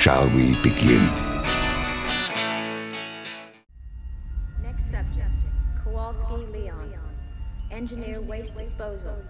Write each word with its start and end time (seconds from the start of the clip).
shall 0.00 0.30
we 0.30 0.54
begin? 0.62 1.04
Next 4.62 4.82
subject, 4.90 5.34
Kowalski 5.84 6.46
Leon. 6.50 6.94
Engineer 7.70 8.22
waste 8.22 8.56
disposal. 8.56 9.22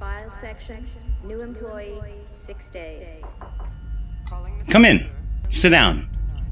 File 0.00 0.32
section, 0.40 0.88
new 1.22 1.42
employee, 1.42 2.00
six 2.44 2.64
days. 2.72 3.22
Come 4.68 4.84
in. 4.84 5.08
Sit 5.48 5.70
down. 5.70 6.08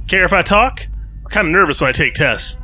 Care 0.06 0.24
if 0.24 0.32
I 0.32 0.42
talk? 0.42 0.86
I'm 1.24 1.30
kind 1.30 1.48
of 1.48 1.52
nervous 1.52 1.80
when 1.80 1.88
I 1.88 1.92
take 1.92 2.14
tests. 2.14 2.56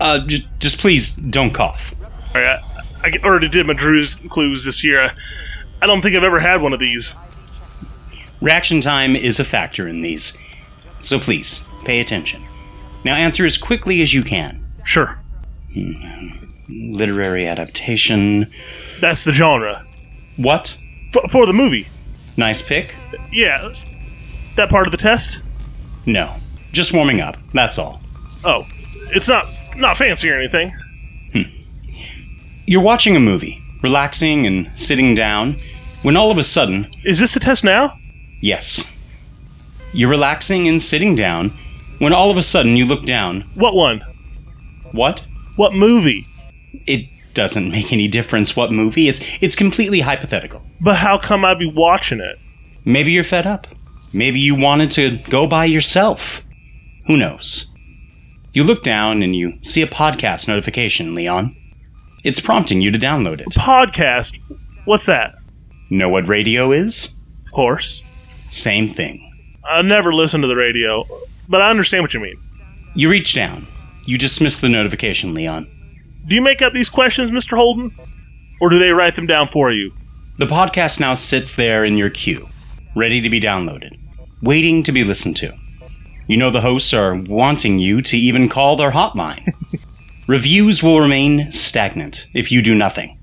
Uh, 0.00 0.18
j- 0.18 0.46
just 0.58 0.78
please 0.78 1.12
don't 1.12 1.54
cough. 1.54 1.94
All 2.34 2.40
right, 2.42 2.60
I, 3.02 3.08
I 3.08 3.12
already 3.24 3.48
did 3.48 3.66
my 3.66 3.72
Drew's 3.72 4.16
clues 4.28 4.66
this 4.66 4.84
year. 4.84 5.02
I, 5.02 5.12
I 5.80 5.86
don't 5.86 6.02
think 6.02 6.14
I've 6.14 6.24
ever 6.24 6.40
had 6.40 6.60
one 6.60 6.74
of 6.74 6.78
these. 6.78 7.16
Reaction 8.42 8.80
time 8.82 9.14
is 9.16 9.40
a 9.40 9.44
factor 9.44 9.88
in 9.88 10.02
these. 10.02 10.36
So 11.02 11.18
please, 11.18 11.62
pay 11.84 12.00
attention. 12.00 12.42
Now 13.04 13.14
answer 13.16 13.44
as 13.44 13.58
quickly 13.58 14.00
as 14.02 14.14
you 14.14 14.22
can. 14.22 14.64
Sure. 14.84 15.18
Hmm. 15.74 15.92
Literary 16.68 17.46
adaptation. 17.46 18.50
That's 19.00 19.24
the 19.24 19.32
genre. 19.32 19.84
What? 20.36 20.76
F- 21.14 21.30
for 21.30 21.44
the 21.46 21.52
movie. 21.52 21.88
Nice 22.36 22.62
pick? 22.62 22.94
Yeah. 23.30 23.70
That 24.56 24.70
part 24.70 24.86
of 24.86 24.90
the 24.92 24.96
test? 24.96 25.40
No. 26.06 26.34
Just 26.72 26.92
warming 26.92 27.20
up. 27.20 27.36
That's 27.52 27.78
all. 27.78 28.00
Oh. 28.44 28.66
It's 29.10 29.28
not 29.28 29.46
not 29.76 29.96
fancy 29.96 30.30
or 30.30 30.38
anything. 30.38 30.70
Hmm. 31.32 31.42
You're 32.66 32.80
watching 32.82 33.16
a 33.16 33.20
movie, 33.20 33.60
relaxing 33.82 34.46
and 34.46 34.70
sitting 34.76 35.14
down, 35.14 35.58
when 36.02 36.16
all 36.16 36.30
of 36.30 36.38
a 36.38 36.44
sudden, 36.44 36.88
Is 37.04 37.18
this 37.18 37.34
the 37.34 37.40
test 37.40 37.64
now? 37.64 37.98
yes. 38.40 38.88
You're 39.92 40.10
relaxing 40.10 40.68
and 40.68 40.80
sitting 40.80 41.14
down, 41.14 41.56
when 41.98 42.12
all 42.12 42.30
of 42.30 42.36
a 42.36 42.42
sudden 42.42 42.76
you 42.76 42.84
look 42.84 43.04
down. 43.04 43.42
What 43.54 43.74
one? 43.74 44.00
What? 44.92 45.22
What 45.56 45.74
movie? 45.74 46.26
It 46.86 47.08
doesn't 47.34 47.70
make 47.70 47.92
any 47.92 48.08
difference 48.08 48.56
what 48.56 48.72
movie. 48.72 49.08
It's 49.08 49.20
it's 49.40 49.56
completely 49.56 50.00
hypothetical. 50.00 50.62
But 50.80 50.96
how 50.96 51.18
come 51.18 51.44
I'd 51.44 51.58
be 51.58 51.70
watching 51.74 52.20
it? 52.20 52.38
Maybe 52.84 53.12
you're 53.12 53.24
fed 53.24 53.46
up. 53.46 53.66
Maybe 54.12 54.40
you 54.40 54.54
wanted 54.54 54.90
to 54.92 55.18
go 55.28 55.46
by 55.46 55.64
yourself. 55.66 56.42
Who 57.06 57.16
knows? 57.16 57.70
You 58.52 58.64
look 58.64 58.82
down 58.82 59.22
and 59.22 59.34
you 59.34 59.58
see 59.62 59.80
a 59.82 59.86
podcast 59.86 60.48
notification, 60.48 61.14
Leon. 61.14 61.56
It's 62.24 62.40
prompting 62.40 62.80
you 62.80 62.90
to 62.90 62.98
download 62.98 63.40
it. 63.40 63.48
Podcast? 63.48 64.38
What's 64.84 65.06
that? 65.06 65.34
Know 65.90 66.08
what 66.08 66.28
radio 66.28 66.72
is? 66.72 67.14
Of 67.46 67.52
course. 67.52 68.02
Same 68.50 68.88
thing. 68.92 69.31
I 69.64 69.82
never 69.82 70.12
listen 70.12 70.40
to 70.42 70.48
the 70.48 70.56
radio, 70.56 71.04
but 71.48 71.60
I 71.62 71.70
understand 71.70 72.02
what 72.02 72.14
you 72.14 72.20
mean. 72.20 72.40
You 72.94 73.08
reach 73.08 73.34
down. 73.34 73.66
You 74.06 74.18
dismiss 74.18 74.58
the 74.58 74.68
notification, 74.68 75.34
Leon. 75.34 75.68
Do 76.26 76.34
you 76.34 76.42
make 76.42 76.62
up 76.62 76.72
these 76.72 76.90
questions, 76.90 77.30
Mr. 77.30 77.56
Holden? 77.56 77.94
Or 78.60 78.68
do 78.68 78.78
they 78.78 78.90
write 78.90 79.16
them 79.16 79.26
down 79.26 79.48
for 79.48 79.72
you? 79.72 79.92
The 80.38 80.46
podcast 80.46 80.98
now 81.00 81.14
sits 81.14 81.54
there 81.56 81.84
in 81.84 81.96
your 81.96 82.10
queue, 82.10 82.48
ready 82.96 83.20
to 83.20 83.30
be 83.30 83.40
downloaded, 83.40 83.98
waiting 84.40 84.82
to 84.84 84.92
be 84.92 85.04
listened 85.04 85.36
to. 85.38 85.52
You 86.26 86.36
know 86.36 86.50
the 86.50 86.60
hosts 86.60 86.94
are 86.94 87.14
wanting 87.14 87.78
you 87.78 88.02
to 88.02 88.16
even 88.16 88.48
call 88.48 88.76
their 88.76 88.92
hotline. 88.92 89.52
Reviews 90.26 90.82
will 90.82 91.00
remain 91.00 91.50
stagnant 91.52 92.26
if 92.32 92.52
you 92.52 92.62
do 92.62 92.74
nothing. 92.74 93.18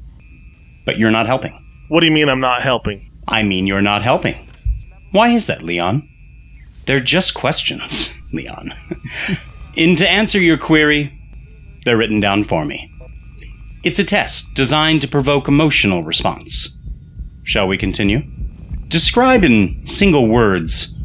But 0.85 0.97
you're 0.97 1.11
not 1.11 1.27
helping. 1.27 1.53
What 1.87 2.01
do 2.01 2.05
you 2.05 2.11
mean 2.11 2.29
I'm 2.29 2.41
not 2.41 2.61
helping? 2.61 3.09
I 3.27 3.43
mean, 3.43 3.67
you're 3.67 3.81
not 3.81 4.01
helping. 4.01 4.49
Why 5.11 5.29
is 5.29 5.47
that, 5.47 5.61
Leon? 5.61 6.07
They're 6.89 6.99
just 6.99 7.35
questions, 7.35 8.19
Leon. 8.33 8.73
and 9.77 9.95
to 9.99 10.09
answer 10.09 10.39
your 10.39 10.57
query, 10.57 11.13
they're 11.85 11.97
written 11.97 12.19
down 12.19 12.45
for 12.45 12.65
me. 12.65 12.91
It's 13.83 13.99
a 13.99 14.03
test 14.03 14.55
designed 14.55 15.01
to 15.01 15.07
provoke 15.07 15.47
emotional 15.47 16.03
response. 16.03 16.75
Shall 17.43 17.67
we 17.67 17.77
continue? 17.77 18.23
Describe 18.87 19.43
in 19.43 19.85
single 19.85 20.27
words 20.27 20.95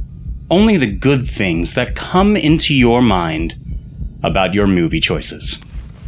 only 0.50 0.78
the 0.78 0.90
good 0.90 1.28
things 1.28 1.74
that 1.74 1.94
come 1.94 2.34
into 2.34 2.72
your 2.72 3.02
mind 3.02 3.54
about 4.22 4.54
your 4.54 4.66
movie 4.66 5.00
choices. 5.00 5.60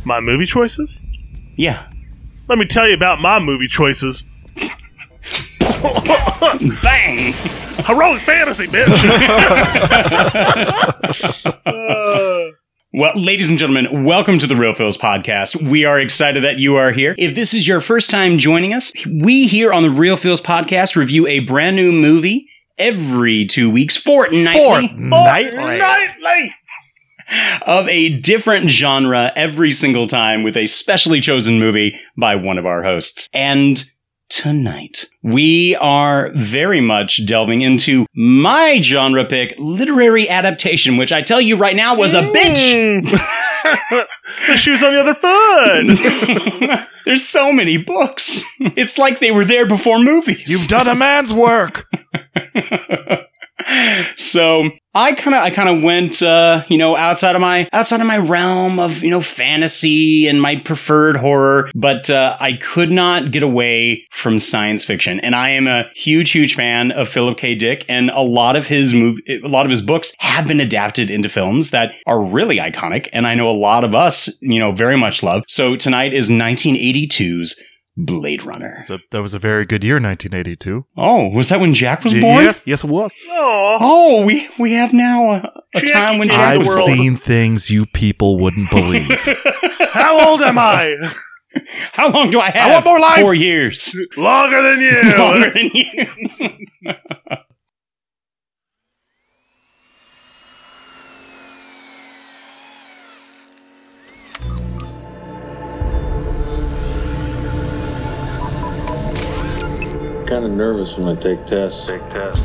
My 0.04 0.20
movie 0.20 0.47
choices? 0.47 1.03
Yeah. 1.54 1.86
Let 2.48 2.56
me 2.56 2.65
tell 2.65 2.88
you 2.88 2.94
about 2.94 3.20
my 3.20 3.41
movie 3.41 3.69
choices. 3.69 4.25
Bang! 6.82 7.32
Heroic 7.84 8.22
fantasy, 8.22 8.66
bitch! 8.66 8.92
Well, 12.92 13.12
ladies 13.14 13.50
and 13.50 13.59
gentlemen, 13.59 14.04
welcome 14.04 14.38
to 14.38 14.47
the 14.47 14.56
Real 14.56 14.72
Phils 14.72 14.97
podcast. 14.97 15.70
We 15.70 15.84
are 15.84 16.00
excited 16.00 16.44
that 16.44 16.59
you 16.59 16.76
are 16.76 16.92
here. 16.92 17.15
If 17.19 17.34
this 17.34 17.53
is 17.53 17.69
your 17.69 17.82
first 17.82 18.09
time 18.09 18.38
joining 18.38 18.72
us, 18.72 18.91
we 19.06 19.47
here 19.48 19.70
on 19.70 19.82
the 19.82 19.91
Real 19.91 20.16
Phils 20.16 20.41
podcast 20.41 20.97
review 20.97 21.26
a 21.26 21.41
brand 21.41 21.76
new 21.76 21.92
movie 21.92 22.48
every 22.78 23.44
two 23.44 23.69
weeks, 23.69 23.98
fortnightly. 23.98 24.88
Fortnightly. 24.88 26.54
of 27.66 27.86
a 27.91 28.19
different 28.20 28.70
genre 28.70 29.31
every 29.36 29.72
single 29.72 30.06
time 30.06 30.42
with 30.42 30.56
a 30.56 30.66
specially 30.66 31.20
chosen 31.20 31.59
movie 31.59 32.00
by 32.16 32.34
one 32.36 32.56
of 32.56 32.65
our 32.65 32.82
hosts. 32.82 33.28
And 33.34 33.84
tonight, 34.28 35.06
we 35.22 35.76
are 35.76 36.31
very 36.34 36.81
much 36.81 37.26
delving 37.26 37.62
into 37.62 38.06
my 38.14 38.81
genre 38.81 39.25
pick, 39.25 39.54
literary 39.59 40.28
adaptation, 40.28 40.97
which 40.97 41.12
I 41.12 41.22
tell 41.22 41.41
you 41.41 41.56
right 41.56 41.76
now 41.76 41.97
was 41.97 42.14
a 42.14 42.22
bitch. 42.22 43.03
the 44.48 44.56
shoe's 44.56 44.82
on 44.82 44.94
the 44.94 45.00
other 45.00 45.15
foot! 45.15 46.88
There's 47.04 47.26
so 47.26 47.53
many 47.53 47.76
books. 47.76 48.44
It's 48.60 48.98
like 48.98 49.20
they 49.20 49.31
were 49.31 49.44
there 49.44 49.66
before 49.66 49.98
movies. 49.98 50.50
You've 50.50 50.69
done 50.69 50.88
a 50.88 50.94
man's 50.94 51.32
work! 51.32 51.86
so 54.16 54.71
I 54.94 55.12
kind 55.12 55.34
of 55.34 55.43
I 55.43 55.50
kind 55.50 55.69
of 55.69 55.82
went 55.82 56.22
uh, 56.22 56.65
you 56.69 56.78
know 56.78 56.97
outside 56.97 57.34
of 57.34 57.41
my 57.41 57.69
outside 57.72 58.00
of 58.00 58.06
my 58.06 58.19
realm 58.19 58.78
of 58.78 59.03
you 59.03 59.10
know 59.10 59.21
fantasy 59.21 60.27
and 60.27 60.41
my 60.41 60.56
preferred 60.56 61.16
horror, 61.16 61.71
but 61.75 62.09
uh, 62.09 62.37
I 62.38 62.54
could 62.54 62.91
not 62.91 63.31
get 63.31 63.43
away 63.43 64.06
from 64.10 64.38
science 64.38 64.84
fiction. 64.84 65.21
And 65.21 65.34
I 65.34 65.50
am 65.50 65.66
a 65.66 65.91
huge 65.94 66.31
huge 66.31 66.54
fan 66.54 66.93
of 66.93 67.09
Philip 67.09 67.38
K. 67.38 67.54
Dick, 67.54 67.84
and 67.88 68.10
a 68.10 68.21
lot 68.22 68.56
of 68.56 68.66
his 68.69 68.93
mov- 68.93 69.21
a 69.28 69.49
lot 69.49 69.66
of 69.66 69.71
his 69.71 69.83
books 69.83 70.12
have 70.19 70.47
been 70.47 70.60
adapted 70.60 71.10
into 71.10 71.28
films 71.28 71.71
that 71.71 71.93
are 72.06 72.22
really 72.22 72.59
iconic, 72.59 73.09
and 73.12 73.27
I 73.27 73.34
know 73.34 73.50
a 73.50 73.53
lot 73.53 73.84
of 73.84 73.94
us 73.94 74.31
you 74.41 74.59
know 74.59 74.72
very 74.72 74.97
much 74.97 75.22
love. 75.22 75.43
So 75.48 75.77
tonight 75.77 76.15
is 76.15 76.31
1982's 76.31 77.60
Blade 77.96 78.44
Runner. 78.44 78.76
So 78.82 78.98
that 79.10 79.22
was 79.22 79.32
a 79.34 79.38
very 79.38 79.64
good 79.64 79.82
year, 79.82 79.94
1982. 79.94 80.84
Oh, 80.96 81.28
was 81.28 81.48
that 81.48 81.60
when 81.60 81.72
Jack 81.72 82.04
was 82.04 82.12
born? 82.12 82.44
Yes, 82.44 82.62
yes, 82.66 82.84
it 82.84 82.90
was. 82.90 83.14
Aw. 83.30 83.78
Oh, 83.80 84.24
we 84.24 84.48
we 84.59 84.72
have 84.74 84.92
now 84.92 85.30
a, 85.30 85.53
a 85.74 85.80
time 85.80 86.18
when 86.18 86.28
came 86.28 86.38
Jack 86.38 86.54
to 86.54 86.60
I've 86.60 86.65
the 86.65 86.68
world. 86.68 86.84
seen 86.84 87.16
things 87.16 87.71
you 87.71 87.86
people 87.86 88.38
wouldn't 88.38 88.71
believe. 88.71 89.09
How 89.92 90.28
old 90.28 90.42
am 90.42 90.59
I? 90.59 91.15
How 91.92 92.10
long 92.10 92.30
do 92.30 92.38
I 92.38 92.50
have? 92.50 92.68
I 92.68 92.72
want 92.74 92.84
more 92.84 93.00
life. 93.00 93.21
Four 93.21 93.34
years. 93.34 93.97
Longer 94.16 94.62
than 94.62 94.80
you! 94.80 95.03
Longer 95.16 95.50
than 95.50 95.71
you. 95.72 96.06
Kind 110.26 110.44
of 110.44 110.50
nervous 110.50 110.96
when 110.98 111.16
I 111.16 111.20
take 111.20 111.46
tests. 111.46 111.86
Take 111.86 112.02
tests. 112.10 112.42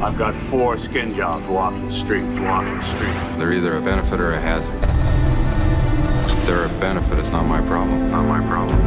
I've 0.00 0.16
got 0.16 0.34
four 0.48 0.80
skin 0.80 1.14
jobs 1.14 1.46
walking 1.46 1.88
the 1.88 1.94
streets, 1.94 2.40
walking 2.40 2.78
the 2.78 2.96
streets. 2.96 3.36
They're 3.36 3.52
either 3.52 3.76
a 3.76 3.82
benefit 3.82 4.18
or 4.18 4.32
a 4.32 4.40
hazard. 4.40 4.74
If 6.30 6.46
they're 6.46 6.64
a 6.64 6.80
benefit. 6.80 7.18
It's 7.18 7.28
not 7.28 7.44
my 7.44 7.60
problem. 7.66 8.10
Not 8.10 8.24
my 8.24 8.40
problem. 8.48 8.80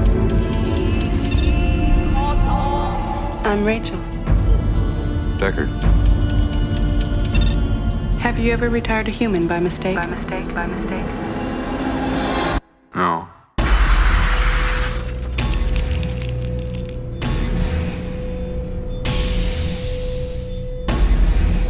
I'm 3.46 3.64
Rachel. 3.64 4.00
Deckard. 5.38 5.99
Have 8.20 8.38
you 8.38 8.52
ever 8.52 8.70
retired 8.70 9.08
a 9.08 9.12
human 9.12 9.48
by 9.48 9.60
mistake? 9.60 9.96
By 9.96 10.06
mistake, 10.06 10.54
by 10.54 10.68
mistake. 10.68 11.06
No. 12.94 13.28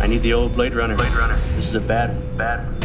I 0.01 0.07
need 0.07 0.23
the 0.23 0.33
old 0.33 0.55
Blade 0.55 0.73
Runner. 0.73 0.95
Blade 0.95 1.13
Runner. 1.13 1.35
This 1.55 1.67
is 1.67 1.75
a 1.75 1.81
bad 1.81 2.15
one. 2.15 2.37
Bad 2.37 2.65
one. 2.65 2.81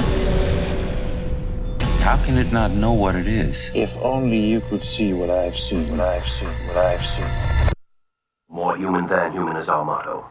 How 2.03 2.23
can 2.23 2.37
it 2.37 2.53
not 2.53 2.71
know 2.73 2.93
what 2.93 3.17
it 3.17 3.27
is? 3.27 3.71
If 3.75 3.97
only 3.97 4.41
you 4.41 4.61
could 4.61 4.85
see 4.85 5.15
what 5.15 5.31
I've 5.31 5.57
seen, 5.57 5.91
what 5.91 6.01
I've 6.01 6.29
seen, 6.29 6.49
what 6.69 6.77
I've 6.77 7.05
seen. 7.07 7.73
More 8.51 8.77
human 8.77 9.07
than 9.07 9.33
human 9.33 9.57
is 9.57 9.71
our 9.71 9.87
motto. 9.87 10.29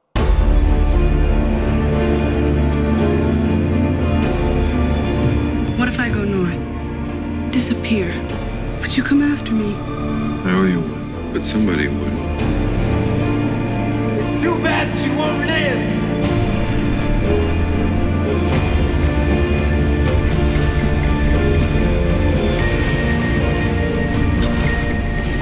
Disappear. 7.64 8.12
Would 8.82 8.98
you 8.98 9.04
come 9.04 9.22
after 9.22 9.54
me? 9.54 9.72
No, 10.44 10.64
you 10.66 10.82
wouldn't. 10.82 11.34
But 11.34 11.46
somebody 11.46 11.88
would. 11.88 12.12
It's 14.20 14.44
too 14.44 14.58
bad 14.62 14.92
she 15.00 15.10
won't 15.12 15.48
live. 15.48 15.80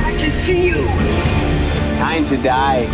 I 0.05 0.11
can 0.15 0.31
see 0.37 0.67
you. 0.67 0.85
Time 1.97 2.27
to 2.29 2.37
die. 2.37 2.85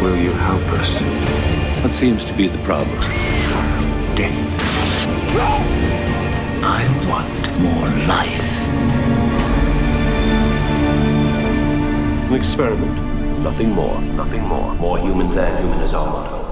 Will 0.00 0.16
you 0.16 0.30
help 0.30 0.62
us? 0.78 1.82
What 1.82 1.92
seems 1.92 2.24
to 2.26 2.32
be 2.34 2.46
the 2.46 2.58
problem? 2.58 3.02
Death. 4.16 4.32
I 6.64 6.82
want 7.06 7.28
more 7.60 7.88
life. 8.08 8.40
An 12.28 12.32
experiment. 12.32 13.42
Nothing 13.42 13.72
more. 13.72 14.00
Nothing 14.00 14.40
more. 14.40 14.74
More 14.76 14.98
human 14.98 15.30
than 15.32 15.62
human 15.62 15.80
is 15.80 15.92
our 15.92 16.06
motto. 16.06 16.45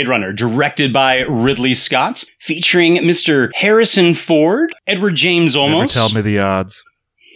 Blade 0.00 0.08
Runner, 0.08 0.32
directed 0.32 0.94
by 0.94 1.18
Ridley 1.28 1.74
Scott, 1.74 2.24
featuring 2.38 2.96
Mr. 2.96 3.50
Harrison 3.54 4.14
Ford, 4.14 4.74
Edward 4.86 5.14
James 5.14 5.54
Never 5.54 5.84
Olmos. 5.84 5.92
tell 5.92 6.08
me 6.08 6.22
the 6.22 6.38
odds. 6.38 6.82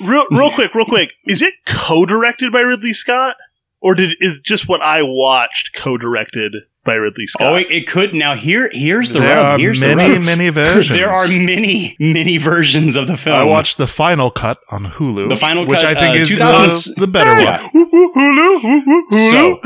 Real, 0.01 0.25
real 0.31 0.51
quick, 0.51 0.75
real 0.75 0.87
quick. 0.87 1.13
Is 1.29 1.43
it 1.43 1.53
co-directed 1.67 2.53
by 2.53 2.61
Ridley 2.61 2.95
Scott, 2.95 3.37
or 3.83 3.95
did 3.95 4.15
is 4.19 4.41
just 4.41 4.67
what 4.67 4.81
I 4.81 5.03
watched 5.03 5.75
co-directed 5.75 6.55
by 6.85 6.95
Ridley 6.95 7.27
Scott? 7.27 7.47
Oh, 7.53 7.55
it, 7.57 7.67
it 7.71 7.87
could. 7.89 8.15
Now 8.15 8.35
here, 8.35 8.69
here's 8.73 9.11
the 9.11 9.21
There 9.21 9.37
rub. 9.37 9.47
are 9.47 9.59
here's 9.59 9.81
many, 9.81 10.07
the 10.09 10.13
rub. 10.17 10.25
many 10.25 10.49
versions. 10.51 10.99
there 10.99 11.11
are 11.11 11.27
many, 11.29 11.97
many 11.99 12.37
versions 12.39 12.95
of 12.97 13.07
the 13.07 13.17
film. 13.17 13.37
I 13.37 13.45
watched 13.45 13.79
the 13.79 13.87
final 13.87 14.31
cut 14.31 14.59
on 14.71 14.87
Hulu. 14.87 15.29
The 15.29 15.37
final 15.37 15.67
which 15.67 15.81
cut, 15.81 15.97
I 15.97 16.01
think 16.01 16.17
uh, 16.17 16.21
is 16.21 16.29
2000 16.29 16.95
the, 16.97 17.01
the 17.01 17.07
better 17.07 17.41
Yeah. 17.41 17.69
one. 17.73 19.05
So, 19.13 19.59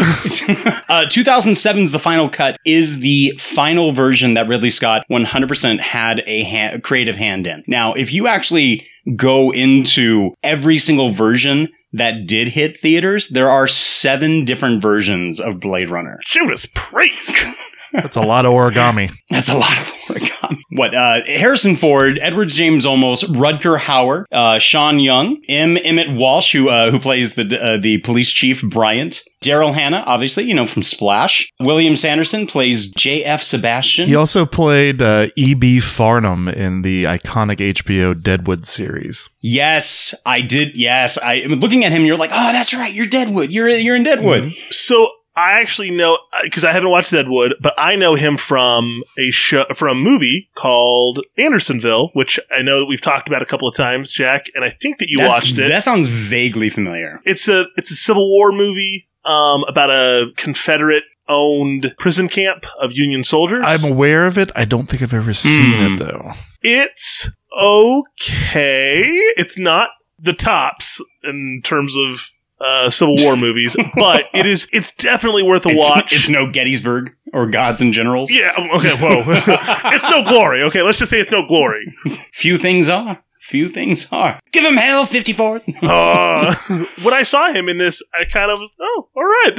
uh, 0.88 1.04
2007's 1.06 1.92
The 1.92 1.98
Final 1.98 2.28
Cut 2.28 2.56
is 2.64 3.00
the 3.00 3.32
final 3.38 3.92
version 3.92 4.34
that 4.34 4.48
Ridley 4.48 4.70
Scott 4.70 5.04
100% 5.10 5.80
had 5.80 6.22
a 6.26 6.44
ha- 6.44 6.78
creative 6.82 7.16
hand 7.16 7.46
in. 7.46 7.64
Now, 7.66 7.92
if 7.94 8.12
you 8.12 8.26
actually 8.26 8.86
go 9.16 9.50
into 9.52 10.32
every 10.42 10.78
single 10.78 11.12
version 11.12 11.68
that 11.92 12.26
did 12.26 12.48
hit 12.48 12.78
theaters, 12.78 13.28
there 13.28 13.50
are 13.50 13.68
seven 13.68 14.44
different 14.44 14.82
versions 14.82 15.40
of 15.40 15.60
Blade 15.60 15.90
Runner. 15.90 16.18
Judas 16.26 16.66
Priest. 16.74 17.36
That's 17.92 18.16
a 18.16 18.22
lot 18.22 18.46
of 18.46 18.52
origami. 18.52 19.10
That's 19.30 19.48
a 19.48 19.56
lot 19.56 19.78
of 19.78 19.86
origami. 20.08 20.58
What? 20.70 20.94
Uh, 20.94 21.20
Harrison 21.26 21.76
Ford, 21.76 22.18
Edward 22.20 22.48
James 22.48 22.84
Olmos, 22.86 23.24
Rutger 23.24 23.78
Hauer, 23.78 24.24
uh, 24.32 24.58
Sean 24.58 24.98
Young, 24.98 25.40
M. 25.48 25.76
Emmett 25.82 26.10
Walsh, 26.16 26.52
who 26.52 26.68
uh, 26.68 26.90
who 26.90 26.98
plays 26.98 27.34
the 27.34 27.58
uh, 27.60 27.76
the 27.78 27.98
police 27.98 28.30
chief 28.30 28.62
Bryant, 28.62 29.22
Daryl 29.42 29.74
Hannah, 29.74 30.02
obviously 30.06 30.44
you 30.44 30.54
know 30.54 30.66
from 30.66 30.82
Splash. 30.82 31.50
William 31.60 31.96
Sanderson 31.96 32.46
plays 32.46 32.90
J.F. 32.92 33.42
Sebastian. 33.42 34.06
He 34.08 34.14
also 34.14 34.46
played 34.46 35.02
uh, 35.02 35.28
E.B. 35.36 35.80
Farnham 35.80 36.48
in 36.48 36.82
the 36.82 37.04
iconic 37.04 37.58
HBO 37.58 38.20
Deadwood 38.20 38.66
series. 38.66 39.28
yes, 39.40 40.14
I 40.24 40.40
did. 40.40 40.76
Yes, 40.76 41.18
I 41.18 41.44
looking 41.48 41.84
at 41.84 41.92
him. 41.92 42.04
You're 42.04 42.18
like, 42.18 42.30
oh, 42.32 42.52
that's 42.52 42.72
right. 42.74 42.92
You're 42.92 43.06
Deadwood. 43.06 43.50
You're 43.50 43.68
you're 43.68 43.96
in 43.96 44.04
Deadwood. 44.04 44.52
So 44.70 45.10
I 45.38 45.60
actually 45.60 45.90
know 45.90 46.18
because 46.42 46.64
I 46.64 46.72
haven't 46.72 46.90
watched 46.90 47.12
Deadwood, 47.12 47.54
but 47.62 47.74
I 47.78 47.94
know 47.96 48.16
him 48.16 48.36
from 48.36 49.02
a 49.18 49.30
show 49.30 49.64
from 49.76 49.88
a 49.96 50.00
movie 50.00 50.48
called 50.56 51.20
Andersonville, 51.36 52.10
which 52.14 52.40
I 52.50 52.62
know 52.62 52.80
that 52.80 52.86
we've 52.86 53.00
talked 53.00 53.28
about 53.28 53.40
a 53.42 53.46
couple 53.46 53.68
of 53.68 53.76
times, 53.76 54.12
Jack, 54.12 54.46
and 54.54 54.64
I 54.64 54.70
think 54.82 54.98
that 54.98 55.08
you 55.08 55.18
That's- 55.18 55.30
watched 55.44 55.58
it. 55.58 55.68
That 55.68 55.84
sounds 55.84 56.08
vaguely 56.08 56.70
familiar. 56.70 57.20
It's 57.24 57.46
a 57.48 57.66
it's 57.76 57.90
a 57.90 57.96
Civil 57.96 58.28
War 58.28 58.50
movie 58.52 59.08
um, 59.24 59.62
about 59.68 59.90
a 59.90 60.26
Confederate 60.36 61.04
owned 61.28 61.92
prison 61.98 62.28
camp 62.28 62.64
of 62.80 62.90
Union 62.92 63.22
soldiers. 63.22 63.62
I'm 63.66 63.92
aware 63.92 64.26
of 64.26 64.38
it. 64.38 64.50
I 64.56 64.64
don't 64.64 64.86
think 64.86 65.02
I've 65.02 65.12
ever 65.14 65.34
seen 65.34 65.72
Hmm. 65.74 65.94
it 65.94 65.98
though. 65.98 66.32
it's 66.62 67.30
okay. 67.52 69.02
It's 69.36 69.58
not 69.58 69.90
the 70.18 70.32
tops 70.32 71.00
in 71.22 71.60
terms 71.64 71.94
of 71.96 72.20
uh, 72.60 72.90
Civil 72.90 73.14
War 73.18 73.36
movies, 73.36 73.76
but 73.96 74.26
it 74.34 74.46
is. 74.46 74.68
It's 74.72 74.92
definitely 74.92 75.42
worth 75.42 75.66
a 75.66 75.70
It's, 75.70 75.88
watch. 75.88 76.12
it's 76.12 76.28
no 76.28 76.50
Gettysburg 76.50 77.14
or 77.32 77.46
Gods 77.46 77.80
and 77.80 77.92
Generals. 77.92 78.32
yeah. 78.32 78.52
Okay. 78.56 78.96
Whoa. 78.96 79.22
it's 79.92 80.04
no 80.10 80.24
glory. 80.24 80.62
Okay. 80.64 80.82
Let's 80.82 80.98
just 80.98 81.10
say 81.10 81.20
it's 81.20 81.30
no 81.30 81.46
glory. 81.46 81.94
Few 82.32 82.56
things 82.58 82.88
are. 82.88 83.22
Few 83.42 83.68
things 83.70 84.08
are. 84.12 84.38
Give 84.52 84.64
him 84.64 84.76
hell, 84.76 85.06
54. 85.06 85.62
Uh, 85.82 86.54
when 87.02 87.14
I 87.14 87.22
saw 87.22 87.50
him 87.50 87.68
in 87.68 87.78
this, 87.78 88.02
I 88.12 88.24
kind 88.30 88.50
of 88.50 88.58
was, 88.58 88.74
oh, 88.78 89.08
all 89.16 89.24
right. 89.24 89.58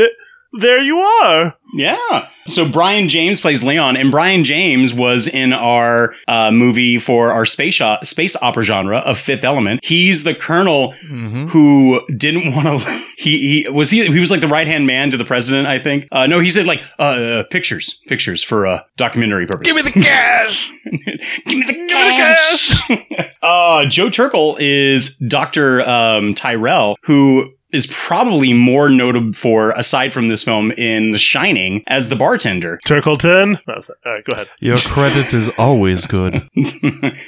Th- 0.53 0.61
there 0.61 0.81
you 0.81 0.97
are. 0.99 1.55
yeah. 1.73 2.27
So 2.47 2.67
Brion 2.67 3.09
James 3.09 3.39
plays 3.39 3.61
Leon, 3.63 3.95
and 3.95 4.09
Brion 4.09 4.43
James 4.43 4.91
was 4.91 5.27
in 5.27 5.53
our 5.53 6.15
uh, 6.27 6.49
movie 6.49 6.97
for 6.97 7.31
our 7.31 7.45
space 7.45 7.75
shot, 7.75 8.07
space 8.07 8.35
opera 8.41 8.63
genre 8.63 8.97
of 8.97 9.19
Fifth 9.19 9.43
Element. 9.43 9.81
He's 9.85 10.23
the 10.23 10.33
colonel 10.33 10.93
who 10.93 12.01
didn't 12.17 12.55
want 12.55 12.81
to. 12.81 13.03
He 13.17 13.63
he 13.63 13.69
was 13.69 13.91
he 13.91 14.03
he 14.11 14.19
was 14.19 14.31
like 14.31 14.41
the 14.41 14.47
right 14.47 14.65
hand 14.65 14.87
man 14.87 15.11
to 15.11 15.17
the 15.17 15.25
president. 15.25 15.67
I 15.67 15.77
think. 15.77 16.07
Uh, 16.11 16.25
no, 16.25 16.39
he 16.39 16.49
said 16.49 16.65
like 16.65 16.83
uh, 16.97 17.03
uh, 17.03 17.43
pictures, 17.51 17.99
pictures 18.07 18.43
for 18.43 18.65
uh, 18.65 18.81
documentary 18.97 19.45
purposes. 19.45 19.71
Give 19.71 19.85
me 19.85 19.91
the 19.91 20.01
cash. 20.01 20.71
Give 21.45 21.57
me 21.59 21.65
the 21.67 21.87
cash. 21.87 22.81
uh, 23.43 23.85
Joe 23.85 24.09
Turkel 24.09 24.55
is 24.59 25.15
Dr. 25.17 25.81
Um, 25.87 26.33
Tyrell, 26.33 26.95
who 27.03 27.53
is 27.71 27.87
probably 27.87 28.53
more 28.53 28.89
notable 28.89 29.33
for, 29.33 29.71
aside 29.71 30.13
from 30.13 30.27
this 30.27 30.43
film, 30.43 30.71
in 30.71 31.11
The 31.11 31.19
Shining 31.19 31.83
as 31.87 32.09
the 32.09 32.15
bartender. 32.15 32.79
Turkleton. 32.85 33.57
Oh, 33.67 33.73
no, 33.73 33.81
all 34.05 34.13
right, 34.13 34.23
go 34.25 34.33
ahead. 34.33 34.49
Your 34.59 34.77
credit 34.77 35.33
is 35.33 35.49
always 35.57 36.07
good. 36.07 36.33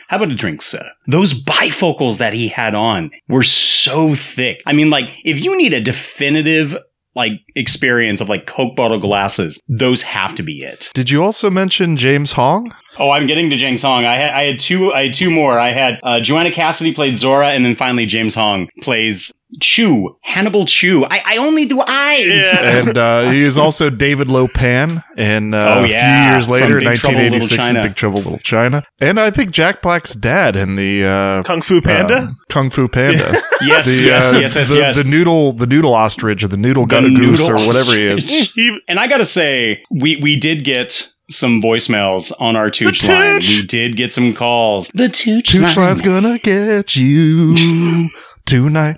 How 0.08 0.18
about 0.18 0.32
a 0.32 0.36
drink, 0.36 0.62
sir? 0.62 0.84
Those 1.08 1.34
bifocals 1.34 2.18
that 2.18 2.34
he 2.34 2.48
had 2.48 2.76
on 2.76 3.12
were 3.28 3.44
so 3.44 4.16
thick. 4.16 4.62
I 4.66 4.74
mean, 4.74 4.90
like, 4.90 5.10
if 5.24 5.44
you 5.44 5.58
need 5.58 5.74
a 5.74 5.82
definitive 5.82 6.78
like 7.14 7.34
experience 7.56 8.22
of 8.22 8.30
like 8.30 8.46
Coke 8.46 8.76
bottle 8.76 9.00
glasses, 9.00 9.60
those 9.68 10.02
have 10.04 10.36
to 10.36 10.44
be 10.44 10.64
it. 10.64 10.90
Did 10.94 11.10
you 11.10 11.24
also 11.24 11.50
mention 11.50 11.98
James 11.98 12.34
Hong? 12.34 12.74
Oh, 13.02 13.10
I'm 13.10 13.26
getting 13.26 13.50
to 13.50 13.58
James 13.58 13.82
Hong. 13.82 14.06
I 14.06 14.16
had, 14.16 14.32
I 14.32 14.44
had 14.44 14.60
two. 14.60 14.94
I 14.94 15.06
had 15.06 15.14
two 15.16 15.32
more. 15.32 15.60
I 15.60 15.72
had 15.72 16.00
uh, 16.04 16.20
Joanna 16.20 16.52
Cassidy 16.52 16.94
played 16.94 17.16
Zhora, 17.16 17.48
and 17.56 17.66
then 17.66 17.76
finally 17.76 18.06
James 18.06 18.36
Hong 18.36 18.70
plays 18.82 19.34
Chew, 19.60 20.16
Hannibal 20.22 20.66
Chew. 20.66 21.06
I, 21.06 21.22
I 21.26 21.38
only 21.38 21.66
do 21.66 21.82
eyes. 21.82 22.54
and 22.60 22.98
uh, 22.98 23.32
he 23.32 23.42
is 23.44 23.58
also 23.58 23.90
David 23.90 24.30
Lo 24.30 24.48
Pan 24.48 25.04
in 25.18 25.54
uh, 25.54 25.78
Oh, 25.80 25.84
a 25.84 25.88
few 25.88 26.32
years 26.32 26.50
later, 26.50 26.80
Big 26.80 26.98
Trouble 27.00 27.20
in 27.20 27.32
1986, 27.34 27.66
China. 27.66 27.84
Big 27.84 27.96
Trouble 27.96 28.18
in 28.20 28.24
Little 28.26 28.38
China. 28.40 28.84
And 29.00 29.20
I 29.20 29.32
think 29.32 29.52
Jack 29.52 29.82
Black's 29.82 30.14
dad 30.14 30.56
in 30.56 30.76
the 30.76 31.04
uh, 31.04 31.44
Kung 31.44 31.62
Fu 31.62 31.82
Panda? 31.82 32.18
um, 32.18 32.38
Kung 32.50 32.70
Fu 32.70 32.88
Panda. 32.88 33.42
Yes, 33.64 33.86
the, 33.86 33.94
yes, 33.94 34.34
uh, 34.34 34.38
yes, 34.40 34.56
yes, 34.56 34.70
the, 34.72 34.76
yes. 34.78 34.98
the 34.98 35.04
noodle, 35.04 35.54
the 35.54 35.68
noodle 35.68 35.94
ostrich, 35.94 36.44
or 36.44 36.48
the 36.48 36.58
noodle 36.58 36.88
The 36.88 37.00
goose, 37.00 37.48
or 37.48 37.54
noodle 37.54 37.68
whatever 37.68 37.94
he 37.94 38.08
is. 38.08 38.52
and 38.88 39.00
I 39.00 39.06
gotta 39.06 39.26
say, 39.28 39.84
we 39.92 40.16
we 40.16 40.36
did 40.36 40.64
get 40.66 41.12
some 41.32 41.62
voicemails 41.62 42.32
on 42.40 42.56
our 42.56 42.70
Tooch 42.70 43.04
line. 43.08 43.40
Tooch! 43.42 43.50
We 43.62 43.66
did 43.66 43.96
get 43.98 44.14
some 44.14 44.34
calls. 44.34 44.90
The 44.94 45.10
Tooch, 45.10 45.50
Tooch 45.50 45.78
line. 45.78 45.88
line's 45.88 46.02
gonna 46.02 46.38
get 46.40 46.96
you 46.96 48.10
tonight. 48.46 48.98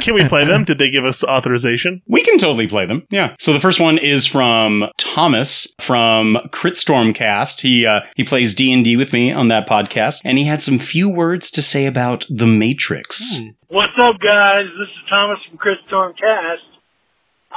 Can 0.00 0.14
we 0.14 0.26
play 0.28 0.44
them? 0.44 0.64
Did 0.64 0.78
they 0.78 0.88
give 0.88 1.04
us 1.04 1.24
authorization? 1.24 2.00
We 2.06 2.22
can 2.22 2.38
totally 2.38 2.68
play 2.68 2.86
them. 2.86 3.02
Yeah. 3.10 3.34
So 3.40 3.52
the 3.52 3.58
first 3.58 3.80
one 3.80 3.98
is 3.98 4.24
from 4.24 4.84
Thomas 4.98 5.66
from 5.80 6.36
Critstormcast. 6.52 7.60
He 7.60 7.84
uh, 7.84 8.00
he 8.14 8.22
plays 8.22 8.54
D 8.54 8.72
and 8.72 8.84
D 8.84 8.96
with 8.96 9.12
me 9.12 9.32
on 9.32 9.48
that 9.48 9.68
podcast, 9.68 10.20
and 10.24 10.38
he 10.38 10.44
had 10.44 10.62
some 10.62 10.78
few 10.78 11.08
words 11.08 11.50
to 11.50 11.62
say 11.62 11.86
about 11.86 12.24
the 12.30 12.46
Matrix. 12.46 13.38
What's 13.66 13.92
up, 14.00 14.20
guys? 14.20 14.66
This 14.78 14.88
is 14.88 15.08
Thomas 15.10 15.38
from 15.48 15.58
Chris 15.58 15.76
Stormcast. 15.90 16.58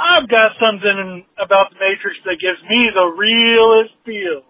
I've 0.01 0.27
got 0.27 0.57
something 0.57 1.25
about 1.37 1.69
the 1.69 1.77
Matrix 1.77 2.17
that 2.25 2.41
gives 2.41 2.61
me 2.65 2.89
the 2.93 3.05
realest 3.13 3.93
feels. 4.05 4.49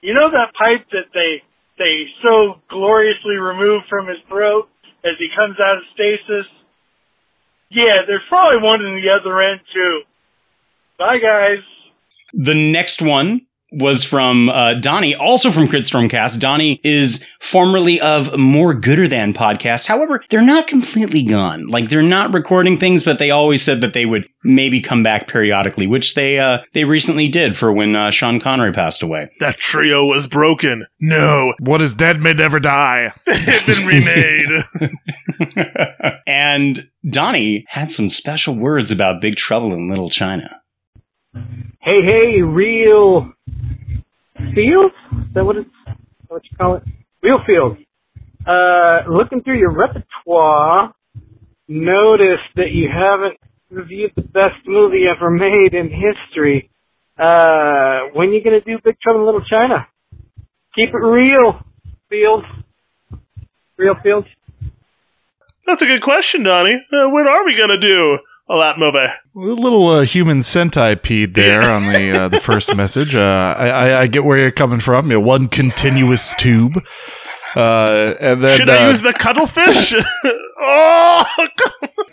You 0.00 0.14
know 0.14 0.30
that 0.30 0.54
pipe 0.54 0.86
that 0.92 1.10
they 1.12 1.42
they 1.78 2.06
so 2.22 2.60
gloriously 2.70 3.36
remove 3.36 3.82
from 3.88 4.06
his 4.06 4.18
throat 4.28 4.68
as 5.04 5.18
he 5.18 5.28
comes 5.34 5.58
out 5.58 5.78
of 5.78 5.84
stasis? 5.94 6.46
Yeah, 7.70 8.06
there's 8.06 8.22
probably 8.28 8.62
one 8.62 8.84
in 8.84 8.94
the 9.02 9.10
other 9.10 9.40
end 9.42 9.60
too. 9.72 10.02
Bye, 10.98 11.18
guys. 11.18 11.64
The 12.34 12.54
next 12.54 13.02
one 13.02 13.46
was 13.72 14.04
from 14.04 14.48
uh, 14.48 14.74
Donnie, 14.74 15.14
also 15.14 15.50
from 15.50 15.68
Crit 15.68 15.84
Stormcast. 15.84 16.38
Donnie 16.38 16.80
is 16.84 17.24
formerly 17.40 18.00
of 18.00 18.38
More 18.38 18.74
Gooder 18.74 19.08
Than 19.08 19.32
podcast. 19.32 19.86
However, 19.86 20.22
they're 20.30 20.42
not 20.42 20.66
completely 20.66 21.22
gone. 21.22 21.66
Like 21.68 21.88
they're 21.88 22.02
not 22.02 22.32
recording 22.32 22.78
things, 22.78 23.02
but 23.04 23.18
they 23.18 23.30
always 23.30 23.62
said 23.62 23.80
that 23.80 23.92
they 23.92 24.06
would 24.06 24.28
maybe 24.44 24.80
come 24.80 25.02
back 25.02 25.26
periodically, 25.28 25.86
which 25.86 26.14
they 26.14 26.38
uh, 26.38 26.58
they 26.74 26.84
recently 26.84 27.28
did 27.28 27.56
for 27.56 27.72
when 27.72 27.96
uh, 27.96 28.10
Sean 28.10 28.40
Connery 28.40 28.72
passed 28.72 29.02
away. 29.02 29.30
That 29.40 29.58
trio 29.58 30.04
was 30.04 30.26
broken. 30.26 30.86
No. 31.00 31.54
What 31.58 31.82
is 31.82 31.94
dead 31.94 32.20
may 32.20 32.32
never 32.32 32.60
die. 32.60 33.12
It's 33.26 33.78
been 33.78 33.86
remade. 33.86 34.64
and 36.26 36.88
Donnie 37.08 37.64
had 37.68 37.92
some 37.92 38.08
special 38.08 38.54
words 38.54 38.90
about 38.90 39.20
Big 39.20 39.36
Trouble 39.36 39.72
in 39.72 39.88
Little 39.88 40.10
China. 40.10 40.60
Hey, 41.34 42.02
hey, 42.04 42.42
real 42.42 43.32
field? 44.54 44.92
Is 45.26 45.34
that 45.34 45.44
what 45.44 45.56
it's 45.56 45.70
what 46.28 46.42
you 46.50 46.56
call 46.56 46.76
it? 46.76 46.82
Real 47.22 47.38
field. 47.46 47.78
Uh, 48.46 49.08
looking 49.08 49.42
through 49.42 49.58
your 49.58 49.72
repertoire, 49.72 50.94
noticed 51.68 52.50
that 52.56 52.72
you 52.72 52.88
haven't 52.92 53.38
reviewed 53.70 54.12
the 54.16 54.22
best 54.22 54.66
movie 54.66 55.04
ever 55.06 55.30
made 55.30 55.74
in 55.74 55.88
history. 55.90 56.70
Uh, 57.18 58.10
when 58.14 58.32
you 58.32 58.42
gonna 58.42 58.60
do 58.60 58.78
Big 58.84 58.98
Trouble 59.00 59.20
in 59.20 59.26
Little 59.26 59.44
China? 59.44 59.86
Keep 60.74 60.90
it 60.94 60.96
real, 60.96 61.60
Field. 62.08 62.44
Real 63.76 63.94
Field. 64.02 64.24
That's 65.66 65.82
a 65.82 65.86
good 65.86 66.02
question, 66.02 66.42
Donnie. 66.42 66.82
Uh, 66.92 67.08
when 67.10 67.28
are 67.28 67.44
we 67.44 67.54
to 67.68 67.78
do 67.78 68.18
a 68.48 68.54
lap 68.54 68.76
movie? 68.78 68.98
A 68.98 69.10
little 69.34 69.88
uh, 69.88 70.02
human 70.02 70.42
centipede 70.42 71.34
there 71.34 71.62
on 71.62 71.86
the 71.92 72.10
uh, 72.10 72.28
the 72.28 72.40
first 72.50 72.74
message. 72.74 73.16
Uh, 73.16 73.54
I, 73.56 73.68
I, 73.68 74.00
I 74.02 74.06
get 74.06 74.24
where 74.24 74.38
you're 74.38 74.50
coming 74.50 74.80
from. 74.80 75.10
You 75.10 75.18
know, 75.18 75.20
one 75.20 75.48
continuous 75.48 76.34
tube. 76.34 76.82
Uh, 77.54 78.14
and 78.18 78.42
then 78.42 78.56
Should 78.56 78.70
I 78.70 78.86
uh, 78.86 78.88
use 78.88 79.02
the 79.02 79.12
cuttlefish? 79.12 79.94
oh, 80.62 81.24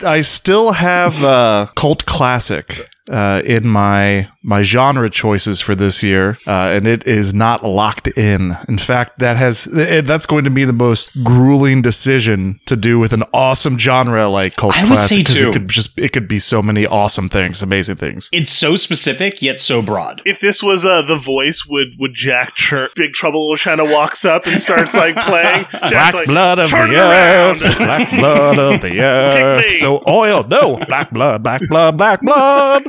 I 0.04 0.20
still 0.22 0.72
have 0.72 1.22
uh, 1.22 1.68
cult 1.76 2.06
classic 2.06 2.88
uh, 3.10 3.42
in 3.44 3.66
my 3.66 4.28
my 4.42 4.62
genre 4.62 5.10
choices 5.10 5.60
for 5.60 5.74
this 5.74 6.02
year, 6.02 6.38
uh, 6.46 6.70
and 6.70 6.86
it 6.86 7.06
is 7.06 7.34
not 7.34 7.64
locked 7.64 8.08
in. 8.08 8.56
In 8.68 8.78
fact, 8.78 9.18
that 9.18 9.36
has 9.36 9.66
it, 9.66 10.06
that's 10.06 10.26
going 10.26 10.44
to 10.44 10.50
be 10.50 10.64
the 10.64 10.72
most 10.72 11.10
grueling 11.24 11.82
decision 11.82 12.60
to 12.66 12.76
do 12.76 12.98
with 12.98 13.12
an 13.12 13.24
awesome 13.34 13.78
genre 13.78 14.28
like 14.28 14.56
cult 14.56 14.78
I 14.78 14.86
classic 14.86 15.18
because 15.18 15.42
it 15.42 15.52
could 15.52 15.68
just 15.68 15.98
it 15.98 16.12
could 16.12 16.28
be 16.28 16.38
so 16.38 16.62
many 16.62 16.86
awesome 16.86 17.28
things, 17.28 17.62
amazing 17.62 17.96
things. 17.96 18.28
It's 18.32 18.52
so 18.52 18.76
specific 18.76 19.42
yet 19.42 19.60
so 19.60 19.82
broad. 19.82 20.22
if 20.24 20.40
this 20.40 20.62
was 20.62 20.84
uh, 20.84 21.02
the 21.02 21.18
voice, 21.18 21.66
would 21.66 21.88
would 21.98 22.14
Jack 22.14 22.54
Chur- 22.54 22.90
Big 22.94 23.12
Trouble 23.12 23.40
in 23.40 23.50
Little 23.50 23.56
China 23.56 23.84
walks 23.84 24.24
up 24.24 24.46
and 24.46 24.60
starts 24.60 24.94
like 24.94 25.16
playing? 25.16 25.64
Jack's 25.72 25.90
Black 25.90 26.14
like, 26.14 26.26
blood 26.26 26.58
of 26.58 26.70
the 26.70 26.76
around." 26.76 27.62
earth, 27.62 27.78
black 27.78 28.10
blood 28.10 28.39
of 28.40 28.80
the 28.80 29.00
earth. 29.00 29.70
So 29.78 30.02
oil, 30.06 30.44
no, 30.44 30.76
black 30.88 31.10
blood, 31.10 31.42
black 31.42 31.62
blood, 31.68 31.96
black 31.96 32.20
blood. 32.22 32.84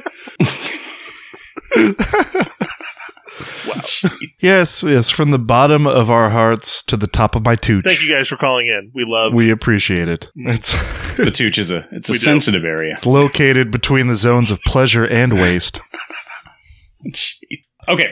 wow. 3.67 3.81
Yes, 4.39 4.83
yes, 4.83 5.09
from 5.09 5.31
the 5.31 5.39
bottom 5.39 5.87
of 5.87 6.09
our 6.11 6.29
hearts 6.29 6.83
to 6.83 6.97
the 6.97 7.07
top 7.07 7.35
of 7.35 7.43
my 7.45 7.55
tooch. 7.55 7.85
Thank 7.85 8.01
you 8.01 8.11
guys 8.13 8.27
for 8.27 8.37
calling 8.37 8.67
in. 8.67 8.91
We 8.93 9.05
love. 9.07 9.33
We 9.33 9.49
appreciate 9.51 10.07
it. 10.07 10.29
Mm. 10.37 10.53
It's 10.55 10.73
The 11.17 11.31
Tooch 11.31 11.57
is 11.57 11.71
a 11.71 11.87
it's 11.91 12.09
a 12.09 12.13
We 12.13 12.17
do. 12.17 12.23
sensitive 12.23 12.63
area. 12.65 12.93
it's 12.93 13.05
located 13.05 13.71
between 13.71 14.07
the 14.07 14.15
zones 14.15 14.51
of 14.51 14.59
pleasure 14.65 15.05
and 15.05 15.33
waste. 15.33 15.79
Okay. 17.89 18.11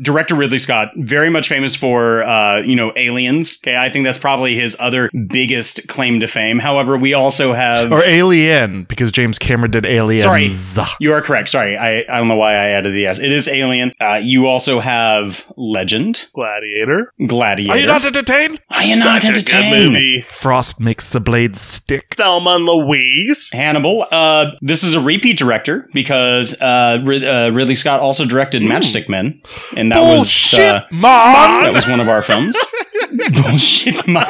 Director 0.00 0.34
Ridley 0.34 0.58
Scott, 0.58 0.92
very 0.96 1.30
much 1.30 1.48
famous 1.48 1.74
for, 1.74 2.22
uh, 2.22 2.58
you 2.58 2.76
know, 2.76 2.92
aliens. 2.96 3.58
Okay. 3.64 3.76
I 3.76 3.90
think 3.90 4.04
that's 4.04 4.18
probably 4.18 4.54
his 4.54 4.76
other 4.78 5.10
biggest 5.28 5.88
claim 5.88 6.20
to 6.20 6.28
fame. 6.28 6.58
However, 6.58 6.96
we 6.96 7.14
also 7.14 7.52
have. 7.52 7.90
Or 7.92 8.02
Alien, 8.04 8.84
because 8.84 9.10
James 9.12 9.38
Cameron 9.38 9.70
did 9.70 9.84
Aliens. 9.84 10.22
Sorry, 10.22 10.94
you 11.00 11.12
are 11.12 11.20
correct. 11.22 11.48
Sorry, 11.48 11.76
I, 11.76 12.00
I 12.08 12.18
don't 12.18 12.28
know 12.28 12.36
why 12.36 12.52
I 12.52 12.68
added 12.68 12.92
the 12.94 13.06
S. 13.06 13.18
It 13.18 13.32
is 13.32 13.48
Alien. 13.48 13.92
Uh, 14.00 14.20
you 14.22 14.46
also 14.46 14.80
have 14.80 15.44
Legend, 15.56 16.26
Gladiator. 16.32 17.12
Gladiator. 17.26 17.72
Are 17.72 17.78
you 17.78 17.86
not 17.86 18.04
entertained? 18.04 18.60
Are 18.70 18.84
you 18.84 18.96
not 18.96 19.22
Such 19.22 19.24
a 19.24 19.28
good 19.34 19.52
entertained? 19.52 19.92
movie. 19.92 20.20
Frost 20.22 20.80
makes 20.80 21.12
the 21.12 21.20
blade 21.20 21.56
stick. 21.56 22.14
Thelma 22.14 22.50
and 22.56 22.64
Louise. 22.64 23.50
Hannibal. 23.52 24.06
Uh, 24.10 24.52
this 24.60 24.84
is 24.84 24.94
a 24.94 25.00
repeat 25.00 25.38
director 25.38 25.88
because 25.92 26.54
uh, 26.60 27.00
Rid- 27.04 27.24
uh, 27.24 27.50
Ridley 27.52 27.74
Scott 27.74 28.00
also 28.00 28.24
directed 28.24 28.62
Matchstick 28.62 29.08
Men, 29.08 29.40
and 29.76 29.87
that 29.90 29.96
Bullshit, 29.96 30.58
was 30.60 30.82
uh, 30.82 30.86
Mom! 30.92 31.62
that 31.64 31.72
was 31.72 31.86
one 31.86 32.00
of 32.00 32.08
our 32.08 32.22
films. 32.22 32.56
Bullshit, 33.32 34.06
Mom. 34.06 34.26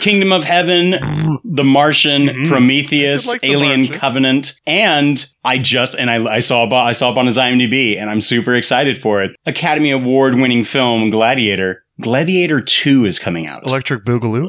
Kingdom 0.00 0.32
of 0.32 0.44
Heaven, 0.44 1.38
The 1.44 1.64
Martian, 1.64 2.46
Prometheus, 2.46 3.26
like 3.26 3.42
Alien 3.42 3.80
Martian. 3.80 3.98
Covenant, 3.98 4.54
and 4.66 5.26
I 5.44 5.58
just 5.58 5.94
and 5.94 6.10
I, 6.10 6.34
I 6.34 6.38
saw 6.40 6.68
I 6.70 6.92
saw 6.92 7.10
up 7.10 7.16
on 7.16 7.26
his 7.26 7.36
IMDb, 7.36 7.98
and 7.98 8.10
I'm 8.10 8.20
super 8.20 8.54
excited 8.54 9.00
for 9.00 9.22
it. 9.22 9.34
Academy 9.46 9.90
Award 9.90 10.34
winning 10.36 10.64
film 10.64 11.10
Gladiator. 11.10 11.84
Gladiator 12.00 12.60
Two 12.60 13.04
is 13.04 13.18
coming 13.18 13.46
out. 13.46 13.64
Electric 13.66 14.04
Boogaloo. 14.04 14.46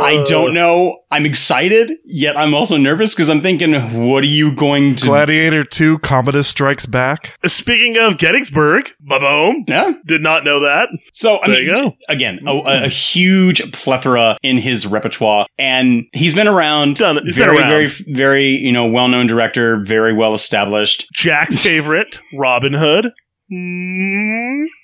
I 0.00 0.22
don't 0.24 0.54
know. 0.54 0.98
I'm 1.10 1.26
excited, 1.26 1.92
yet 2.04 2.36
I'm 2.38 2.54
also 2.54 2.76
nervous 2.76 3.14
because 3.14 3.28
I'm 3.28 3.40
thinking, 3.42 3.72
what 4.06 4.22
are 4.22 4.26
you 4.26 4.54
going 4.54 4.94
to? 4.96 5.06
Gladiator 5.06 5.62
2, 5.64 5.98
Commodus 5.98 6.48
Strikes 6.48 6.86
Back. 6.86 7.36
Speaking 7.46 7.98
of 7.98 8.16
Gettysburg, 8.18 8.86
ba-boom. 9.00 9.64
Yeah. 9.68 9.92
Did 10.06 10.22
not 10.22 10.44
know 10.44 10.60
that. 10.60 10.88
So 11.12 11.38
I 11.42 11.48
There 11.48 11.56
mean, 11.58 11.66
you 11.68 11.74
go. 11.76 11.92
again, 12.08 12.40
a, 12.46 12.84
a 12.84 12.88
huge 12.88 13.72
plethora 13.72 14.38
in 14.42 14.56
his 14.58 14.86
repertoire, 14.86 15.46
and 15.58 16.04
he's 16.12 16.34
been 16.34 16.48
around. 16.48 16.88
He's 16.90 16.98
done- 16.98 17.18
he's 17.24 17.34
been 17.36 17.44
very, 17.44 17.58
around. 17.58 17.70
very, 17.70 17.86
very, 18.08 18.46
you 18.56 18.72
know, 18.72 18.86
well-known 18.86 19.26
director, 19.26 19.84
very 19.84 20.12
well 20.14 20.32
established. 20.34 21.06
Jack's 21.12 21.58
favorite, 21.62 22.18
Robin 22.38 22.72
Hood. 22.72 23.06
Mm, 23.52 24.31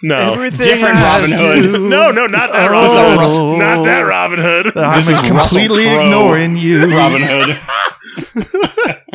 no. 0.02 0.16
Everything 0.32 0.58
Different 0.58 0.96
I 0.96 1.18
Robin 1.20 1.30
Hood. 1.32 1.62
do- 1.62 1.88
No, 1.88 2.10
no, 2.10 2.26
not 2.26 2.52
that 2.52 2.70
Oh. 2.70 2.72
Robin 2.72 3.28
Hood. 3.28 3.58
Not 3.58 3.84
that 3.84 4.00
Robin 4.00 4.38
Hood. 4.38 4.76
I'm 4.78 4.96
This 4.98 5.08
is 5.08 5.14
Russell 5.14 5.36
completely 5.36 5.84
Crowe, 5.84 6.02
ignoring 6.04 6.56
you. 6.56 6.96
Robin 6.96 7.22
Hood. 7.22 7.60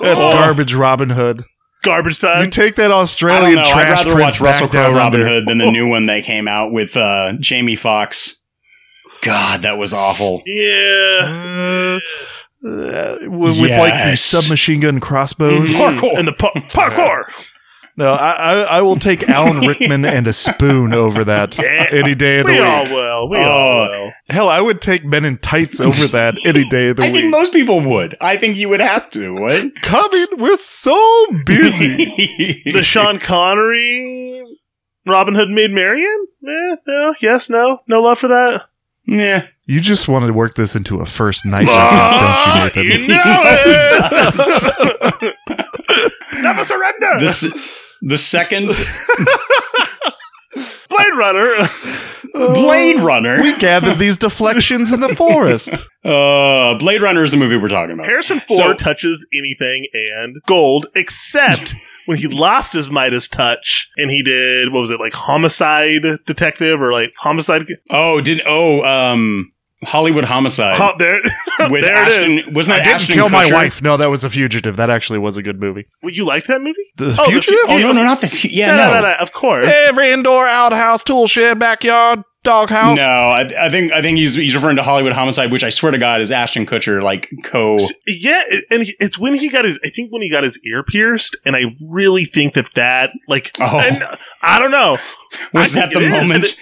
That's 0.00 0.20
Oh. 0.22 0.32
garbage, 0.34 0.74
Robin 0.74 1.10
Hood. 1.10 1.44
Garbage 1.82 2.18
time. 2.20 2.38
You 2.38 2.44
time. 2.44 2.50
take 2.50 2.76
that 2.76 2.86
I 2.86 2.88
don't 2.88 3.00
Australian 3.02 3.54
know. 3.56 3.60
I'd 3.62 3.66
trash 3.72 3.98
rather 3.98 4.12
prince 4.14 4.40
watch 4.40 4.40
Russell 4.40 4.66
back 4.68 4.72
down 4.72 4.92
Crowe 4.92 4.98
Robin 4.98 5.20
under. 5.20 5.32
Hood 5.32 5.46
than 5.48 5.58
the 5.58 5.70
new 5.70 5.86
one 5.88 6.06
that 6.06 6.24
came 6.24 6.48
out 6.48 6.72
with 6.72 6.96
uh, 6.96 7.32
Jamie 7.40 7.76
Foxx. 7.76 8.36
God, 9.22 9.62
that 9.62 9.76
was 9.78 9.92
awful. 9.92 10.42
yeah. 10.46 11.98
Uh, 12.66 13.16
with, 13.22 13.60
with 13.60 13.70
like 13.70 13.92
Yes. 13.92 14.22
submachine 14.22 14.80
gun 14.80 14.98
crossbows. 14.98 15.74
Parkour. 15.74 16.18
And 16.18 16.26
the 16.28 16.32
pa- 16.32 16.50
parkour. 16.54 17.24
No, 17.96 18.12
I, 18.12 18.30
I, 18.32 18.52
I 18.62 18.80
will 18.80 18.96
take 18.96 19.28
Alan 19.28 19.60
Rickman 19.66 20.04
and 20.04 20.26
a 20.26 20.32
spoon 20.32 20.92
over 20.92 21.24
that 21.24 21.56
any 21.92 22.14
day 22.16 22.40
of 22.40 22.46
the 22.46 22.52
week. 22.52 22.60
we 22.60 22.66
week. 22.66 22.68
all 22.68 22.84
will. 22.94 23.28
We 23.28 23.38
Oh. 23.38 23.42
all 23.42 23.88
will. 23.88 24.12
Hell, 24.30 24.48
I 24.48 24.60
would 24.60 24.80
take 24.80 25.04
Men 25.04 25.24
in 25.24 25.38
Tights 25.38 25.80
over 25.80 26.08
that 26.08 26.34
any 26.44 26.68
day 26.68 26.88
of 26.88 26.96
the 26.96 27.04
I 27.04 27.06
week. 27.06 27.16
I 27.16 27.20
think 27.20 27.30
most 27.30 27.52
people 27.52 27.80
would. 27.80 28.16
I 28.20 28.36
think 28.36 28.56
you 28.56 28.68
would 28.68 28.80
have 28.80 29.10
to. 29.10 29.34
What? 29.34 29.70
Coming, 29.82 30.26
we're 30.38 30.56
so 30.56 31.26
busy. 31.46 32.62
The 32.72 32.82
Sean 32.82 33.20
Connery 33.20 34.42
Robin 35.06 35.34
Hood 35.36 35.50
Maid 35.50 35.70
Marian? 35.70 36.26
Eh, 36.42 36.76
no, 36.86 37.14
yes, 37.20 37.48
no, 37.48 37.78
no 37.86 38.00
love 38.00 38.18
for 38.18 38.28
that. 38.28 38.62
Yeah. 39.06 39.46
you 39.66 39.80
just 39.80 40.08
wanted 40.08 40.28
to 40.28 40.32
work 40.32 40.54
this 40.54 40.74
into 40.74 41.00
a 41.00 41.06
first 41.06 41.44
night 41.44 41.66
Ah, 41.68 42.62
sequence, 42.64 42.74
don't 42.74 42.84
you, 42.84 42.90
Nathan? 42.90 43.02
you 43.02 43.08
know 43.08 43.42
it. 45.22 46.42
Never 46.42 46.64
surrender. 46.64 47.18
This 47.18 47.44
the 48.04 48.18
second 48.18 48.66
Blade 50.88 51.14
Runner. 51.16 51.68
Blade 52.54 53.00
Runner. 53.00 53.40
We 53.40 53.56
gathered 53.58 53.98
these 53.98 54.18
deflections 54.18 54.92
in 54.92 55.00
the 55.00 55.08
forest. 55.16 55.70
Uh, 56.04 56.76
Blade 56.78 57.00
Runner 57.00 57.22
is 57.24 57.30
the 57.30 57.36
movie 57.36 57.56
we're 57.56 57.68
talking 57.68 57.94
about. 57.94 58.06
Harrison 58.06 58.42
Ford 58.48 58.78
touches 58.78 59.24
anything 59.32 59.86
and 59.92 60.36
gold, 60.46 60.86
except 60.94 61.74
when 62.06 62.18
he 62.18 62.26
lost 62.26 62.72
his 62.72 62.90
Midas 62.90 63.28
touch 63.28 63.88
and 63.96 64.10
he 64.10 64.22
did 64.22 64.72
what 64.72 64.80
was 64.80 64.90
it 64.90 65.00
like 65.00 65.14
Homicide 65.14 66.02
Detective 66.26 66.80
or 66.82 66.92
like 66.92 67.12
Homicide? 67.18 67.62
Oh, 67.90 68.20
did 68.20 68.42
oh 68.46 68.84
um 68.84 69.50
Hollywood 69.84 70.24
Homicide 70.24 70.76
Ho- 70.76 70.94
there, 70.98 71.20
with 71.70 71.82
there 71.82 71.94
Ashton? 71.94 72.30
it 72.38 72.48
is. 72.48 72.54
Wasn't 72.54 72.72
I 72.74 72.78
that 72.78 72.84
didn't 72.84 72.94
Ashton 72.96 73.14
kill 73.14 73.28
my 73.28 73.50
wife. 73.52 73.80
No, 73.82 73.96
that 73.96 74.10
was 74.10 74.24
a 74.24 74.30
fugitive. 74.30 74.76
That 74.76 74.90
actually 74.90 75.18
was 75.18 75.36
a 75.36 75.42
good 75.42 75.60
movie. 75.60 75.86
Well, 76.02 76.12
you 76.12 76.24
like 76.24 76.46
that 76.48 76.60
movie? 76.60 76.74
The 76.96 77.16
Oh, 77.18 77.24
fugitive? 77.30 77.58
Oh 77.68 77.78
no, 77.78 77.92
no, 77.92 78.02
not 78.04 78.20
the 78.20 78.28
fugitive. 78.28 78.56
yeah, 78.56 78.76
no, 78.76 78.84
no, 78.86 78.90
no, 78.92 79.00
no, 79.02 79.08
no, 79.08 79.14
Of 79.20 79.32
course. 79.32 79.66
Every 79.88 80.10
indoor 80.12 80.46
outhouse, 80.46 81.02
tool 81.02 81.26
shed, 81.26 81.58
backyard, 81.58 82.22
doghouse. 82.44 82.96
No, 82.96 83.02
I, 83.02 83.66
I 83.66 83.70
think 83.70 83.92
I 83.92 84.00
think 84.02 84.18
he's 84.18 84.34
he's 84.34 84.54
referring 84.54 84.76
to 84.76 84.82
Hollywood 84.82 85.12
Homicide, 85.12 85.50
which 85.50 85.64
I 85.64 85.70
swear 85.70 85.92
to 85.92 85.98
God 85.98 86.20
is 86.20 86.30
Ashton 86.30 86.66
Kutcher 86.66 87.02
like 87.02 87.28
co. 87.44 87.78
Yeah, 88.06 88.42
and 88.70 88.82
he- 88.84 88.96
it's 89.00 89.18
when 89.18 89.34
he 89.34 89.48
got 89.48 89.64
his. 89.64 89.78
I 89.84 89.90
think 89.90 90.12
when 90.12 90.22
he 90.22 90.30
got 90.30 90.44
his 90.44 90.58
ear 90.66 90.82
pierced, 90.84 91.36
and 91.44 91.56
I 91.56 91.62
really 91.80 92.24
think 92.24 92.54
that 92.54 92.66
that 92.76 93.10
like. 93.28 93.50
Oh. 93.60 93.78
and 93.80 94.04
I 94.42 94.58
don't 94.58 94.70
know. 94.70 94.98
Was 95.52 95.74
I 95.74 95.80
that 95.80 95.92
think 95.92 96.00
the 96.00 96.34
it 96.34 96.42
is. 96.42 96.58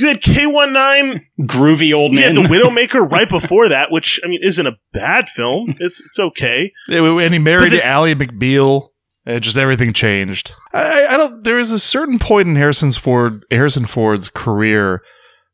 And 0.00 0.06
moment? 0.06 0.26
it- 0.26 0.26
you 0.26 0.34
had 0.34 0.66
K 0.66 0.70
19 0.72 1.46
Groovy 1.46 1.94
old 1.94 2.12
man. 2.12 2.34
Yeah, 2.34 2.42
man. 2.42 2.42
the 2.42 2.48
Widowmaker 2.56 3.10
right 3.10 3.28
before 3.28 3.68
that, 3.68 3.90
which 3.90 4.20
I 4.24 4.28
mean 4.28 4.40
isn't 4.42 4.66
a 4.66 4.72
bad 4.92 5.28
film. 5.28 5.74
It's 5.78 6.00
it's 6.00 6.18
okay. 6.18 6.72
And 6.88 7.32
he 7.32 7.38
married 7.38 7.70
But 7.70 7.76
the- 7.76 7.86
Ally 7.86 8.14
McBeal. 8.14 8.88
And 9.26 9.42
just 9.42 9.58
everything 9.58 9.92
changed. 9.92 10.54
I, 10.72 11.06
I 11.10 11.16
don't. 11.18 11.44
There 11.44 11.58
is 11.58 11.70
a 11.72 11.78
certain 11.78 12.18
point 12.18 12.48
in 12.48 12.56
Harrison's 12.56 12.96
Ford, 12.96 13.44
Harrison 13.50 13.84
Ford's 13.84 14.30
career 14.30 15.02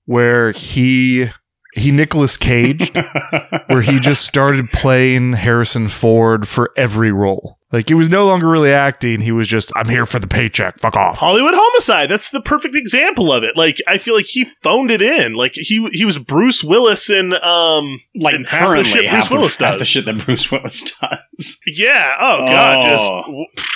where 0.05 0.53
he 0.53 1.31
he 1.75 1.91
Nicholas 1.91 2.37
Caged, 2.37 2.97
where 3.67 3.83
he 3.83 3.99
just 3.99 4.25
started 4.25 4.71
playing 4.73 5.33
Harrison 5.33 5.89
Ford 5.89 6.47
for 6.47 6.71
every 6.77 7.11
role. 7.11 7.59
Like 7.77 7.89
he 7.89 7.95
was 7.95 8.09
no 8.09 8.25
longer 8.25 8.49
really 8.49 8.73
acting. 8.73 9.21
He 9.21 9.33
was 9.33 9.47
just, 9.47 9.71
I'm 9.77 9.91
here 9.91 10.07
for 10.07 10.19
the 10.19 10.27
paycheck. 10.27 10.79
Fuck 10.79 10.97
off. 10.97 11.19
Hollywood 11.19 11.53
Homicide. 11.55 12.09
That's 12.09 12.31
the 12.31 12.41
perfect 12.41 12.75
example 12.75 13.31
of 13.31 13.43
it. 13.43 13.51
Like 13.55 13.77
I 13.87 13.99
feel 13.99 14.15
like 14.15 14.25
he 14.25 14.47
phoned 14.63 14.91
it 14.91 15.03
in. 15.03 15.35
Like 15.35 15.53
he 15.55 15.87
he 15.93 16.07
was 16.07 16.19
Bruce 16.19 16.65
Willis 16.65 17.11
in 17.11 17.35
um 17.35 18.01
like 18.15 18.35
in 18.35 18.45
half 18.45 18.61
the 18.61 18.67
currently 18.67 18.91
shit 18.93 19.05
half, 19.05 19.29
Bruce 19.29 19.31
Willis 19.39 19.57
the, 19.59 19.65
half 19.67 19.75
does. 19.75 19.79
the 19.81 19.85
shit 19.85 20.05
that 20.07 20.25
Bruce 20.25 20.51
Willis 20.53 20.91
does. 20.99 21.59
Yeah. 21.67 22.15
Oh 22.19 22.39
god. 22.51 22.89
Oh. 22.89 23.45
Just 23.55 23.69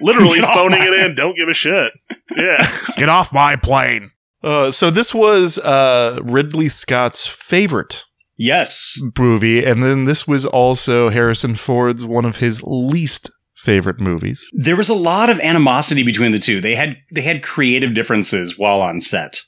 literally 0.00 0.38
Get 0.40 0.54
phoning 0.54 0.78
my- 0.78 0.86
it 0.86 0.92
in. 0.94 1.14
Don't 1.16 1.36
give 1.36 1.48
a 1.48 1.54
shit. 1.54 1.92
Yeah. 2.36 2.70
Get 2.96 3.08
off 3.08 3.32
my 3.32 3.56
plane. 3.56 4.12
Uh, 4.44 4.70
so 4.70 4.90
this 4.90 5.12
was 5.12 5.58
uh, 5.58 6.20
Ridley 6.22 6.68
Scott's 6.68 7.26
favorite 7.26 8.04
Yes. 8.36 8.98
movie, 9.18 9.64
and 9.64 9.82
then 9.82 10.04
this 10.04 10.26
was 10.26 10.44
also 10.44 11.10
Harrison 11.10 11.54
Ford's 11.54 12.04
one 12.04 12.24
of 12.24 12.38
his 12.38 12.62
least 12.64 13.30
favorite 13.54 14.00
movies. 14.00 14.46
There 14.52 14.76
was 14.76 14.88
a 14.88 14.94
lot 14.94 15.30
of 15.30 15.40
animosity 15.40 16.02
between 16.02 16.32
the 16.32 16.38
two. 16.38 16.60
They 16.60 16.74
had 16.74 16.96
they 17.12 17.22
had 17.22 17.42
creative 17.42 17.94
differences 17.94 18.58
while 18.58 18.80
on 18.80 19.00
set. 19.00 19.40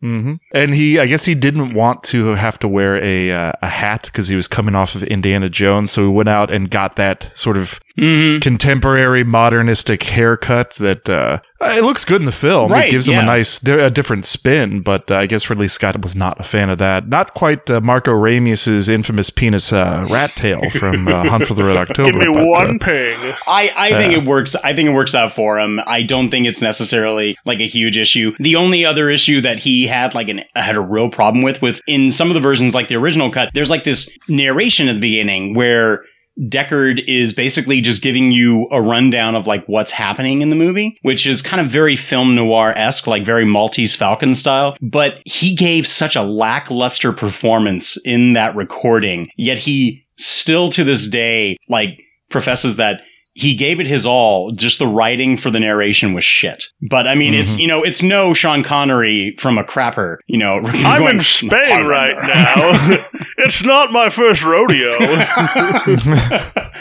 hmm 0.00 0.34
And 0.54 0.74
he, 0.74 0.98
I 0.98 1.06
guess, 1.06 1.24
he 1.24 1.34
didn't 1.34 1.74
want 1.74 2.02
to 2.04 2.34
have 2.34 2.58
to 2.60 2.68
wear 2.68 3.02
a 3.02 3.32
uh, 3.32 3.52
a 3.62 3.68
hat 3.68 4.02
because 4.04 4.28
he 4.28 4.36
was 4.36 4.46
coming 4.48 4.74
off 4.74 4.94
of 4.94 5.02
Indiana 5.02 5.48
Jones, 5.48 5.90
so 5.92 6.02
he 6.02 6.08
went 6.08 6.28
out 6.28 6.52
and 6.52 6.70
got 6.70 6.96
that 6.96 7.30
sort 7.34 7.56
of 7.56 7.80
Mm-hmm. 7.96 8.40
contemporary 8.40 9.24
modernistic 9.24 10.02
haircut 10.02 10.72
that 10.72 11.08
uh, 11.08 11.38
it 11.62 11.82
looks 11.82 12.04
good 12.04 12.20
in 12.20 12.26
the 12.26 12.32
film. 12.32 12.70
Right, 12.70 12.88
it 12.88 12.90
gives 12.90 13.08
him 13.08 13.18
a 13.18 13.24
nice, 13.24 13.66
a 13.66 13.90
different 13.90 14.26
spin. 14.26 14.80
But 14.82 15.10
uh, 15.10 15.16
I 15.16 15.26
guess 15.26 15.48
Ridley 15.48 15.68
Scott 15.68 16.00
was 16.02 16.14
not 16.14 16.38
a 16.38 16.42
fan 16.42 16.68
of 16.68 16.76
that. 16.78 17.08
Not 17.08 17.32
quite 17.34 17.70
uh, 17.70 17.80
Marko 17.80 18.12
Ramius's 18.12 18.88
infamous 18.90 19.30
penis 19.30 19.72
uh, 19.72 20.06
rat 20.10 20.36
tail 20.36 20.68
from 20.70 21.08
uh, 21.08 21.28
Hunt 21.28 21.46
for 21.46 21.54
the 21.54 21.64
Red 21.64 21.76
October. 21.88 22.12
Give 22.12 22.20
me 22.20 22.26
but, 22.34 22.42
uh, 22.42 22.46
one 22.46 22.78
ping. 22.78 23.16
I, 23.46 23.72
I 23.74 23.90
think 23.92 24.12
Yeah. 24.12 24.18
it 24.18 24.26
works. 24.26 24.54
I 24.56 24.74
think 24.74 24.88
it 24.90 24.92
works 24.92 25.14
out 25.14 25.32
for 25.32 25.58
him. 25.58 25.80
I 25.86 26.02
don't 26.02 26.30
think 26.30 26.46
it's 26.46 26.60
necessarily 26.60 27.36
like 27.46 27.60
a 27.60 27.66
huge 27.66 27.96
issue. 27.96 28.32
The 28.38 28.56
only 28.56 28.84
other 28.84 29.08
issue 29.08 29.40
that 29.40 29.58
he 29.60 29.86
had 29.86 30.14
like 30.14 30.28
an 30.28 30.42
had 30.54 30.76
a 30.76 30.80
real 30.80 31.08
problem 31.08 31.42
with 31.42 31.62
with 31.62 31.80
in 31.86 32.10
some 32.10 32.28
of 32.28 32.34
the 32.34 32.40
versions, 32.40 32.74
like 32.74 32.88
the 32.88 32.96
original 32.96 33.30
cut, 33.32 33.50
there's 33.54 33.70
like 33.70 33.84
this 33.84 34.10
narration 34.28 34.88
at 34.88 34.94
the 34.96 35.00
beginning 35.00 35.54
where 35.54 36.04
Deckard 36.38 37.02
is 37.08 37.32
basically 37.32 37.80
just 37.80 38.02
giving 38.02 38.30
you 38.30 38.68
a 38.70 38.82
rundown 38.82 39.34
of 39.34 39.46
like 39.46 39.64
what's 39.66 39.90
happening 39.90 40.42
in 40.42 40.50
the 40.50 40.56
movie, 40.56 40.98
which 41.02 41.26
is 41.26 41.42
kind 41.42 41.60
of 41.60 41.68
very 41.68 41.96
film 41.96 42.34
noir 42.34 42.72
esque, 42.76 43.06
like 43.06 43.24
very 43.24 43.44
Maltese 43.44 43.96
Falcon 43.96 44.34
style. 44.34 44.76
But 44.82 45.20
he 45.24 45.54
gave 45.54 45.86
such 45.86 46.16
a 46.16 46.22
lackluster 46.22 47.12
performance 47.12 47.96
in 48.04 48.34
that 48.34 48.54
recording, 48.54 49.30
yet 49.36 49.58
he 49.58 50.06
still 50.16 50.70
to 50.70 50.84
this 50.84 51.08
day 51.08 51.56
like 51.68 52.00
professes 52.28 52.76
that 52.76 53.00
he 53.36 53.54
gave 53.54 53.80
it 53.80 53.86
his 53.86 54.06
all. 54.06 54.50
Just 54.50 54.78
the 54.78 54.86
writing 54.86 55.36
for 55.36 55.50
the 55.50 55.60
narration 55.60 56.14
was 56.14 56.24
shit. 56.24 56.64
But 56.88 57.06
I 57.06 57.14
mean, 57.14 57.34
it's 57.34 57.52
mm-hmm. 57.52 57.60
you 57.60 57.66
know, 57.66 57.82
it's 57.82 58.02
no 58.02 58.32
Sean 58.32 58.62
Connery 58.62 59.36
from 59.38 59.58
a 59.58 59.64
crapper. 59.64 60.16
You 60.26 60.38
know, 60.38 60.56
I'm 60.64 61.02
going, 61.02 61.16
in 61.16 61.20
Spain 61.20 61.86
right 61.86 62.16
now. 62.26 63.04
it's 63.46 63.62
not 63.64 63.92
my 63.92 64.08
first 64.10 64.44
rodeo. 64.44 64.98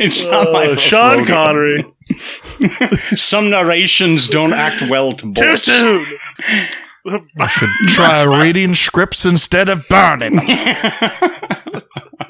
It's 0.00 0.24
not 0.24 0.52
my 0.52 0.66
Uh, 0.66 0.74
first 0.74 0.86
Sean 0.86 1.18
rodeo. 1.18 1.34
Connery. 1.34 1.84
Some 3.16 3.48
narrations 3.48 4.26
don't 4.26 4.52
act 4.52 4.82
well 4.90 5.12
to 5.12 5.22
Too 5.22 5.32
boys. 5.32 5.62
soon. 5.62 6.06
I 7.38 7.46
should 7.46 7.70
try 7.86 8.22
reading 8.22 8.74
scripts 8.74 9.24
instead 9.24 9.68
of 9.68 9.86
burning. 9.88 10.40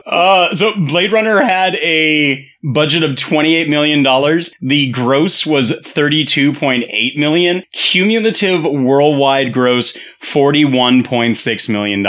Uh, 0.06 0.54
so 0.54 0.72
Blade 0.76 1.10
Runner 1.10 1.40
had 1.42 1.74
a 1.76 2.46
budget 2.72 3.02
of 3.02 3.12
$28 3.12 3.68
million. 3.68 4.02
The 4.60 4.90
gross 4.90 5.44
was 5.46 5.70
32.8 5.72 7.16
million. 7.16 7.62
Cumulative 7.72 8.64
worldwide 8.64 9.52
gross, 9.52 9.96
$41.6 10.22 11.68
million. 11.68 12.04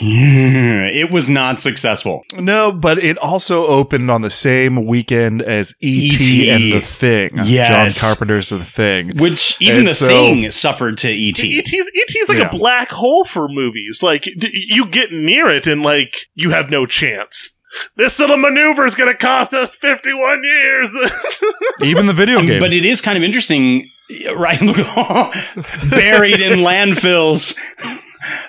it 0.00 1.10
was 1.10 1.28
not 1.30 1.60
successful. 1.60 2.22
No, 2.34 2.72
but 2.72 2.98
it 2.98 3.16
also 3.18 3.66
opened 3.66 4.10
on 4.10 4.22
the 4.22 4.30
same 4.30 4.86
weekend 4.86 5.42
as 5.42 5.74
E.T. 5.80 6.16
E.T.. 6.16 6.50
and 6.50 6.72
The 6.72 6.80
Thing. 6.80 7.30
Yes. 7.44 7.98
John 8.00 8.08
Carpenter's 8.08 8.50
The 8.50 8.64
Thing. 8.64 9.16
Which 9.16 9.56
even 9.60 9.78
And 9.78 9.86
the 9.88 9.92
so- 9.92 10.08
thing 10.08 10.50
suffered 10.50 10.98
to 10.98 11.08
E 11.10 11.30
ET. 11.30 11.40
ET's, 11.42 11.72
ET's 11.94 12.28
like 12.28 12.38
Yeah. 12.38 12.48
a 12.48 12.56
black 12.58 12.90
hole 12.90 13.24
for 13.24 13.48
movies. 13.48 14.02
Like, 14.02 14.22
d- 14.24 14.50
you 14.52 14.86
get 14.88 15.12
near 15.12 15.48
it 15.48 15.66
and, 15.66 15.82
like, 15.82 16.14
you 16.34 16.50
have 16.50 16.70
no 16.70 16.86
chance. 16.86 17.50
This 17.96 18.18
little 18.18 18.36
maneuver 18.36 18.86
is 18.86 18.94
going 18.94 19.12
to 19.12 19.18
cost 19.18 19.52
us 19.52 19.74
51 19.74 20.42
years. 20.44 20.96
Even 21.82 22.06
the 22.06 22.12
video 22.12 22.40
games. 22.40 22.60
But 22.60 22.72
it 22.72 22.84
is 22.84 23.00
kind 23.00 23.16
of 23.16 23.22
interesting, 23.22 23.90
right? 24.36 24.60
Look, 24.62 24.76
buried 25.90 26.40
in 26.40 26.60
landfills. 26.60 27.56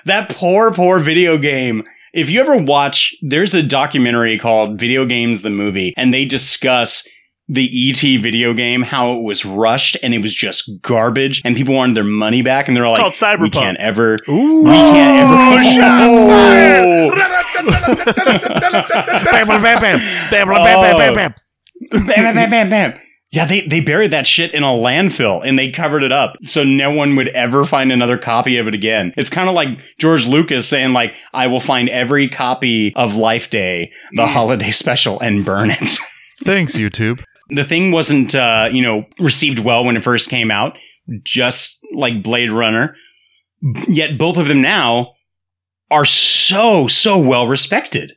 That 0.04 0.30
poor, 0.30 0.72
poor 0.72 1.00
video 1.00 1.38
game. 1.38 1.84
If 2.12 2.28
you 2.28 2.40
ever 2.40 2.56
watch, 2.56 3.14
there's 3.22 3.54
a 3.54 3.62
documentary 3.62 4.38
called 4.38 4.80
Video 4.80 5.06
Games 5.06 5.42
the 5.42 5.50
Movie, 5.50 5.94
and 5.96 6.12
they 6.12 6.24
discuss 6.24 7.06
the 7.48 7.90
ET 7.90 8.00
video 8.20 8.54
game, 8.54 8.82
how 8.82 9.12
it 9.12 9.22
was 9.22 9.44
rushed 9.44 9.96
and 10.04 10.14
it 10.14 10.22
was 10.22 10.32
just 10.32 10.70
garbage, 10.82 11.42
and 11.44 11.56
people 11.56 11.74
wanted 11.74 11.96
their 11.96 12.04
money 12.04 12.42
back, 12.42 12.68
and 12.68 12.76
they're 12.76 12.86
all 12.86 12.92
like, 12.92 13.00
called 13.00 13.12
Cyberpunk. 13.12 13.40
"We 13.40 13.50
can't 13.50 13.76
ever, 13.78 14.18
Ooh. 14.28 14.62
we 14.62 14.70
can't 14.70 15.16
ever." 15.18 15.34
Oh, 17.22 17.39
Bam, 17.66 19.46
bam, 19.48 19.62
bam, 19.62 19.80
bam. 19.80 19.98
Bam, 20.30 20.48
bam, 20.48 20.62
bam, 20.62 20.80
bam, 20.80 20.96
bam, 20.96 21.14
bam. 21.14 21.34
bam, 21.90 22.06
bam, 22.06 22.34
bam, 22.34 22.50
bam, 22.50 22.70
bam. 22.70 23.00
Yeah, 23.32 23.46
they, 23.46 23.60
they 23.60 23.80
buried 23.80 24.10
that 24.10 24.26
shit 24.26 24.52
in 24.52 24.64
a 24.64 24.68
landfill 24.68 25.40
and 25.44 25.56
they 25.56 25.70
covered 25.70 26.02
it 26.02 26.10
up 26.10 26.36
so 26.42 26.64
no 26.64 26.90
one 26.90 27.14
would 27.14 27.28
ever 27.28 27.64
find 27.64 27.92
another 27.92 28.18
copy 28.18 28.56
of 28.56 28.66
it 28.66 28.74
again. 28.74 29.14
It's 29.16 29.30
kind 29.30 29.48
of 29.48 29.54
like 29.54 29.68
George 29.98 30.26
Lucas 30.26 30.68
saying 30.68 30.92
like, 30.92 31.14
I 31.32 31.46
will 31.46 31.60
find 31.60 31.88
every 31.88 32.28
copy 32.28 32.92
of 32.96 33.14
Life 33.14 33.48
Day, 33.48 33.92
the 34.16 34.26
holiday 34.26 34.72
special 34.72 35.20
and 35.20 35.44
burn 35.44 35.70
it. 35.70 35.98
Thanks, 36.44 36.76
YouTube. 36.76 37.22
The 37.50 37.64
thing 37.64 37.92
wasn't, 37.92 38.34
uh, 38.34 38.68
you 38.72 38.82
know, 38.82 39.04
received 39.20 39.60
well 39.60 39.84
when 39.84 39.96
it 39.96 40.02
first 40.02 40.28
came 40.28 40.50
out, 40.50 40.76
just 41.22 41.78
like 41.94 42.24
Blade 42.24 42.50
Runner. 42.50 42.96
Yet 43.86 44.18
both 44.18 44.38
of 44.38 44.48
them 44.48 44.60
now 44.60 45.12
are 45.90 46.04
so, 46.04 46.86
so 46.86 47.18
well 47.18 47.46
respected. 47.48 48.12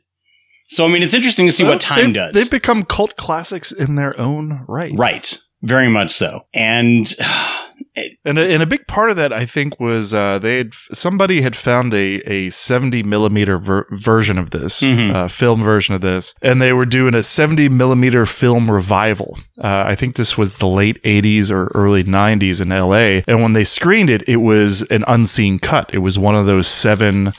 So, 0.68 0.84
I 0.84 0.88
mean, 0.88 1.02
it's 1.02 1.14
interesting 1.14 1.46
to 1.46 1.52
see 1.52 1.64
what 1.64 1.80
time 1.80 2.06
they've, 2.06 2.14
does. 2.14 2.34
They've 2.34 2.50
become 2.50 2.84
cult 2.84 3.16
classics 3.16 3.70
in 3.72 3.96
their 3.96 4.18
own 4.18 4.64
right. 4.66 4.92
Right. 4.94 5.38
Very 5.62 5.88
much 5.88 6.10
so. 6.12 6.46
And 6.54 7.12
And 8.24 8.38
a, 8.38 8.52
and 8.52 8.60
a 8.62 8.66
big 8.66 8.88
part 8.88 9.10
of 9.10 9.16
that, 9.16 9.32
I 9.32 9.46
think, 9.46 9.78
was 9.78 10.12
uh, 10.12 10.40
they 10.40 10.56
had 10.58 10.74
somebody 10.92 11.42
had 11.42 11.54
found 11.54 11.94
a, 11.94 12.16
a 12.30 12.50
seventy 12.50 13.04
millimeter 13.04 13.56
ver- 13.56 13.86
version 13.92 14.36
of 14.36 14.50
this 14.50 14.80
Mhm. 14.80 15.14
uh, 15.14 15.28
film 15.28 15.62
version 15.62 15.94
of 15.94 16.00
this, 16.00 16.34
and 16.42 16.60
they 16.60 16.72
were 16.72 16.86
doing 16.86 17.14
a 17.14 17.22
seventy 17.22 17.68
millimeter 17.68 18.26
film 18.26 18.68
revival. 18.70 19.38
Uh, 19.62 19.84
I 19.86 19.94
think 19.94 20.16
this 20.16 20.36
was 20.36 20.58
the 20.58 20.66
late 20.66 20.98
eighties 21.04 21.52
or 21.52 21.66
early 21.74 22.02
nineties 22.02 22.60
in 22.60 22.72
L.A. 22.72 23.22
And 23.28 23.42
when 23.42 23.52
they 23.52 23.64
screened 23.64 24.10
it, 24.10 24.22
it 24.28 24.38
was 24.38 24.82
an 24.82 25.04
unseen 25.06 25.58
cut. 25.60 25.92
It 25.94 25.98
was 25.98 26.18
one 26.18 26.34
of 26.34 26.46
those 26.46 26.66
seven 26.66 27.32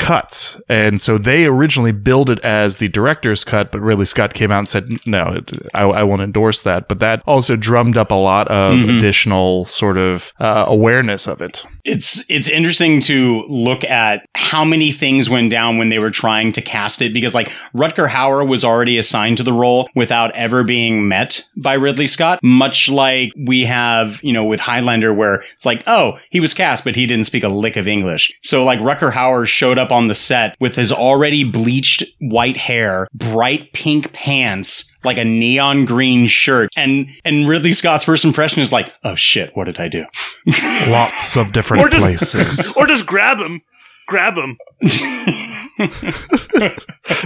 cuts. 0.00 0.60
And 0.68 1.00
so 1.00 1.18
they 1.18 1.46
originally 1.46 1.92
billed 1.92 2.30
it 2.30 2.40
as 2.40 2.78
the 2.78 2.88
director's 2.88 3.44
cut, 3.44 3.70
but 3.70 3.80
Ridley 3.80 4.06
Scott 4.06 4.34
came 4.34 4.50
out 4.50 4.58
and 4.58 4.68
said, 4.68 4.88
no, 5.06 5.40
I, 5.74 5.82
I 5.82 6.02
won't 6.02 6.22
endorse 6.22 6.62
that. 6.62 6.88
But 6.88 6.98
that 7.00 7.22
also 7.26 7.54
drummed 7.54 7.96
up 7.96 8.10
a 8.10 8.14
lot 8.16 8.48
of 8.48 8.74
Mhm. 8.74 8.98
additional 8.98 9.64
sort 9.66 9.96
of 9.98 10.32
uh, 10.40 10.64
awareness 10.66 11.26
of 11.28 11.40
it. 11.42 11.64
it's 11.84 12.22
it's 12.28 12.48
interesting 12.48 13.00
to 13.00 13.42
look 13.48 13.84
at 13.84 14.26
how 14.34 14.64
many 14.64 14.92
things 14.92 15.30
went 15.30 15.50
down 15.50 15.78
when 15.78 15.88
they 15.88 15.98
were 15.98 16.10
trying 16.10 16.52
to 16.52 16.60
cast 16.60 17.00
it 17.00 17.12
because 17.12 17.34
like 17.34 17.50
Rutger 17.74 18.06
Hauer 18.08 18.46
was 18.46 18.64
already 18.64 18.98
assigned 18.98 19.38
to 19.38 19.42
the 19.42 19.52
role 19.52 19.88
without 19.94 20.30
ever 20.36 20.62
being 20.62 21.08
met 21.08 21.42
by 21.56 21.72
Ridley 21.74 22.06
Scott 22.06 22.38
much 22.42 22.88
like 22.90 23.32
we 23.36 23.64
have 23.64 24.20
you 24.22 24.32
know 24.32 24.44
with 24.44 24.60
Highlander 24.60 25.12
where 25.14 25.42
it's 25.54 25.64
like 25.64 25.82
oh 25.86 26.18
he 26.30 26.38
was 26.38 26.52
cast 26.52 26.84
but 26.84 26.96
he 26.96 27.06
didn't 27.06 27.24
speak 27.26 27.44
a 27.44 27.48
lick 27.48 27.76
of 27.76 27.88
English 27.88 28.30
so 28.42 28.62
like 28.62 28.78
Rutger 28.80 29.12
Hauer 29.12 29.46
showed 29.46 29.78
up 29.78 29.89
on 29.90 30.08
the 30.08 30.14
set 30.14 30.56
with 30.60 30.76
his 30.76 30.92
already 30.92 31.44
bleached 31.44 32.04
white 32.20 32.56
hair 32.56 33.08
bright 33.14 33.72
pink 33.72 34.12
pants 34.12 34.90
like 35.04 35.18
a 35.18 35.24
neon 35.24 35.84
green 35.84 36.26
shirt. 36.26 36.70
And 36.76 37.08
and 37.24 37.48
Ridley 37.48 37.72
Scott's 37.72 38.04
first 38.04 38.24
impression 38.24 38.62
is 38.62 38.72
like 38.72 38.92
oh 39.04 39.14
shit 39.14 39.50
what 39.54 39.64
did 39.64 39.80
I 39.80 39.88
do? 39.88 40.04
Lots 40.90 41.36
of 41.36 41.52
different 41.52 41.84
or 41.84 41.88
just 41.88 42.02
places. 42.02 42.72
or 42.76 42.86
just 42.86 43.06
grab 43.06 43.38
him, 43.38 43.62
grab 44.10 44.34
him. 44.34 44.56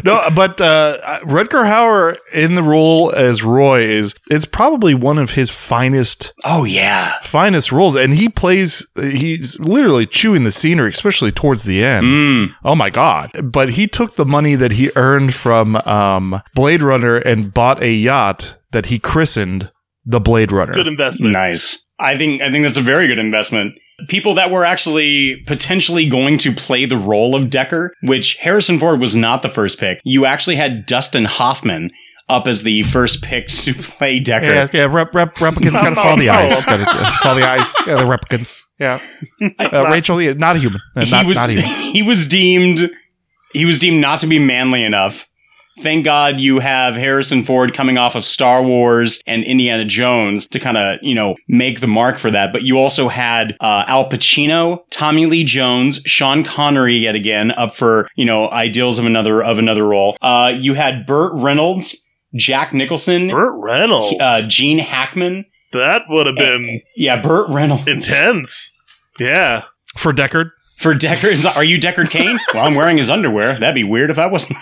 no, 0.04 0.20
but 0.34 0.60
uh, 0.60 1.20
Rutger 1.24 1.64
Hauer 1.64 2.18
in 2.32 2.54
the 2.54 2.62
role 2.62 3.12
as 3.12 3.42
Roy 3.42 3.86
is 3.86 4.14
it's 4.30 4.44
probably 4.44 4.94
one 4.94 5.18
of 5.18 5.32
his 5.32 5.50
finest. 5.50 6.32
Oh 6.44 6.64
yeah, 6.64 7.18
finest 7.22 7.72
roles, 7.72 7.96
and 7.96 8.14
he 8.14 8.28
plays. 8.28 8.86
He's 8.96 9.58
literally 9.58 10.06
chewing 10.06 10.44
the 10.44 10.52
scenery, 10.52 10.90
especially 10.90 11.32
towards 11.32 11.64
the 11.64 11.82
end. 11.82 12.06
Mm. 12.06 12.54
Oh 12.64 12.76
my 12.76 12.90
god! 12.90 13.30
But 13.42 13.70
he 13.70 13.88
took 13.88 14.14
the 14.14 14.26
money 14.26 14.54
that 14.54 14.72
he 14.72 14.90
earned 14.94 15.34
from 15.34 15.76
um, 15.76 16.42
Blade 16.54 16.82
Runner 16.82 17.16
and 17.16 17.52
bought 17.52 17.82
a 17.82 17.92
yacht 17.92 18.58
that 18.72 18.86
he 18.86 18.98
christened 18.98 19.72
the 20.04 20.20
Blade 20.20 20.52
Runner. 20.52 20.74
Good 20.74 20.86
investment. 20.86 21.32
Nice. 21.32 21.84
I 21.98 22.16
think 22.18 22.42
I 22.42 22.50
think 22.50 22.64
that's 22.64 22.76
a 22.76 22.82
very 22.82 23.06
good 23.06 23.18
investment. 23.18 23.74
People 24.08 24.34
that 24.34 24.50
were 24.50 24.64
actually 24.64 25.42
potentially 25.46 26.08
going 26.08 26.38
to 26.38 26.52
play 26.52 26.84
the 26.84 26.96
role 26.96 27.34
of 27.34 27.50
Decker, 27.50 27.92
which 28.02 28.36
Harrison 28.36 28.78
Ford 28.78 29.00
was 29.00 29.14
not 29.14 29.42
the 29.42 29.50
first 29.50 29.78
pick. 29.78 30.00
You 30.04 30.26
actually 30.26 30.56
had 30.56 30.86
Dustin 30.86 31.24
Hoffman 31.24 31.90
up 32.28 32.46
as 32.46 32.62
the 32.62 32.82
first 32.84 33.22
pick 33.22 33.48
to 33.48 33.74
play 33.74 34.18
Decker. 34.18 34.46
Yeah, 34.46 34.66
yeah. 34.72 34.84
Rep, 34.84 35.14
rep, 35.14 35.34
replicants 35.36 35.72
gotta 35.72 35.94
follow 35.94 36.16
the 36.16 36.30
eyes. 36.30 36.64
Gotta 36.64 36.84
uh, 36.88 37.10
follow 37.22 37.40
the 37.40 37.48
eyes. 37.48 37.72
Yeah, 37.86 37.96
the 37.96 38.02
replicants. 38.02 38.60
Yeah. 38.78 39.00
Uh, 39.58 39.86
Rachel, 39.90 40.18
not 40.34 40.56
a 40.56 40.58
human. 40.58 40.80
Uh, 40.96 41.04
not, 41.04 41.22
he 41.22 41.28
was 41.28 41.36
not 41.36 41.50
human. 41.50 41.64
he 41.92 42.02
was 42.02 42.26
deemed 42.26 42.90
he 43.52 43.64
was 43.64 43.78
deemed 43.78 44.00
not 44.00 44.20
to 44.20 44.26
be 44.26 44.38
manly 44.38 44.82
enough. 44.82 45.26
Thank 45.80 46.04
God 46.04 46.38
you 46.38 46.60
have 46.60 46.94
Harrison 46.94 47.44
Ford 47.44 47.74
coming 47.74 47.98
off 47.98 48.14
of 48.14 48.24
Star 48.24 48.62
Wars 48.62 49.20
and 49.26 49.42
Indiana 49.44 49.84
Jones 49.84 50.46
to 50.48 50.60
kind 50.60 50.76
of, 50.76 50.98
you 51.02 51.14
know, 51.14 51.34
make 51.48 51.80
the 51.80 51.86
mark 51.86 52.18
for 52.18 52.30
that. 52.30 52.52
But 52.52 52.62
you 52.62 52.78
also 52.78 53.08
had 53.08 53.56
uh, 53.60 53.84
Al 53.86 54.08
Pacino, 54.08 54.80
Tommy 54.90 55.26
Lee 55.26 55.44
Jones, 55.44 56.00
Sean 56.06 56.44
Connery 56.44 56.96
yet 56.96 57.14
again 57.14 57.50
up 57.52 57.74
for, 57.74 58.08
you 58.14 58.24
know, 58.24 58.48
ideals 58.50 58.98
of 58.98 59.06
another 59.06 59.42
of 59.42 59.58
another 59.58 59.84
role. 59.84 60.16
Uh, 60.22 60.52
you 60.56 60.74
had 60.74 61.06
Burt 61.06 61.32
Reynolds, 61.34 61.96
Jack 62.34 62.72
Nicholson, 62.72 63.28
Burt 63.28 63.58
Reynolds, 63.62 64.16
uh, 64.20 64.42
Gene 64.48 64.78
Hackman. 64.78 65.44
That 65.72 66.02
would 66.08 66.26
have 66.26 66.36
been 66.36 66.82
yeah, 66.96 67.20
Burt 67.20 67.48
Reynolds, 67.48 67.88
intense. 67.88 68.70
Yeah, 69.18 69.64
for 69.96 70.12
Deckard. 70.12 70.50
For 70.78 70.94
Deckard, 70.94 71.44
are 71.54 71.64
you 71.64 71.78
Deckard 71.78 72.10
Cain? 72.10 72.38
well, 72.54 72.66
I'm 72.66 72.74
wearing 72.74 72.96
his 72.96 73.08
underwear. 73.08 73.58
That'd 73.58 73.74
be 73.74 73.84
weird 73.84 74.10
if 74.10 74.18
I 74.18 74.26
wasn't. 74.26 74.58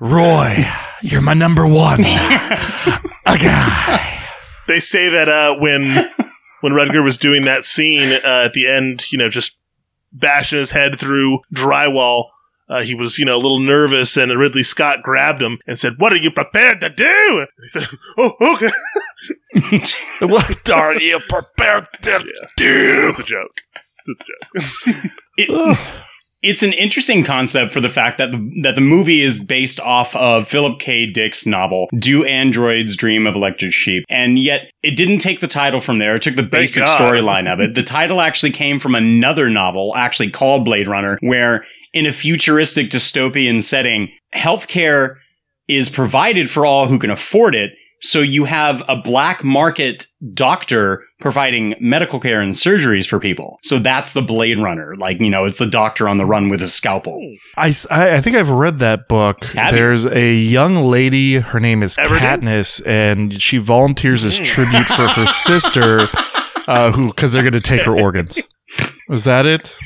Roy, 0.00 0.64
you're 1.02 1.20
my 1.20 1.34
number 1.34 1.66
one. 1.66 2.00
a 2.00 3.38
guy. 3.38 4.24
They 4.66 4.80
say 4.80 5.08
that 5.10 5.28
uh, 5.28 5.56
when 5.58 5.82
when 6.60 6.72
Rutger 6.72 7.04
was 7.04 7.18
doing 7.18 7.42
that 7.44 7.64
scene 7.64 8.12
uh, 8.24 8.44
at 8.46 8.52
the 8.54 8.66
end, 8.66 9.04
you 9.12 9.18
know, 9.18 9.28
just 9.28 9.58
bashing 10.12 10.58
his 10.58 10.70
head 10.70 10.98
through 10.98 11.40
drywall. 11.54 12.24
Uh, 12.66 12.82
he 12.82 12.94
was, 12.94 13.18
you 13.18 13.26
know, 13.26 13.34
a 13.34 13.36
little 13.36 13.60
nervous, 13.60 14.16
and 14.16 14.32
Ridley 14.32 14.62
Scott 14.62 15.02
grabbed 15.02 15.42
him 15.42 15.58
and 15.66 15.78
said, 15.78 15.94
"What 15.98 16.14
are 16.14 16.16
you 16.16 16.30
prepared 16.30 16.80
to 16.80 16.88
do?" 16.88 17.04
And 17.40 17.48
he 17.62 17.68
said, 17.68 17.88
"Oh, 18.16 18.32
okay." 18.40 18.72
what 20.26 20.66
are 20.66 20.94
you 21.02 21.20
prepared 21.28 21.86
to 22.02 22.24
do? 22.56 23.02
That's 23.08 23.20
a 23.20 23.22
joke. 23.22 23.60
That's 24.06 24.20
a 24.88 24.92
joke. 24.94 25.10
It- 25.36 25.78
it's 26.44 26.62
an 26.62 26.74
interesting 26.74 27.24
concept 27.24 27.72
for 27.72 27.80
the 27.80 27.88
fact 27.88 28.18
that 28.18 28.30
the, 28.30 28.60
that 28.62 28.74
the 28.74 28.82
movie 28.82 29.22
is 29.22 29.42
based 29.42 29.80
off 29.80 30.14
of 30.14 30.46
Philip 30.46 30.78
K. 30.78 31.06
Dick's 31.06 31.46
novel 31.46 31.88
"Do 31.98 32.24
Androids 32.24 32.96
Dream 32.96 33.26
of 33.26 33.34
Electric 33.34 33.72
Sheep," 33.72 34.04
and 34.10 34.38
yet 34.38 34.70
it 34.82 34.96
didn't 34.96 35.18
take 35.18 35.40
the 35.40 35.48
title 35.48 35.80
from 35.80 35.98
there. 35.98 36.16
It 36.16 36.22
took 36.22 36.36
the 36.36 36.42
basic 36.42 36.84
storyline 36.84 37.52
of 37.52 37.60
it. 37.60 37.74
The 37.74 37.82
title 37.82 38.20
actually 38.20 38.52
came 38.52 38.78
from 38.78 38.94
another 38.94 39.48
novel, 39.50 39.94
actually 39.96 40.30
called 40.30 40.64
Blade 40.64 40.86
Runner, 40.86 41.18
where 41.22 41.64
in 41.92 42.06
a 42.06 42.12
futuristic 42.12 42.90
dystopian 42.90 43.62
setting, 43.62 44.10
healthcare 44.34 45.16
is 45.66 45.88
provided 45.88 46.50
for 46.50 46.66
all 46.66 46.86
who 46.86 46.98
can 46.98 47.10
afford 47.10 47.54
it. 47.54 47.72
So 48.04 48.20
you 48.20 48.44
have 48.44 48.82
a 48.86 48.96
black 48.96 49.42
market 49.42 50.06
doctor 50.34 51.04
providing 51.20 51.74
medical 51.80 52.20
care 52.20 52.42
and 52.42 52.52
surgeries 52.52 53.08
for 53.08 53.18
people. 53.18 53.58
So 53.62 53.78
that's 53.78 54.12
the 54.12 54.20
Blade 54.20 54.58
Runner. 54.58 54.94
Like, 54.96 55.20
you 55.20 55.30
know, 55.30 55.46
it's 55.46 55.56
the 55.56 55.66
doctor 55.66 56.06
on 56.06 56.18
the 56.18 56.26
run 56.26 56.50
with 56.50 56.60
a 56.60 56.66
scalpel. 56.66 57.18
I, 57.56 57.72
I 57.90 58.20
think 58.20 58.36
I've 58.36 58.50
read 58.50 58.78
that 58.80 59.08
book. 59.08 59.44
Have 59.46 59.72
you? 59.72 59.78
There's 59.78 60.04
a 60.04 60.34
young 60.34 60.76
lady, 60.76 61.36
her 61.36 61.58
name 61.58 61.82
is 61.82 61.96
Ever 61.96 62.18
did? 62.18 62.20
Katniss, 62.20 62.86
and 62.86 63.40
she 63.40 63.56
volunteers 63.56 64.22
as 64.26 64.38
tribute 64.38 64.86
for 64.86 65.08
her 65.08 65.26
sister, 65.26 66.06
uh, 66.68 66.92
who 66.92 67.06
because 67.06 67.32
they're 67.32 67.42
going 67.42 67.54
to 67.54 67.60
take 67.60 67.84
her 67.84 67.98
organs. 67.98 68.38
Was 69.08 69.24
that 69.24 69.46
it? 69.46 69.78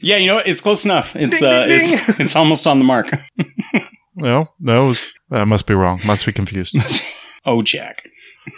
Yeah, 0.00 0.18
you 0.18 0.28
know? 0.28 0.38
It's 0.38 0.60
close 0.60 0.84
enough. 0.84 1.16
It's 1.16 1.40
Ding, 1.40 1.48
uh 1.48 1.66
ding, 1.66 1.80
it's 1.80 1.92
it's 2.20 2.36
almost 2.36 2.68
on 2.68 2.78
the 2.78 2.84
mark. 2.84 3.12
No, 4.14 4.46
no, 4.60 4.84
it 4.84 4.88
was, 4.88 5.12
must 5.48 5.66
be 5.66 5.74
wrong. 5.74 6.00
Must 6.04 6.24
be 6.24 6.32
confused. 6.32 6.76
oh, 7.44 7.62
Jack. 7.62 8.04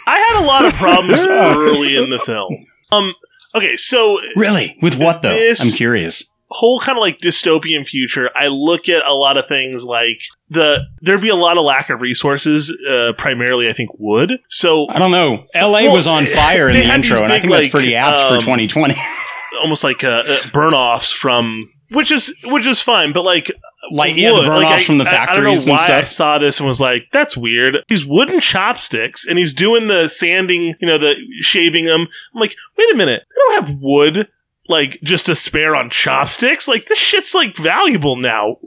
I 0.07 0.17
had 0.17 0.43
a 0.43 0.45
lot 0.45 0.65
of 0.65 0.73
problems 0.73 1.21
early 1.29 1.95
in 1.95 2.09
the 2.09 2.19
film. 2.19 2.57
Um. 2.91 3.13
Okay, 3.53 3.77
so 3.77 4.19
Really? 4.35 4.77
With 4.81 4.95
what 4.95 5.21
though? 5.21 5.29
I'm 5.61 5.71
curious. 5.71 6.25
whole 6.49 6.79
kind 6.79 6.97
of 6.97 7.01
like 7.01 7.19
dystopian 7.19 7.85
future, 7.87 8.29
I 8.35 8.47
look 8.47 8.89
at 8.89 9.05
a 9.05 9.13
lot 9.13 9.37
of 9.37 9.45
things 9.47 9.83
like 9.83 10.19
the 10.49 10.79
there'd 11.01 11.21
be 11.21 11.29
a 11.29 11.35
lot 11.35 11.57
of 11.57 11.63
lack 11.63 11.89
of 11.89 12.01
resources, 12.01 12.69
uh, 12.89 13.13
primarily 13.17 13.69
I 13.69 13.73
think 13.73 13.91
wood. 13.97 14.31
So 14.49 14.87
I 14.89 14.99
don't 14.99 15.11
know. 15.11 15.45
LA 15.55 15.83
Well, 15.83 15.95
was 15.95 16.07
on 16.07 16.25
fire 16.35 16.67
in 16.69 16.75
the 16.75 16.93
intro, 16.93 17.15
these 17.15 17.19
and 17.21 17.31
I 17.31 17.35
big, 17.37 17.41
think 17.43 17.53
that's 17.53 17.63
like, 17.65 17.71
pretty 17.71 17.95
apt 17.95 18.17
for 18.17 18.33
um, 18.33 18.39
2020. 18.39 18.95
almost 19.61 19.83
like 19.83 20.03
uh, 20.03 20.23
uh, 20.27 20.37
burn 20.51 20.73
offs 20.73 21.11
from 21.11 21.71
which 21.95 22.11
is 22.11 22.33
which 22.43 22.65
is 22.65 22.81
fine, 22.81 23.13
but 23.13 23.23
like 23.23 23.49
Like, 23.91 24.15
yeah, 24.15 24.29
the 24.29 24.35
wood, 24.35 24.45
burn-offs 24.47 24.73
I- 24.73 24.83
from 24.83 24.97
the 24.97 25.05
I- 25.05 25.07
I, 25.07 25.11
don't 25.35 25.43
know 25.43 25.49
factories 25.51 25.67
and 25.67 25.77
why 25.77 25.95
I 25.99 26.03
saw 26.03 26.37
this 26.39 26.59
and 26.59 26.67
was 26.67 26.81
like, 26.81 27.03
"That's 27.11 27.37
weird." 27.37 27.77
These 27.87 28.05
wooden 28.05 28.39
chopsticks, 28.39 29.25
and 29.27 29.37
he's 29.37 29.53
doing 29.53 29.87
the 29.87 30.07
sanding, 30.07 30.73
you 30.81 30.87
know, 30.87 30.97
the 30.97 31.13
shaving 31.41 31.85
them. 31.85 32.07
I'm 32.33 32.39
like, 32.41 32.55
wait 32.77 32.91
a 32.91 32.95
minute, 32.97 33.23
they 33.29 33.35
don't 33.55 33.65
have 33.67 33.77
wood 33.79 34.27
like 34.67 34.99
just 35.03 35.27
to 35.27 35.35
spare 35.35 35.75
on 35.75 35.89
chopsticks. 35.91 36.67
Like 36.67 36.87
this 36.87 36.97
shit's 36.97 37.33
like 37.35 37.55
valuable 37.57 38.15
now. 38.15 38.57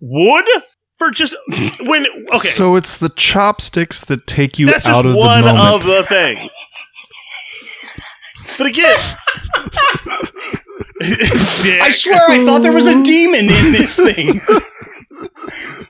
Wood 0.00 0.44
for 0.98 1.10
just 1.10 1.34
when 1.80 2.06
okay. 2.28 2.38
So 2.48 2.76
it's 2.76 2.98
the 2.98 3.08
chopsticks 3.08 4.04
that 4.04 4.26
take 4.28 4.60
you 4.60 4.66
that's 4.66 4.86
out 4.86 5.02
just 5.04 5.06
of 5.06 5.16
one 5.16 5.44
the 5.44 5.52
moment. 5.52 5.74
of 5.74 5.84
the 5.84 6.04
things. 6.04 6.54
But 8.56 8.68
again, 8.68 8.98
I 11.00 11.90
swear 11.92 12.20
I 12.28 12.44
thought 12.44 12.62
there 12.62 12.72
was 12.72 12.86
a 12.86 13.02
demon 13.02 13.46
in 13.50 13.72
this 13.72 13.96
thing. 13.96 14.40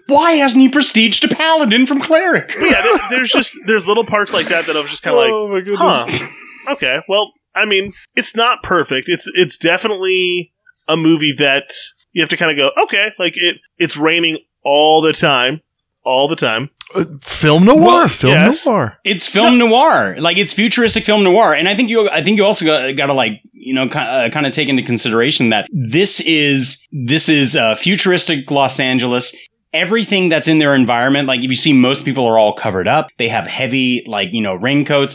Why 0.06 0.32
hasn't 0.32 0.62
he 0.62 0.68
prestiged 0.68 1.30
a 1.30 1.34
paladin 1.34 1.86
from 1.86 2.00
cleric? 2.00 2.48
But 2.48 2.70
yeah, 2.70 2.82
there, 2.82 2.98
there's 3.10 3.30
just 3.30 3.56
there's 3.66 3.86
little 3.86 4.06
parts 4.06 4.32
like 4.32 4.46
that 4.48 4.66
that 4.66 4.76
I 4.76 4.80
was 4.80 4.90
just 4.90 5.02
kind 5.02 5.16
of 5.16 5.22
Oh, 5.22 5.44
like, 5.44 5.52
my 5.52 5.68
goodness. 5.68 6.20
huh? 6.20 6.72
Okay, 6.72 6.98
well, 7.08 7.32
I 7.54 7.64
mean, 7.64 7.92
it's 8.14 8.34
not 8.34 8.62
perfect. 8.62 9.08
It's 9.08 9.28
it's 9.34 9.56
definitely 9.58 10.52
a 10.86 10.96
movie 10.96 11.32
that 11.32 11.72
you 12.12 12.22
have 12.22 12.30
to 12.30 12.36
kind 12.36 12.50
of 12.50 12.56
go, 12.56 12.82
okay, 12.84 13.12
like 13.18 13.34
it 13.36 13.58
it's 13.76 13.96
raining 13.96 14.38
all 14.64 15.02
the 15.02 15.12
time, 15.12 15.60
all 16.04 16.28
the 16.28 16.36
time. 16.36 16.70
Uh, 16.94 17.04
film 17.20 17.66
noir. 17.66 17.80
Well, 17.82 18.08
film 18.08 18.32
yes. 18.32 18.64
noir. 18.66 18.98
It's 19.04 19.26
film 19.28 19.58
noir, 19.58 20.16
like 20.18 20.38
it's 20.38 20.54
futuristic 20.54 21.04
film 21.04 21.22
noir, 21.22 21.52
and 21.54 21.68
I 21.68 21.74
think 21.74 21.90
you, 21.90 22.08
I 22.08 22.22
think 22.22 22.38
you 22.38 22.44
also 22.46 22.64
got, 22.64 22.90
got 22.96 23.06
to 23.08 23.12
like, 23.12 23.42
you 23.68 23.74
know, 23.74 23.88
kind 23.88 24.26
of, 24.26 24.32
kind 24.32 24.46
of 24.46 24.52
take 24.52 24.68
into 24.68 24.82
consideration 24.82 25.50
that 25.50 25.68
this 25.70 26.20
is 26.20 26.82
this 26.90 27.28
is 27.28 27.54
uh, 27.54 27.74
futuristic 27.76 28.50
Los 28.50 28.80
Angeles. 28.80 29.34
Everything 29.74 30.30
that's 30.30 30.48
in 30.48 30.58
their 30.58 30.74
environment, 30.74 31.28
like 31.28 31.40
if 31.42 31.50
you 31.50 31.56
see, 31.56 31.74
most 31.74 32.04
people 32.04 32.24
are 32.24 32.38
all 32.38 32.54
covered 32.54 32.88
up. 32.88 33.08
They 33.18 33.28
have 33.28 33.46
heavy, 33.46 34.02
like 34.06 34.30
you 34.32 34.40
know, 34.40 34.54
raincoats, 34.54 35.14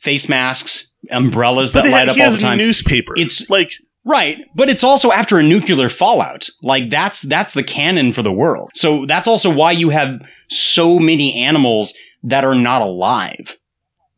face 0.00 0.28
masks, 0.28 0.92
umbrellas 1.10 1.72
But 1.72 1.84
that 1.84 1.92
light 1.92 2.08
ha- 2.08 2.14
up 2.14 2.20
all 2.20 2.32
the 2.32 2.38
time. 2.38 2.58
newspaper. 2.58 3.12
It's 3.16 3.48
like 3.48 3.70
Right, 4.04 4.38
but 4.56 4.68
it's 4.68 4.82
also 4.82 5.12
after 5.12 5.38
a 5.38 5.44
nuclear 5.44 5.88
fallout. 5.88 6.48
Like 6.62 6.90
that's 6.90 7.22
that's 7.22 7.54
the 7.54 7.62
canon 7.62 8.12
for 8.12 8.22
the 8.22 8.32
world. 8.32 8.70
So 8.74 9.06
that's 9.06 9.28
also 9.28 9.48
why 9.48 9.70
you 9.72 9.90
have 9.90 10.20
so 10.50 10.98
many 10.98 11.34
animals 11.38 11.94
that 12.24 12.44
are 12.44 12.56
not 12.56 12.82
alive. 12.82 13.56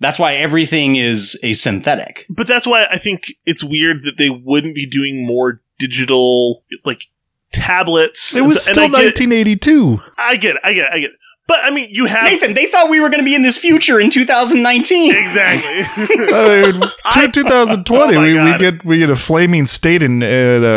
That's 0.04 0.18
why 0.18 0.34
everything 0.34 0.96
is 0.96 1.38
a 1.42 1.54
synthetic. 1.54 2.26
But 2.28 2.46
that's 2.46 2.66
why 2.66 2.84
I 2.90 2.98
think 2.98 3.32
it's 3.46 3.64
weird 3.64 4.02
that 4.04 4.18
they 4.18 4.28
wouldn't 4.28 4.74
be 4.74 4.84
doing 4.84 5.26
more 5.26 5.62
digital, 5.78 6.62
like 6.84 7.04
tablets. 7.52 8.36
It 8.36 8.42
was 8.42 8.66
And 8.68 8.74
still 8.74 8.84
I 8.84 8.88
get, 8.88 9.18
1982. 9.18 10.00
I 10.18 10.36
get, 10.36 10.56
it, 10.56 10.60
I 10.62 10.72
get, 10.74 10.84
it, 10.84 10.92
I 10.92 10.98
get. 11.00 11.10
it. 11.12 11.16
But 11.46 11.58
I 11.62 11.70
mean, 11.70 11.88
you 11.90 12.04
have 12.06 12.24
Nathan, 12.24 12.52
they 12.54 12.66
thought 12.66 12.90
we 12.90 13.00
were 13.00 13.08
going 13.08 13.20
to 13.20 13.24
be 13.24 13.34
in 13.34 13.42
this 13.42 13.56
future 13.56 13.98
in 13.98 14.10
2019. 14.10 15.14
exactly. 15.14 16.06
I 16.34 16.72
mean, 16.72 16.82
two- 17.12 17.30
2020, 17.42 18.16
oh 18.16 18.20
we, 18.22 18.34
we 18.52 18.58
get 18.58 18.84
we 18.84 18.98
get 18.98 19.08
a 19.10 19.16
flaming 19.16 19.64
state 19.66 20.02
and 20.02 20.22
uh, 20.22 20.26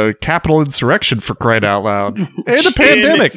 a 0.10 0.14
capital 0.16 0.62
insurrection 0.62 1.20
for 1.20 1.36
crying 1.36 1.64
out 1.66 1.84
loud, 1.84 2.18
and 2.48 2.66
a 2.66 2.72
pandemic. 2.72 3.32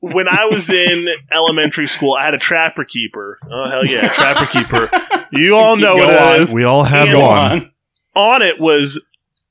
When 0.00 0.28
I 0.28 0.46
was 0.46 0.70
in 0.70 1.08
elementary 1.32 1.86
school, 1.86 2.14
I 2.14 2.24
had 2.26 2.34
a 2.34 2.38
trapper 2.38 2.84
keeper. 2.84 3.38
Oh 3.50 3.68
hell 3.70 3.86
yeah, 3.86 4.08
trapper 4.12 4.46
keeper! 4.46 4.90
You 5.32 5.56
all 5.56 5.76
know 5.76 5.96
Go 5.96 6.06
what 6.06 6.10
it 6.14 6.20
on. 6.20 6.42
is. 6.42 6.52
We 6.52 6.64
all 6.64 6.84
have 6.84 7.08
And 7.08 7.20
one. 7.20 7.72
on 8.14 8.42
it 8.42 8.60
was 8.60 9.00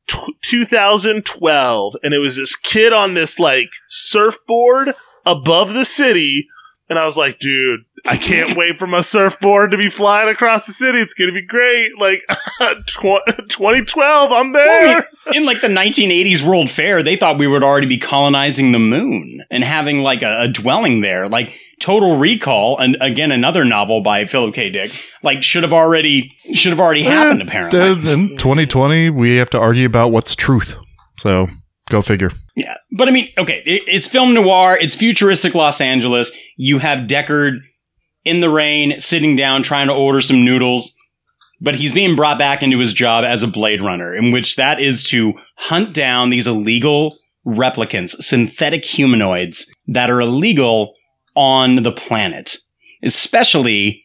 t- 0.09 0.33
2012, 0.43 1.93
and 2.03 2.13
it 2.13 2.19
was 2.19 2.35
this 2.37 2.55
kid 2.55 2.93
on 2.93 3.13
this 3.13 3.39
like 3.39 3.69
surfboard 3.87 4.93
above 5.25 5.73
the 5.73 5.85
city, 5.85 6.47
and 6.89 6.97
I 6.99 7.05
was 7.05 7.17
like, 7.17 7.39
dude, 7.39 7.81
I 8.05 8.15
can't 8.17 8.55
wait 8.57 8.79
for 8.79 8.87
my 8.87 9.01
surfboard 9.01 9.71
to 9.71 9.77
be 9.77 9.89
flying 9.89 10.29
across 10.29 10.65
the 10.65 10.73
city. 10.73 10.99
It's 10.99 11.13
gonna 11.13 11.31
be 11.33 11.41
great. 11.41 11.97
Like 11.99 12.23
tw- 12.85 13.49
2012, 13.49 14.31
I'm 14.31 14.53
there. 14.53 15.09
in 15.33 15.45
like 15.45 15.61
the 15.61 15.67
1980s 15.67 16.41
World 16.47 16.69
Fair, 16.69 17.03
they 17.03 17.15
thought 17.15 17.37
we 17.37 17.47
would 17.47 17.63
already 17.63 17.87
be 17.87 17.97
colonizing 17.97 18.71
the 18.71 18.79
moon 18.79 19.41
and 19.49 19.63
having 19.63 20.01
like 20.03 20.21
a, 20.21 20.43
a 20.43 20.47
dwelling 20.47 21.01
there. 21.01 21.27
Like 21.27 21.53
Total 21.79 22.17
Recall, 22.17 22.77
and 22.79 22.97
again 23.01 23.31
another 23.31 23.63
novel 23.65 24.01
by 24.01 24.25
Philip 24.25 24.55
K. 24.55 24.69
Dick, 24.69 24.91
like 25.21 25.43
should 25.43 25.63
have 25.63 25.73
already 25.73 26.35
should 26.53 26.71
have 26.71 26.79
already 26.79 27.03
happened. 27.03 27.41
Apparently, 27.41 27.79
Uh, 27.79 27.95
in 28.13 28.37
2020, 28.37 29.09
we 29.11 29.35
have 29.35 29.49
to 29.51 29.59
argue 29.59 29.85
about 29.85 30.11
what's 30.11 30.35
truth. 30.35 30.75
So 31.19 31.47
go 31.89 32.01
figure. 32.01 32.31
Yeah, 32.57 32.77
but 32.91 33.07
I 33.07 33.11
mean, 33.11 33.27
okay, 33.37 33.61
it, 33.67 33.83
it's 33.85 34.07
film 34.07 34.33
noir. 34.33 34.79
It's 34.81 34.95
futuristic 34.95 35.53
Los 35.53 35.79
Angeles. 35.79 36.31
You 36.55 36.79
have 36.79 37.07
Deckard 37.07 37.59
in 38.25 38.39
the 38.39 38.49
rain, 38.49 38.99
sitting 38.99 39.35
down, 39.35 39.61
trying 39.61 39.87
to 39.89 39.93
order 39.93 40.21
some 40.21 40.43
noodles, 40.43 40.97
but 41.61 41.75
he's 41.75 41.93
being 41.93 42.15
brought 42.15 42.39
back 42.39 42.63
into 42.63 42.79
his 42.79 42.93
job 42.93 43.23
as 43.23 43.43
a 43.43 43.47
Blade 43.47 43.79
Runner, 43.79 44.15
in 44.15 44.31
which 44.31 44.55
that 44.55 44.79
is 44.79 45.03
to 45.09 45.35
hunt 45.55 45.93
down 45.93 46.31
these 46.31 46.47
illegal 46.47 47.19
replicants, 47.45 48.15
synthetic 48.23 48.83
humanoids 48.83 49.71
that 49.87 50.09
are 50.09 50.19
illegal 50.19 50.95
on 51.35 51.83
the 51.83 51.91
planet, 51.91 52.57
especially 53.03 54.03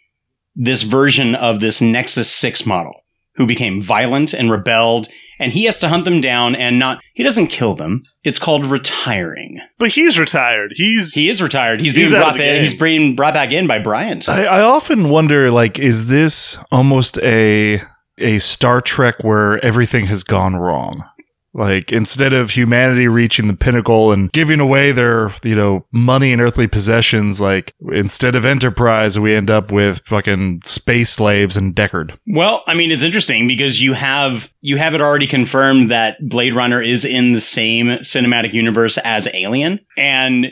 this 0.54 0.82
version 0.82 1.34
of 1.34 1.60
this 1.60 1.80
Nexus 1.80 2.30
Six 2.30 2.66
model, 2.66 3.02
who 3.36 3.46
became 3.46 3.80
violent 3.80 4.34
and 4.34 4.50
rebelled 4.50 5.08
and 5.42 5.52
he 5.52 5.64
has 5.64 5.78
to 5.80 5.88
hunt 5.88 6.04
them 6.04 6.20
down 6.20 6.54
and 6.54 6.78
not 6.78 7.02
he 7.14 7.22
doesn't 7.22 7.48
kill 7.48 7.74
them. 7.74 8.02
It's 8.24 8.38
called 8.38 8.64
retiring. 8.64 9.60
But 9.78 9.90
he's 9.90 10.18
retired. 10.18 10.72
He's 10.76 11.14
he 11.14 11.28
is 11.28 11.42
retired. 11.42 11.80
He's, 11.80 11.92
He's 11.92 12.10
being 12.10 12.20
brought 12.20 12.36
back, 12.38 12.60
he's 12.60 12.74
being 12.78 13.16
brought 13.16 13.34
back 13.34 13.52
in 13.52 13.66
by 13.66 13.78
bryant. 13.78 14.28
I, 14.28 14.44
I 14.44 14.60
often 14.62 15.08
wonder, 15.08 15.50
like, 15.50 15.78
is 15.78 16.06
this 16.08 16.56
almost 16.70 17.18
a 17.18 17.80
a 18.18 18.38
Star 18.38 18.80
Trek 18.80 19.24
where 19.24 19.62
everything 19.64 20.06
has 20.06 20.22
gone 20.22 20.56
wrong? 20.56 21.04
Like, 21.54 21.92
instead 21.92 22.32
of 22.32 22.50
humanity 22.50 23.08
reaching 23.08 23.46
the 23.46 23.56
pinnacle 23.56 24.10
and 24.10 24.32
giving 24.32 24.58
away 24.60 24.90
their, 24.92 25.30
you 25.42 25.54
know, 25.54 25.84
money 25.92 26.32
and 26.32 26.40
earthly 26.40 26.66
possessions, 26.66 27.40
like, 27.40 27.74
instead 27.92 28.34
of 28.34 28.44
Enterprise, 28.46 29.18
we 29.18 29.34
end 29.34 29.50
up 29.50 29.70
with 29.70 30.00
fucking 30.06 30.62
space 30.64 31.10
slaves 31.10 31.56
and 31.56 31.74
Deckard. 31.74 32.16
well 32.26 32.62
i 32.66 32.74
mean 32.74 32.90
it's 32.90 33.02
interesting 33.02 33.46
because 33.46 33.80
you 33.80 33.92
have 33.92 34.50
you 34.60 34.76
have 34.76 34.94
it 34.94 35.00
already 35.00 35.26
confirmed 35.26 35.90
that 35.90 36.16
blade 36.28 36.54
runner 36.54 36.80
is 36.82 37.04
in 37.04 37.32
the 37.32 37.40
same 37.40 37.86
cinematic 37.98 38.52
universe 38.52 38.98
as 38.98 39.28
alien 39.34 39.78
and 39.96 40.46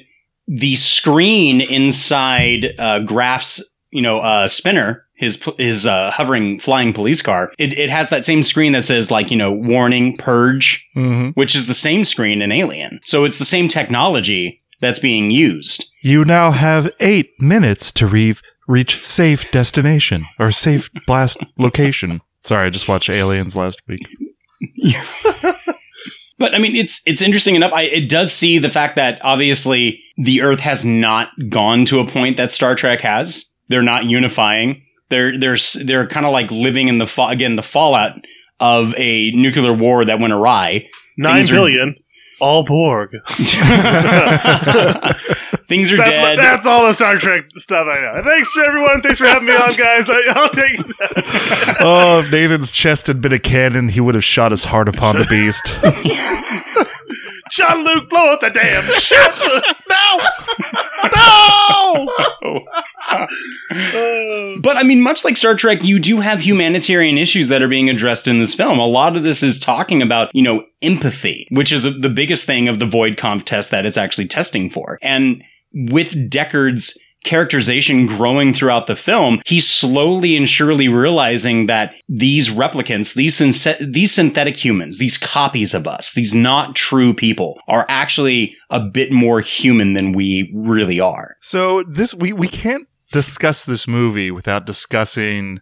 the 0.46 0.74
screen 0.76 1.60
inside 1.60 2.74
uh 2.78 3.00
Gaff's 3.00 3.62
you 3.90 4.02
know 4.02 4.20
uh 4.20 4.48
spinner 4.48 5.04
his 5.20 5.40
his 5.58 5.86
uh, 5.86 6.10
hovering 6.10 6.58
flying 6.58 6.92
police 6.92 7.22
car 7.22 7.52
it, 7.58 7.72
it 7.78 7.90
has 7.90 8.08
that 8.08 8.24
same 8.24 8.42
screen 8.42 8.72
that 8.72 8.84
says 8.84 9.10
like 9.10 9.30
you 9.30 9.36
know 9.36 9.52
warning 9.52 10.16
purge 10.16 10.84
Mm-hmm. 10.96 11.28
which 11.40 11.54
is 11.54 11.66
the 11.68 11.74
same 11.74 12.04
screen 12.04 12.42
in 12.42 12.50
Alien. 12.50 12.98
So 13.04 13.24
it's 13.24 13.38
the 13.38 13.44
same 13.44 13.68
technology 13.68 14.60
that's 14.80 14.98
being 14.98 15.30
used. 15.30 15.84
You 16.02 16.24
now 16.24 16.50
have 16.50 16.90
eight 17.00 17.30
minutes 17.38 17.92
to 17.92 18.06
re- 18.06 18.34
reach 18.66 19.04
safe 19.04 19.48
destination 19.52 20.26
or 20.38 20.50
safe 20.50 20.90
blast 21.06 21.38
location. 21.58 22.22
Sorry, 22.42 22.66
I 22.66 22.70
just 22.70 22.88
watched 22.88 23.10
Aliens 23.10 23.56
last 23.56 23.80
week. 23.86 24.00
But 26.38 26.54
I 26.54 26.58
mean, 26.58 26.74
it's 26.74 27.02
it's 27.04 27.20
interesting 27.20 27.54
enough. 27.54 27.70
I, 27.74 27.82
it 27.82 28.08
does 28.08 28.32
see 28.32 28.58
the 28.58 28.70
fact 28.70 28.96
that 28.96 29.22
obviously 29.22 30.02
the 30.16 30.40
Earth 30.40 30.60
has 30.60 30.86
not 30.86 31.28
gone 31.50 31.84
to 31.86 31.98
a 32.00 32.06
point 32.10 32.38
that 32.38 32.50
Star 32.50 32.74
Trek 32.74 33.02
has. 33.02 33.44
They're 33.68 33.82
not 33.82 34.06
unifying. 34.06 34.82
They're 35.10 35.38
they're 35.38 35.58
they're 35.84 36.06
kind 36.06 36.24
of 36.24 36.32
like 36.32 36.50
living 36.50 36.88
in 36.88 36.96
the 36.98 37.06
fa- 37.06 37.26
again 37.28 37.56
the 37.56 37.62
fallout 37.62 38.12
of 38.58 38.94
a 38.96 39.30
nuclear 39.32 39.72
war 39.74 40.02
that 40.04 40.18
went 40.20 40.32
awry. 40.32 40.88
nine 41.18 41.34
Things 41.36 41.50
are- 41.50 41.54
billion. 41.54 41.96
All 42.40 42.64
Borg. 42.64 43.10
Things 43.36 43.54
are 45.92 45.96
that's, 45.98 46.10
dead. 46.10 46.38
that's 46.38 46.64
all 46.66 46.86
the 46.86 46.94
Star 46.94 47.16
Trek 47.18 47.44
stuff 47.58 47.86
I 47.86 48.00
know. 48.00 48.22
Thanks 48.22 48.50
to 48.54 48.60
everyone. 48.60 49.02
Thanks 49.02 49.18
for 49.18 49.26
having 49.26 49.46
me 49.46 49.52
on, 49.54 49.68
guys. 49.68 50.06
I, 50.08 50.32
I'll 50.34 50.48
take 50.48 50.78
that. 50.86 51.76
oh, 51.80 52.20
if 52.20 52.32
Nathan's 52.32 52.72
chest 52.72 53.08
had 53.08 53.20
been 53.20 53.34
a 53.34 53.38
cannon, 53.38 53.90
he 53.90 54.00
would 54.00 54.14
have 54.14 54.24
shot 54.24 54.52
his 54.52 54.64
heart 54.64 54.88
upon 54.88 55.18
the 55.18 55.26
beast. 55.26 55.76
Jean-Luc, 57.52 58.08
blow 58.08 58.32
up 58.32 58.40
the 58.40 58.48
damn 58.50 58.86
ship. 58.94 59.34
no, 59.90 60.18
no. 61.14 62.08
But 64.62 64.76
I 64.76 64.82
mean, 64.82 65.00
much 65.00 65.24
like 65.24 65.36
Star 65.36 65.54
Trek, 65.54 65.82
you 65.82 65.98
do 65.98 66.20
have 66.20 66.42
humanitarian 66.42 67.18
issues 67.18 67.48
that 67.48 67.62
are 67.62 67.68
being 67.68 67.90
addressed 67.90 68.28
in 68.28 68.38
this 68.38 68.54
film. 68.54 68.78
A 68.78 68.86
lot 68.86 69.16
of 69.16 69.22
this 69.22 69.42
is 69.42 69.58
talking 69.58 70.02
about, 70.02 70.30
you 70.34 70.42
know, 70.42 70.64
empathy, 70.82 71.48
which 71.50 71.72
is 71.72 71.82
the 71.82 72.08
biggest 72.08 72.46
thing 72.46 72.68
of 72.68 72.78
the 72.78 72.86
Voight-Kampff 72.86 73.44
test 73.44 73.70
that 73.70 73.86
it's 73.86 73.96
actually 73.96 74.28
testing 74.28 74.70
for. 74.70 74.98
And 75.02 75.42
with 75.72 76.30
Deckard's 76.30 76.98
characterization 77.24 78.06
growing 78.06 78.52
throughout 78.52 78.86
the 78.86 78.96
film, 78.96 79.40
he's 79.46 79.68
slowly 79.68 80.36
and 80.36 80.48
surely 80.48 80.88
realizing 80.88 81.66
that 81.66 81.94
these 82.08 82.48
replicants, 82.48 83.14
these 83.14 83.38
these 83.80 84.12
synthetic 84.12 84.56
humans, 84.56 84.98
these 84.98 85.18
copies 85.18 85.74
of 85.74 85.86
us, 85.86 86.12
these 86.12 86.34
not 86.34 86.74
true 86.74 87.14
people 87.14 87.60
are 87.68 87.86
actually 87.88 88.56
a 88.70 88.80
bit 88.80 89.12
more 89.12 89.40
human 89.40 89.94
than 89.94 90.12
we 90.12 90.50
really 90.54 91.00
are. 91.00 91.36
so 91.40 91.82
this 91.84 92.14
we 92.14 92.32
we 92.32 92.48
can't 92.48 92.86
discuss 93.12 93.64
this 93.64 93.88
movie 93.88 94.30
without 94.30 94.66
discussing 94.66 95.60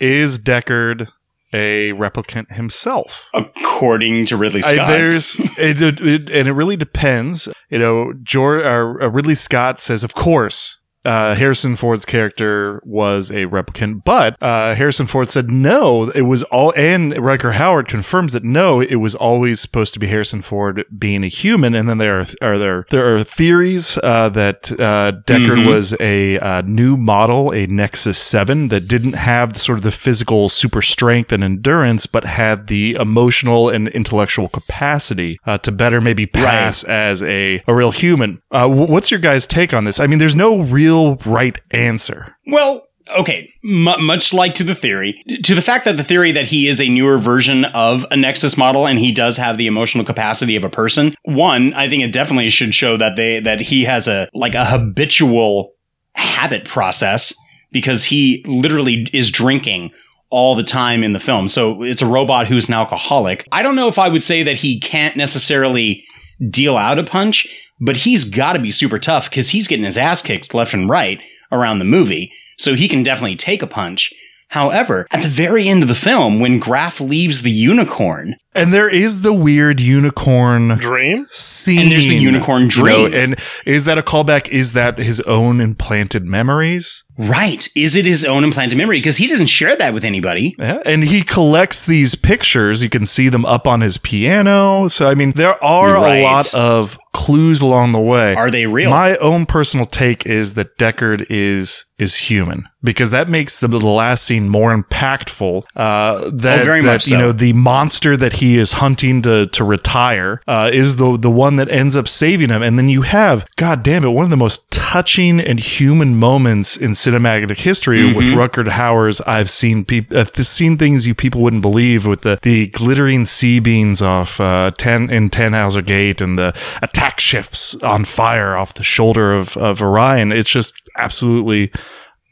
is 0.00 0.38
Deckard 0.38 1.08
a 1.52 1.92
replicant 1.92 2.52
himself? 2.52 3.28
According 3.34 4.26
to 4.26 4.36
Ridley 4.36 4.62
I- 4.64 4.74
Scott. 4.74 4.88
there's 4.88 5.38
it, 5.58 5.80
it, 5.82 6.00
it- 6.00 6.30
and 6.30 6.48
it 6.48 6.52
really 6.52 6.76
depends. 6.76 7.48
You 7.70 7.78
know, 7.78 8.12
George, 8.22 8.62
uh, 8.64 9.04
uh, 9.04 9.08
Ridley 9.10 9.34
Scott 9.34 9.80
says, 9.80 10.04
of 10.04 10.14
course, 10.14 10.78
uh, 11.04 11.34
Harrison 11.34 11.76
Ford's 11.76 12.04
character 12.04 12.80
was 12.84 13.30
a 13.30 13.46
replicant, 13.46 14.04
but 14.04 14.36
uh, 14.42 14.74
Harrison 14.74 15.06
Ford 15.06 15.28
said 15.28 15.50
no, 15.50 16.10
it 16.10 16.22
was 16.22 16.42
all, 16.44 16.72
and 16.76 17.12
Rutger 17.14 17.54
Hauer 17.54 17.86
confirms 17.86 18.32
that 18.34 18.44
no, 18.44 18.80
it 18.80 18.96
was 18.96 19.14
always 19.14 19.60
supposed 19.60 19.94
to 19.94 19.98
be 20.00 20.06
Harrison 20.06 20.42
Ford 20.42 20.84
being 20.98 21.24
a 21.24 21.28
human. 21.28 21.74
And 21.74 21.88
then 21.88 21.98
there 21.98 22.20
are, 22.20 22.26
are 22.42 22.58
there 22.58 22.86
there 22.90 23.14
are 23.16 23.24
theories 23.24 23.98
uh, 24.02 24.28
that 24.30 24.70
uh, 24.72 25.12
Deckard 25.26 25.64
Mhm. 25.64 25.66
was 25.66 25.94
a 26.00 26.38
uh, 26.38 26.62
new 26.62 26.96
model, 26.96 27.52
a 27.52 27.66
Nexus 27.66 28.18
Seven 28.18 28.68
that 28.68 28.86
didn't 28.88 29.14
have 29.14 29.52
the, 29.54 29.60
sort 29.60 29.78
of 29.78 29.82
the 29.84 29.90
physical 29.90 30.48
super 30.48 30.82
strength 30.82 31.32
and 31.32 31.42
endurance, 31.44 32.06
but 32.06 32.24
had 32.24 32.66
the 32.68 32.94
emotional 32.94 33.68
and 33.68 33.88
intellectual 33.88 34.48
capacity 34.48 35.38
uh, 35.46 35.58
to 35.58 35.72
better 35.72 36.00
maybe 36.00 36.26
pass 36.26 36.84
as 36.84 37.22
a 37.22 37.62
a 37.66 37.74
real 37.74 37.90
human. 37.92 38.40
Uh, 38.50 38.68
what's 38.68 39.10
your 39.10 39.20
guys' 39.20 39.46
take 39.46 39.72
on 39.74 39.84
this? 39.84 39.98
I 40.00 40.06
mean, 40.06 40.18
there's 40.18 40.36
no 40.36 40.60
real 40.60 40.91
right 41.26 41.58
answer. 41.70 42.36
Well, 42.46 42.86
okay, 43.16 43.50
mu 43.62 43.96
much 43.98 44.32
like 44.32 44.54
to 44.56 44.64
the 44.64 44.74
theory, 44.74 45.22
to 45.44 45.54
the 45.54 45.62
fact 45.62 45.84
that 45.84 45.96
the 45.96 46.04
theory 46.04 46.32
that 46.32 46.46
he 46.46 46.68
is 46.68 46.80
a 46.80 46.88
newer 46.88 47.18
version 47.18 47.64
of 47.66 48.06
a 48.10 48.16
Nexus 48.16 48.56
model 48.56 48.86
and 48.86 48.98
he 48.98 49.12
does 49.12 49.36
have 49.36 49.58
the 49.58 49.66
emotional 49.66 50.04
capacity 50.04 50.56
of 50.56 50.64
a 50.64 50.70
person. 50.70 51.14
One, 51.24 51.74
I 51.74 51.88
think 51.88 52.02
it 52.02 52.12
definitely 52.12 52.50
should 52.50 52.74
show 52.74 52.96
that 52.96 53.16
they 53.16 53.40
that 53.40 53.60
he 53.60 53.84
has 53.84 54.08
a 54.08 54.28
like 54.34 54.54
a 54.54 54.64
habitual 54.64 55.72
habit 56.14 56.64
process 56.64 57.34
because 57.70 58.04
he 58.04 58.44
literally 58.46 59.08
is 59.12 59.30
drinking 59.30 59.92
all 60.30 60.54
the 60.54 60.62
time 60.62 61.04
in 61.04 61.12
the 61.12 61.20
film. 61.20 61.48
So 61.48 61.82
it's 61.82 62.02
a 62.02 62.06
robot 62.06 62.46
who's 62.46 62.68
an 62.68 62.74
alcoholic. 62.74 63.46
I 63.52 63.62
don't 63.62 63.76
know 63.76 63.88
if 63.88 63.98
I 63.98 64.08
would 64.08 64.22
say 64.22 64.42
that 64.42 64.56
he 64.56 64.80
can't 64.80 65.16
necessarily 65.16 66.04
deal 66.48 66.76
out 66.76 66.98
a 66.98 67.04
punch, 67.04 67.46
but 67.82 67.98
he's 67.98 68.24
got 68.24 68.52
to 68.52 68.60
be 68.60 68.70
super 68.70 68.98
tough 68.98 69.28
because 69.28 69.50
he's 69.50 69.66
getting 69.66 69.84
his 69.84 69.98
ass 69.98 70.22
kicked 70.22 70.54
left 70.54 70.72
and 70.72 70.88
right 70.88 71.20
around 71.50 71.80
the 71.80 71.84
movie. 71.84 72.32
So 72.56 72.74
he 72.74 72.88
can 72.88 73.02
definitely 73.02 73.36
take 73.36 73.60
a 73.60 73.66
punch. 73.66 74.12
However, 74.48 75.06
at 75.10 75.22
the 75.22 75.28
very 75.28 75.68
end 75.68 75.82
of 75.82 75.88
the 75.88 75.94
film, 75.94 76.38
when 76.38 76.60
Gaff 76.60 77.00
leaves 77.00 77.42
the 77.42 77.50
unicorn, 77.50 78.36
And 78.54 78.72
there 78.72 78.88
is 78.88 79.22
the 79.22 79.32
weird 79.32 79.80
unicorn 79.80 80.76
dream 80.78 81.26
scene. 81.30 81.80
And 81.80 81.90
there's 81.92 82.06
the 82.06 82.16
unicorn 82.16 82.62
you 82.62 82.68
know, 82.68 83.08
dream. 83.08 83.14
and 83.14 83.40
is 83.64 83.84
that 83.86 83.96
a 83.98 84.02
callback? 84.02 84.48
Is 84.48 84.72
that 84.74 84.98
his 84.98 85.20
own 85.22 85.60
implanted 85.60 86.24
memories? 86.24 87.02
right, 87.18 87.68
is 87.76 87.94
it 87.94 88.04
his 88.06 88.24
own 88.24 88.42
implanted 88.42 88.76
memory? 88.76 88.98
Because 88.98 89.18
he 89.18 89.26
doesn't 89.28 89.46
share 89.46 89.76
that 89.76 89.92
with 89.94 90.02
anybody. 90.02 90.56
Yeah, 90.58 90.80
and 90.86 91.04
he 91.04 91.22
collects 91.22 91.84
these 91.84 92.14
pictures. 92.14 92.82
You 92.82 92.88
can 92.88 93.04
see 93.06 93.28
them 93.28 93.44
up 93.44 93.66
on 93.68 93.80
his 93.82 93.98
piano. 93.98 94.88
So, 94.88 95.08
I 95.08 95.14
mean, 95.14 95.32
there 95.32 95.62
are 95.62 95.94
Right. 95.94 96.16
a 96.20 96.22
lot 96.22 96.52
of 96.54 96.98
clues 97.12 97.60
along 97.60 97.92
the 97.92 98.00
way. 98.00 98.34
Are 98.34 98.50
they 98.50 98.66
real? 98.66 98.90
My 98.90 99.16
own 99.18 99.44
personal 99.44 99.84
take 99.86 100.24
is 100.26 100.54
that 100.54 100.78
Deckard 100.78 101.26
is 101.28 101.84
is 101.98 102.16
human 102.16 102.64
because 102.82 103.10
that 103.10 103.28
makes 103.28 103.60
the, 103.60 103.68
the 103.68 103.78
last 103.78 104.24
scene 104.24 104.48
more 104.48 104.76
impactful. 104.76 105.62
Uh, 105.76 106.30
that 106.32 106.62
Oh, 106.62 106.64
very 106.64 106.80
that, 106.80 106.92
much 106.92 107.06
you 107.08 107.18
know 107.18 107.30
the 107.30 107.52
monster 107.52 108.16
that 108.16 108.34
he 108.42 108.58
is 108.58 108.72
hunting 108.74 109.22
to 109.22 109.46
to 109.46 109.62
retire 109.64 110.40
uh, 110.46 110.68
is 110.72 110.96
the 110.96 111.16
the 111.16 111.30
one 111.30 111.56
that 111.56 111.68
ends 111.70 111.96
up 111.96 112.06
saving 112.08 112.50
him. 112.50 112.62
And 112.62 112.76
then 112.78 112.88
you 112.88 113.02
have, 113.02 113.46
God 113.56 113.82
damn 113.82 114.04
it, 114.04 114.10
one 114.10 114.24
of 114.24 114.30
the 114.30 114.36
most 114.36 114.70
touching 114.70 115.40
and 115.40 115.58
human 115.60 116.16
moments 116.16 116.76
in 116.76 116.90
cinematic 116.92 117.56
history 117.58 118.12
with 118.14 118.26
Mhm. 118.26 118.36
Rutger 118.36 118.68
Hauer's. 118.68 119.20
I've 119.22 119.48
seen 119.50 119.84
people, 119.84 120.18
uh, 120.18 120.24
seen 120.42 120.76
things 120.76 121.06
you 121.06 121.14
people 121.14 121.40
wouldn't 121.40 121.62
believe 121.62 122.06
with 122.06 122.22
the 122.22 122.38
the 122.42 122.66
glittering 122.68 123.24
sea 123.26 123.60
beams 123.60 124.02
off 124.02 124.40
uh, 124.40 124.70
ten 124.76 125.08
in 125.10 125.30
Tannhauser 125.30 125.84
Gate 125.84 126.20
and 126.20 126.38
the 126.38 126.52
attack 126.82 127.20
ships 127.20 127.74
on 127.82 128.04
fire 128.04 128.56
off 128.56 128.74
the 128.74 128.82
shoulder 128.84 129.32
of 129.32 129.56
of 129.56 129.80
Orion. 129.82 130.32
It's 130.32 130.50
just 130.50 130.72
absolutely 130.98 131.70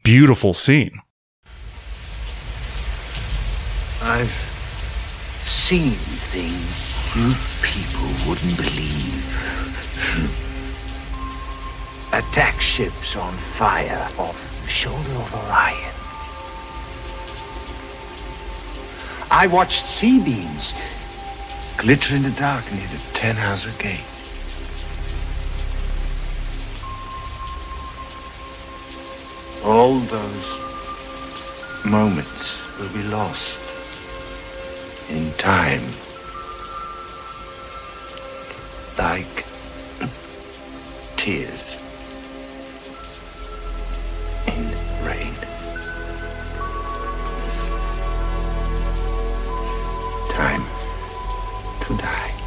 beautiful 0.02 0.52
scene. 0.54 1.00
I've 4.02 4.49
seen 5.50 5.96
things 6.30 6.90
you 7.16 7.34
people 7.60 8.08
wouldn't 8.28 8.56
believe. 8.56 9.26
Attack 12.12 12.60
ships 12.60 13.16
on 13.16 13.34
fire 13.34 14.08
off 14.16 14.62
the 14.62 14.68
shoulder 14.68 15.10
of 15.10 15.34
Orion. 15.34 15.94
I 19.32 19.48
watched 19.48 19.86
sea 19.86 20.22
beams 20.22 20.72
glitter 21.78 22.14
in 22.14 22.22
the 22.22 22.30
dark 22.30 22.70
near 22.72 22.86
the 22.86 22.98
Tannhauser 23.18 23.76
Gate. 23.80 24.06
All 29.64 29.98
those 29.98 31.84
moments 31.84 32.78
will 32.78 32.88
be 32.90 33.02
lost 33.02 33.69
in 35.10 35.32
time. 35.32 35.82
Like 38.98 39.44
tears 41.16 41.76
in 44.46 44.64
rain. 45.04 45.34
Time 50.30 50.64
to 51.82 51.96
die. 51.96 52.40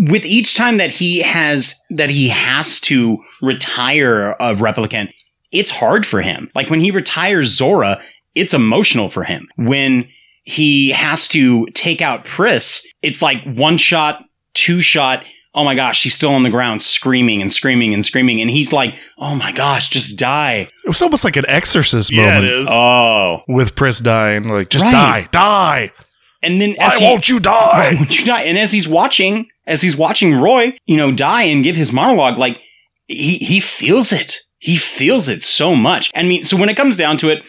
with 0.00 0.24
each 0.24 0.54
time 0.54 0.76
that 0.76 0.90
he 0.90 1.20
has 1.20 1.74
that 1.90 2.08
he 2.08 2.28
has 2.28 2.80
to 2.80 3.18
retire 3.42 4.32
a 4.32 4.54
replicant, 4.54 5.12
it's 5.52 5.70
hard 5.70 6.06
for 6.06 6.22
him. 6.22 6.50
Like 6.54 6.70
when 6.70 6.80
he 6.80 6.90
retires 6.90 7.56
Zhora, 7.58 8.02
it's 8.34 8.54
emotional 8.54 9.08
for 9.08 9.24
him. 9.24 9.48
When 9.56 10.08
he 10.44 10.90
has 10.90 11.28
to 11.28 11.66
take 11.74 12.00
out 12.00 12.24
Pris, 12.24 12.86
it's 13.02 13.22
like 13.22 13.42
one 13.44 13.76
shot, 13.78 14.24
two 14.54 14.80
shot. 14.80 15.24
Oh 15.54 15.64
my 15.64 15.74
gosh, 15.74 15.98
she's 15.98 16.14
still 16.14 16.30
on 16.34 16.42
the 16.44 16.50
ground 16.50 16.82
screaming 16.82 17.42
and 17.42 17.52
screaming 17.52 17.92
and 17.92 18.04
screaming. 18.04 18.40
And 18.40 18.50
he's 18.50 18.72
like, 18.72 18.94
oh 19.18 19.34
my 19.34 19.50
gosh, 19.50 19.88
just 19.88 20.18
die. 20.18 20.68
It 20.84 20.88
was 20.88 21.02
almost 21.02 21.24
like 21.24 21.36
an 21.36 21.46
exorcist 21.48 22.12
Yeah, 22.12 22.26
moment. 22.26 22.44
it 22.44 22.58
is. 22.58 22.68
Oh. 22.70 23.40
With 23.48 23.74
Pris 23.74 24.00
dying, 24.00 24.48
like 24.48 24.68
just 24.70 24.84
Right. 24.84 24.92
die, 24.92 25.28
die. 25.32 25.92
And 26.42 26.60
then 26.60 26.74
Why 26.76 26.84
as 26.86 26.98
he- 26.98 27.04
won't 27.04 27.28
you 27.28 27.40
die? 27.40 27.90
Why 27.90 27.94
won't 27.96 28.18
you 28.18 28.24
die? 28.24 28.42
And 28.42 28.56
as 28.58 28.70
he's 28.70 28.86
watching, 28.86 29.48
as 29.66 29.82
he's 29.82 29.96
watching 29.96 30.34
Roy, 30.36 30.76
you 30.86 30.96
know, 30.96 31.10
die 31.10 31.42
and 31.44 31.64
give 31.64 31.74
his 31.74 31.92
monologue, 31.92 32.38
like 32.38 32.58
he 33.08 33.38
he 33.38 33.58
feels 33.58 34.12
it. 34.12 34.40
He 34.58 34.76
feels 34.76 35.28
it 35.28 35.42
so 35.42 35.74
much. 35.74 36.10
I 36.14 36.22
mean, 36.22 36.44
so 36.44 36.56
when 36.56 36.68
it 36.68 36.76
comes 36.76 36.96
down 36.96 37.16
to 37.18 37.28
it, 37.28 37.42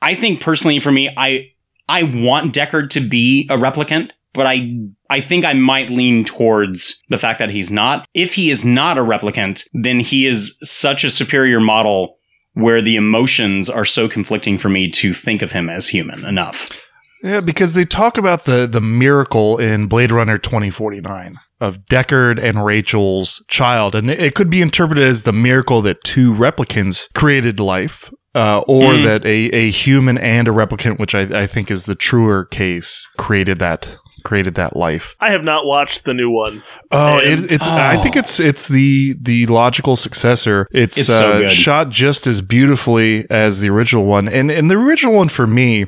I 0.00 0.14
think 0.14 0.40
personally 0.40 0.80
for 0.80 0.92
me, 0.92 1.10
I 1.16 1.50
I 1.88 2.02
want 2.02 2.54
Deckard 2.54 2.90
to 2.90 3.00
be 3.00 3.46
a 3.50 3.56
replicant, 3.56 4.10
but 4.32 4.46
I 4.46 4.78
I 5.10 5.20
think 5.20 5.44
I 5.44 5.54
might 5.54 5.90
lean 5.90 6.24
towards 6.24 7.02
the 7.08 7.18
fact 7.18 7.38
that 7.38 7.50
he's 7.50 7.70
not. 7.70 8.06
If 8.14 8.34
he 8.34 8.50
is 8.50 8.64
not 8.64 8.98
a 8.98 9.02
replicant, 9.02 9.64
then 9.72 10.00
he 10.00 10.26
is 10.26 10.56
such 10.62 11.04
a 11.04 11.10
superior 11.10 11.60
model 11.60 12.16
where 12.54 12.82
the 12.82 12.96
emotions 12.96 13.70
are 13.70 13.84
so 13.84 14.08
conflicting 14.08 14.58
for 14.58 14.68
me 14.68 14.90
to 14.90 15.12
think 15.12 15.42
of 15.42 15.52
him 15.52 15.68
as 15.70 15.88
human 15.88 16.24
enough. 16.24 16.87
Yeah, 17.22 17.40
because 17.40 17.74
they 17.74 17.84
talk 17.84 18.16
about 18.18 18.44
the 18.44 18.66
the 18.66 18.80
miracle 18.80 19.58
in 19.58 19.86
Blade 19.86 20.12
Runner 20.12 20.38
2049 20.38 21.36
of 21.60 21.78
Deckard 21.86 22.38
and 22.42 22.64
Rachel's 22.64 23.44
child, 23.48 23.94
and 23.94 24.10
it, 24.10 24.20
it 24.20 24.34
could 24.34 24.48
be 24.50 24.62
interpreted 24.62 25.02
as 25.04 25.24
the 25.24 25.32
miracle 25.32 25.82
that 25.82 26.04
two 26.04 26.32
replicants 26.32 27.12
created 27.14 27.58
life, 27.58 28.10
uh, 28.34 28.60
or 28.68 28.92
Mm. 28.92 29.04
that 29.04 29.24
a, 29.24 29.50
a 29.52 29.70
human 29.70 30.16
and 30.18 30.46
a 30.46 30.52
replicant, 30.52 31.00
which 31.00 31.14
I, 31.14 31.22
I 31.42 31.46
think 31.48 31.70
is 31.70 31.86
the 31.86 31.96
truer 31.96 32.44
case, 32.44 33.08
created 33.18 33.58
that 33.58 33.96
created 34.24 34.54
that 34.56 34.76
life. 34.76 35.14
I 35.20 35.30
have 35.30 35.44
not 35.44 35.64
watched 35.64 36.04
the 36.04 36.12
new 36.12 36.28
one. 36.30 36.62
Oh, 36.90 37.18
And- 37.18 37.44
it, 37.44 37.52
it's. 37.52 37.68
I 37.68 37.96
think 37.96 38.14
it's 38.14 38.38
it's 38.38 38.68
the 38.68 39.16
the 39.20 39.46
logical 39.46 39.96
successor. 39.96 40.66
It's, 40.72 40.98
It's 40.98 41.08
uh, 41.10 41.38
good. 41.40 41.52
shot 41.52 41.88
just 41.90 42.26
as 42.28 42.40
beautifully 42.40 43.26
as 43.30 43.60
the 43.60 43.70
original 43.70 44.04
one, 44.04 44.28
and 44.28 44.50
and 44.52 44.70
the 44.70 44.76
original 44.76 45.14
one 45.14 45.28
for 45.28 45.46
me. 45.48 45.86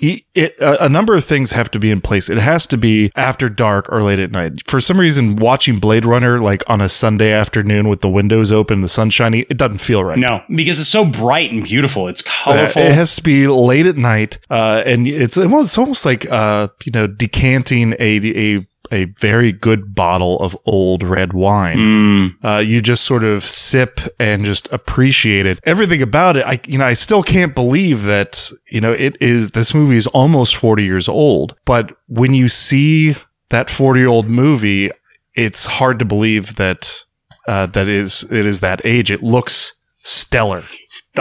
It, 0.00 0.24
it 0.34 0.56
a, 0.58 0.86
a 0.86 0.88
number 0.88 1.14
of 1.14 1.24
things 1.24 1.52
have 1.52 1.70
to 1.72 1.78
be 1.78 1.90
in 1.90 2.00
place. 2.00 2.30
It 2.30 2.38
has 2.38 2.66
to 2.68 2.76
be 2.76 3.12
after 3.14 3.48
dark 3.48 3.90
or 3.92 4.02
late 4.02 4.18
at 4.18 4.30
night. 4.30 4.66
For 4.66 4.80
some 4.80 4.98
reason, 4.98 5.36
watching 5.36 5.78
Blade 5.78 6.04
Runner 6.04 6.40
like 6.40 6.62
on 6.66 6.80
a 6.80 6.88
Sunday 6.88 7.32
afternoon 7.32 7.88
with 7.88 8.00
the 8.00 8.08
windows 8.08 8.50
open, 8.52 8.80
the 8.80 8.88
sun 8.88 9.10
shining, 9.10 9.44
it 9.50 9.56
doesn't 9.56 9.78
feel 9.78 10.02
right. 10.02 10.18
No, 10.18 10.42
because 10.54 10.78
it's 10.78 10.88
so 10.88 11.04
bright 11.04 11.52
and 11.52 11.62
beautiful. 11.62 12.08
It's 12.08 12.22
colorful. 12.22 12.82
Uh, 12.82 12.86
it 12.86 12.92
has 12.92 13.16
to 13.16 13.22
be 13.22 13.46
late 13.46 13.86
at 13.86 13.96
night, 13.96 14.38
uh, 14.50 14.82
and 14.86 15.06
it's 15.06 15.36
almost, 15.36 15.70
it's 15.70 15.78
almost 15.78 16.04
like 16.04 16.30
uh, 16.30 16.68
you 16.84 16.92
know 16.92 17.06
decanting 17.06 17.94
a 17.98 18.56
a 18.56 18.66
a 18.92 19.04
very 19.18 19.50
good 19.50 19.94
bottle 19.94 20.38
of 20.40 20.56
old 20.66 21.02
red 21.02 21.32
wine. 21.32 21.78
Mm. 21.78 22.44
Uh, 22.44 22.58
you 22.58 22.80
just 22.80 23.04
sort 23.04 23.24
of 23.24 23.44
sip 23.44 24.00
and 24.20 24.44
just 24.44 24.70
appreciate 24.70 25.46
it. 25.46 25.58
Everything 25.64 26.02
about 26.02 26.36
it, 26.36 26.44
I 26.46 26.60
you 26.66 26.78
know, 26.78 26.86
I 26.86 26.92
still 26.92 27.22
can't 27.22 27.54
believe 27.54 28.04
that 28.04 28.50
you 28.70 28.80
know 28.80 28.92
it 28.92 29.16
is. 29.20 29.52
This 29.52 29.74
movie 29.74 29.96
is 29.96 30.06
almost 30.08 30.54
forty 30.54 30.84
years 30.84 31.08
old, 31.08 31.56
but 31.64 31.92
when 32.06 32.34
you 32.34 32.48
see 32.48 33.16
that 33.48 33.70
forty 33.70 34.00
year 34.00 34.08
old 34.08 34.28
movie. 34.28 34.90
it's 35.34 35.64
hard 35.64 35.98
to 35.98 36.04
believe 36.04 36.56
that 36.56 37.04
uh, 37.48 37.66
that 37.66 37.88
is 37.88 38.22
it 38.30 38.44
is 38.46 38.60
that 38.60 38.80
age. 38.84 39.10
It 39.10 39.22
looks 39.22 39.72
stellar. 40.02 40.64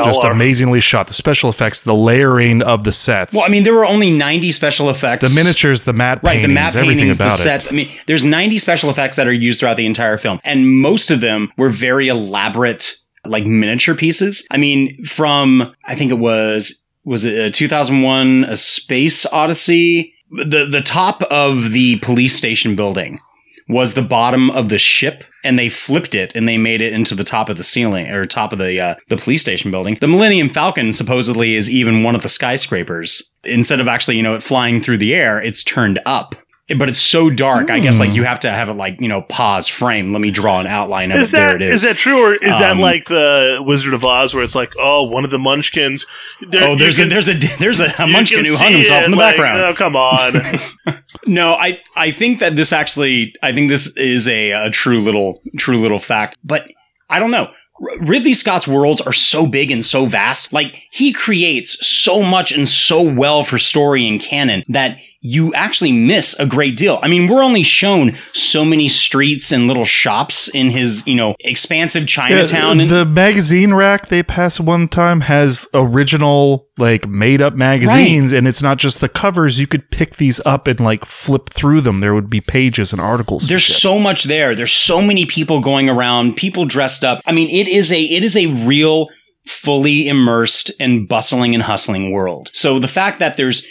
Just 0.03 0.23
amazingly 0.23 0.79
shot. 0.79 1.07
The 1.07 1.13
special 1.13 1.49
effects, 1.49 1.83
the 1.83 1.93
layering 1.93 2.61
of 2.61 2.83
the 2.83 2.91
sets. 2.91 3.33
Well, 3.33 3.43
I 3.45 3.49
mean, 3.49 3.63
there 3.63 3.73
were 3.73 3.85
only 3.85 4.09
90 4.09 4.51
special 4.51 4.89
effects. 4.89 5.27
the 5.27 5.33
miniatures, 5.35 5.83
the 5.83 5.93
matte 5.93 6.19
Right, 6.23 6.33
paintings, 6.35 6.47
the 6.47 6.53
matte 6.53 6.75
everything 6.75 6.97
paintings, 6.99 7.17
the 7.17 7.25
about 7.25 7.39
it. 7.39 7.43
sets. 7.43 7.67
I 7.67 7.71
mean, 7.71 7.91
there's 8.07 8.23
90 8.23 8.57
special 8.59 8.89
effects 8.89 9.17
that 9.17 9.27
are 9.27 9.33
used 9.33 9.59
throughout 9.59 9.77
the 9.77 9.85
entire 9.85 10.17
film, 10.17 10.39
and 10.43 10.69
most 10.81 11.11
of 11.11 11.21
them 11.21 11.51
were 11.57 11.69
very 11.69 12.07
elaborate, 12.07 12.95
like 13.25 13.45
miniature 13.45 13.95
pieces. 13.95 14.45
I 14.49 14.57
mean, 14.57 15.03
from 15.05 15.73
I 15.85 15.95
think 15.95 16.11
it 16.11 16.19
was 16.19 16.83
was 17.03 17.25
it 17.25 17.47
uh, 17.47 17.51
2001: 17.51 18.45
A 18.45 18.57
Space 18.57 19.25
Odyssey. 19.27 20.13
The 20.31 20.65
the 20.65 20.81
top 20.81 21.21
of 21.23 21.71
the 21.71 21.97
police 21.99 22.35
station 22.35 22.75
building 22.75 23.19
was 23.67 23.93
the 23.93 24.01
bottom 24.01 24.49
of 24.49 24.69
the 24.69 24.77
ship 24.79 25.23
and 25.43 25.57
they 25.57 25.69
flipped 25.69 26.13
it 26.15 26.35
and 26.35 26.47
they 26.47 26.57
made 26.57 26.81
it 26.81 26.93
into 26.93 27.15
the 27.15 27.23
top 27.23 27.49
of 27.49 27.57
the 27.57 27.63
ceiling 27.63 28.07
or 28.07 28.25
top 28.25 28.53
of 28.53 28.59
the 28.59 28.79
uh, 28.79 28.95
the 29.09 29.17
police 29.17 29.41
station 29.41 29.71
building. 29.71 29.97
The 29.99 30.07
Millennium 30.07 30.49
Falcon 30.49 30.93
supposedly 30.93 31.55
is 31.55 31.69
even 31.69 32.03
one 32.03 32.15
of 32.15 32.21
the 32.21 32.29
skyscrapers. 32.29 33.21
Instead 33.43 33.79
of 33.79 33.87
actually, 33.87 34.17
you 34.17 34.23
know, 34.23 34.35
it 34.35 34.43
flying 34.43 34.81
through 34.81 34.99
the 34.99 35.13
air, 35.13 35.41
it's 35.41 35.63
turned 35.63 35.99
up. 36.05 36.35
But 36.77 36.87
it's 36.87 36.99
so 37.01 37.29
dark, 37.29 37.69
I 37.69 37.79
guess 37.79 37.99
like 37.99 38.11
Hmm. 38.11 38.15
you 38.15 38.23
have 38.23 38.39
to 38.41 38.49
have 38.51 38.69
it 38.69 38.75
like, 38.75 38.95
you 39.01 39.09
know, 39.09 39.23
pause 39.23 39.67
frame. 39.67 40.13
Let 40.13 40.21
me 40.21 40.31
draw 40.31 40.61
an 40.61 40.67
outline 40.67 41.11
of 41.11 41.17
Is 41.19 41.27
it. 41.27 41.31
there 41.33 41.55
it 41.55 41.61
is. 41.61 41.73
is. 41.73 41.81
that 41.81 41.97
true, 41.97 42.23
or 42.25 42.33
is 42.33 42.39
that 42.59 42.71
Um, 42.71 42.79
like 42.79 43.09
the 43.09 43.57
Wizard 43.59 43.93
of 43.93 44.05
Oz, 44.05 44.33
where 44.33 44.41
it's 44.41 44.55
like, 44.55 44.71
oh, 44.79 45.03
one 45.03 45.25
of 45.25 45.31
the 45.31 45.37
Munchkins? 45.39 46.05
there- 46.49 46.63
Oh, 46.63 46.77
there's 46.77 46.97
a 46.97 47.09
there's 47.09 47.27
a 47.27 47.33
there's 47.59 47.81
a, 47.81 47.91
a 47.99 48.07
munchkin 48.07 48.45
who 48.45 48.55
hung 48.55 48.71
himself 48.71 49.01
it, 49.01 49.05
in 49.05 49.11
the 49.11 49.17
like, 49.17 49.33
background. 49.35 49.61
Oh, 49.63 49.73
come 49.75 49.97
on. 49.97 50.59
No, 51.25 51.53
I 51.53 51.81
I 51.95 52.11
think 52.11 52.39
that 52.39 52.55
this 52.55 52.71
actually 52.71 53.35
I 53.43 53.51
think 53.53 53.69
this 53.69 53.95
is 53.97 54.27
a, 54.27 54.51
a 54.51 54.69
true 54.69 54.99
little 54.99 55.41
true 55.57 55.81
little 55.81 55.99
fact, 55.99 56.37
but 56.43 56.71
I 57.09 57.19
don't 57.19 57.31
know. 57.31 57.51
Ridley 57.99 58.33
Scott's 58.33 58.67
worlds 58.67 59.01
are 59.01 59.13
so 59.13 59.47
big 59.47 59.71
and 59.71 59.83
so 59.83 60.05
vast. 60.05 60.53
Like 60.53 60.83
he 60.91 61.11
creates 61.11 61.85
so 61.85 62.21
much 62.21 62.51
and 62.51 62.69
so 62.69 63.01
well 63.01 63.43
for 63.43 63.57
story 63.57 64.07
and 64.07 64.21
canon 64.21 64.63
that 64.69 64.97
you 65.23 65.53
actually 65.53 65.91
miss 65.91 66.37
a 66.39 66.47
great 66.47 66.75
deal. 66.75 66.99
I 67.03 67.07
mean, 67.07 67.29
we're 67.29 67.43
only 67.43 67.61
shown 67.61 68.17
so 68.33 68.65
many 68.65 68.89
streets 68.89 69.51
and 69.51 69.67
little 69.67 69.85
shops 69.85 70.47
in 70.47 70.71
his, 70.71 71.05
you 71.05 71.13
know, 71.13 71.35
expansive 71.41 72.07
Chinatown. 72.07 72.79
Yeah, 72.79 72.85
the 72.87 73.05
magazine 73.05 73.75
rack 73.75 74.07
they 74.07 74.23
pass 74.23 74.59
one 74.59 74.87
time 74.87 75.21
has 75.21 75.67
original 75.75 76.67
like 76.79 77.07
made 77.07 77.39
up 77.39 77.53
magazines 77.53 78.33
and 78.33 78.47
it's 78.47 78.63
not 78.63 78.79
just 78.79 78.99
the 78.99 79.09
covers 79.09 79.59
you 79.59 79.67
could 79.67 79.91
pick 79.91 80.15
these 80.15 80.41
up 80.43 80.67
and 80.67 80.79
like 80.79 81.05
flip 81.05 81.51
through 81.51 81.81
them 81.81 81.99
there 81.99 82.15
would 82.15 82.29
be 82.29 82.41
pages 82.41 82.91
and 82.91 82.99
articles 82.99 83.47
There's 83.47 83.61
shit. 83.61 83.75
so 83.75 83.99
much 83.99 84.23
there. 84.23 84.55
There's 84.55 84.71
so 84.71 85.03
many 85.03 85.27
people 85.27 85.61
going 85.61 85.87
around, 85.87 86.35
people 86.35 86.65
dressed 86.65 87.03
up. 87.03 87.21
I 87.27 87.31
mean, 87.31 87.49
it 87.51 87.67
is 87.67 87.91
a 87.91 88.01
it 88.01 88.23
is 88.23 88.35
a 88.35 88.47
real 88.47 89.07
fully 89.45 90.07
immersed 90.07 90.71
and 90.79 91.07
bustling 91.07 91.53
and 91.53 91.63
hustling 91.63 92.11
world. 92.11 92.49
So 92.53 92.79
the 92.79 92.87
fact 92.87 93.19
that 93.19 93.37
there's 93.37 93.67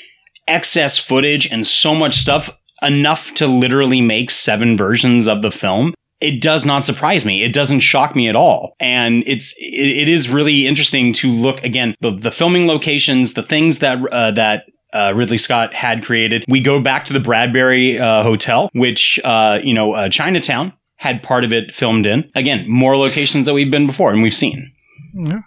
excess 0.51 0.99
footage 0.99 1.51
and 1.51 1.67
so 1.67 1.95
much 1.95 2.17
stuff 2.17 2.51
enough 2.83 3.35
to 3.35 3.47
literally 3.47 4.01
make 4.01 4.31
seven 4.31 4.77
versions 4.77 5.27
of 5.27 5.43
the 5.43 5.51
film 5.51 5.95
it 6.21 6.41
does 6.43 6.67
not 6.67 6.85
surprise 6.85 7.25
me. 7.25 7.43
It 7.43 7.53
doesn't 7.53 7.81
shock 7.81 8.15
me 8.15 8.29
at 8.29 8.37
all. 8.37 8.77
And 8.79 9.25
it's, 9.27 9.55
it, 9.57 10.03
it 10.03 10.09
is 10.09 10.29
really 10.29 10.67
interesting 10.67 11.13
to 11.15 11.33
look 11.33 11.63
again, 11.65 11.97
the, 12.01 12.11
the 12.11 12.31
filming 12.31 12.67
locations, 12.67 13.35
the 13.35 13.43
things 13.43 13.79
that, 13.79 13.99
uh, 14.13 14.31
that, 14.33 14.65
uh, 14.93 15.13
Ridley 15.15 15.39
Scott 15.39 15.73
had 15.73 16.05
created. 16.05 16.45
We 16.49 16.61
go 16.61 16.81
back 16.81 17.05
to 17.07 17.13
the 17.13 17.21
Bradbury, 17.21 17.99
uh, 17.99 18.23
Hotel, 18.23 18.69
which, 18.73 19.21
uh, 19.25 19.61
you 19.63 19.73
know, 19.73 19.93
uh, 19.93 20.09
Chinatown 20.09 20.73
had 20.97 21.23
part 21.23 21.45
of 21.45 21.53
it 21.53 21.75
filmed 21.75 22.07
in. 22.07 22.31
Again, 22.35 22.69
more 22.69 22.97
locations 22.97 23.47
that 23.47 23.55
we've 23.55 23.71
been 23.71 23.87
before 23.87 24.13
and 24.13 24.21
we've 24.21 24.35
seen. 24.35 24.73
Yeah. 25.15 25.41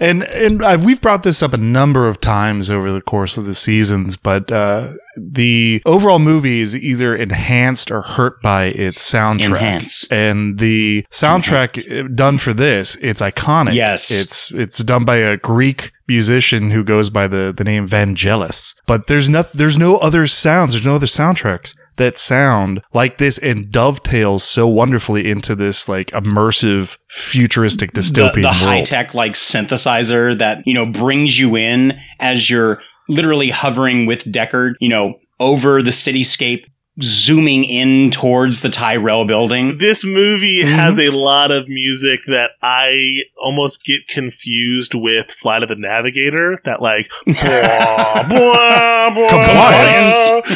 And 0.00 0.24
and 0.24 0.62
uh, 0.62 0.78
we've 0.82 1.00
brought 1.00 1.22
this 1.22 1.42
up 1.42 1.52
a 1.52 1.58
number 1.58 2.08
of 2.08 2.20
times 2.20 2.70
over 2.70 2.92
the 2.92 3.00
course 3.00 3.38
of 3.38 3.44
the 3.44 3.54
seasons, 3.54 4.16
but 4.16 4.50
uh, 4.50 4.94
the 5.16 5.82
overall 5.84 6.18
movie 6.18 6.60
is 6.60 6.74
either 6.74 7.14
enhanced 7.14 7.90
or 7.90 8.02
hurt 8.02 8.40
by 8.42 8.64
its 8.64 9.02
soundtrack. 9.10 9.44
Enhance. 9.46 10.10
And 10.10 10.58
the 10.58 11.06
soundtrack 11.10 12.04
uh, 12.04 12.08
done 12.14 12.38
for 12.38 12.54
this, 12.54 12.96
it's 13.00 13.20
iconic. 13.20 13.74
Yes. 13.74 14.10
it's 14.10 14.50
it's 14.52 14.82
done 14.84 15.04
by 15.04 15.16
a 15.16 15.36
Greek 15.36 15.92
musician 16.08 16.70
who 16.70 16.84
goes 16.84 17.10
by 17.10 17.26
the 17.26 17.52
the 17.56 17.64
name 17.64 17.86
Vangelis. 17.86 18.74
But 18.86 19.06
there's 19.06 19.28
no 19.28 19.42
there's 19.54 19.78
no 19.78 19.96
other 19.98 20.26
sounds. 20.26 20.72
There's 20.72 20.86
no 20.86 20.96
other 20.96 21.06
soundtracks 21.06 21.74
that 21.96 22.18
sound 22.18 22.82
like 22.94 23.18
this 23.18 23.38
and 23.38 23.70
dovetails 23.70 24.42
so 24.42 24.66
wonderfully 24.66 25.30
into 25.30 25.54
this 25.54 25.88
like 25.88 26.10
immersive 26.12 26.96
futuristic 27.08 27.92
dystopian 27.92 28.34
the, 28.34 28.40
the 28.42 28.52
high 28.52 28.82
tech 28.82 29.14
like 29.14 29.32
synthesizer 29.32 30.36
that 30.38 30.62
you 30.66 30.74
know 30.74 30.86
brings 30.86 31.38
you 31.38 31.56
in 31.56 31.98
as 32.18 32.48
you're 32.48 32.80
literally 33.08 33.50
hovering 33.50 34.06
with 34.06 34.24
Deckard, 34.24 34.74
you 34.80 34.88
know, 34.88 35.14
over 35.40 35.82
the 35.82 35.90
cityscape, 35.90 36.64
zooming 37.00 37.64
in 37.64 38.10
towards 38.10 38.60
the 38.60 38.68
Tyrell 38.68 39.24
building. 39.24 39.78
This 39.78 40.04
movie 40.04 40.62
Mm-hmm. 40.62 40.74
has 40.78 40.98
a 40.98 41.08
lot 41.10 41.50
of 41.50 41.68
music 41.68 42.20
that 42.26 42.50
I 42.62 43.22
almost 43.42 43.84
get 43.84 44.06
confused 44.08 44.94
with 44.94 45.30
Flight 45.30 45.62
of 45.62 45.68
the 45.70 45.74
Navigator. 45.76 46.60
That 46.64 46.82
like 46.82 47.08
blah, 47.26 48.28
blah, 48.28 49.10
blah, 49.14 49.28
Compliance. 49.28 50.52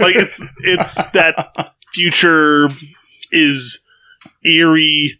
like 0.00 0.16
it's 0.16 0.42
it's 0.60 0.94
that 1.12 1.74
future 1.92 2.68
is 3.30 3.80
eerie 4.44 5.18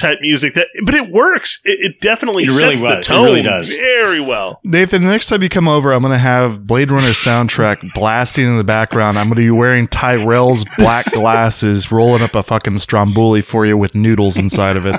type 0.00 0.18
music 0.20 0.54
that 0.54 0.66
but 0.84 0.94
it 0.94 1.10
works 1.10 1.60
it, 1.64 1.78
it 1.80 2.00
definitely 2.00 2.44
It 2.44 2.48
really 2.48 2.74
sets 2.76 2.82
was. 2.82 2.92
the 2.92 2.98
It 2.98 3.04
tone 3.04 3.24
really 3.26 3.42
does. 3.42 3.72
very 3.74 4.20
well 4.20 4.60
Nathan, 4.64 5.02
the 5.04 5.10
next 5.10 5.28
time 5.28 5.42
you 5.42 5.48
come 5.48 5.68
over, 5.68 5.92
I'm 5.92 6.00
going 6.02 6.12
to 6.12 6.18
have 6.18 6.66
Blade 6.66 6.90
Runner 6.90 7.08
soundtrack 7.10 7.92
blasting 7.94 8.46
in 8.46 8.56
the 8.56 8.64
background. 8.64 9.18
I'm 9.18 9.26
going 9.26 9.36
to 9.36 9.42
be 9.42 9.50
wearing 9.50 9.86
Tyrell's 9.88 10.64
black 10.78 11.06
glasses, 11.12 11.90
rolling 11.92 12.22
up 12.22 12.34
a 12.34 12.42
fucking 12.42 12.78
Stromboli 12.78 13.40
for 13.42 13.66
you 13.66 13.76
with 13.76 13.94
noodles 13.94 14.36
inside 14.36 14.76
of 14.76 14.86
it. 14.86 14.94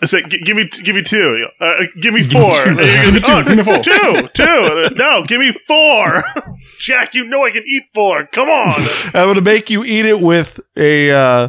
It's 0.00 0.12
like, 0.12 0.28
g- 0.28 0.40
give 0.44 0.56
me, 0.56 0.68
give 0.82 0.96
me 0.96 1.02
two. 1.02 1.46
Uh, 1.60 1.84
give 2.00 2.12
me 2.12 2.24
four. 2.24 2.50
Give 2.66 3.14
me 3.14 3.20
two. 3.20 3.32
Oh, 3.32 3.44
Give 3.44 3.56
me 3.56 3.62
four. 3.62 3.78
Two, 3.82 4.28
two. 4.34 4.94
No, 4.96 5.22
give 5.24 5.38
me 5.40 5.54
four. 5.68 6.24
Jack, 6.80 7.14
you 7.14 7.24
know 7.24 7.44
I 7.44 7.52
can 7.52 7.62
eat 7.66 7.84
four. 7.94 8.26
Come 8.32 8.48
on. 8.48 8.74
I'm 9.06 9.12
going 9.12 9.34
to 9.36 9.40
make 9.40 9.70
you 9.70 9.84
eat 9.84 10.04
it 10.04 10.20
with 10.20 10.58
a, 10.76 11.12
uh, 11.12 11.48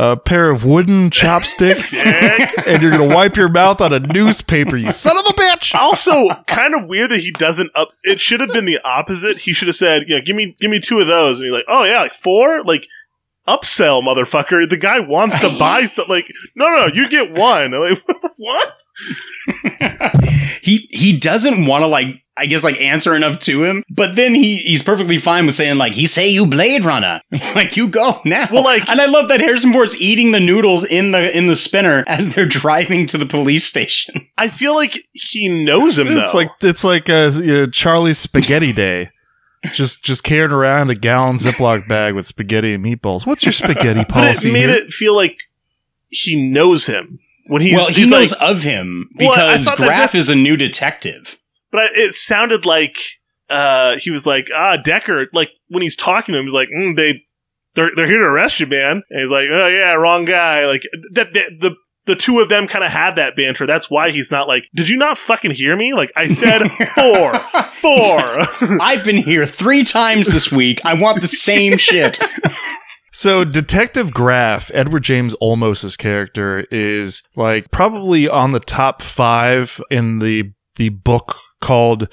a 0.00 0.16
pair 0.16 0.48
of 0.50 0.64
wooden 0.64 1.10
chopsticks, 1.12 1.94
and 1.94 2.82
you're 2.82 2.90
going 2.90 3.06
to 3.06 3.14
wipe 3.14 3.36
your 3.36 3.50
mouth 3.50 3.82
on 3.82 3.92
a 3.92 4.00
newspaper, 4.00 4.76
you 4.76 4.90
son 4.90 5.18
of 5.18 5.26
a 5.26 5.34
bitch! 5.34 5.74
Also, 5.74 6.28
kind 6.46 6.74
of 6.74 6.88
weird 6.88 7.10
that 7.10 7.20
he 7.20 7.30
doesn't 7.32 7.70
up. 7.74 7.90
It 8.02 8.18
should 8.18 8.40
have 8.40 8.50
been 8.50 8.64
the 8.64 8.80
opposite. 8.82 9.42
He 9.42 9.52
should 9.52 9.68
have 9.68 9.76
said, 9.76 10.04
"Yeah, 10.08 10.20
give 10.24 10.34
me, 10.34 10.56
give 10.58 10.70
me 10.70 10.80
two 10.80 11.00
of 11.00 11.06
those." 11.06 11.36
And 11.36 11.44
you're 11.44 11.54
like, 11.54 11.66
"Oh 11.68 11.84
yeah, 11.84 12.00
like 12.00 12.14
four, 12.14 12.64
like." 12.64 12.86
Upsell, 13.48 14.02
motherfucker! 14.02 14.68
The 14.68 14.76
guy 14.76 15.00
wants 15.00 15.36
to 15.40 15.48
buy 15.58 15.86
something. 15.86 16.14
Like, 16.14 16.30
no, 16.54 16.68
no, 16.68 16.86
no, 16.86 16.92
you 16.92 17.08
get 17.08 17.32
one. 17.32 17.74
I'm 17.74 17.80
like, 17.80 18.04
what? 18.36 18.76
He 20.62 20.88
he 20.90 21.18
doesn't 21.18 21.66
want 21.66 21.82
to 21.82 21.86
like 21.86 22.22
I 22.40 22.46
guess 22.46 22.64
like 22.64 22.80
answering 22.80 23.22
up 23.22 23.40
to 23.40 23.64
him, 23.64 23.84
but 23.90 24.16
then 24.16 24.34
he 24.34 24.58
he's 24.58 24.82
perfectly 24.82 25.18
fine 25.18 25.46
with 25.46 25.54
saying 25.54 25.76
like 25.78 25.92
he 25.92 26.06
say 26.06 26.28
you 26.28 26.46
Blade 26.46 26.84
Runner, 26.84 27.20
like 27.32 27.76
you 27.76 27.86
go 27.88 28.20
now. 28.24 28.48
Well, 28.50 28.64
like, 28.64 28.88
and 28.88 29.00
I 29.00 29.06
love 29.06 29.28
that 29.28 29.40
Harrison 29.40 29.72
Ford's 29.72 30.00
eating 30.00 30.32
the 30.32 30.40
noodles 30.40 30.84
in 30.84 31.10
the 31.10 31.36
in 31.36 31.46
the 31.46 31.56
spinner 31.56 32.02
as 32.06 32.34
they're 32.34 32.46
driving 32.46 33.06
to 33.08 33.18
the 33.18 33.26
police 33.26 33.64
station. 33.64 34.26
I 34.38 34.48
feel 34.48 34.74
like 34.74 34.96
he 35.12 35.48
knows 35.64 35.98
him. 35.98 36.08
It's 36.08 36.32
though. 36.32 36.38
like 36.38 36.50
it's 36.62 36.84
like 36.84 37.10
uh, 37.10 37.30
you 37.34 37.54
know, 37.54 37.66
Charlie's 37.66 38.18
Spaghetti 38.18 38.72
Day. 38.72 39.10
Just 39.74 40.02
just 40.02 40.24
carrying 40.24 40.52
around 40.52 40.88
a 40.88 40.94
gallon 40.94 41.36
Ziploc 41.36 41.86
bag 41.86 42.14
with 42.14 42.24
spaghetti 42.26 42.72
and 42.72 42.82
meatballs. 42.82 43.26
What's 43.26 43.44
your 43.44 43.52
spaghetti 43.52 44.00
but 44.00 44.08
policy? 44.08 44.48
it 44.48 44.52
made 44.52 44.70
here? 44.70 44.78
it 44.78 44.90
feel 44.90 45.14
like 45.14 45.36
he 46.08 46.50
knows 46.50 46.86
him 46.86 47.18
when 47.46 47.60
he's 47.60 47.74
well, 47.74 47.88
he 47.88 47.94
he's 48.02 48.08
knows 48.10 48.32
like, 48.32 48.40
of 48.50 48.62
him 48.62 49.10
Well, 49.18 49.32
I 49.32 49.34
because 49.34 49.64
thought 49.66 49.78
that 49.78 49.88
Gaff 49.88 50.12
that- 50.12 50.18
is 50.18 50.28
a 50.30 50.34
new 50.34 50.56
detective. 50.56 51.36
But 51.72 51.80
I- 51.80 51.88
it 51.94 52.14
sounded 52.14 52.64
like 52.66 52.96
uh, 53.48 53.96
he 53.98 54.10
was 54.10 54.26
like 54.26 54.46
ah 54.54 54.76
Decker 54.76 55.26
like 55.32 55.50
when 55.68 55.82
he's 55.82 55.96
talking 55.96 56.32
to 56.32 56.38
him 56.38 56.44
he's 56.46 56.54
like 56.54 56.68
mm, 56.68 56.94
they 56.96 57.22
they're 57.74 57.90
they're 57.96 58.06
here 58.06 58.18
to 58.20 58.24
arrest 58.26 58.60
you 58.60 58.66
man. 58.66 59.02
And 59.10 59.20
he's 59.20 59.30
like 59.30 59.46
oh 59.52 59.68
yeah 59.68 59.92
wrong 59.92 60.24
guy. 60.24 60.66
Like 60.66 60.82
that 61.14 61.32
the 61.32 61.42
the, 61.60 61.74
the 62.06 62.16
two 62.16 62.38
of 62.40 62.48
them 62.48 62.66
kind 62.66 62.84
of 62.84 62.90
had 62.90 63.16
that 63.16 63.34
banter. 63.36 63.66
That's 63.66 63.90
why 63.90 64.10
he's 64.10 64.30
not 64.30 64.48
like 64.48 64.64
did 64.74 64.88
you 64.88 64.96
not 64.96 65.18
fucking 65.18 65.50
hear 65.52 65.76
me? 65.76 65.92
Like 65.94 66.12
I 66.16 66.28
said 66.28 66.68
four. 66.94 67.38
Four. 67.70 68.80
I've 68.82 69.04
been 69.04 69.16
here 69.16 69.46
three 69.46 69.84
times 69.84 70.28
this 70.28 70.50
week. 70.52 70.80
I 70.84 70.94
want 70.94 71.20
the 71.22 71.28
same 71.28 71.76
shit. 71.78 72.18
So 73.12 73.44
Detective 73.44 74.14
Gaff, 74.14 74.70
Edward 74.72 75.02
James 75.02 75.34
Olmos's 75.40 75.96
character, 75.96 76.66
is 76.70 77.22
like 77.34 77.70
probably 77.72 78.28
on 78.28 78.52
the 78.52 78.60
top 78.60 79.02
five 79.02 79.80
in 79.90 80.20
the 80.20 80.52
the 80.76 80.90
book 80.90 81.36
called 81.60 82.08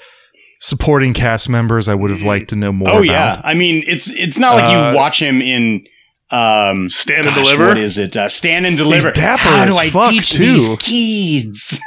supporting 0.60 1.14
cast 1.14 1.48
members 1.48 1.88
I 1.88 1.94
would 1.94 2.10
have 2.10 2.22
liked 2.22 2.50
to 2.50 2.56
know 2.56 2.72
more 2.72 2.88
oh 2.88 2.92
about. 3.02 3.04
yeah, 3.04 3.40
I 3.44 3.54
mean 3.54 3.84
it's 3.86 4.10
it's 4.10 4.38
not 4.38 4.54
like 4.56 4.64
Uh, 4.64 4.90
you 4.90 4.96
watch 4.96 5.20
him 5.22 5.40
in 5.40 5.86
um 6.30 6.88
Stand 6.90 7.26
and 7.26 7.34
gosh, 7.36 7.44
Deliver? 7.44 7.66
What 7.68 7.78
is 7.78 7.96
it? 7.96 8.16
Uh, 8.16 8.28
stand 8.28 8.66
and 8.66 8.76
deliver. 8.76 9.10
dapper 9.12 9.42
How 9.44 9.64
do 9.64 9.70
as 9.70 9.76
I 9.78 9.90
fuck, 9.90 10.10
teach 10.10 10.30
too. 10.32 10.44
these 10.58 10.76
kids? 10.78 11.80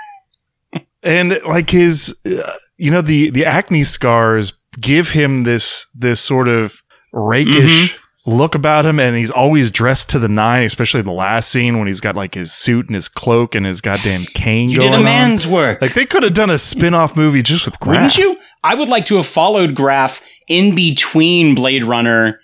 and 1.04 1.40
like 1.46 1.70
his 1.70 2.16
uh, 2.26 2.54
you 2.78 2.90
know 2.92 3.02
the 3.02 3.30
the 3.30 3.46
acne 3.46 3.84
scars 3.84 4.54
give 4.80 5.10
him 5.10 5.44
this 5.44 5.86
this 5.94 6.20
sort 6.22 6.48
of 6.48 6.82
rakish 7.14 7.92
Mm-hmm. 7.92 7.98
Look 8.26 8.54
about 8.54 8.86
him 8.86 9.00
and 9.00 9.16
he's 9.18 9.32
always 9.32 9.72
dressed 9.72 10.10
to 10.12 10.20
the 10.20 10.28
nine 10.28 10.64
especially 10.64 11.00
in 11.00 11.08
the 11.08 11.12
last 11.12 11.50
scene 11.50 11.80
when 11.80 11.88
he's 11.88 12.00
got 12.02 12.16
like 12.16 12.36
his 12.36 12.52
suit 12.54 12.86
and 12.86 12.94
his 12.94 13.08
cloak 13.08 13.56
and 13.56 13.66
his 13.66 13.82
goddamn 13.82 14.26
cane 14.36 14.70
You 14.70 14.78
going 14.80 14.92
did 14.92 14.96
a 14.98 15.00
on. 15.00 15.04
man's 15.06 15.48
work. 15.48 15.82
like 15.82 15.96
they 15.96 16.06
could 16.06 16.22
have 16.24 16.36
done 16.36 16.50
a 16.52 16.60
spin-off 16.60 17.16
movie 17.16 17.42
just 17.42 17.66
with 17.66 17.80
Gaff. 17.80 17.88
Wouldn't 17.88 18.18
you? 18.18 18.38
I 18.64 18.76
would 18.76 18.90
like 18.90 19.06
to 19.06 19.16
have 19.18 19.26
followed 19.26 19.76
Gaff 19.76 20.22
in 20.48 20.76
between 20.76 21.56
Blade 21.56 21.84
Runner 21.84 22.40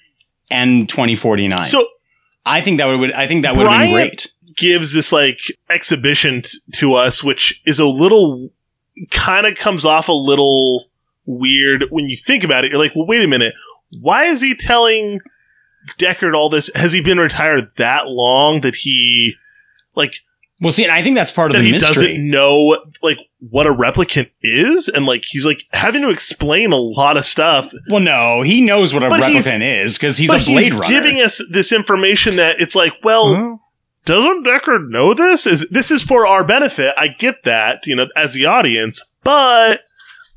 and 0.50 0.90
2049. 0.90 1.66
So 1.66 1.88
I 2.46 2.62
think 2.62 2.80
that 2.80 2.86
would 2.88 3.12
I 3.14 3.28
think 3.28 3.44
that 3.44 3.56
would 3.56 3.68
have 3.68 3.80
been 3.82 3.92
great. 3.92 4.32
gives 4.56 4.94
this 4.94 5.12
like 5.12 5.40
exhibition 5.70 6.42
t- 6.42 6.58
to 6.78 6.96
us, 6.96 7.24
which 7.24 7.62
is 7.68 7.80
a 7.80 7.86
little 7.86 8.50
kind 9.12 9.46
of 9.46 9.54
comes 9.56 9.86
off 9.86 10.08
a 10.10 10.12
little 10.14 10.88
weird 11.28 11.84
when 11.92 12.06
you 12.10 12.18
think 12.18 12.44
about 12.44 12.66
it. 12.66 12.72
You're 12.72 12.80
like, 12.80 12.96
well, 12.96 13.06
wait 13.06 13.22
a 13.24 13.28
minute, 13.28 13.54
why 14.02 14.26
is 14.26 14.42
he 14.42 14.56
telling 14.56 15.20
Deckard 16.00 16.36
all 16.36 16.50
this? 16.50 16.70
Has 16.76 16.92
he 16.94 17.02
been 17.02 17.18
retired 17.20 17.72
that 17.78 18.08
long 18.08 18.62
that 18.62 18.76
he 18.76 19.36
like? 19.96 20.16
Well, 20.60 20.72
see, 20.72 20.84
and 20.84 20.92
I 20.92 21.04
think 21.04 21.16
that's 21.16 21.32
part 21.32 21.52
of 21.52 21.58
the 21.58 21.64
he 21.64 21.72
mystery. 21.72 21.94
doesn't 21.94 22.30
know 22.32 22.80
like 23.04 23.20
what 23.52 23.68
a 23.68 23.74
replicant 23.74 24.32
is, 24.42 24.88
and 24.88 25.06
like 25.06 25.24
he's 25.26 25.46
like 25.46 25.64
having 25.72 26.02
to 26.02 26.10
explain 26.10 26.72
a 26.72 26.78
lot 26.78 27.16
of 27.16 27.26
stuff. 27.26 27.72
Well, 27.92 28.00
no, 28.02 28.42
he 28.42 28.62
knows 28.62 28.92
what 28.94 29.04
a 29.04 29.10
But 29.10 29.24
he's- 29.30 29.48
replicant 29.48 29.84
is 29.84 29.98
because 30.00 30.18
he's 30.18 30.32
but 30.32 30.42
a 30.42 30.46
Blade 30.46 30.74
Runner. 30.74 30.88
giving 30.88 31.22
us 31.22 31.40
this 31.52 31.72
information 31.72 32.38
that 32.38 32.60
it's 32.60 32.74
like, 32.74 32.94
well, 33.04 33.30
Well, 33.32 33.62
doesn't 34.06 34.46
Deckard 34.48 34.90
know 34.90 35.14
this? 35.14 35.46
Is 35.46 35.68
this 35.70 35.92
is 35.92 36.02
for 36.02 36.26
our 36.26 36.44
benefit? 36.44 36.96
I 36.98 37.10
get 37.10 37.44
that, 37.44 37.86
you 37.86 37.96
know, 37.96 38.08
as 38.16 38.34
the 38.34 38.46
audience, 38.48 39.00
but 39.24 39.82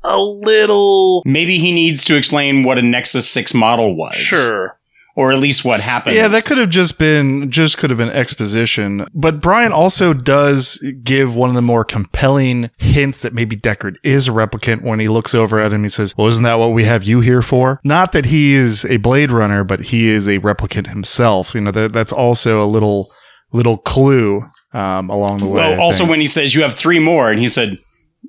a 0.03 0.19
little 0.19 1.23
Maybe 1.25 1.57
he 1.57 1.71
needs 1.71 2.05
to 2.05 2.15
explain 2.15 2.63
what 2.63 2.77
a 2.77 2.81
Nexus 2.83 3.27
Six 3.29 3.53
model 3.55 3.95
was, 3.95 4.15
sure. 4.17 4.77
Or 5.13 5.33
at 5.33 5.39
least 5.39 5.65
what 5.65 5.81
happened. 5.81 6.15
Yeah, 6.15 6.29
that 6.29 6.45
could 6.45 6.57
have 6.57 6.69
just 6.69 6.97
been 6.97 7.51
just 7.51 7.77
could 7.77 7.89
have 7.89 7.97
been 7.97 8.09
exposition. 8.09 9.05
But 9.13 9.41
Bryant 9.41 9.73
also 9.73 10.13
does 10.13 10.81
give 11.03 11.35
one 11.35 11.49
of 11.49 11.55
the 11.55 11.61
more 11.61 11.83
compelling 11.83 12.69
hints 12.77 13.21
that 13.21 13.33
maybe 13.33 13.57
Deckard 13.57 13.95
is 14.03 14.29
a 14.29 14.31
replicant 14.31 14.83
when 14.83 14.99
he 15.01 15.09
looks 15.09 15.35
over 15.35 15.59
at 15.59 15.73
him. 15.73 15.83
He 15.83 15.89
says, 15.89 16.15
"Well, 16.17 16.27
isn't 16.27 16.43
that 16.43 16.59
what 16.59 16.69
we 16.69 16.85
have 16.85 17.03
you 17.03 17.19
here 17.19 17.41
for? 17.41 17.81
Not 17.83 18.13
that 18.13 18.27
he 18.27 18.53
is 18.53 18.85
a 18.85 18.97
Blade 18.97 19.31
Runner, 19.31 19.65
but 19.65 19.81
he 19.81 20.07
is 20.07 20.27
a 20.27 20.39
replicant 20.39 20.87
himself. 20.87 21.53
You 21.53 21.61
know, 21.61 21.71
that, 21.71 21.91
that's 21.91 22.13
also 22.13 22.63
a 22.63 22.65
little 22.65 23.11
little 23.51 23.77
clue 23.77 24.49
um, 24.73 25.09
along 25.09 25.39
the 25.39 25.45
way. 25.45 25.71
well, 25.71 25.81
also 25.81 26.05
when 26.05 26.21
he 26.21 26.27
says 26.27 26.55
you 26.55 26.61
have 26.63 26.75
three 26.75 26.99
more, 26.99 27.29
and 27.29 27.39
he 27.39 27.49
said 27.49 27.77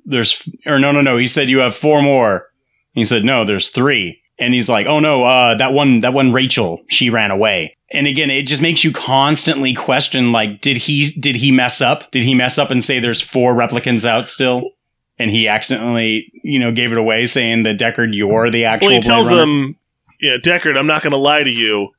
there's 0.05 0.33
f- 0.33 0.53
or 0.73 0.79
no, 0.79 0.91
no, 0.91 1.01
no, 1.01 1.15
he 1.17 1.27
said 1.27 1.49
you 1.49 1.59
have 1.59 1.75
four 1.75 2.01
more. 2.01 2.47
He 2.91 3.03
said 3.03 3.23
no, 3.23 3.45
there's 3.45 3.69
three, 3.69 4.21
and 4.43 4.53
he's 4.53 4.69
like, 4.69 4.87
oh 4.87 4.99
no, 4.99 5.23
uh, 5.23 5.55
that 5.55 5.73
one, 5.73 6.01
that 6.01 6.13
one, 6.13 6.31
Rachel, 6.33 6.81
she 6.87 7.09
ran 7.09 7.31
away. 7.31 7.75
And 7.91 8.07
again, 8.07 8.29
it 8.29 8.43
just 8.43 8.61
makes 8.61 8.83
you 8.83 8.91
constantly 8.91 9.73
question, 9.73 10.31
like, 10.31 10.61
did 10.61 10.77
he, 10.77 11.11
did 11.19 11.35
he 11.35 11.51
mess 11.51 11.79
up? 11.79 12.11
Did 12.11 12.23
he 12.23 12.33
mess 12.33 12.57
up 12.57 12.71
and 12.71 12.83
say 12.83 12.99
there's 12.99 13.21
four 13.21 13.53
replicants 13.53 14.03
out 14.05 14.27
still? 14.27 14.71
And 15.19 15.29
he 15.29 15.47
accidentally, 15.47 16.31
you 16.43 16.59
know, 16.59 16.71
gave 16.71 16.91
it 16.91 16.97
away, 16.97 17.27
saying 17.27 17.63
that 17.63 17.77
Deckard, 17.77 18.15
you're 18.15 18.49
the 18.49 18.65
actual. 18.65 18.89
Well, 18.89 18.95
he 18.95 19.01
tells 19.01 19.29
him, 19.29 19.75
"Yeah, 20.19 20.37
Deckard, 20.43 20.75
I'm 20.75 20.87
not 20.87 21.03
going 21.03 21.11
to 21.11 21.17
lie 21.17 21.43
to 21.43 21.51
you. 21.51 21.89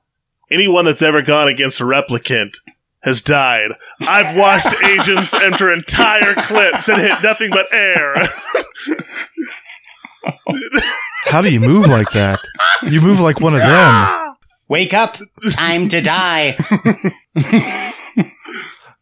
Anyone 0.51 0.85
that's 0.85 1.01
ever 1.01 1.23
gone 1.23 1.47
against 1.47 1.81
a 1.81 1.85
replicant." 1.85 2.55
Has 3.03 3.21
died. 3.21 3.73
I've 4.01 4.35
watched 4.35 4.83
agents 4.83 5.35
enter 5.35 5.71
entire 5.71 6.35
clips 6.35 6.89
and 6.89 7.01
hit 7.01 7.23
nothing 7.23 7.51
but 7.51 7.67
air. 7.71 8.15
how 11.25 11.41
do 11.43 11.53
you 11.53 11.61
move 11.61 11.87
like 11.87 12.11
that? 12.13 12.41
You 12.83 13.01
move 13.01 13.21
like 13.21 13.41
one 13.41 13.55
of 13.55 13.61
them. 13.61 14.37
Wake 14.69 14.95
up! 14.95 15.19
Time 15.51 15.89
to 15.89 16.01
die. 16.01 16.57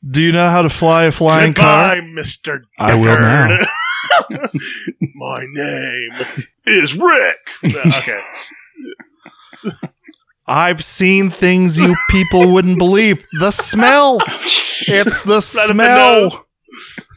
Do 0.09 0.23
you 0.23 0.33
know 0.33 0.51
how 0.51 0.63
to 0.63 0.69
fly 0.69 1.05
a 1.05 1.13
flying 1.13 1.53
Goodbye, 1.53 2.01
car? 2.01 2.07
Mr. 2.07 2.63
I 2.79 2.95
will 2.95 3.19
now. 3.21 3.57
My 5.15 5.47
name 5.49 6.09
is 6.67 6.99
Rick. 6.99 7.39
No, 7.63 7.79
okay. 7.87 8.21
I've 10.47 10.83
seen 10.83 11.31
things 11.31 11.79
you 11.79 11.95
people 12.11 12.53
wouldn't 12.53 12.79
believe. 12.79 13.25
The 13.39 13.53
smell. 13.53 14.19
It's 14.89 15.23
the 15.23 15.35
Right 15.35 15.43
smell. 15.43 16.47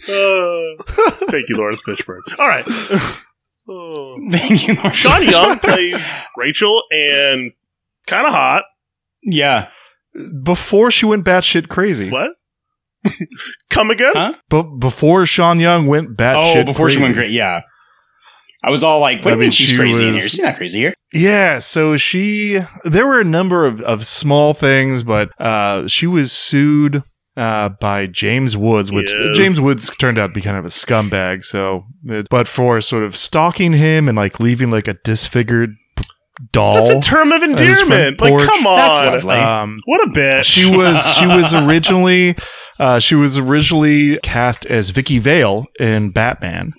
Uh, 0.08 0.84
thank 1.32 1.49
you, 1.49 1.58
Laurence 1.58 1.82
Fishburne. 1.82 2.22
All 2.38 2.47
right. 2.47 2.66
Oh. 3.68 4.18
Thank 4.32 4.68
you, 4.68 4.76
Laurence 4.76 4.95
Sean 4.97 5.24
Young 5.24 5.59
plays 5.63 6.22
Rachel 6.38 6.84
and 6.91 7.51
kind 8.07 8.28
of 8.28 8.34
hot. 8.34 8.63
Yeah. 9.24 9.70
Before 10.43 10.91
she 10.91 11.05
went 11.05 11.26
batshit 11.26 11.68
crazy. 11.68 12.09
What? 12.09 12.32
Come 13.70 13.91
again? 13.91 14.13
Huh? 14.16 14.34
But 14.49 14.63
before 14.80 15.26
Sean 15.26 15.59
Young 15.59 15.88
went 15.88 16.18
batshit 16.18 16.61
Oh, 16.61 16.63
before 16.63 16.89
she 16.89 16.99
went 16.99 17.16
great. 17.16 17.32
Yeah. 17.32 17.61
I 18.63 18.72
was 18.72 18.84
all 18.84 18.99
like, 18.99 19.24
what 19.24 19.28
I 19.34 19.36
do 19.36 19.36
you 19.36 19.39
mean 19.39 19.39
mean, 19.41 19.51
she's 19.51 19.68
she 19.68 19.78
crazy 19.78 20.07
in 20.07 20.13
here? 20.16 20.24
She's 20.28 20.39
not 20.39 20.57
crazy 20.57 20.80
here. 20.80 20.93
Yeah, 21.13 21.59
so 21.59 21.97
she 21.97 22.61
there 22.84 23.05
were 23.05 23.20
a 23.20 23.26
number 23.26 23.66
of, 23.68 23.80
of 23.82 24.07
small 24.07 24.53
things, 24.55 25.03
but 25.03 25.30
uh 25.39 25.88
she 25.88 26.07
was 26.07 26.32
sued 26.32 27.03
uh 27.38 27.69
by 27.69 28.05
James 28.07 28.55
Woods, 28.55 28.91
which 28.91 29.11
Yes. 29.11 29.38
James 29.38 29.59
Woods 29.61 29.89
turned 29.97 30.17
out 30.17 30.27
to 30.27 30.33
be 30.33 30.41
kind 30.41 30.57
of 30.57 30.65
a 30.65 30.69
scumbag, 30.69 31.43
so 31.43 31.86
but 32.29 32.47
for 32.47 32.79
sort 32.81 33.03
of 33.03 33.15
stalking 33.15 33.73
him 33.73 34.07
and 34.07 34.17
like 34.17 34.39
leaving 34.39 34.69
like 34.69 34.88
a 34.88 34.93
disfigured 35.03 35.75
doll. 36.51 36.75
That's 36.75 36.89
a 36.89 37.01
term 37.09 37.31
of 37.31 37.41
on 37.41 37.57
his 37.57 37.81
front 37.81 37.93
endearment. 37.93 38.21
Like, 38.21 38.29
porch. 38.31 38.45
come 38.47 38.67
on. 38.67 38.77
That's 38.77 39.01
lovely. 39.25 39.36
Um, 39.36 39.77
What 39.86 40.07
a 40.07 40.11
bitch. 40.11 40.43
she 40.43 40.65
was 40.65 41.05
she 41.17 41.25
was 41.27 41.53
originally 41.53 42.36
uh, 42.79 42.99
she 42.99 43.15
was 43.15 43.38
originally 43.38 44.17
cast 44.19 44.65
as 44.65 44.89
Vicki 44.89 45.17
Vale 45.17 45.65
in 45.79 46.09
Batman, 46.11 46.73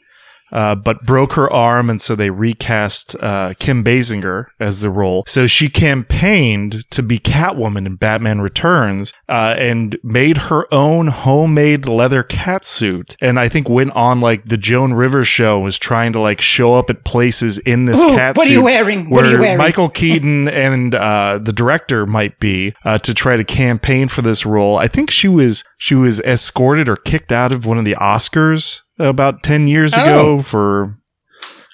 uh, 0.57 0.75
but 0.75 1.05
broke 1.05 1.35
her 1.35 1.53
arm, 1.53 1.91
and 1.91 2.01
so 2.01 2.17
they 2.17 2.31
recast 2.31 3.15
uh, 3.21 3.53
Kim 3.59 3.85
Basinger 3.85 4.47
as 4.59 4.81
the 4.81 4.89
role. 4.89 5.23
So 5.29 5.47
she 5.47 5.69
campaigned 5.69 6.91
to 6.93 7.03
be 7.03 7.19
Catwoman 7.19 7.85
in 7.85 7.97
Batman 7.97 8.41
Returns, 8.41 9.13
uh, 9.29 9.55
and 9.59 9.99
made 10.03 10.39
her 10.39 10.73
own 10.73 11.09
homemade 11.09 11.87
leather 11.87 12.23
cat 12.23 12.65
suit. 12.65 13.19
And 13.21 13.39
I 13.39 13.51
think 13.51 13.69
went 13.69 13.93
on 13.93 14.21
like 14.21 14.47
the 14.47 14.57
Joan 14.57 14.95
Rivers 14.95 15.29
show, 15.29 15.61
was 15.61 15.79
trying 15.79 16.15
to 16.15 16.21
like 16.21 16.41
show 16.41 16.75
up 16.75 16.89
at 16.89 17.05
places 17.05 17.59
in 17.59 17.85
this 17.85 18.03
Ooh, 18.03 18.17
cat 18.17 18.39
what 18.39 18.45
are 18.45 18.49
suit. 18.49 18.55
you 18.55 18.63
wearing? 18.63 19.11
What 19.11 19.25
are 19.25 19.27
you 19.27 19.33
where 19.33 19.41
wearing? 19.41 19.59
Michael 19.59 19.89
Keaton 19.91 20.49
and 20.49 20.95
uh, 20.95 21.39
the 21.43 21.53
director 21.53 22.07
might 22.07 22.41
be 22.41 22.75
uh, 22.83 22.97
to 22.99 23.13
try 23.13 23.37
to 23.37 23.45
campaign 23.45 24.09
for 24.09 24.23
this 24.23 24.47
role. 24.47 24.79
I 24.79 24.89
think 24.89 25.11
she 25.11 25.29
was 25.29 25.65
she 25.77 25.95
was 25.95 26.19
escorted 26.21 26.89
or 26.89 26.97
kicked 26.97 27.31
out 27.31 27.55
of 27.55 27.67
one 27.67 27.77
of 27.77 27.85
the 27.85 27.97
Oscars 28.01 28.81
about 28.99 29.43
ten 29.43 29.69
years 29.69 29.95
Oh. 29.97 30.03
ago 30.03 30.41
for 30.43 30.99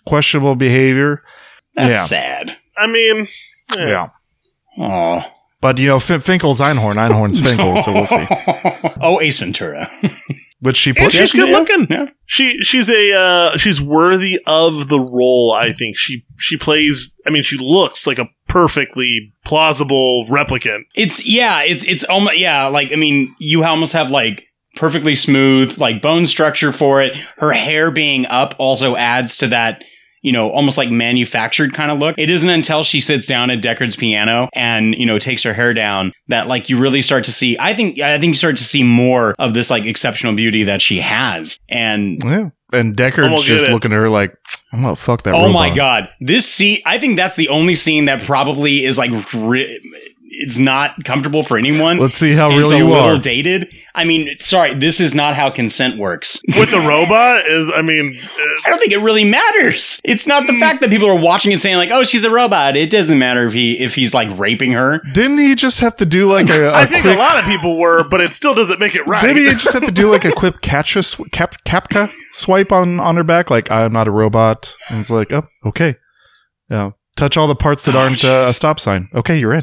questionable 0.06 0.54
behavior. 0.56 1.22
That's 1.74 1.90
yeah, 1.90 2.02
sad. 2.04 2.56
I 2.76 2.86
mean, 2.86 3.28
yeah. 3.76 4.08
Oh. 4.78 5.22
But 5.60 5.78
you 5.78 5.86
know, 5.86 6.00
Fin- 6.00 6.20
Finkle's 6.20 6.60
Einhorn, 6.60 6.96
Einhorn's 6.96 7.40
Finkel, 7.40 7.76
so 7.76 7.92
we'll 7.92 8.06
see. 8.06 8.26
oh, 9.00 9.20
Ace 9.20 9.38
Ventura. 9.38 9.88
Which 10.60 10.76
she 10.76 10.92
And 10.96 11.12
she's 11.12 11.32
good 11.32 11.48
looking. 11.48 11.88
yeah. 11.90 12.06
She 12.26 12.58
she's 12.62 12.88
a 12.88 13.12
uh, 13.18 13.56
she's 13.58 13.80
worthy 13.80 14.38
of 14.46 14.88
the 14.88 14.98
role. 15.00 15.52
I 15.60 15.72
think 15.72 15.96
she 15.98 16.24
she 16.38 16.56
plays. 16.56 17.12
I 17.26 17.30
mean, 17.30 17.42
she 17.42 17.58
looks 17.58 18.06
like 18.06 18.18
a 18.20 18.28
perfectly 18.48 19.32
plausible 19.44 20.24
replicant. 20.28 20.82
It's 20.94 21.24
yeah, 21.26 21.62
it's 21.62 21.82
it's 21.84 22.04
almost 22.04 22.38
yeah, 22.38 22.66
like 22.66 22.92
I 22.92 22.96
mean, 22.96 23.34
you 23.40 23.64
almost 23.64 23.92
have 23.92 24.10
like 24.12 24.44
perfectly 24.82 25.14
smooth 25.14 25.78
like 25.78 26.02
bone 26.02 26.26
structure 26.26 26.72
for 26.72 27.00
it. 27.00 27.14
Her 27.38 27.52
hair 27.52 27.92
being 27.92 28.26
up 28.26 28.56
also 28.58 28.96
adds 28.96 29.36
to 29.36 29.46
that, 29.46 29.84
you 30.22 30.32
know, 30.32 30.50
almost 30.50 30.76
like 30.76 30.90
manufactured 30.90 31.72
kind 31.72 31.92
of 31.92 32.00
look. 32.00 32.16
It 32.18 32.28
isn't 32.28 32.50
until 32.50 32.82
she 32.82 32.98
sits 32.98 33.24
down 33.24 33.50
at 33.52 33.60
Deckard's 33.62 33.94
piano 33.94 34.48
and, 34.54 34.96
you 34.96 35.06
know, 35.06 35.20
takes 35.20 35.44
her 35.44 35.54
hair 35.54 35.72
down 35.72 36.10
that 36.26 36.48
like 36.48 36.68
you 36.68 36.80
really 36.80 37.00
start 37.00 37.22
to 37.26 37.32
see 37.32 37.56
I 37.60 37.74
think 37.74 38.00
I 38.00 38.18
think 38.18 38.30
you 38.30 38.34
start 38.34 38.56
to 38.56 38.64
see 38.64 38.82
more 38.82 39.36
of 39.38 39.54
this 39.54 39.70
like 39.70 39.84
exceptional 39.84 40.34
beauty 40.34 40.64
that 40.64 40.82
she 40.82 40.98
has. 41.00 41.56
And 41.68 42.18
Yeah. 42.24 42.48
And 42.74 42.88
I'm 42.88 42.92
gonna 42.94 43.10
Deckard's 43.36 43.44
just 43.44 43.68
it. 43.68 43.70
looking 43.72 43.92
at 43.92 43.96
her 43.96 44.08
like, 44.10 44.34
I'm 44.72 44.82
gonna 44.82 44.96
fuck 44.96 45.22
that. 45.22 45.34
Oh 45.34 45.42
robot. 45.46 45.52
my 45.52 45.70
god, 45.76 46.08
this 46.20 46.48
scene! 46.52 46.78
I 46.86 46.98
think 46.98 47.16
that's 47.16 47.36
the 47.36 47.50
only 47.50 47.74
scene 47.74 48.06
that 48.06 48.22
probably 48.24 48.84
is 48.86 48.96
like 48.96 49.10
ri- 49.34 49.78
it's 50.42 50.58
not 50.58 51.04
comfortable 51.04 51.44
for 51.44 51.56
anyone. 51.56 51.98
Let's 51.98 52.16
see 52.16 52.32
how 52.32 52.48
real 52.48 52.62
It's 52.62 52.72
real 52.72 52.88
a 52.88 52.90
little 52.90 53.16
are. 53.16 53.18
dated. 53.18 53.72
I 53.94 54.04
mean, 54.04 54.28
sorry, 54.40 54.74
this 54.74 54.98
is 54.98 55.14
not 55.14 55.36
how 55.36 55.50
consent 55.50 55.98
works. 55.98 56.40
With 56.58 56.72
the 56.72 56.80
robot 56.80 57.46
is, 57.46 57.70
I 57.72 57.80
mean, 57.80 58.12
I 58.64 58.70
don't 58.70 58.80
think 58.80 58.90
it 58.90 58.98
really 58.98 59.24
matters. 59.24 60.00
It's 60.04 60.26
not 60.26 60.48
the 60.48 60.54
hmm. 60.54 60.58
fact 60.58 60.80
that 60.80 60.90
people 60.90 61.08
are 61.08 61.18
watching 61.18 61.52
and 61.52 61.60
saying 61.60 61.76
like, 61.76 61.90
"Oh, 61.90 62.02
she's 62.02 62.24
a 62.24 62.30
robot." 62.30 62.76
It 62.76 62.90
doesn't 62.90 63.18
matter 63.18 63.46
if 63.46 63.52
he 63.52 63.78
if 63.78 63.94
he's 63.94 64.12
like 64.12 64.28
raping 64.36 64.72
her. 64.72 65.00
Didn't 65.14 65.38
he 65.38 65.54
just 65.54 65.78
have 65.78 65.96
to 65.96 66.06
do 66.06 66.30
like 66.30 66.50
a, 66.50 66.70
a 66.70 66.74
I 66.74 66.86
think 66.86 67.02
quick? 67.02 67.16
a 67.16 67.18
lot 67.18 67.38
of 67.38 67.44
people 67.44 67.78
were, 67.78 68.02
but 68.08 68.20
it 68.20 68.32
still 68.32 68.54
doesn't 68.54 68.80
make 68.80 68.96
it 68.96 69.06
right. 69.06 69.22
Didn't 69.22 69.44
he 69.44 69.50
just 69.52 69.72
have 69.72 69.84
to 69.84 69.92
do 69.92 70.10
like 70.10 70.24
a 70.24 70.32
quick 70.36 70.60
catcha 70.60 71.04
sw- 71.04 71.30
cap, 71.30 71.62
capka 71.64 72.10
swipe 72.32 72.72
on 72.72 72.98
on 72.98 73.16
her 73.16 73.24
back? 73.24 73.48
Like 73.48 73.70
I'm 73.70 73.92
not 73.92 74.08
a 74.08 74.12
robot, 74.12 74.76
and 74.88 75.00
it's 75.00 75.10
like, 75.10 75.32
oh, 75.32 75.44
okay, 75.64 75.96
yeah. 76.68 76.90
Touch 77.22 77.36
all 77.36 77.46
the 77.46 77.54
parts 77.54 77.84
that 77.84 77.94
aren't 77.94 78.24
uh, 78.24 78.46
a 78.48 78.52
stop 78.52 78.80
sign. 78.80 79.08
Okay, 79.14 79.38
you're 79.38 79.52
in. 79.52 79.62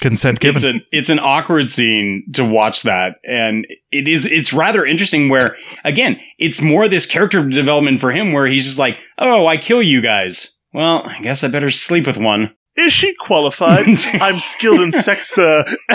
Consent 0.00 0.38
given. 0.38 0.54
It's 0.54 0.64
an 0.64 0.86
it's 0.92 1.10
an 1.10 1.18
awkward 1.18 1.68
scene 1.68 2.22
to 2.34 2.44
watch 2.44 2.82
that, 2.82 3.16
and 3.24 3.66
it 3.90 4.06
is 4.06 4.24
it's 4.24 4.52
rather 4.52 4.86
interesting. 4.86 5.28
Where 5.28 5.56
again, 5.82 6.20
it's 6.38 6.62
more 6.62 6.86
this 6.86 7.04
character 7.04 7.42
development 7.42 8.00
for 8.00 8.12
him, 8.12 8.32
where 8.32 8.46
he's 8.46 8.66
just 8.66 8.78
like, 8.78 9.00
"Oh, 9.18 9.48
I 9.48 9.56
kill 9.56 9.82
you 9.82 10.00
guys. 10.00 10.56
Well, 10.72 11.02
I 11.04 11.20
guess 11.22 11.42
I 11.42 11.48
better 11.48 11.72
sleep 11.72 12.06
with 12.06 12.18
one." 12.18 12.54
Is 12.76 12.92
she 12.92 13.16
qualified? 13.18 13.88
I'm 14.20 14.38
skilled 14.38 14.80
in 14.80 14.92
sex 14.92 15.36
uh, 15.36 15.64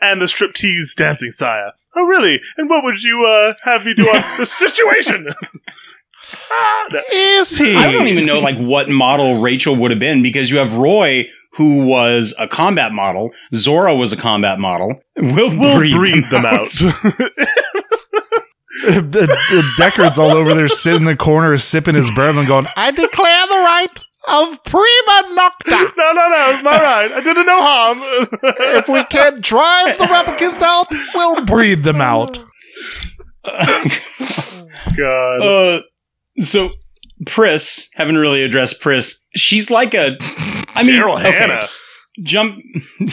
and 0.00 0.18
the 0.18 0.30
striptease 0.30 0.94
dancing, 0.96 1.30
sire. 1.30 1.72
Oh, 1.96 2.04
really? 2.04 2.40
And 2.56 2.70
what 2.70 2.84
would 2.84 3.02
you 3.02 3.26
uh, 3.26 3.54
have 3.64 3.84
me 3.84 3.94
do 3.94 4.08
on 4.08 4.22
the 4.38 4.46
situation? 4.46 5.26
No. 6.92 7.00
Is 7.12 7.56
he? 7.56 7.74
I 7.76 7.92
don't 7.92 8.08
even 8.08 8.26
know 8.26 8.40
like 8.40 8.56
what 8.58 8.88
model 8.88 9.40
Rachel 9.40 9.76
would 9.76 9.90
have 9.90 10.00
been 10.00 10.22
because 10.22 10.50
you 10.50 10.58
have 10.58 10.74
Roy 10.74 11.28
who 11.54 11.84
was 11.84 12.32
a 12.38 12.46
combat 12.46 12.92
model, 12.92 13.30
Zhora 13.52 13.96
was 13.98 14.12
a 14.12 14.16
combat 14.16 14.58
model. 14.58 15.00
We'll, 15.16 15.56
We'll 15.56 15.78
breed, 15.78 15.94
breed 15.94 16.24
them 16.30 16.46
out. 16.46 16.68
Deckard's 19.76 20.18
all 20.18 20.30
over 20.30 20.54
there 20.54 20.68
sitting 20.68 21.00
in 21.00 21.04
the 21.04 21.16
corner 21.16 21.56
sipping 21.58 21.94
his 21.94 22.10
bourbon 22.10 22.46
going, 22.46 22.66
I 22.76 22.90
declare 22.92 23.46
the 23.46 23.56
right 23.56 24.04
of 24.28 24.64
prima 24.64 25.22
nocta. 25.34 25.92
no, 25.96 26.12
no, 26.12 26.28
no. 26.28 26.50
It's 26.54 26.62
my 26.62 26.70
right. 26.70 27.12
I 27.12 27.20
didn't 27.20 27.46
know 27.46 27.60
harm. 27.60 27.98
if 28.42 28.88
we 28.88 29.02
can't 29.04 29.40
drive 29.42 29.98
the 29.98 30.04
replicants 30.04 30.62
out, 30.62 30.86
we'll 31.14 31.44
breed 31.44 31.80
them 31.82 32.00
out. 32.00 32.42
God. 34.96 35.42
Uh, 35.42 35.80
so 36.40 36.70
Pris, 37.26 37.88
haven't 37.94 38.18
really 38.18 38.42
addressed 38.42 38.80
Pris. 38.80 39.20
She's 39.34 39.70
like 39.70 39.94
a, 39.94 40.16
I 40.74 40.82
mean, 40.82 41.00
Daryl 41.00 41.18
okay, 41.18 41.32
Hannah. 41.32 41.68
jump. 42.22 42.58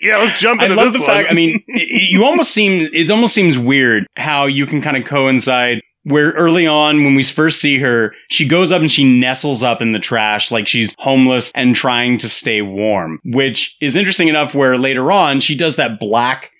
yeah, 0.00 0.18
let's 0.18 0.38
jump 0.40 0.60
I 0.60 0.64
into 0.66 0.76
love 0.76 0.92
this 0.92 1.02
the 1.02 1.06
one. 1.06 1.16
fact. 1.16 1.30
I 1.30 1.34
mean, 1.34 1.62
it, 1.68 2.10
you 2.10 2.24
almost 2.24 2.52
seem 2.52 2.88
it 2.92 3.10
almost 3.10 3.34
seems 3.34 3.58
weird 3.58 4.06
how 4.16 4.46
you 4.46 4.66
can 4.66 4.80
kind 4.80 4.96
of 4.96 5.04
coincide. 5.04 5.80
Where 6.06 6.32
early 6.32 6.66
on, 6.66 7.02
when 7.02 7.14
we 7.14 7.22
first 7.22 7.62
see 7.62 7.78
her, 7.78 8.12
she 8.30 8.46
goes 8.46 8.70
up 8.72 8.82
and 8.82 8.90
she 8.90 9.04
nestles 9.20 9.62
up 9.62 9.80
in 9.80 9.92
the 9.92 9.98
trash 9.98 10.50
like 10.50 10.68
she's 10.68 10.94
homeless 10.98 11.50
and 11.54 11.74
trying 11.74 12.18
to 12.18 12.28
stay 12.28 12.60
warm, 12.60 13.20
which 13.24 13.74
is 13.80 13.96
interesting 13.96 14.28
enough. 14.28 14.54
Where 14.54 14.76
later 14.76 15.10
on, 15.10 15.40
she 15.40 15.56
does 15.56 15.76
that 15.76 15.98
black 15.98 16.50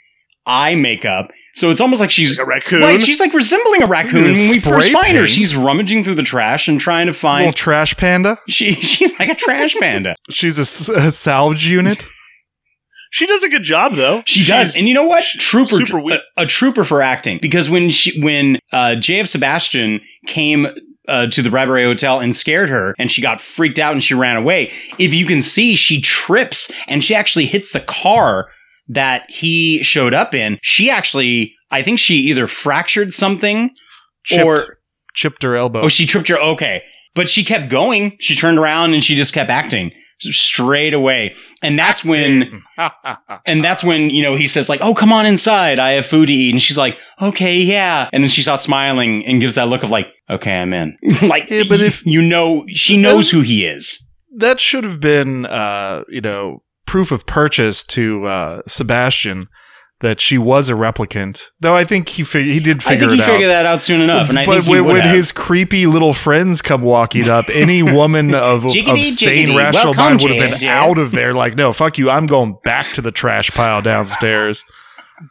eye 0.46 0.74
makeup. 0.76 1.30
So 1.54 1.70
it's 1.70 1.80
almost 1.80 2.00
like 2.00 2.10
she's 2.10 2.36
Like 2.36 2.46
a 2.46 2.48
raccoon? 2.48 2.80
Right, 2.80 3.00
she's 3.00 3.20
like 3.20 3.32
resembling 3.32 3.82
a 3.82 3.86
raccoon 3.86 4.24
when 4.24 4.32
we 4.32 4.58
first 4.58 4.88
spray 4.88 4.92
find 4.92 5.16
her. 5.16 5.26
She's 5.26 5.54
rummaging 5.54 6.02
through 6.02 6.16
the 6.16 6.22
trash 6.24 6.66
and 6.66 6.80
trying 6.80 7.06
to 7.06 7.12
find 7.12 7.42
a 7.42 7.46
Little 7.46 7.50
find. 7.52 7.56
trash 7.56 7.96
panda. 7.96 8.38
She 8.48 8.74
she's 8.82 9.18
like 9.18 9.28
a 9.28 9.34
trash 9.34 9.76
panda. 9.76 10.16
She's 10.30 10.58
a 10.58 10.64
salvage 10.64 11.66
unit. 11.66 12.06
she 13.12 13.26
does 13.26 13.44
a 13.44 13.48
good 13.48 13.62
job, 13.62 13.94
though. 13.94 14.22
She 14.26 14.44
does, 14.44 14.76
and 14.76 14.88
you 14.88 14.94
know 14.94 15.04
what? 15.04 15.22
Trooper, 15.38 15.76
super 15.86 15.98
a, 15.98 16.18
a 16.38 16.46
trooper 16.46 16.82
for 16.84 17.00
acting. 17.00 17.38
Because 17.40 17.70
when 17.70 17.90
she, 17.90 18.20
when 18.20 18.58
uh, 18.72 18.96
J.F. 18.96 19.28
Sebastian 19.28 20.00
came 20.26 20.66
uh, 21.06 21.28
to 21.28 21.40
the 21.40 21.50
Bradbury 21.50 21.84
Hotel 21.84 22.18
and 22.18 22.34
scared 22.34 22.68
her, 22.68 22.96
and 22.98 23.10
she 23.12 23.22
got 23.22 23.40
freaked 23.40 23.78
out 23.78 23.92
and 23.92 24.02
she 24.02 24.14
ran 24.14 24.36
away. 24.36 24.72
If 24.98 25.14
you 25.14 25.24
can 25.24 25.40
see, 25.40 25.76
she 25.76 26.00
trips 26.00 26.72
and 26.88 27.04
she 27.04 27.14
actually 27.14 27.46
hits 27.46 27.70
the 27.70 27.80
car 27.80 28.48
that 28.88 29.30
he 29.30 29.82
showed 29.82 30.14
up 30.14 30.34
in. 30.34 30.58
She 30.62 30.90
actually, 30.90 31.54
I 31.70 31.82
think 31.82 31.98
she 31.98 32.14
either 32.16 32.46
fractured 32.46 33.12
something 33.14 33.70
Chipped, 34.24 34.44
or 34.44 34.78
chipped 35.14 35.42
her 35.42 35.56
elbow. 35.56 35.82
oh, 35.82 35.88
she 35.88 36.06
tripped 36.06 36.28
her. 36.28 36.38
Okay, 36.38 36.82
but 37.14 37.28
she 37.28 37.44
kept 37.44 37.68
going. 37.70 38.16
She 38.20 38.34
turned 38.34 38.58
around 38.58 38.94
and 38.94 39.02
she 39.04 39.14
just 39.16 39.32
kept 39.34 39.50
acting 39.50 39.92
straight 40.20 40.94
away, 40.94 41.34
and 41.62 41.78
that's 41.78 42.04
when. 42.04 42.62
And 43.46 43.62
that's 43.62 43.84
when, 43.84 44.08
you 44.08 44.22
know, 44.22 44.36
he 44.36 44.46
says 44.46 44.68
like, 44.70 44.80
"Oh, 44.80 44.94
come 44.94 45.12
on 45.12 45.26
inside. 45.26 45.78
I 45.78 45.90
have 45.92 46.06
food 46.06 46.26
to 46.26 46.32
eat." 46.32 46.52
And 46.52 46.62
she's 46.62 46.78
like, 46.78 46.98
"Okay, 47.20 47.60
yeah." 47.60 48.08
And 48.12 48.22
then 48.22 48.30
she 48.30 48.40
starts 48.42 48.62
smiling 48.64 49.24
and 49.26 49.38
gives 49.40 49.54
that 49.54 49.68
look 49.68 49.82
of 49.82 49.90
like, 49.90 50.08
"Okay, 50.30 50.52
I'm 50.62 50.72
in." 50.72 50.96
like, 51.22 51.50
Yeah, 51.50 51.64
but 51.68 51.80
if- 51.82 52.04
you 52.06 52.22
know, 52.22 52.64
she 52.68 52.96
knows 52.96 53.30
who 53.30 53.42
he 53.42 53.66
is. 53.66 54.02
that 54.38 54.60
should 54.60 54.84
have 54.84 54.98
been, 55.00 55.44
uh, 55.44 56.04
you 56.08 56.22
know, 56.22 56.62
proof 56.86 57.10
of 57.12 57.26
purchase 57.26 57.84
to 57.84 58.26
uh, 58.26 58.62
Sebastian 58.66 59.48
that 60.00 60.20
she 60.20 60.36
was 60.36 60.68
a 60.68 60.72
replicant. 60.74 61.44
Though 61.60 61.74
I 61.76 61.84
think 61.84 62.08
he 62.10 62.24
fig- 62.24 62.46
he 62.46 62.60
did 62.60 62.82
figure 62.82 63.06
I 63.06 63.10
figure 63.10 63.16
think 63.16 63.16
he 63.16 63.20
it 63.20 63.22
out. 63.22 63.32
figured 63.32 63.50
that 63.50 63.66
out 63.66 63.80
soon 63.80 64.00
enough, 64.02 64.28
and 64.28 64.38
I 64.38 64.44
but 64.44 64.54
think 64.54 64.64
he 64.66 64.70
when, 64.72 64.84
would 64.86 64.92
when 64.94 65.02
have. 65.02 65.14
his 65.14 65.32
creepy 65.32 65.86
little 65.86 66.12
friends 66.12 66.60
come 66.60 66.82
walking 66.82 67.28
up, 67.30 67.48
any 67.48 67.82
woman 67.98 68.34
of, 68.34 68.66
of 68.66 68.72
Jiggity, 68.72 69.04
sane, 69.04 69.48
jiggity. 69.48 69.56
rational 69.56 69.84
Welcome, 69.94 70.02
mind 70.04 70.22
would 70.22 70.30
have 70.32 70.50
been 70.50 70.60
Jed. 70.60 70.68
out 70.68 70.98
of 70.98 71.10
there. 71.12 71.32
Like, 71.32 71.54
no, 71.54 71.72
fuck 71.72 71.96
you. 71.96 72.10
I'm 72.10 72.26
going 72.26 72.56
back 72.64 72.92
to 72.94 73.00
the 73.00 73.12
trash 73.12 73.50
pile 73.52 73.80
downstairs. 73.80 74.62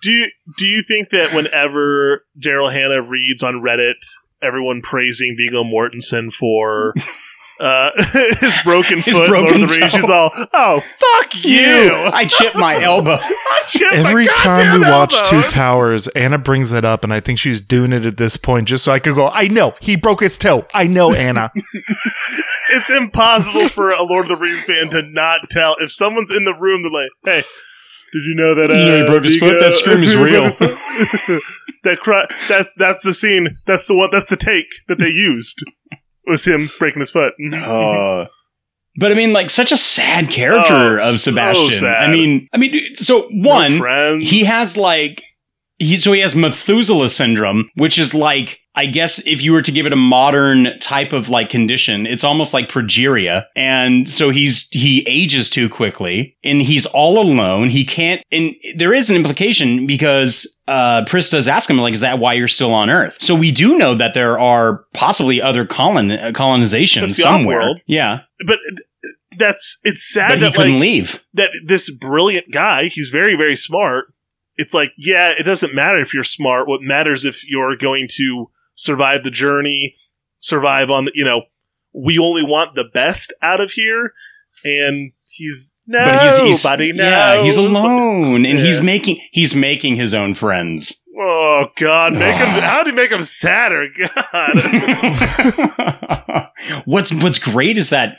Do 0.01 0.09
you, 0.09 0.31
do 0.57 0.65
you 0.65 0.81
think 0.87 1.09
that 1.11 1.35
whenever 1.35 2.25
Daryl 2.43 2.71
Hannah 2.73 3.01
reads 3.07 3.43
on 3.43 3.55
Reddit, 3.55 3.95
everyone 4.41 4.81
praising 4.81 5.35
Viggo 5.37 5.63
Mortensen 5.63 6.31
for 6.33 6.93
uh, 7.59 7.91
his 8.39 8.53
broken 8.63 8.99
His 8.99 9.15
foot, 9.15 9.27
broken 9.29 9.59
Lord 9.59 9.63
of 9.63 9.69
the 9.69 9.79
Rings, 9.79 9.91
toe. 9.93 9.99
she's 10.01 10.09
all, 10.09 10.31
"Oh, 10.53 10.79
fuck 10.81 11.35
you!" 11.45 11.59
you, 11.59 11.91
I 12.11 12.25
chipped 12.25 12.55
my 12.55 12.81
elbow. 12.83 13.19
I 13.21 13.63
chipped 13.67 13.93
my 13.93 14.09
Every 14.09 14.25
time 14.27 14.73
we 14.73 14.85
goddamn 14.85 14.91
watch 14.99 15.15
elbow. 15.15 15.41
Two 15.41 15.47
Towers, 15.49 16.07
Anna 16.09 16.37
brings 16.37 16.71
that 16.71 16.83
up, 16.85 17.03
and 17.03 17.13
I 17.13 17.19
think 17.19 17.39
she's 17.39 17.61
doing 17.61 17.93
it 17.93 18.05
at 18.05 18.17
this 18.17 18.37
point 18.37 18.67
just 18.67 18.83
so 18.83 18.91
I 18.91 18.99
could 18.99 19.15
go, 19.15 19.27
I 19.27 19.47
know, 19.47 19.75
he 19.81 19.95
broke 19.95 20.21
his 20.21 20.37
toe. 20.37 20.65
I 20.73 20.87
know, 20.87 21.13
Anna. 21.13 21.51
it's 22.69 22.89
impossible 22.89 23.69
for 23.69 23.91
a 23.91 24.03
Lord 24.03 24.29
of 24.29 24.37
the 24.37 24.43
Rings 24.43 24.65
fan 24.65 24.89
to 24.89 25.01
not 25.01 25.41
tell 25.49 25.75
if 25.79 25.91
someone's 25.91 26.31
in 26.35 26.45
the 26.45 26.53
room. 26.53 26.83
They're 26.83 26.91
like, 26.91 27.11
"Hey, 27.43 27.47
did 28.13 28.23
you 28.25 28.35
know 28.35 28.55
that 28.55 28.71
uh, 28.71 28.73
You 28.73 28.85
know 28.85 28.97
he 28.97 29.05
broke 29.05 29.23
his 29.23 29.37
foot? 29.37 29.59
That 29.59 29.73
scream 29.73 30.03
is 30.03 30.15
real." 30.15 30.49
that 31.83 31.97
cry, 31.99 32.25
that's 32.47 32.69
that's 32.77 33.01
the 33.01 33.13
scene. 33.13 33.57
That's 33.67 33.87
the 33.87 33.95
one. 33.95 34.09
That's 34.11 34.29
the 34.29 34.37
take 34.37 34.67
that 34.87 34.97
they 34.99 35.09
used. 35.09 35.63
Was 36.27 36.45
him 36.45 36.69
breaking 36.79 37.01
his 37.01 37.11
foot. 37.11 37.33
Uh, 37.53 38.25
but 38.97 39.11
I 39.11 39.15
mean, 39.15 39.33
like 39.33 39.49
such 39.49 39.71
a 39.71 39.77
sad 39.77 40.29
character 40.29 40.99
Oh, 41.01 41.09
of 41.09 41.15
so 41.19 41.31
Sebastian. 41.31 41.71
sad. 41.79 42.03
I 42.03 42.11
mean, 42.11 42.47
I 42.53 42.57
mean, 42.57 42.95
so 42.95 43.27
one, 43.31 43.77
friends. 43.79 44.29
he 44.29 44.45
has 44.45 44.77
like 44.77 45.23
he 45.79 45.99
so 45.99 46.11
he 46.13 46.21
has 46.21 46.35
Methuselah 46.35 47.09
syndrome, 47.09 47.69
which 47.75 47.97
is 47.99 48.13
like 48.13 48.59
I 48.75 48.87
guess 48.87 49.19
if 49.25 49.41
you 49.43 49.51
were 49.51 49.61
to 49.61 49.71
give 49.71 49.85
it 49.85 49.93
a 49.93 49.97
modern 49.97 50.79
type 50.79 51.13
of 51.13 51.29
like 51.29 51.49
condition, 51.49 52.07
it's 52.07 52.23
almost 52.23 52.53
like 52.55 52.69
progeria. 52.69 53.45
And 53.55 54.09
so 54.09 54.31
he's 54.31 54.67
he 54.71 55.03
ages 55.07 55.49
too 55.49 55.69
quickly 55.69 56.35
and 56.43 56.61
he's 56.61 56.85
all 56.87 57.19
alone. 57.19 57.69
He 57.69 57.85
can't 57.85 58.23
and 58.31 58.55
there 58.75 58.93
is 58.93 59.09
an 59.11 59.15
implication 59.15 59.85
because 59.85 60.47
uh 60.67 61.05
Pris 61.05 61.29
does 61.29 61.47
ask 61.47 61.69
him 61.69 61.77
like 61.77 61.93
is 61.93 61.99
that 61.99 62.17
why 62.19 62.33
you're 62.33 62.47
still 62.47 62.73
on 62.73 62.89
Earth? 62.89 63.17
So 63.19 63.35
we 63.35 63.51
do 63.51 63.77
know 63.77 63.93
that 63.95 64.15
there 64.15 64.39
are 64.39 64.85
possibly 64.93 65.39
other 65.41 65.65
colon 65.65 66.09
uh, 66.11 66.31
colonizations 66.33 67.01
That's 67.01 67.17
somewhere. 67.21 67.59
off-world. 67.59 67.81
Yeah. 67.85 68.21
but 68.47 68.57
that's 69.37 69.77
it's 69.83 70.11
sad 70.11 70.29
But 70.29 70.37
he 70.39 70.43
that 70.45 70.55
couldn't 70.55 70.73
like, 70.73 70.81
leave. 70.81 71.23
that 71.33 71.49
this 71.65 71.89
brilliant 71.91 72.51
guy 72.51 72.83
he's 72.91 73.09
very 73.09 73.35
very 73.35 73.55
smart 73.55 74.05
it's 74.57 74.73
like 74.73 74.91
yeah 74.97 75.33
it 75.37 75.43
doesn't 75.43 75.73
matter 75.75 75.97
if 75.97 76.13
you're 76.13 76.23
smart 76.23 76.67
what 76.67 76.81
matters 76.81 77.25
if 77.25 77.41
you're 77.47 77.75
going 77.77 78.07
to 78.11 78.49
survive 78.75 79.23
the 79.23 79.31
journey 79.31 79.95
survive 80.39 80.89
on 80.89 81.05
the 81.05 81.11
you 81.13 81.23
know 81.23 81.43
we 81.93 82.17
only 82.17 82.43
want 82.43 82.75
the 82.75 82.83
best 82.83 83.33
out 83.41 83.61
of 83.61 83.71
here 83.71 84.13
and 84.63 85.11
he's 85.29 85.73
no 85.87 86.03
but 86.03 86.21
he's, 86.21 86.37
he's 86.39 86.63
buddy 86.63 86.91
no 86.91 87.03
yeah, 87.03 87.41
he's 87.41 87.57
alone 87.57 88.45
and 88.45 88.59
he's 88.59 88.81
making 88.81 89.19
he's 89.31 89.55
making 89.55 89.95
his 89.95 90.13
own 90.13 90.35
friends. 90.35 91.01
oh 91.19 91.65
god 91.79 92.13
make 92.13 92.35
him 92.35 92.49
how 92.49 92.83
do 92.83 92.89
you 92.89 92.95
make 92.95 93.11
him 93.11 93.21
sadder? 93.21 93.87
God. 94.33 96.49
What's 96.85 97.13
what's 97.13 97.39
great 97.39 97.77
is 97.77 97.89
that 97.89 98.17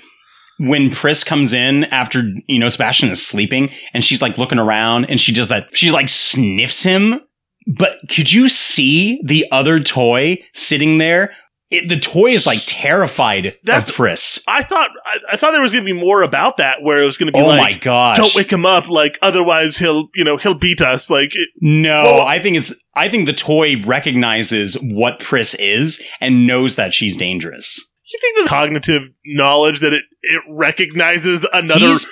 when 0.59 0.91
Pris 0.91 1.25
comes 1.25 1.53
in 1.53 1.85
after 1.85 2.23
you 2.47 2.59
know 2.59 2.69
Sebastian 2.69 3.11
is 3.11 3.27
sleeping 3.27 3.71
and 3.93 4.05
she's 4.05 4.23
like 4.23 4.39
looking 4.39 4.59
around 4.59 5.07
and 5.07 5.21
she 5.21 5.33
does 5.33 5.49
that 5.49 5.69
she 5.75 5.91
like 5.91 6.09
sniffs 6.09 6.83
him 6.83 7.21
but 7.67 7.99
could 8.09 8.33
you 8.33 8.49
see 8.49 9.21
the 9.25 9.47
other 9.51 9.81
toy 9.81 10.39
sitting 10.53 10.99
there 10.99 11.33
it, 11.71 11.89
the 11.89 11.99
toy 11.99 12.27
is 12.31 12.47
like 12.47 12.59
terrified 12.67 13.57
That's- 13.65 13.89
of 13.89 13.95
Pris 13.97 14.39
I 14.47 14.63
thought 14.63 14.91
I, 15.05 15.19
I 15.33 15.37
thought 15.37 15.53
there 15.53 15.63
was 15.63 15.73
going 15.73 15.85
to 15.85 15.93
be 15.93 15.99
more 15.99 16.23
about 16.23 16.59
that, 16.59 16.83
where 16.83 17.01
it 17.03 17.07
was 17.07 17.17
going 17.17 17.33
to 17.33 17.33
be 17.33 17.43
Oh 17.43 17.47
like, 17.49 17.59
my 17.61 17.73
gosh. 17.79 18.17
don't 18.19 18.35
wake 18.35 18.53
him 18.53 18.67
up, 18.67 18.89
like 18.89 19.19
otherwise 19.23 19.79
he'll, 19.79 20.09
you 20.15 20.25
know, 20.25 20.37
he'll 20.37 20.55
beat 20.59 20.83
us. 20.83 21.09
Like, 21.11 21.31
it, 21.35 21.49
No, 21.61 22.03
Well- 22.05 22.21
I 22.27 22.39
think 22.39 22.59
it's 22.59 22.75
I 22.95 23.09
think 23.09 23.27
the 23.27 23.33
toy 23.33 23.83
recognizes 23.85 24.75
what 24.81 25.19
Pris 25.21 25.55
is 25.55 26.01
and 26.21 26.47
knows 26.47 26.77
that 26.77 26.93
she's 26.93 27.17
dangerous. 27.17 27.81
you 28.13 28.19
think 28.21 28.45
the 28.45 28.49
cognitive 28.49 29.03
knowledge 29.25 29.81
that 29.81 29.93
it 29.95 30.05
it 30.23 30.43
recognizes 30.49 31.47
another? 31.53 31.81
He's- 31.87 32.07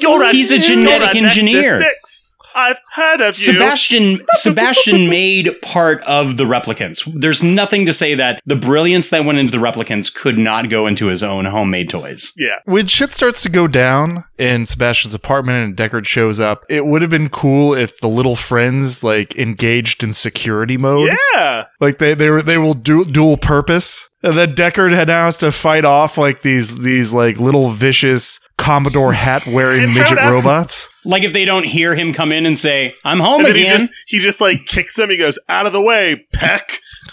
you're 0.00 0.22
a, 0.24 0.32
he's 0.32 0.50
a 0.50 0.58
genetic 0.58 1.14
Nexus 1.22 1.36
engineer. 1.38 1.80
Six. 1.80 2.22
I've 2.54 2.76
heard 2.92 3.20
of 3.20 3.36
you. 3.36 3.52
Sebastian 3.52 4.20
Sebastian 4.34 5.08
made 5.08 5.50
part 5.62 6.02
of 6.02 6.36
the 6.36 6.44
replicants. 6.44 7.02
There's 7.12 7.42
nothing 7.42 7.86
to 7.86 7.92
say 7.92 8.14
that 8.14 8.40
the 8.46 8.56
brilliance 8.56 9.10
that 9.10 9.24
went 9.24 9.38
into 9.38 9.52
the 9.52 9.58
replicants 9.58 10.14
could 10.14 10.38
not 10.38 10.70
go 10.70 10.86
into 10.86 11.06
his 11.06 11.22
own 11.22 11.44
homemade 11.46 11.90
toys. 11.90 12.32
Yeah. 12.36 12.58
When 12.64 12.86
shit 12.86 13.12
starts 13.12 13.42
to 13.42 13.48
go 13.48 13.66
down 13.66 14.24
in 14.38 14.66
Sebastian's 14.66 15.14
apartment 15.14 15.64
and 15.64 15.76
Deckard 15.76 16.06
shows 16.06 16.40
up, 16.40 16.64
it 16.68 16.86
would 16.86 17.02
have 17.02 17.10
been 17.10 17.28
cool 17.28 17.74
if 17.74 18.00
the 18.00 18.08
little 18.08 18.36
friends 18.36 19.02
like 19.02 19.36
engaged 19.36 20.02
in 20.02 20.12
security 20.12 20.76
mode. 20.76 21.10
Yeah. 21.34 21.64
Like 21.80 21.98
they 21.98 22.14
they 22.14 22.30
were 22.30 22.42
they 22.42 22.58
will 22.58 22.74
do 22.74 23.04
dual 23.04 23.36
purpose. 23.36 24.08
And 24.22 24.38
then 24.38 24.54
Deckard 24.54 24.92
had 24.92 25.08
now 25.08 25.26
has 25.26 25.36
to 25.38 25.52
fight 25.52 25.84
off 25.84 26.16
like 26.16 26.42
these 26.42 26.78
these 26.78 27.12
like 27.12 27.38
little 27.38 27.70
vicious 27.70 28.38
Commodore 28.56 29.12
hat 29.12 29.42
wearing 29.46 29.92
midget 29.94 30.18
robots. 30.18 30.88
Like 31.04 31.22
if 31.22 31.32
they 31.32 31.44
don't 31.44 31.64
hear 31.64 31.94
him 31.94 32.14
come 32.14 32.32
in 32.32 32.46
and 32.46 32.58
say, 32.58 32.94
"I'm 33.04 33.18
home 33.20 33.44
And 33.44 33.48
then 33.48 33.56
he 33.56 33.64
just 33.64 33.90
he 34.06 34.20
just 34.20 34.40
like 34.40 34.64
kicks 34.66 34.98
him. 34.98 35.10
He 35.10 35.16
goes 35.18 35.38
out 35.48 35.66
of 35.66 35.72
the 35.72 35.82
way, 35.82 36.24
peck. 36.32 36.80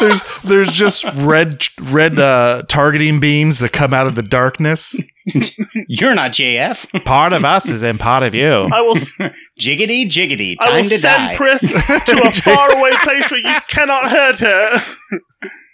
there's 0.00 0.22
there's 0.44 0.72
just 0.72 1.04
red 1.14 1.66
red 1.80 2.18
uh, 2.18 2.62
targeting 2.68 3.20
beams 3.20 3.58
that 3.58 3.72
come 3.72 3.92
out 3.92 4.06
of 4.06 4.14
the 4.14 4.22
darkness. 4.22 4.96
You're 5.88 6.14
not 6.14 6.32
JF. 6.32 7.04
Part 7.04 7.32
of 7.32 7.44
us 7.44 7.68
is 7.68 7.82
in 7.82 7.98
part 7.98 8.22
of 8.22 8.34
you. 8.34 8.68
I 8.72 8.80
will 8.82 8.96
s- 8.96 9.18
jiggity 9.60 10.06
jiggity. 10.06 10.56
I 10.60 10.64
Time 10.66 10.76
will 10.76 10.82
to 10.84 10.98
send 10.98 11.28
die. 11.30 11.36
Pris 11.36 11.60
to 11.72 12.22
a 12.28 12.32
faraway 12.32 12.92
place 13.02 13.30
where 13.30 13.40
you 13.40 13.60
cannot 13.68 14.10
hurt 14.10 14.38
her. 14.40 14.82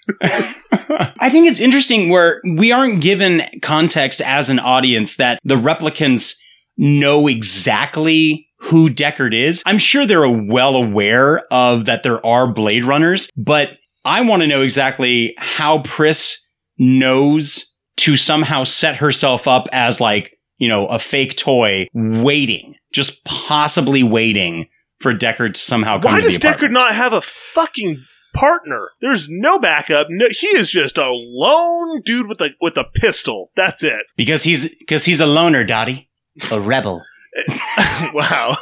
I 0.23 1.31
think 1.31 1.47
it's 1.47 1.61
interesting 1.61 2.09
where 2.09 2.41
we 2.45 2.73
aren't 2.73 3.01
given 3.01 3.43
context 3.63 4.21
as 4.21 4.51
an 4.51 4.59
audience 4.59 5.17
that 5.17 5.39
the 5.45 5.57
replicants 5.57 6.35
know 6.77 7.27
exactly 7.27 8.49
who 8.59 8.89
Deckard 8.91 9.35
is. 9.35 9.63
I'm 9.67 9.79
sure 9.79 10.07
they're 10.07 10.29
well 10.29 10.77
aware 10.77 11.41
of 11.53 11.85
that 11.85 12.03
there 12.03 12.25
are 12.25 12.51
Blade 12.51 12.85
Runners, 12.85 13.29
but 13.37 13.77
I 14.05 14.23
want 14.23 14.43
to 14.43 14.47
know 14.47 14.63
exactly 14.63 15.35
how 15.39 15.79
Pris 15.83 16.47
knows 16.79 17.75
to 17.99 18.17
somehow 18.17 18.65
set 18.65 18.97
herself 18.97 19.47
up 19.47 19.69
as 19.73 20.01
like, 20.01 20.37
you 20.59 20.69
know, 20.69 20.87
a 20.87 20.99
fake 20.99 21.37
toy 21.37 21.89
waiting, 21.95 22.75
just 22.93 23.25
possibly 23.25 24.03
waiting 24.03 24.69
for 25.01 25.15
Deckard 25.15 25.55
to 25.55 25.61
somehow 25.61 26.01
come 26.01 26.13
Why 26.13 26.21
to 26.21 26.27
does 26.27 26.39
the 26.39 26.49
apartment. 26.49 26.73
Deckard 26.73 26.75
not 26.75 26.95
have 26.95 27.13
a 27.13 27.23
fucking 27.23 28.03
partner? 28.35 28.91
There's 29.01 29.29
no 29.31 29.59
backup. 29.59 30.09
No, 30.11 30.27
he 30.31 30.49
is 30.49 30.71
just 30.71 30.99
a 30.99 31.09
lone 31.11 32.03
dude 32.05 32.29
with 32.29 32.41
a 32.41 32.51
with 32.61 32.77
a 32.77 32.85
pistol. 32.85 33.51
That's 33.57 33.83
it. 33.83 34.03
Because 34.17 34.43
he's 34.43 34.75
because 34.75 35.05
he's 35.05 35.21
a 35.21 35.27
loner, 35.27 35.65
Dottie. 35.65 36.09
A 36.51 36.61
rebel. 36.61 37.03
wow. 38.15 38.57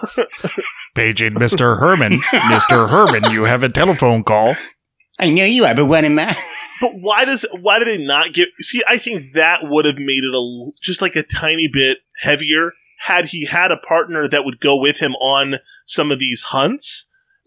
Paging 0.94 1.34
Mr. 1.34 1.78
Herman. 1.78 2.20
Mr. 2.32 2.88
Herman, 2.88 3.30
you 3.30 3.44
have 3.44 3.62
a 3.62 3.68
telephone 3.68 4.24
call. 4.24 4.54
I 5.18 5.30
know 5.30 5.44
you 5.44 5.64
are, 5.64 5.74
but 5.74 5.86
what 5.86 6.04
am 6.04 6.18
I? 6.18 6.36
But 6.80 6.92
why 6.94 7.24
does 7.24 7.46
why 7.60 7.78
do 7.78 7.84
they 7.84 7.98
not 7.98 8.34
give? 8.34 8.48
See, 8.60 8.82
I 8.88 8.98
think 8.98 9.34
that 9.34 9.60
would 9.62 9.84
have 9.84 9.96
made 9.98 10.24
it 10.24 10.34
a 10.34 10.36
l- 10.36 10.72
just 10.82 11.00
like 11.00 11.16
a 11.16 11.22
tiny 11.22 11.68
bit 11.72 11.98
heavier 12.22 12.72
had 13.00 13.26
he 13.26 13.46
had 13.46 13.70
a 13.70 13.76
partner 13.76 14.28
that 14.28 14.44
would 14.44 14.58
go 14.60 14.76
with 14.76 14.98
him 14.98 15.12
on 15.12 15.56
some 15.86 16.10
of 16.10 16.18
these 16.18 16.44
hunts. 16.44 17.06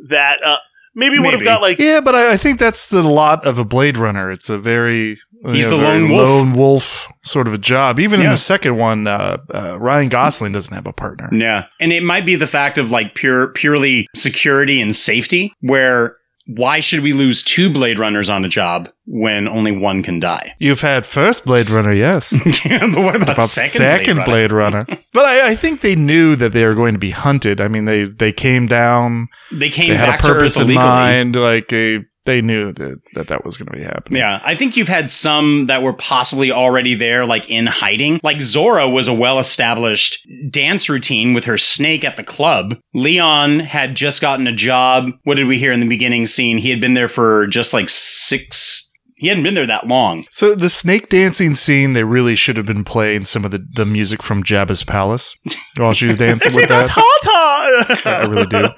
That 0.10 0.44
uh, 0.44 0.58
maybe 0.96 1.20
would 1.20 1.34
have 1.34 1.44
got 1.44 1.62
like 1.62 1.78
yeah, 1.78 2.00
but 2.02 2.16
I, 2.16 2.34
I 2.34 2.38
think 2.38 2.60
that's 2.60 2.88
the 2.88 3.04
lot 3.04 3.46
of 3.46 3.60
a 3.60 3.66
Blade 3.66 3.98
Runner. 3.98 4.32
It's 4.32 4.50
a 4.50 4.58
very 4.58 5.18
He's 5.46 5.66
you 5.66 5.72
the 5.72 5.78
very 5.78 6.02
lone 6.02 6.10
wolf. 6.10 6.30
lone 6.30 6.54
wolf 6.54 7.08
sort 7.24 7.48
of 7.48 7.54
a 7.54 7.58
job. 7.58 8.00
Even 8.00 8.22
in 8.22 8.30
the 8.30 8.38
second 8.38 8.78
one, 8.78 9.06
uh, 9.06 9.38
uh, 9.54 9.78
Ryan 9.78 10.10
Gosling 10.10 10.54
doesn't 10.54 10.74
have 10.74 10.88
a 10.88 10.94
partner. 10.94 11.30
Yeah. 11.32 11.66
And 11.80 11.92
it 11.92 12.04
might 12.04 12.26
be 12.26 12.36
the 12.36 12.48
fact 12.48 12.78
of 12.78 12.90
like 12.90 13.14
pure 13.14 13.50
purely 13.50 14.08
security 14.16 14.82
and 14.82 14.96
safety 14.96 15.54
where 15.62 16.18
why 16.48 16.80
should 16.80 17.02
we 17.02 17.14
lose 17.14 17.42
two 17.44 17.72
Blade 17.72 17.98
Runners 17.98 18.30
on 18.30 18.46
a 18.46 18.48
job 18.48 18.90
when 19.06 19.48
only 19.48 19.76
one 19.76 20.04
can 20.04 20.20
die? 20.20 20.56
You've 20.60 20.82
had 20.82 21.06
first 21.06 21.46
Blade 21.46 21.70
Runner, 21.70 21.92
yes. 21.92 22.32
Yeah, 22.66 22.88
but 22.94 23.04
what 23.04 23.16
about, 23.16 23.30
about 23.36 23.50
second, 23.50 23.70
second 23.70 24.16
Blade 24.18 24.26
Blade 24.26 24.52
Runner. 24.52 24.86
but 25.14 25.26
I, 25.26 25.50
I 25.50 25.56
think 25.56 25.82
they 25.82 25.96
knew 25.96 26.36
that 26.36 26.52
they 26.52 26.66
were 26.66 26.76
going 26.76 26.94
to 26.94 27.00
be 27.00 27.12
hunted. 27.12 27.60
I 27.60 27.68
mean, 27.68 27.86
they 27.86 28.04
they 28.04 28.32
came 28.32 28.68
down. 28.68 29.28
They 29.52 29.70
came 29.70 29.90
they 29.90 29.96
had 29.96 30.10
back 30.10 30.20
a 30.20 30.24
purpose 30.24 30.60
in 30.60 30.74
mind. 30.74 31.36
Like 31.36 31.68
they 31.70 32.06
they 32.26 32.42
knew 32.42 32.74
that 32.74 33.00
that, 33.14 33.28
that 33.28 33.46
was 33.46 33.58
going 33.58 33.68
to 33.68 33.78
be 33.78 33.84
happening. 33.84 34.20
Yeah, 34.20 34.42
I 34.44 34.56
think 34.56 34.76
you've 34.76 34.88
had 34.88 35.10
some 35.10 35.68
that 35.68 35.82
were 35.82 35.94
possibly 35.94 36.52
already 36.52 36.96
there, 36.96 37.26
like 37.26 37.50
in 37.50 37.68
hiding. 37.68 38.20
Like 38.24 38.38
Zhora 38.38 38.92
was 38.92 39.08
a 39.08 39.14
well 39.14 39.40
established 39.40 40.26
dance 40.50 40.90
routine 40.90 41.34
with 41.34 41.46
her 41.46 41.58
snake 41.58 42.04
at 42.04 42.18
the 42.18 42.24
club. 42.24 42.78
Leon 42.94 43.60
had 43.60 43.96
just 43.96 44.22
gotten 44.22 44.48
a 44.48 44.56
job. 44.56 45.12
What 45.24 45.36
did 45.36 45.48
we 45.48 45.60
hear 45.60 45.72
in 45.72 45.80
the 45.80 45.88
beginning 45.88 46.28
scene? 46.28 46.58
He 46.58 46.70
had 46.70 46.82
been 46.82 46.94
there 46.94 47.10
for 47.10 47.48
just 47.48 47.74
like 47.74 47.90
six. 47.90 48.85
He 49.18 49.28
hadn't 49.28 49.44
been 49.44 49.54
there 49.54 49.66
that 49.68 49.88
long. 49.88 50.24
So 50.30 50.56
the 50.56 50.68
snake 50.70 51.08
dancing 51.10 51.54
scene, 51.54 51.94
they 51.94 52.04
really 52.04 52.36
should 52.36 52.58
have 52.58 52.66
been 52.66 52.84
playing 52.84 53.24
some 53.24 53.46
of 53.46 53.52
the, 53.52 53.66
the 53.74 53.86
music 53.86 54.22
from 54.22 54.44
Jabba's 54.44 54.84
palace 54.84 55.36
while 55.78 55.94
she 55.94 56.06
was 56.08 56.18
dancing 56.18 56.54
with 56.56 56.68
that's 56.68 56.94
that. 56.94 57.02
hot. 57.02 58.06
I 58.06 58.26
really 58.26 58.46
do. 58.48 58.70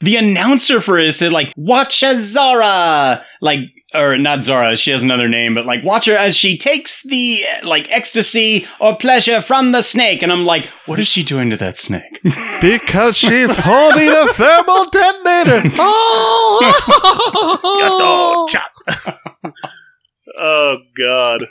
The 0.00 0.14
announcer 0.14 0.80
for 0.80 0.96
it 1.00 1.12
said 1.16 1.32
like, 1.32 1.52
watch 1.56 2.04
as 2.04 2.32
Zhora! 2.32 3.24
Like, 3.40 3.62
or 3.94 4.18
not 4.18 4.40
Zhora, 4.40 4.76
she 4.78 4.90
has 4.90 5.02
another 5.02 5.28
name, 5.28 5.54
but 5.54 5.64
like, 5.66 5.82
watch 5.82 6.06
her 6.06 6.16
as 6.16 6.36
she 6.36 6.58
takes 6.58 7.02
the, 7.02 7.42
like, 7.64 7.90
ecstasy 7.90 8.66
or 8.80 8.96
pleasure 8.96 9.40
from 9.40 9.72
the 9.72 9.80
snake. 9.82 10.22
And 10.22 10.30
I'm 10.30 10.44
like, 10.44 10.66
what 10.86 11.00
is 11.00 11.08
she 11.08 11.22
doing 11.22 11.48
to 11.50 11.56
that 11.56 11.78
snake? 11.78 12.20
Because 12.60 13.16
she's 13.16 13.54
holding 13.56 14.08
a 14.08 14.26
thermal 14.32 14.84
detonator. 14.86 15.62
Oh! 15.78 18.48
Oh 20.40 20.76
God. 20.96 21.46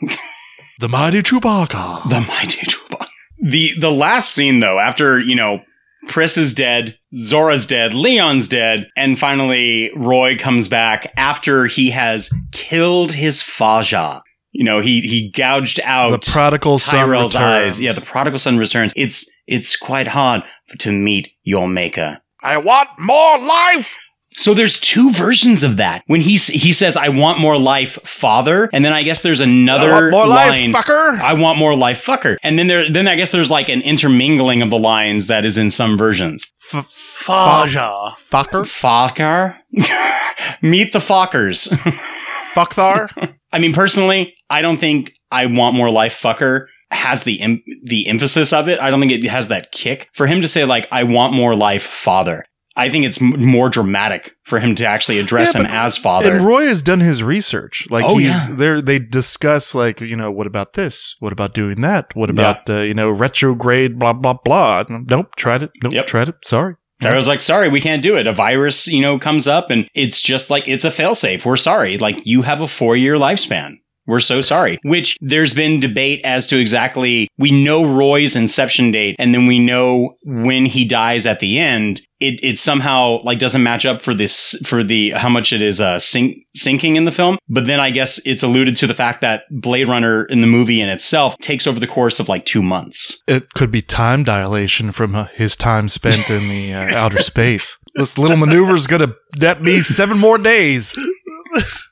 the 0.80 0.88
mighty 0.88 1.22
Chewbacca. 1.22 2.10
The 2.10 2.22
mighty 2.22 2.66
Chewbacca. 2.66 3.08
The 3.42 3.72
the 3.80 3.92
last 3.92 4.34
scene 4.34 4.62
though, 4.62 4.80
after 4.80 5.20
you 5.20 5.36
know, 5.36 5.60
Pris 6.08 6.38
is 6.38 6.53
dead, 6.53 6.97
Zhora's 7.14 7.66
dead, 7.66 7.93
Leon's 7.93 8.47
dead, 8.47 8.88
and 8.95 9.18
finally 9.20 9.91
Roy 9.95 10.38
comes 10.38 10.68
back 10.68 11.12
after 11.18 11.66
he 11.68 11.91
has 11.91 12.30
killed 12.51 13.12
his 13.14 13.41
Faja. 13.41 14.22
You 14.51 14.64
know, 14.64 14.80
he 14.82 15.01
he 15.01 15.30
gouged 15.30 15.80
out 15.84 16.12
The 16.22 16.32
prodigal 16.32 16.80
son 16.80 16.99
Tyrell's 16.99 17.36
returns. 17.36 17.74
eyes. 17.76 17.82
Yeah, 17.82 17.91
the 17.93 18.01
prodigal 18.01 18.39
son 18.39 18.58
returns. 18.58 18.93
It's 18.95 19.30
it's 19.45 19.76
quite 19.76 20.08
hard 20.08 20.43
to 20.80 20.91
meet 20.91 21.30
your 21.43 21.68
maker. 21.68 22.20
I 22.41 22.58
want 22.58 22.89
more 22.97 23.38
life. 23.39 23.97
So 24.32 24.54
there's 24.54 24.80
two 24.80 25.12
versions 25.12 25.64
of 25.64 25.78
that. 25.78 26.04
When 26.08 26.22
he 26.22 26.38
he 26.38 26.72
says, 26.72 26.98
"I 26.98 27.10
want 27.10 27.40
more 27.40 27.58
life, 27.58 27.98
father," 28.04 28.70
and 28.74 28.84
then 28.84 28.94
I 28.94 29.04
guess 29.04 29.22
there's 29.22 29.40
another 29.40 29.90
I 29.90 30.00
want 30.02 30.12
more 30.12 30.28
life, 30.28 30.50
line, 30.50 30.74
fucker. 30.74 31.20
I 31.20 31.34
want 31.34 31.58
more 31.58 31.76
life, 31.76 32.06
fucker. 32.06 32.38
And 32.44 32.60
then 32.60 32.68
there, 32.68 32.92
then 32.92 33.08
I 33.08 33.16
guess 33.16 33.30
there's 33.30 33.50
like 33.50 33.70
an 33.70 33.82
intermingling 33.82 34.62
of 34.62 34.70
the 34.70 34.78
lines 34.78 35.28
that 35.28 35.46
is 35.46 35.58
in 35.58 35.70
some 35.70 35.98
versions. 35.98 36.46
Faja. 36.58 38.16
Fucker. 38.30 38.64
Fokker, 38.66 39.56
meet 40.62 40.94
the 40.94 41.00
Fockers. 41.00 41.68
Fuckthar. 42.54 43.36
I 43.52 43.60
mean, 43.60 43.74
personally, 43.74 44.36
I 44.50 44.62
don't 44.62 44.78
think 44.80 45.14
I 45.32 45.46
want 45.46 45.76
more 45.76 45.92
life, 45.92 46.20
fucker. 46.22 46.66
Has 46.90 47.24
the 47.24 47.40
em- 47.42 47.64
the 47.84 48.08
emphasis 48.08 48.54
of 48.54 48.68
it? 48.68 48.80
I 48.80 48.90
don't 48.90 49.00
think 49.00 49.12
it 49.12 49.28
has 49.30 49.50
that 49.50 49.72
kick 49.72 50.10
for 50.14 50.26
him 50.26 50.42
to 50.42 50.48
say 50.48 50.66
like 50.66 50.88
I 50.92 51.04
want 51.04 51.34
more 51.34 51.56
life, 51.56 51.84
father. 51.84 52.46
I 52.78 52.90
think 52.90 53.06
it's 53.06 53.22
m- 53.22 53.44
more 53.44 53.70
dramatic 53.70 54.34
for 54.46 54.60
him 54.60 54.76
to 54.76 54.86
actually 54.86 55.20
address 55.20 55.54
Yeah, 55.54 55.62
him 55.62 55.66
as 55.66 55.98
father. 55.98 56.32
And 56.36 56.46
Roy 56.46 56.68
has 56.68 56.82
done 56.82 57.00
his 57.02 57.22
research. 57.24 57.88
Like 57.90 58.06
Oh, 58.06 58.18
he's 58.18 58.48
yeah. 58.48 58.56
there. 58.56 58.82
They 58.82 59.00
discuss 59.00 59.74
like 59.76 60.00
you 60.00 60.16
know 60.16 60.32
what 60.32 60.48
about 60.48 60.74
this? 60.74 61.16
What 61.20 61.34
about 61.34 61.54
doing 61.54 61.82
that? 61.82 62.16
What 62.16 62.30
about 62.30 62.70
uh, 62.70 62.82
you 62.82 62.94
know 62.94 63.10
retrograde? 63.10 63.98
Blah 64.00 64.14
blah 64.14 64.38
blah. 64.46 64.84
Nope. 64.90 65.36
Tried 65.36 65.64
it. 65.64 65.72
Nope. 65.84 65.94
Yep. 65.94 66.06
Tried 66.08 66.30
it. 66.30 66.36
Sorry. 66.46 66.76
I 67.02 67.16
was 67.16 67.28
like, 67.28 67.44
sorry, 67.44 67.70
we 67.70 67.80
can't 67.80 68.02
do 68.02 68.18
it. 68.18 68.26
A 68.26 68.34
virus, 68.34 68.88
you 68.88 69.02
know, 69.02 69.20
comes 69.20 69.48
up 69.48 69.70
and 69.70 69.88
it's 69.94 70.20
just 70.20 70.50
like, 70.50 70.68
it's 70.68 70.84
a 70.84 70.90
failsafe. 70.90 71.46
We're 71.46 71.56
sorry. 71.56 72.00
Like, 72.00 72.26
you 72.26 72.42
have 72.42 72.60
a 72.60 72.68
four 72.68 72.98
year 72.98 73.18
lifespan. 73.18 73.76
We're 74.08 74.20
so 74.22 74.41
sorry. 74.41 74.80
Which 74.84 75.18
there's 75.22 75.53
been 75.53 75.80
debate 75.80 76.22
as 76.24 76.47
to 76.47 76.58
exactly, 76.58 77.28
we 77.38 77.51
know 77.51 77.86
Roy's 77.86 78.36
inception 78.36 78.91
date 78.91 79.16
and 79.20 79.34
then 79.34 79.47
we 79.47 79.60
know 79.60 80.18
when 80.24 80.66
he 80.66 80.86
dies 80.86 81.26
at 81.26 81.39
the 81.39 81.60
end. 81.60 82.01
it 82.20 82.39
it 82.41 82.58
somehow 82.60 83.22
like 83.24 83.38
doesn't 83.38 83.62
match 83.62 83.86
up 83.86 84.01
for 84.01 84.14
this 84.14 84.55
for 84.66 84.84
the 84.84 85.12
how 85.12 85.30
much 85.30 85.53
it 85.53 85.62
is 85.62 85.80
uh 85.80 85.99
sink, 85.99 86.38
sinking 86.55 86.95
in 86.95 87.05
the 87.05 87.12
film. 87.12 87.38
But 87.47 87.66
then 87.68 87.80
I 87.80 87.91
guess 87.91 88.20
it's 88.26 88.41
alluded 88.43 88.76
to 88.78 88.88
the 88.88 88.93
fact 88.95 89.22
that 89.22 89.43
Blade 89.51 89.88
Runner 89.88 90.24
in 90.26 90.41
the 90.41 90.47
movie 90.47 90.82
in 90.82 90.89
itself 90.89 91.38
takes 91.39 91.68
over 91.68 91.80
the 91.80 91.88
course 91.88 92.20
of 92.20 92.28
like 92.28 92.45
two 92.45 92.64
months. 92.64 93.22
It 93.28 93.53
could 93.53 93.70
be 93.72 93.82
time 93.82 94.24
dilation 94.24 94.91
from 94.91 95.16
uh, 95.16 95.26
his 95.36 95.55
time 95.55 95.89
spent 95.89 96.30
in 96.30 96.47
the 96.49 96.74
uh, 96.74 96.97
outer 96.97 97.22
space. 97.34 97.78
This 97.95 98.18
little 98.18 98.38
maneuver 98.38 98.76
is 98.76 98.88
going 98.88 99.01
to 99.01 99.16
net 99.39 99.62
me 99.62 99.82
seven 99.82 100.18
more 100.18 100.38
days. 100.38 100.95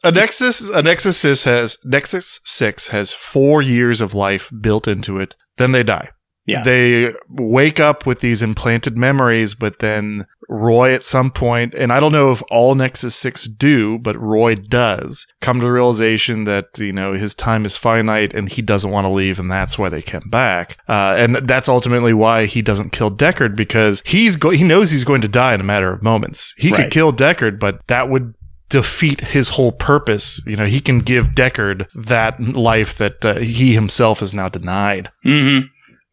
a 0.05 0.11
Nexus, 0.11 0.69
a 0.69 0.81
Nexus 0.81 1.43
has 1.43 1.77
Nexus 1.83 2.39
Six 2.45 2.87
has 2.87 3.11
four 3.11 3.61
years 3.61 3.99
of 3.99 4.13
life 4.13 4.49
built 4.61 4.87
into 4.87 5.19
it. 5.19 5.35
Then 5.57 5.73
they 5.73 5.83
die. 5.83 6.09
Yeah. 6.51 6.63
They 6.63 7.13
wake 7.29 7.79
up 7.79 8.05
with 8.05 8.19
these 8.19 8.41
implanted 8.41 8.97
memories, 8.97 9.53
but 9.53 9.79
then 9.79 10.25
Roy 10.49 10.93
at 10.93 11.05
some 11.05 11.31
point, 11.31 11.73
and 11.75 11.93
I 11.93 11.99
don't 12.01 12.11
know 12.11 12.31
if 12.31 12.43
all 12.51 12.75
Nexus 12.75 13.15
6 13.15 13.45
do, 13.45 13.97
but 13.99 14.19
Roy 14.19 14.55
does, 14.55 15.25
come 15.39 15.59
to 15.59 15.65
the 15.65 15.71
realization 15.71 16.43
that, 16.43 16.77
you 16.77 16.91
know, 16.91 17.13
his 17.13 17.33
time 17.33 17.65
is 17.65 17.77
finite 17.77 18.33
and 18.33 18.49
he 18.51 18.61
doesn't 18.61 18.91
want 18.91 19.05
to 19.05 19.09
leave, 19.09 19.39
and 19.39 19.49
that's 19.49 19.77
why 19.79 19.87
they 19.87 20.01
came 20.01 20.27
back. 20.29 20.77
Uh, 20.89 21.15
and 21.17 21.35
that's 21.47 21.69
ultimately 21.69 22.13
why 22.13 22.45
he 22.47 22.61
doesn't 22.61 22.91
kill 22.91 23.09
Deckard, 23.09 23.55
because 23.55 24.01
he's 24.05 24.35
go- 24.35 24.49
he 24.49 24.63
knows 24.63 24.91
he's 24.91 25.05
going 25.05 25.21
to 25.21 25.29
die 25.29 25.53
in 25.53 25.61
a 25.61 25.63
matter 25.63 25.91
of 25.93 26.03
moments. 26.03 26.53
He 26.57 26.69
Right. 26.69 26.83
could 26.83 26.91
kill 26.91 27.13
Deckard, 27.13 27.57
but 27.57 27.79
that 27.87 28.09
would 28.09 28.33
defeat 28.69 29.19
his 29.21 29.49
whole 29.49 29.71
purpose. 29.71 30.41
You 30.45 30.55
know, 30.57 30.65
he 30.65 30.79
can 30.81 30.99
give 30.99 31.27
Deckard 31.29 31.87
that 31.93 32.39
life 32.41 32.97
that 32.97 33.23
uh, 33.25 33.35
he 33.39 33.73
himself 33.73 34.21
is 34.21 34.33
now 34.33 34.49
denied. 34.49 35.11
hmm 35.23 35.59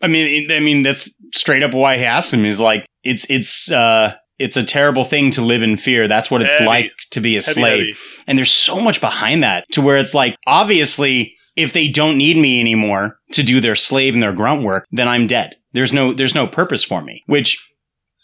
I 0.00 0.06
mean, 0.06 0.50
I 0.50 0.60
mean 0.60 0.82
that's 0.82 1.14
straight 1.34 1.62
up 1.62 1.74
why 1.74 1.98
he 1.98 2.04
asked 2.04 2.32
him. 2.32 2.44
He's 2.44 2.60
like, 2.60 2.86
it's 3.02 3.26
it's 3.28 3.70
uh 3.70 4.14
it's 4.38 4.56
a 4.56 4.64
terrible 4.64 5.04
thing 5.04 5.30
to 5.32 5.42
live 5.42 5.62
in 5.62 5.76
fear. 5.76 6.06
That's 6.06 6.30
what 6.30 6.42
it's 6.42 6.54
Heavy. 6.54 6.66
like 6.66 6.92
to 7.10 7.20
be 7.20 7.36
a 7.36 7.42
Heavy, 7.42 7.52
slave. 7.60 7.78
heavy. 7.96 8.22
And 8.28 8.38
there's 8.38 8.52
so 8.52 8.80
much 8.80 9.00
behind 9.00 9.42
that 9.42 9.64
to 9.72 9.82
where 9.82 9.96
it's 9.96 10.14
like, 10.14 10.36
obviously, 10.46 11.34
if 11.56 11.72
they 11.72 11.88
don't 11.88 12.16
need 12.16 12.36
me 12.36 12.60
anymore 12.60 13.18
to 13.32 13.42
do 13.42 13.60
their 13.60 13.74
slave 13.74 14.14
and 14.14 14.22
their 14.22 14.32
grunt 14.32 14.62
work, 14.62 14.86
then 14.92 15.08
I'm 15.08 15.26
dead. 15.26 15.56
There's 15.72 15.92
no 15.92 16.12
there's 16.12 16.34
no 16.34 16.46
purpose 16.46 16.84
for 16.84 17.00
me. 17.00 17.24
Which 17.26 17.58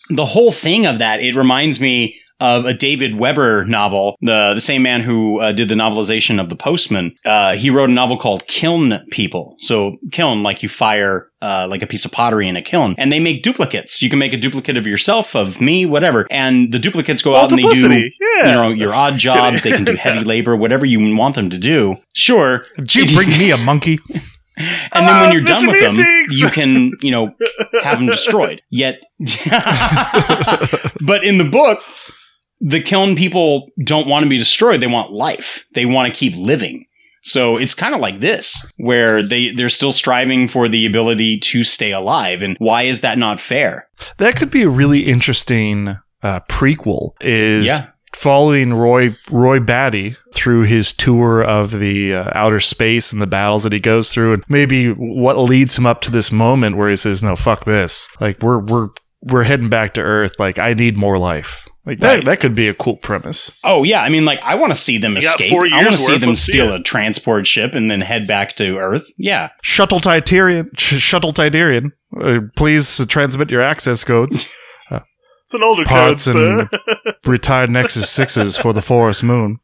the 0.08 0.24
whole 0.26 0.52
thing 0.52 0.86
of 0.86 0.98
that, 0.98 1.20
it 1.20 1.34
reminds 1.34 1.80
me 1.80 2.20
of 2.40 2.64
a 2.64 2.74
David 2.74 3.16
Weber 3.16 3.64
novel, 3.64 4.16
the 4.20 4.52
the 4.54 4.60
same 4.60 4.82
man 4.82 5.00
who 5.02 5.40
uh, 5.40 5.52
did 5.52 5.68
the 5.68 5.74
novelization 5.74 6.40
of 6.40 6.48
The 6.48 6.56
Postman. 6.56 7.14
Uh, 7.24 7.54
he 7.54 7.70
wrote 7.70 7.90
a 7.90 7.92
novel 7.92 8.18
called 8.18 8.46
Kiln 8.46 9.00
People. 9.10 9.56
So 9.58 9.96
kiln, 10.12 10.42
like 10.42 10.62
you 10.62 10.68
fire 10.68 11.30
uh, 11.40 11.66
like 11.68 11.82
a 11.82 11.86
piece 11.86 12.04
of 12.04 12.12
pottery 12.12 12.48
in 12.48 12.56
a 12.56 12.62
kiln, 12.62 12.94
and 12.98 13.12
they 13.12 13.20
make 13.20 13.42
duplicates. 13.42 14.02
You 14.02 14.10
can 14.10 14.18
make 14.18 14.32
a 14.32 14.36
duplicate 14.36 14.76
of 14.76 14.86
yourself, 14.86 15.36
of 15.36 15.60
me, 15.60 15.86
whatever, 15.86 16.26
and 16.30 16.72
the 16.72 16.78
duplicates 16.78 17.22
go 17.22 17.36
out 17.36 17.50
and 17.50 17.58
they 17.58 17.62
do 17.64 17.88
yeah. 17.88 18.46
you 18.46 18.52
know 18.52 18.68
your 18.70 18.94
odd 18.94 19.16
jobs. 19.16 19.62
They 19.62 19.70
can 19.70 19.84
do 19.84 19.94
heavy 19.94 20.24
labor, 20.24 20.56
whatever 20.56 20.84
you 20.84 21.16
want 21.16 21.34
them 21.34 21.50
to 21.50 21.58
do. 21.58 21.96
Sure, 22.14 22.64
Did 22.76 22.94
you 22.94 23.16
bring 23.16 23.30
me 23.30 23.50
a 23.50 23.56
monkey? 23.56 23.98
and 24.56 25.08
then 25.08 25.20
when 25.20 25.32
you're 25.32 25.42
done 25.42 25.66
with 25.66 25.80
them, 25.80 25.96
you 26.30 26.48
can, 26.48 26.92
you 27.00 27.10
know, 27.10 27.34
have 27.82 27.98
them 27.98 28.06
destroyed. 28.06 28.62
Yet, 28.70 29.00
but 31.00 31.24
in 31.24 31.38
the 31.38 31.48
book, 31.50 31.82
the 32.66 32.80
kiln 32.80 33.14
people 33.14 33.68
don't 33.84 34.08
want 34.08 34.22
to 34.24 34.28
be 34.28 34.38
destroyed. 34.38 34.80
They 34.80 34.86
want 34.88 35.12
life. 35.12 35.64
They 35.74 35.84
want 35.84 36.12
to 36.12 36.18
keep 36.18 36.32
living. 36.34 36.86
So 37.26 37.56
it's 37.56 37.74
kind 37.74 37.94
of 37.94 38.00
like 38.00 38.20
this, 38.20 38.54
where 38.76 39.22
they 39.22 39.50
they're 39.52 39.68
still 39.70 39.92
striving 39.92 40.48
for 40.48 40.68
the 40.68 40.84
ability 40.86 41.38
to 41.40 41.62
stay 41.64 41.92
alive. 41.92 42.42
And 42.42 42.56
why 42.58 42.82
is 42.82 43.00
that 43.02 43.16
not 43.18 43.40
fair? 43.40 43.88
That 44.18 44.36
could 44.36 44.50
be 44.50 44.62
a 44.62 44.68
really 44.68 45.06
interesting 45.06 45.96
uh, 46.22 46.40
prequel. 46.50 47.12
Is 47.22 47.66
Yeah. 47.66 47.86
following 48.14 48.74
Roy 48.74 49.16
Roy 49.30 49.58
Batty 49.58 50.16
through 50.34 50.62
his 50.64 50.92
tour 50.92 51.42
of 51.42 51.70
the 51.78 52.14
uh, 52.14 52.30
outer 52.34 52.60
space 52.60 53.10
and 53.12 53.22
the 53.22 53.26
battles 53.26 53.62
that 53.64 53.72
he 53.72 53.80
goes 53.80 54.12
through, 54.12 54.34
and 54.34 54.44
maybe 54.48 54.88
what 54.90 55.38
leads 55.38 55.78
him 55.78 55.86
up 55.86 56.02
to 56.02 56.10
this 56.10 56.30
moment 56.30 56.76
where 56.76 56.90
he 56.90 56.96
says, 56.96 57.22
"No, 57.22 57.36
fuck 57.36 57.64
this! 57.64 58.08
Like 58.20 58.42
we're 58.42 58.58
we're 58.60 58.88
we're 59.22 59.44
heading 59.44 59.70
back 59.70 59.94
to 59.94 60.00
Earth. 60.02 60.32
Like 60.38 60.58
I 60.58 60.74
need 60.74 60.96
more 60.98 61.18
life." 61.18 61.66
Like 61.86 62.00
that 62.00 62.14
Right. 62.14 62.24
that 62.24 62.40
could 62.40 62.54
be 62.54 62.66
a 62.68 62.72
cool 62.74 62.96
premise. 62.96 63.50
Oh 63.62 63.82
yeah, 63.82 64.00
I 64.02 64.08
mean, 64.08 64.24
like 64.24 64.40
I 64.42 64.54
want 64.54 64.72
to 64.72 64.78
see 64.78 64.96
them 64.96 65.14
You 65.16 65.20
got 65.20 65.34
escape. 65.40 65.50
four 65.52 65.66
I 65.66 65.76
want 65.82 65.92
to 65.92 65.98
see 65.98 66.16
them 66.16 66.30
Let's 66.30 66.40
see 66.40 66.52
steal 66.52 66.72
it. 66.72 66.80
a 66.80 66.82
transport 66.82 67.46
ship 67.46 67.74
and 67.74 67.90
then 67.90 68.00
head 68.00 68.26
back 68.26 68.56
to 68.56 68.78
Earth. 68.78 69.06
Yeah, 69.18 69.50
Shuttle 69.62 70.00
Tydirium, 70.00 70.68
sh- 70.78 70.94
Shuttle 71.00 71.32
Tydirium, 71.34 71.92
uh, 72.18 72.40
please 72.56 73.04
transmit 73.06 73.50
your 73.50 73.62
access 73.62 74.02
codes. 74.04 74.48
It's 75.46 75.52
an 75.52 75.62
older 75.62 75.84
code, 75.84 75.88
parts 75.92 76.22
sir. 76.22 76.60
and 76.60 76.68
retired 77.26 77.68
Nexus 77.68 78.08
sixes 78.08 78.56
for 78.56 78.72
the 78.72 78.80
Forest 78.80 79.22
Moon. 79.22 79.58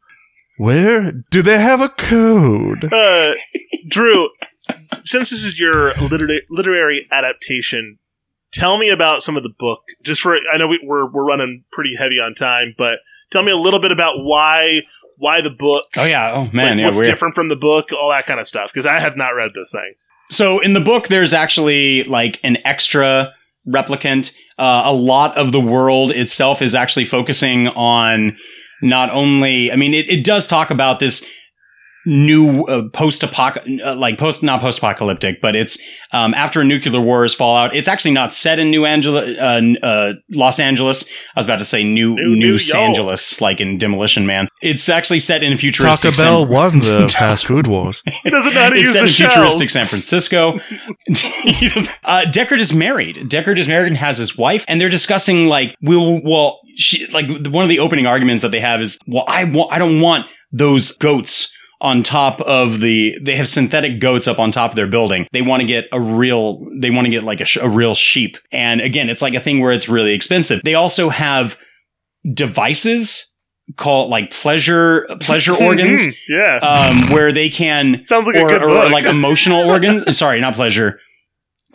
Where 0.59 1.11
do 1.31 1.41
they 1.41 1.57
have 1.57 1.81
a 1.81 1.89
code? 1.89 2.93
uh, 2.93 3.31
Drew, 3.89 4.29
since 5.05 5.31
this 5.31 5.43
is 5.43 5.57
your 5.57 5.95
literary, 5.99 6.43
literary 6.51 7.07
adaptation, 7.11 7.97
tell 8.53 8.77
me 8.77 8.89
about 8.89 9.23
some 9.23 9.37
of 9.37 9.43
the 9.43 9.53
book. 9.57 9.79
Just 10.05 10.21
for 10.21 10.35
I 10.35 10.57
know 10.57 10.67
we, 10.67 10.79
we're 10.83 11.09
we're 11.09 11.25
running 11.25 11.63
pretty 11.71 11.95
heavy 11.97 12.15
on 12.15 12.35
time, 12.35 12.75
but 12.77 12.99
tell 13.31 13.43
me 13.43 13.51
a 13.51 13.57
little 13.57 13.79
bit 13.79 13.91
about 13.91 14.23
why 14.23 14.81
why 15.17 15.41
the 15.41 15.49
book. 15.49 15.85
Oh 15.97 16.05
yeah. 16.05 16.31
Oh 16.33 16.49
man. 16.51 16.77
like, 16.77 16.79
yeah. 16.79 16.85
what's 16.85 16.99
different 16.99 17.35
from 17.35 17.49
the 17.49 17.55
book? 17.55 17.89
All 17.91 18.09
that 18.09 18.25
kind 18.25 18.39
of 18.39 18.47
stuff. 18.47 18.71
Because 18.73 18.85
I 18.85 18.99
have 18.99 19.15
not 19.15 19.29
read 19.29 19.51
this 19.53 19.71
thing. 19.71 19.93
So 20.31 20.59
in 20.59 20.73
the 20.73 20.79
book, 20.79 21.09
there's 21.09 21.33
actually 21.33 22.03
like 22.05 22.39
an 22.43 22.57
extra 22.65 23.33
replicant. 23.67 24.33
Uh, 24.57 24.83
a 24.85 24.93
lot 24.93 25.37
of 25.37 25.51
the 25.51 25.59
world 25.59 26.11
itself 26.11 26.61
is 26.61 26.73
actually 26.73 27.05
focusing 27.05 27.67
on 27.69 28.37
not 28.81 29.09
only, 29.11 29.71
I 29.71 29.75
mean, 29.75 29.93
it, 29.93 30.09
it 30.09 30.23
does 30.23 30.47
talk 30.47 30.71
about 30.71 30.99
this 30.99 31.23
new 32.05 32.63
uh, 32.63 32.89
post 32.89 33.21
apoc 33.21 33.57
uh, 33.83 33.95
like 33.95 34.17
post 34.17 34.41
not 34.43 34.61
post 34.61 34.79
apocalyptic 34.79 35.41
but 35.41 35.55
it's 35.55 35.77
um, 36.13 36.33
after 36.33 36.61
a 36.61 36.63
nuclear 36.63 36.99
wars 36.99 37.33
fall 37.33 37.55
out 37.55 37.75
it's 37.75 37.87
actually 37.87 38.11
not 38.11 38.31
set 38.33 38.59
in 38.59 38.71
new 38.71 38.85
Angela 38.85 39.21
uh, 39.21 39.61
uh, 39.83 40.13
Los 40.29 40.59
Angeles 40.59 41.03
I 41.35 41.39
was 41.39 41.45
about 41.45 41.59
to 41.59 41.65
say 41.65 41.83
new 41.83 42.15
New- 42.15 42.35
new, 42.35 42.57
New 42.57 42.73
Angeles 42.75 43.39
like 43.41 43.61
in 43.61 43.77
Demolition 43.77 44.25
Man 44.25 44.47
it's 44.61 44.89
actually 44.89 45.19
set 45.19 45.41
in 45.43 45.53
a 45.53 45.57
futuristic 45.57 46.13
Taco 46.13 46.23
Bell 46.23 46.41
San- 46.41 46.49
won 46.49 46.79
the 46.79 47.09
fast 47.17 47.45
food 47.45 47.67
wars. 47.67 48.03
He 48.23 48.29
doesn't 48.29 48.53
know 48.53 48.61
how 48.61 48.69
to 48.69 48.75
it's 48.75 48.83
use 48.83 48.93
set 48.93 49.01
the 49.01 49.07
in 49.07 49.13
futuristic. 49.31 49.69
San 49.71 49.87
Francisco. 49.87 50.53
uh, 52.03 52.23
Deckard 52.31 52.59
is 52.59 52.71
married. 52.71 53.15
Deckard 53.29 53.57
is 53.57 53.67
married 53.67 53.87
and 53.87 53.97
has 53.97 54.17
his 54.17 54.37
wife, 54.37 54.63
and 54.67 54.79
they're 54.79 54.89
discussing 54.89 55.47
like, 55.47 55.75
we'll, 55.81 56.21
well, 56.23 56.59
she, 56.75 57.07
like 57.07 57.27
one 57.47 57.63
of 57.63 57.69
the 57.69 57.79
opening 57.79 58.05
arguments 58.05 58.43
that 58.43 58.51
they 58.51 58.59
have 58.59 58.81
is, 58.81 58.99
well, 59.07 59.23
I 59.27 59.45
want, 59.45 59.71
I 59.71 59.79
don't 59.79 59.99
want 60.01 60.27
those 60.51 60.91
goats 60.97 61.55
on 61.81 62.03
top 62.03 62.39
of 62.41 62.79
the 62.79 63.17
they 63.21 63.35
have 63.35 63.47
synthetic 63.47 63.99
goats 63.99 64.27
up 64.27 64.37
on 64.39 64.51
top 64.51 64.69
of 64.71 64.75
their 64.75 64.85
building 64.87 65.25
they 65.33 65.41
want 65.41 65.61
to 65.61 65.65
get 65.67 65.87
a 65.91 65.99
real 65.99 66.63
they 66.79 66.91
want 66.91 67.05
to 67.05 67.09
get 67.11 67.23
like 67.23 67.41
a, 67.41 67.45
sh- 67.45 67.57
a 67.59 67.67
real 67.67 67.95
sheep 67.95 68.37
and 68.51 68.79
again 68.81 69.09
it's 69.09 69.21
like 69.21 69.33
a 69.33 69.39
thing 69.39 69.59
where 69.59 69.71
it's 69.71 69.89
really 69.89 70.13
expensive 70.13 70.61
they 70.63 70.75
also 70.75 71.09
have 71.09 71.57
devices 72.33 73.27
called 73.77 74.09
like 74.09 74.31
pleasure 74.31 75.07
pleasure 75.19 75.55
organs 75.61 76.01
Mhm, 76.01 76.13
yeah. 76.29 76.57
um, 76.57 77.09
where 77.13 77.31
they 77.31 77.49
can 77.49 78.03
Sounds 78.03 78.27
like 78.27 78.35
a 78.35 78.41
or, 78.41 78.47
good 78.49 78.63
or, 78.63 78.67
book. 78.69 78.91
like 78.91 79.05
emotional 79.05 79.61
organ. 79.69 80.11
Sorry, 80.13 80.39
not 80.39 80.55
pleasure. 80.55 80.99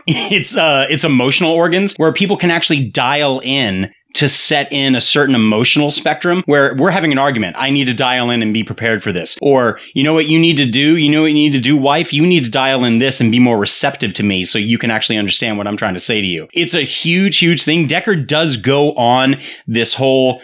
It's 0.07 0.57
uh, 0.57 0.87
it's 0.89 1.05
emotional 1.05 1.51
organs 1.51 1.95
where 1.97 2.13
people 2.13 2.37
can 2.37 2.51
actually 2.51 2.89
dial 2.91 3.41
in 3.43 3.91
to 4.17 4.29
set 4.29 4.73
in 4.73 4.95
a 4.95 5.01
certain 5.01 5.35
emotional 5.35 5.91
spectrum 5.91 6.43
where 6.47 6.75
we're 6.75 6.91
having 6.91 7.13
an 7.13 7.19
argument. 7.19 7.57
I 7.59 7.71
need 7.71 7.87
to 7.87 7.95
dial 7.95 8.31
in 8.31 8.43
and 8.43 8.53
be 8.53 8.65
prepared 8.65 9.03
for 9.03 9.13
this. 9.13 9.37
Or, 9.41 9.79
you 9.95 10.03
know 10.03 10.15
what 10.15 10.27
you 10.27 10.39
need 10.39 10.57
to 10.59 10.67
do? 10.67 10.97
You 10.97 11.11
know 11.11 11.23
what 11.23 11.29
you 11.29 11.35
need 11.35 11.53
to 11.53 11.61
do, 11.61 11.77
wife? 11.77 12.13
You 12.13 12.27
need 12.27 12.45
to 12.45 12.51
dial 12.51 12.85
in 12.85 12.99
this 12.99 13.21
and 13.21 13.31
be 13.31 13.39
more 13.39 13.59
receptive 13.59 14.13
to 14.15 14.23
me 14.23 14.45
so 14.45 14.59
you 14.59 14.79
can 14.79 14.91
actually 14.91 15.19
understand 15.19 15.59
what 15.59 15.67
I'm 15.67 15.77
trying 15.77 15.95
to 15.95 16.01
say 16.01 16.21
to 16.21 16.27
you. 16.27 16.49
It's 16.53 16.75
a 16.75 16.83
huge, 16.83 17.39
huge 17.39 17.63
thing. 17.65 17.87
Decker 17.87 18.17
does 18.17 18.57
go 18.57 18.93
on 18.95 19.37
this 19.67 19.95
whole 19.95 20.41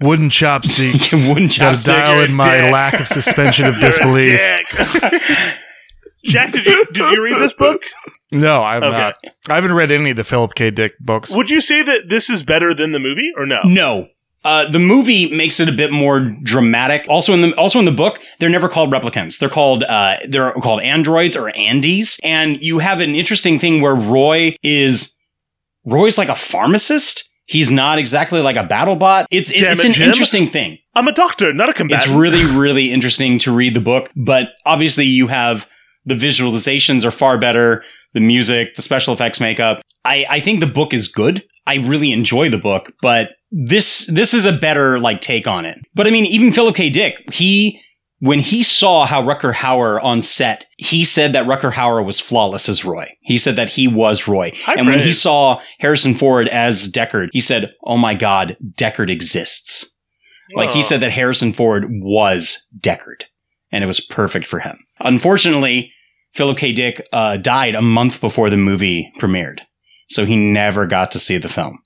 Wooden 0.00 0.28
chopsticks. 0.30 1.12
Wooden 1.28 1.48
Gotta 1.56 1.82
dial 1.82 2.20
in 2.20 2.34
my 2.34 2.50
dick. 2.56 2.72
lack 2.72 3.00
of 3.00 3.08
suspension 3.08 3.66
of 3.66 3.76
disbelief. 3.80 4.38
Jack, 6.24 6.52
did 6.52 6.64
you 6.66 6.84
did 6.92 7.12
you 7.12 7.22
read 7.22 7.38
this 7.40 7.52
book? 7.52 7.80
No, 8.32 8.62
I've 8.62 8.82
Okay. 8.82 8.96
not. 8.98 9.14
I 9.48 9.54
haven't 9.54 9.74
read 9.74 9.90
any 9.90 10.10
of 10.10 10.16
the 10.16 10.24
Philip 10.24 10.54
K. 10.54 10.70
Dick 10.70 10.94
books. 10.98 11.34
Would 11.34 11.50
you 11.50 11.60
say 11.60 11.82
that 11.82 12.08
this 12.08 12.28
is 12.30 12.42
better 12.42 12.74
than 12.74 12.92
the 12.92 12.98
movie, 12.98 13.30
or 13.36 13.46
no? 13.46 13.60
No. 13.64 14.08
Uh, 14.44 14.68
the 14.68 14.78
movie 14.78 15.34
makes 15.34 15.58
it 15.58 15.68
a 15.68 15.72
bit 15.72 15.90
more 15.90 16.20
dramatic. 16.42 17.06
Also 17.08 17.32
in 17.32 17.40
the 17.40 17.54
also 17.54 17.78
in 17.78 17.84
the 17.86 17.90
book, 17.92 18.18
they're 18.40 18.50
never 18.50 18.68
called 18.68 18.90
replicants. 18.92 19.38
They're 19.38 19.48
called 19.48 19.84
uh, 19.84 20.16
they're 20.28 20.52
called 20.52 20.82
androids 20.82 21.34
or 21.36 21.50
andys. 21.52 22.18
And 22.22 22.60
you 22.62 22.78
have 22.80 23.00
an 23.00 23.14
interesting 23.14 23.58
thing 23.58 23.80
where 23.80 23.94
Roy 23.94 24.56
is 24.62 25.14
Roy's 25.86 26.18
like 26.18 26.28
a 26.28 26.34
pharmacist. 26.34 27.24
He's 27.46 27.70
not 27.70 27.98
exactly 27.98 28.40
like 28.42 28.56
a 28.56 28.64
battle 28.64 28.96
bot. 28.96 29.26
It's 29.30 29.50
it- 29.50 29.62
it's 29.62 29.82
it, 29.84 29.86
an 29.88 29.92
Jim. 29.92 30.08
interesting 30.08 30.48
thing. 30.48 30.78
I'm 30.94 31.08
a 31.08 31.12
doctor, 31.12 31.52
not 31.54 31.68
a 31.68 31.72
combatant. 31.74 32.06
It's 32.08 32.14
really 32.14 32.44
really 32.44 32.92
interesting 32.92 33.38
to 33.40 33.52
read 33.54 33.72
the 33.74 33.80
book, 33.80 34.10
but 34.16 34.48
obviously 34.66 35.04
you 35.06 35.28
have 35.28 35.66
The 36.06 36.14
visualizations 36.14 37.02
are 37.04 37.10
far 37.10 37.38
better. 37.38 37.82
The 38.14 38.20
music, 38.20 38.74
the 38.76 38.82
special 38.82 39.12
effects 39.12 39.40
makeup. 39.40 39.82
I, 40.04 40.26
I 40.28 40.40
think 40.40 40.60
the 40.60 40.66
book 40.66 40.94
is 40.94 41.08
good. 41.08 41.44
I 41.66 41.76
really 41.76 42.12
enjoy 42.12 42.50
the 42.50 42.58
book, 42.58 42.92
but 43.00 43.30
this 43.50 44.06
this 44.06 44.34
is 44.34 44.44
a 44.44 44.52
better 44.52 44.98
like 44.98 45.20
take 45.20 45.46
on 45.46 45.64
it. 45.64 45.78
But 45.94 46.06
I 46.06 46.10
mean, 46.10 46.26
even 46.26 46.52
Philip 46.52 46.76
K. 46.76 46.90
Dick, 46.90 47.32
he 47.32 47.80
when 48.18 48.40
he 48.40 48.62
saw 48.62 49.06
how 49.06 49.22
Rutger 49.22 49.52
Hauer 49.52 50.02
on 50.02 50.22
set, 50.22 50.66
he 50.76 51.04
said 51.04 51.32
that 51.32 51.46
Rutger 51.46 51.72
Hauer 51.72 52.04
was 52.04 52.20
flawless 52.20 52.68
as 52.68 52.84
Roy. 52.84 53.08
He 53.22 53.38
said 53.38 53.56
that 53.56 53.70
he 53.70 53.88
was 53.88 54.28
Roy. 54.28 54.52
High 54.56 54.74
and 54.74 54.86
when 54.86 55.00
he 55.00 55.12
saw 55.12 55.60
Harrison 55.78 56.14
Ford 56.14 56.48
as 56.48 56.88
Deckard, 56.88 57.28
he 57.32 57.40
said, 57.40 57.72
"Oh 57.84 57.96
my 57.96 58.14
God, 58.14 58.56
Deckard 58.76 59.10
exists." 59.10 59.90
Like 60.54 60.70
he 60.70 60.82
said 60.82 61.00
that 61.00 61.10
Harrison 61.10 61.52
Ford 61.54 61.86
was 61.88 62.66
Deckard, 62.78 63.22
and 63.72 63.82
it 63.82 63.86
was 63.86 64.00
perfect 64.00 64.46
for 64.46 64.60
him. 64.60 64.78
Unfortunately, 65.00 65.93
Philip 66.34 66.58
K. 66.58 66.72
Dick 66.72 67.06
uh, 67.12 67.36
died 67.36 67.74
a 67.74 67.82
month 67.82 68.20
before 68.20 68.50
the 68.50 68.56
movie 68.56 69.12
premiered, 69.20 69.58
so 70.10 70.24
he 70.24 70.36
never 70.36 70.86
got 70.86 71.12
to 71.12 71.18
see 71.18 71.38
the 71.38 71.48
film. 71.48 71.78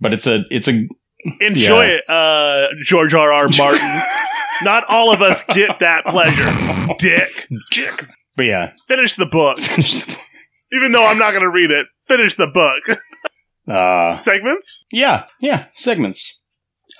But 0.00 0.12
it's 0.14 0.26
a 0.26 0.44
it's 0.50 0.68
a 0.68 0.86
Enjoy 1.40 1.82
Yeah. 1.84 1.96
it, 1.96 2.02
uh, 2.10 2.66
George 2.84 3.14
R. 3.14 3.32
R. 3.32 3.48
Martin. 3.56 4.02
Not 4.62 4.84
all 4.90 5.10
of 5.12 5.22
us 5.22 5.42
get 5.48 5.78
that 5.80 6.04
pleasure, 6.04 6.94
Dick. 6.98 7.48
Dick. 7.70 8.04
But 8.36 8.44
yeah, 8.46 8.72
Finish 8.88 9.14
the 9.16 9.24
book. 9.26 9.58
finish 9.60 9.94
the 10.04 10.16
Even 10.72 10.92
though 10.92 11.06
I'm 11.06 11.18
not 11.18 11.30
going 11.30 11.42
to 11.42 11.50
read 11.50 11.70
it, 11.70 11.86
finish 12.08 12.36
the 12.36 12.46
book. 12.46 12.98
uh, 13.68 14.16
Segments? 14.16 14.84
yeah, 14.92 15.24
yeah, 15.40 15.66
segments. 15.72 16.40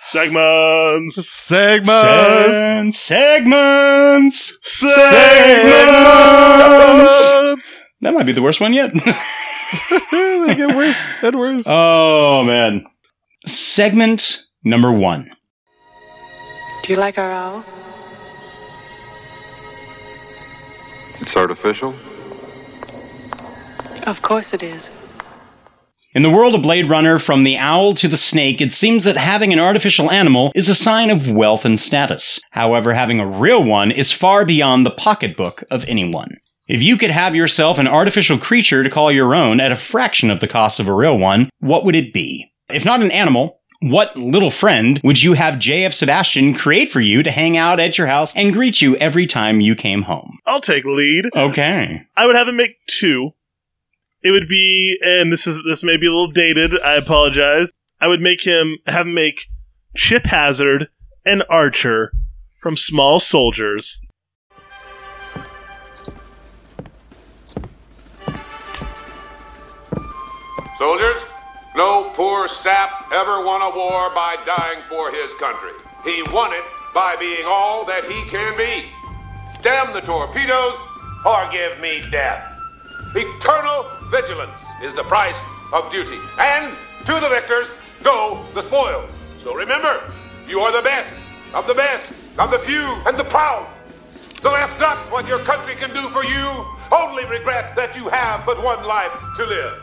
Segments. 0.04 1.14
Segments. 1.26 2.98
segments. 3.00 4.58
Segments. 4.62 5.04
That 8.02 8.12
might 8.12 8.26
be 8.26 8.32
the 8.32 8.42
worst 8.42 8.60
one 8.60 8.74
yet. 8.74 8.92
they 10.12 10.54
get 10.54 10.76
worse 10.76 11.14
and 11.22 11.34
worse. 11.36 11.64
oh 11.66 12.42
man. 12.44 12.84
Segment 13.46 14.42
number 14.62 14.92
one. 14.92 15.30
Do 16.82 16.92
you 16.92 16.98
like 16.98 17.16
our 17.16 17.30
owl? 17.32 17.64
It's 21.20 21.34
artificial. 21.34 21.94
Of 24.06 24.20
course 24.20 24.52
it 24.52 24.62
is. 24.62 24.90
In 26.14 26.22
the 26.22 26.30
world 26.30 26.54
of 26.54 26.62
Blade 26.62 26.88
Runner, 26.88 27.18
from 27.18 27.42
the 27.42 27.56
owl 27.56 27.92
to 27.94 28.06
the 28.06 28.16
snake, 28.16 28.60
it 28.60 28.72
seems 28.72 29.02
that 29.02 29.16
having 29.16 29.52
an 29.52 29.58
artificial 29.58 30.12
animal 30.12 30.52
is 30.54 30.68
a 30.68 30.74
sign 30.74 31.10
of 31.10 31.28
wealth 31.28 31.64
and 31.64 31.78
status. 31.78 32.38
However, 32.52 32.94
having 32.94 33.18
a 33.18 33.26
real 33.26 33.64
one 33.64 33.90
is 33.90 34.12
far 34.12 34.44
beyond 34.44 34.86
the 34.86 34.92
pocketbook 34.92 35.64
of 35.72 35.84
anyone. 35.88 36.36
If 36.68 36.84
you 36.84 36.96
could 36.96 37.10
have 37.10 37.34
yourself 37.34 37.80
an 37.80 37.88
artificial 37.88 38.38
creature 38.38 38.84
to 38.84 38.90
call 38.90 39.10
your 39.10 39.34
own 39.34 39.58
at 39.58 39.72
a 39.72 39.76
fraction 39.76 40.30
of 40.30 40.38
the 40.38 40.46
cost 40.46 40.78
of 40.78 40.86
a 40.86 40.94
real 40.94 41.18
one, 41.18 41.50
what 41.58 41.84
would 41.84 41.96
it 41.96 42.12
be? 42.12 42.52
If 42.70 42.84
not 42.84 43.02
an 43.02 43.10
animal, 43.10 43.60
what 43.80 44.16
little 44.16 44.52
friend 44.52 45.00
would 45.02 45.20
you 45.20 45.32
have 45.32 45.54
JF 45.56 45.92
Sebastian 45.92 46.54
create 46.54 46.90
for 46.90 47.00
you 47.00 47.24
to 47.24 47.32
hang 47.32 47.56
out 47.56 47.80
at 47.80 47.98
your 47.98 48.06
house 48.06 48.32
and 48.36 48.52
greet 48.52 48.80
you 48.80 48.94
every 48.98 49.26
time 49.26 49.60
you 49.60 49.74
came 49.74 50.02
home? 50.02 50.38
I'll 50.46 50.60
take 50.60 50.84
lead. 50.84 51.24
Okay. 51.34 52.02
I 52.16 52.24
would 52.24 52.36
have 52.36 52.46
him 52.46 52.56
make 52.56 52.76
two. 52.86 53.32
It 54.24 54.30
would 54.30 54.48
be, 54.48 54.98
and 55.02 55.30
this 55.30 55.46
is 55.46 55.62
this 55.64 55.84
may 55.84 55.98
be 55.98 56.06
a 56.06 56.10
little 56.10 56.30
dated. 56.30 56.72
I 56.82 56.94
apologize. 56.94 57.70
I 58.00 58.08
would 58.08 58.22
make 58.22 58.46
him 58.46 58.78
have 58.86 59.06
him 59.06 59.12
make 59.12 59.48
Chip 59.94 60.24
Hazard 60.24 60.88
and 61.26 61.44
Archer 61.50 62.10
from 62.58 62.74
Small 62.74 63.20
Soldiers. 63.20 64.00
Soldiers, 70.78 71.26
no 71.76 72.10
poor 72.14 72.48
sap 72.48 73.12
ever 73.12 73.44
won 73.44 73.60
a 73.60 73.76
war 73.76 74.08
by 74.14 74.36
dying 74.46 74.82
for 74.88 75.10
his 75.10 75.34
country. 75.34 75.72
He 76.02 76.22
won 76.32 76.54
it 76.54 76.64
by 76.94 77.16
being 77.16 77.44
all 77.46 77.84
that 77.84 78.04
he 78.04 78.24
can 78.30 78.56
be. 78.56 78.88
Damn 79.60 79.92
the 79.92 80.00
torpedoes, 80.00 80.76
or 81.26 81.46
give 81.52 81.78
me 81.78 82.00
death. 82.10 82.53
Eternal 83.16 83.86
vigilance 84.10 84.66
is 84.82 84.92
the 84.92 85.04
price 85.04 85.46
of 85.72 85.90
duty. 85.90 86.18
And 86.38 86.76
to 87.06 87.12
the 87.20 87.28
victors 87.28 87.76
go 88.02 88.44
the 88.54 88.62
spoils. 88.62 89.16
So 89.38 89.54
remember, 89.54 90.02
you 90.48 90.58
are 90.60 90.72
the 90.72 90.82
best 90.82 91.14
of 91.52 91.66
the 91.68 91.74
best 91.74 92.12
of 92.38 92.50
the 92.50 92.58
few 92.58 92.82
and 93.06 93.16
the 93.16 93.24
proud. 93.24 93.68
So 94.08 94.54
ask 94.56 94.78
not 94.80 94.98
what 95.12 95.28
your 95.28 95.38
country 95.38 95.76
can 95.76 95.94
do 95.94 96.08
for 96.10 96.24
you, 96.24 96.66
only 96.90 97.24
regret 97.26 97.76
that 97.76 97.94
you 97.94 98.08
have 98.08 98.44
but 98.44 98.62
one 98.62 98.84
life 98.84 99.12
to 99.36 99.46
live. 99.46 99.80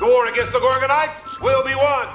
The 0.00 0.06
war 0.06 0.26
against 0.26 0.50
the 0.52 0.58
Gorgonites 0.58 1.40
will 1.40 1.62
be 1.64 1.74
won. 1.76 2.08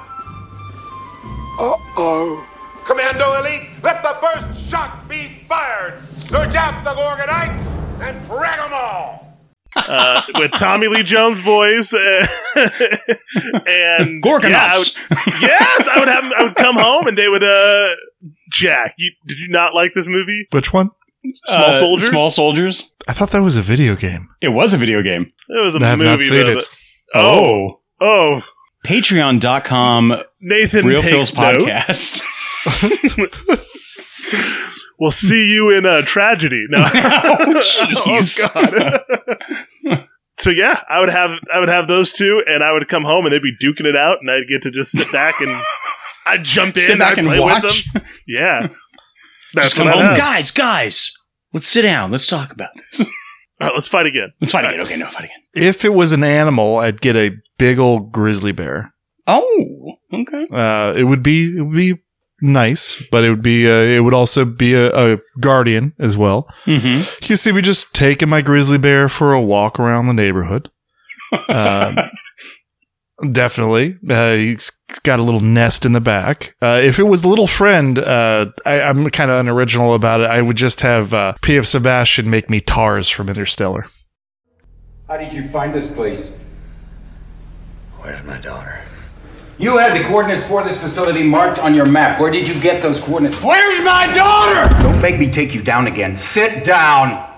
Uh-oh. 1.60 2.46
Commando 2.86 3.40
Elite, 3.40 3.70
let 3.84 4.04
the 4.04 4.18
first 4.20 4.70
shot 4.70 5.08
be 5.08 5.44
fired. 5.48 6.02
Search 6.02 6.56
out 6.56 6.84
the 6.84 6.92
Gorgonites 6.92 7.82
and 8.02 8.20
frag 8.26 8.58
them 8.58 8.72
all. 8.74 9.29
Uh, 9.76 10.22
with 10.36 10.52
Tommy 10.54 10.88
Lee 10.88 11.04
Jones' 11.04 11.40
voice, 11.40 11.94
uh, 11.94 12.28
and 13.68 14.22
Gorgonauts. 14.22 14.96
Yeah, 14.96 15.04
I 15.10 15.18
would, 15.26 15.42
yes, 15.42 15.88
I 15.88 16.00
would 16.00 16.08
have. 16.08 16.24
I 16.38 16.44
would 16.44 16.56
come 16.56 16.76
home 16.78 17.08
and 17.08 17.18
they 17.18 17.28
would. 17.28 17.44
uh 17.44 17.90
Jack, 18.52 18.96
you, 18.98 19.12
did 19.28 19.38
you 19.38 19.48
not 19.50 19.76
like 19.76 19.92
this 19.94 20.08
movie? 20.08 20.48
Which 20.52 20.74
one? 20.74 20.90
Small 21.46 21.64
Uh, 21.70 21.74
Soldiers. 21.74 22.10
Small 22.10 22.32
Soldiers. 22.32 22.94
I 23.08 23.14
thought 23.14 23.30
that 23.32 23.42
was 23.44 23.58
a 23.58 23.62
video 23.62 23.96
game. 23.96 24.30
It 24.42 24.50
was 24.50 24.74
a 24.74 24.78
video 24.78 25.02
game. 25.04 25.32
It 25.50 25.64
was 25.64 25.76
a 25.76 25.80
I 25.80 25.90
have 25.90 25.98
movie. 26.00 26.10
not 26.10 26.20
seen 26.22 26.46
though, 26.46 26.52
it. 26.54 26.56
but- 26.60 26.70
Oh. 27.22 27.80
oh, 28.02 28.42
Patreon.com 28.86 30.16
Nathan 30.42 30.86
Real 30.86 31.02
takes 31.02 31.12
Phil's 31.12 31.32
podcast. 31.32 32.22
We'll 35.00 35.12
see 35.12 35.52
you 35.54 35.70
in 35.70 35.86
a 35.86 36.02
tragedy. 36.04 36.66
No. 36.70 36.80
jeez. 36.84 38.40
oh 38.56 39.02
God. 39.94 40.08
so 40.40 40.50
yeah, 40.50 40.82
I 40.90 41.00
would 41.00 41.10
have 41.10 41.32
I 41.54 41.60
would 41.60 41.70
have 41.70 41.88
those 41.88 42.12
two, 42.12 42.44
and 42.46 42.64
I 42.64 42.74
would 42.74 42.88
come 42.88 43.04
home 43.04 43.26
and 43.26 43.34
they'd 43.34 43.42
be 43.42 43.56
duking 43.66 43.86
it 43.86 43.96
out, 43.96 44.18
and 44.22 44.30
I'd 44.30 44.48
get 44.50 44.64
to 44.64 44.72
just 44.72 44.92
sit 44.92 45.12
back 45.12 45.40
and 45.40 45.62
I'd 46.26 46.44
jump 46.44 46.76
in, 46.78 46.84
Sit 46.84 47.00
back 47.00 47.14
I'd 47.14 47.20
and 47.20 47.28
play 47.30 47.40
watch? 47.40 47.64
with 47.64 47.94
them. 47.94 48.04
Yeah, 48.28 48.68
that's 49.54 49.74
Just 49.74 49.76
come 49.76 49.88
home. 49.88 50.18
Guys, 50.18 50.52
guys, 50.52 51.12
let's 51.54 51.68
sit 51.68 51.84
down. 51.84 52.12
Let's 52.12 52.28
talk 52.28 52.52
about 52.52 52.70
this. 52.76 53.02
All 53.62 53.68
right, 53.68 53.74
let's 53.74 53.88
fight 53.88 54.06
again. 54.06 54.32
Let's 54.40 54.52
fight 54.52 54.66
again. 54.66 54.82
Okay, 54.84 54.96
no, 54.98 55.08
fight 55.08 55.26
again. 55.26 55.40
If 55.54 55.84
it 55.84 55.94
was 55.94 56.14
an 56.14 56.24
animal, 56.24 56.78
I'd 56.78 57.02
get 57.02 57.16
a 57.16 57.32
big 57.58 57.80
old 57.80 58.12
grizzly 58.12 58.52
bear. 58.52 58.94
Oh, 59.28 59.94
okay. 60.14 60.46
Uh, 60.52 60.94
it 60.96 61.04
would 61.04 61.24
be 61.24 61.58
it 61.58 61.62
would 61.62 61.76
be 61.76 61.96
nice, 62.42 63.02
but 63.12 63.24
it 63.24 63.30
would 63.30 63.42
be 63.42 63.68
uh, 63.68 63.82
it 63.82 64.04
would 64.04 64.14
also 64.14 64.46
be 64.46 64.74
a, 64.74 65.14
a 65.14 65.18
guardian 65.40 65.94
as 66.00 66.18
well. 66.18 66.48
Mm-hmm. 66.66 67.26
You 67.26 67.36
see 67.36 67.52
me 67.52 67.62
just 67.62 67.94
taking 67.94 68.30
my 68.30 68.42
grizzly 68.42 68.78
bear 68.78 69.10
for 69.10 69.34
a 69.34 69.42
walk 69.42 69.80
around 69.80 70.08
the 70.08 70.14
neighborhood. 70.14 70.70
Um, 71.48 71.98
definitely, 73.32 73.98
uh, 74.10 74.34
he's 74.34 74.72
got 75.04 75.20
a 75.20 75.24
little 75.24 75.42
nest 75.42 75.86
in 75.86 75.92
the 75.92 76.00
back. 76.00 76.56
Uh, 76.62 76.80
if 76.82 77.00
it 77.00 77.04
was 77.04 77.24
a 77.24 77.28
little 77.28 77.48
friend, 77.48 78.00
uh, 78.00 78.48
I, 78.66 78.82
I'm 78.82 79.10
kind 79.10 79.32
of 79.32 79.40
unoriginal 79.40 79.94
about 79.94 80.22
it. 80.22 80.28
I 80.28 80.42
would 80.42 80.58
just 80.58 80.82
have 80.82 81.14
uh, 81.14 81.34
J.F. 81.44 81.66
Sebastian 81.66 82.30
make 82.30 82.50
me 82.50 82.60
Tars 82.60 83.10
from 83.10 83.30
Interstellar. 83.30 83.88
How 85.08 85.18
did 85.18 85.34
you 85.34 85.48
find 85.48 85.74
this 85.74 85.88
place? 85.88 86.38
Where's 87.98 88.24
my 88.26 88.38
daughter? 88.38 88.82
You 89.60 89.78
had 89.78 89.94
the 89.94 90.08
coordinates 90.08 90.46
for 90.46 90.64
this 90.64 90.80
facility 90.80 91.22
marked 91.22 91.60
on 91.60 91.74
your 91.74 91.86
map. 91.86 92.18
Where 92.18 92.32
did 92.32 92.48
you 92.48 92.58
get 92.62 92.82
those 92.82 93.02
coordinates? 93.02 93.44
Where's 93.44 93.84
my 93.84 94.08
daughter? 94.14 94.74
Don't 94.82 95.02
make 95.02 95.20
me 95.20 95.30
take 95.30 95.54
you 95.54 95.62
down 95.62 95.86
again. 95.88 96.18
Sit 96.18 96.64
down. 96.64 97.30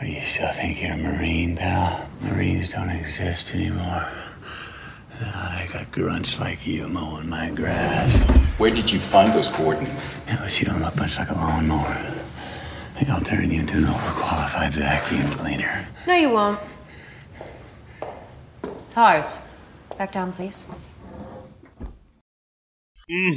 Are 0.00 0.04
you 0.04 0.20
still 0.22 0.50
think 0.50 0.82
you're 0.82 0.94
a 0.94 0.96
Marine, 0.96 1.56
pal? 1.56 2.08
Marines 2.22 2.70
don't 2.70 2.90
exist 2.90 3.54
anymore. 3.54 4.04
I 5.20 5.68
got 5.72 5.92
grunts 5.92 6.40
like 6.40 6.66
you 6.66 6.88
mowing 6.88 7.28
my 7.28 7.50
grass. 7.50 8.16
Where 8.58 8.72
did 8.72 8.90
you 8.90 8.98
find 8.98 9.32
those 9.32 9.48
coordinates? 9.48 10.02
Unless 10.26 10.58
you 10.58 10.66
don't 10.66 10.80
look 10.80 10.96
much 10.96 11.20
like 11.20 11.30
a 11.30 11.34
lawnmower. 11.34 11.86
I 11.86 12.98
think 12.98 13.10
I'll 13.10 13.20
turn 13.20 13.48
you 13.48 13.60
into 13.60 13.76
an 13.76 13.84
overqualified 13.84 14.72
vacuum 14.72 15.30
cleaner. 15.38 15.86
No, 16.04 16.14
you 16.14 16.30
won't. 16.30 16.58
Tars, 18.90 19.38
back 19.96 20.10
down, 20.10 20.32
please. 20.32 20.64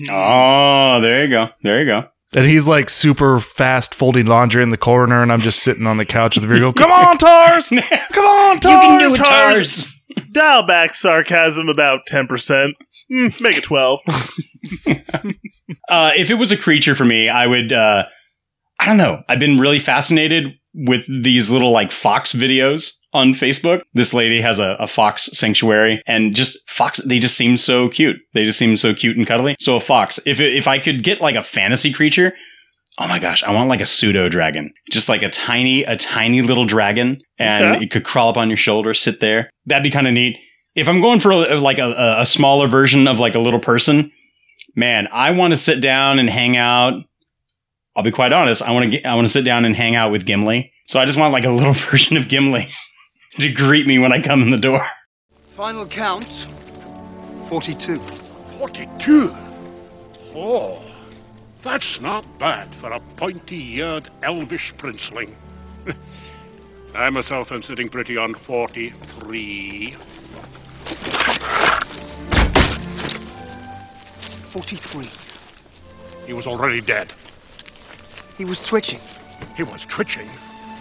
Oh, 0.10 1.00
there 1.02 1.24
you 1.24 1.30
go. 1.30 1.50
There 1.64 1.80
you 1.80 1.86
go. 1.86 2.08
And 2.36 2.46
he's 2.46 2.68
like 2.68 2.90
super 2.90 3.40
fast 3.40 3.96
folding 3.96 4.26
laundry 4.26 4.62
in 4.62 4.70
the 4.70 4.78
corner, 4.78 5.24
and 5.24 5.32
I'm 5.32 5.40
just 5.40 5.64
sitting 5.64 5.88
on 5.88 5.98
the 5.98 6.06
couch 6.06 6.36
with 6.36 6.44
the 6.44 6.50
beer. 6.50 6.60
Go, 6.60 6.74
come 6.74 6.92
on, 6.92 7.18
Tars! 7.18 7.70
Come 8.12 8.26
on, 8.26 8.60
Tars! 8.60 8.74
You 8.74 8.80
can 8.80 9.00
do 9.00 9.16
it, 9.16 9.18
Tars. 9.18 9.94
Dial 10.32 10.64
back 10.64 10.94
sarcasm 10.94 11.70
about 11.70 12.06
ten 12.08 12.28
percent. 12.28 12.76
Mm, 13.12 13.40
make 13.42 13.58
it 13.58 13.64
twelve. 13.64 14.00
Uh, 15.90 16.12
if 16.16 16.32
it 16.32 16.36
was 16.36 16.52
a 16.52 16.58
creature 16.58 16.96
for 16.96 17.06
me, 17.06 17.30
I 17.30 17.46
would. 17.46 17.72
Uh, 17.72 18.06
I 18.80 18.86
don't 18.88 18.98
know. 18.98 19.22
I've 19.30 19.40
been 19.40 19.60
really 19.60 19.80
fascinated 19.80 20.56
with 20.74 21.06
these 21.08 21.50
little 21.52 21.72
like 21.72 21.92
fox 21.92 22.34
videos 22.34 22.94
on 23.16 23.34
Facebook. 23.34 23.82
This 23.94 24.14
lady 24.14 24.42
has 24.42 24.60
a, 24.60 24.76
a 24.80 24.88
fox 24.88 25.26
sanctuary 25.34 26.02
and 26.06 26.36
just 26.36 26.58
fox, 26.70 27.00
they 27.00 27.18
just 27.20 27.36
seem 27.38 27.58
so 27.58 27.90
cute. 27.90 28.18
They 28.34 28.44
just 28.46 28.60
seem 28.60 28.78
so 28.78 28.94
cute 28.94 29.18
and 29.18 29.26
cuddly. 29.26 29.56
So 29.60 29.76
a 29.76 29.80
fox, 29.80 30.20
if, 30.26 30.40
if 30.40 30.68
I 30.68 30.78
could 30.80 31.04
get 31.04 31.22
like 31.22 31.36
a 31.36 31.42
fantasy 31.44 31.92
creature, 31.94 32.34
oh 33.00 33.08
my 33.08 33.20
gosh, 33.20 33.44
I 33.44 33.52
want 33.54 33.70
like 33.70 33.82
a 33.82 33.86
pseudo 33.86 34.30
dragon. 34.30 34.72
Just 34.92 35.10
like 35.10 35.22
a 35.24 35.30
tiny, 35.30 35.84
a 35.84 35.96
tiny 35.96 36.42
little 36.42 36.66
dragon 36.66 37.22
and 37.40 37.66
Okay. 37.68 37.84
it 37.86 37.92
could 37.92 38.06
crawl 38.06 38.30
up 38.30 38.38
on 38.38 38.50
your 38.50 38.58
shoulder, 38.58 38.94
sit 38.94 39.20
there. 39.20 39.50
That'd 39.66 39.84
be 39.84 39.92
kind 39.92 40.08
of 40.08 40.14
neat. 40.14 40.38
If 40.76 40.88
I'm 40.90 41.02
going 41.02 41.20
for 41.22 41.32
a, 41.32 41.56
like 41.60 41.78
a, 41.80 41.92
a- 41.92 42.22
a 42.22 42.26
smaller 42.26 42.68
version 42.68 43.08
of 43.08 43.18
like 43.20 43.36
a 43.36 43.40
little 43.40 43.60
person, 43.62 44.12
man, 44.76 45.08
I 45.12 45.32
want 45.32 45.52
to 45.54 45.58
sit 45.58 45.80
down 45.82 46.20
and 46.20 46.30
hang 46.30 46.58
out. 46.58 46.94
I'll 47.96 48.04
be 48.04 48.12
quite 48.12 48.34
honest. 48.34 48.62
I 48.62 48.72
want 48.72 48.92
to 48.92 49.04
I 49.04 49.16
want 49.16 49.26
to 49.26 49.32
sit 49.32 49.46
down 49.46 49.64
and 49.64 49.74
hang 49.74 49.96
out 49.96 50.12
with 50.12 50.26
Gimli. 50.26 50.72
So 50.88 51.00
I 51.00 51.06
just 51.06 51.18
want 51.18 51.32
like 51.32 51.46
a 51.46 51.50
little 51.50 51.72
version 51.92 52.18
of 52.18 52.28
Gimli 52.28 52.70
to 53.40 53.52
greet 53.52 53.86
me 53.86 54.00
when 54.00 54.14
I 54.14 54.22
come 54.22 54.42
in 54.42 54.50
the 54.50 54.58
door. 54.58 54.86
Final 55.56 55.86
count 55.86 56.48
42. 57.50 57.98
42? 57.98 59.36
Oh, 60.34 60.82
that's 61.62 62.00
not 62.00 62.40
bad 62.40 62.74
for 62.76 62.92
a 62.92 63.00
pointy 63.18 63.78
eared 63.78 64.10
elvish 64.24 64.74
princeling. 64.76 65.34
I 66.96 67.10
myself 67.10 67.52
am 67.52 67.62
sitting 67.62 67.90
pretty 67.90 68.16
on 68.16 68.34
43. 68.36 69.92
43. 74.46 75.10
He 76.26 76.34
was 76.34 76.48
already 76.48 76.80
dead. 76.80 77.14
He 78.38 78.46
was 78.46 78.62
twitching. 78.62 79.02
He 79.58 79.64
was 79.64 79.84
twitching 79.86 80.30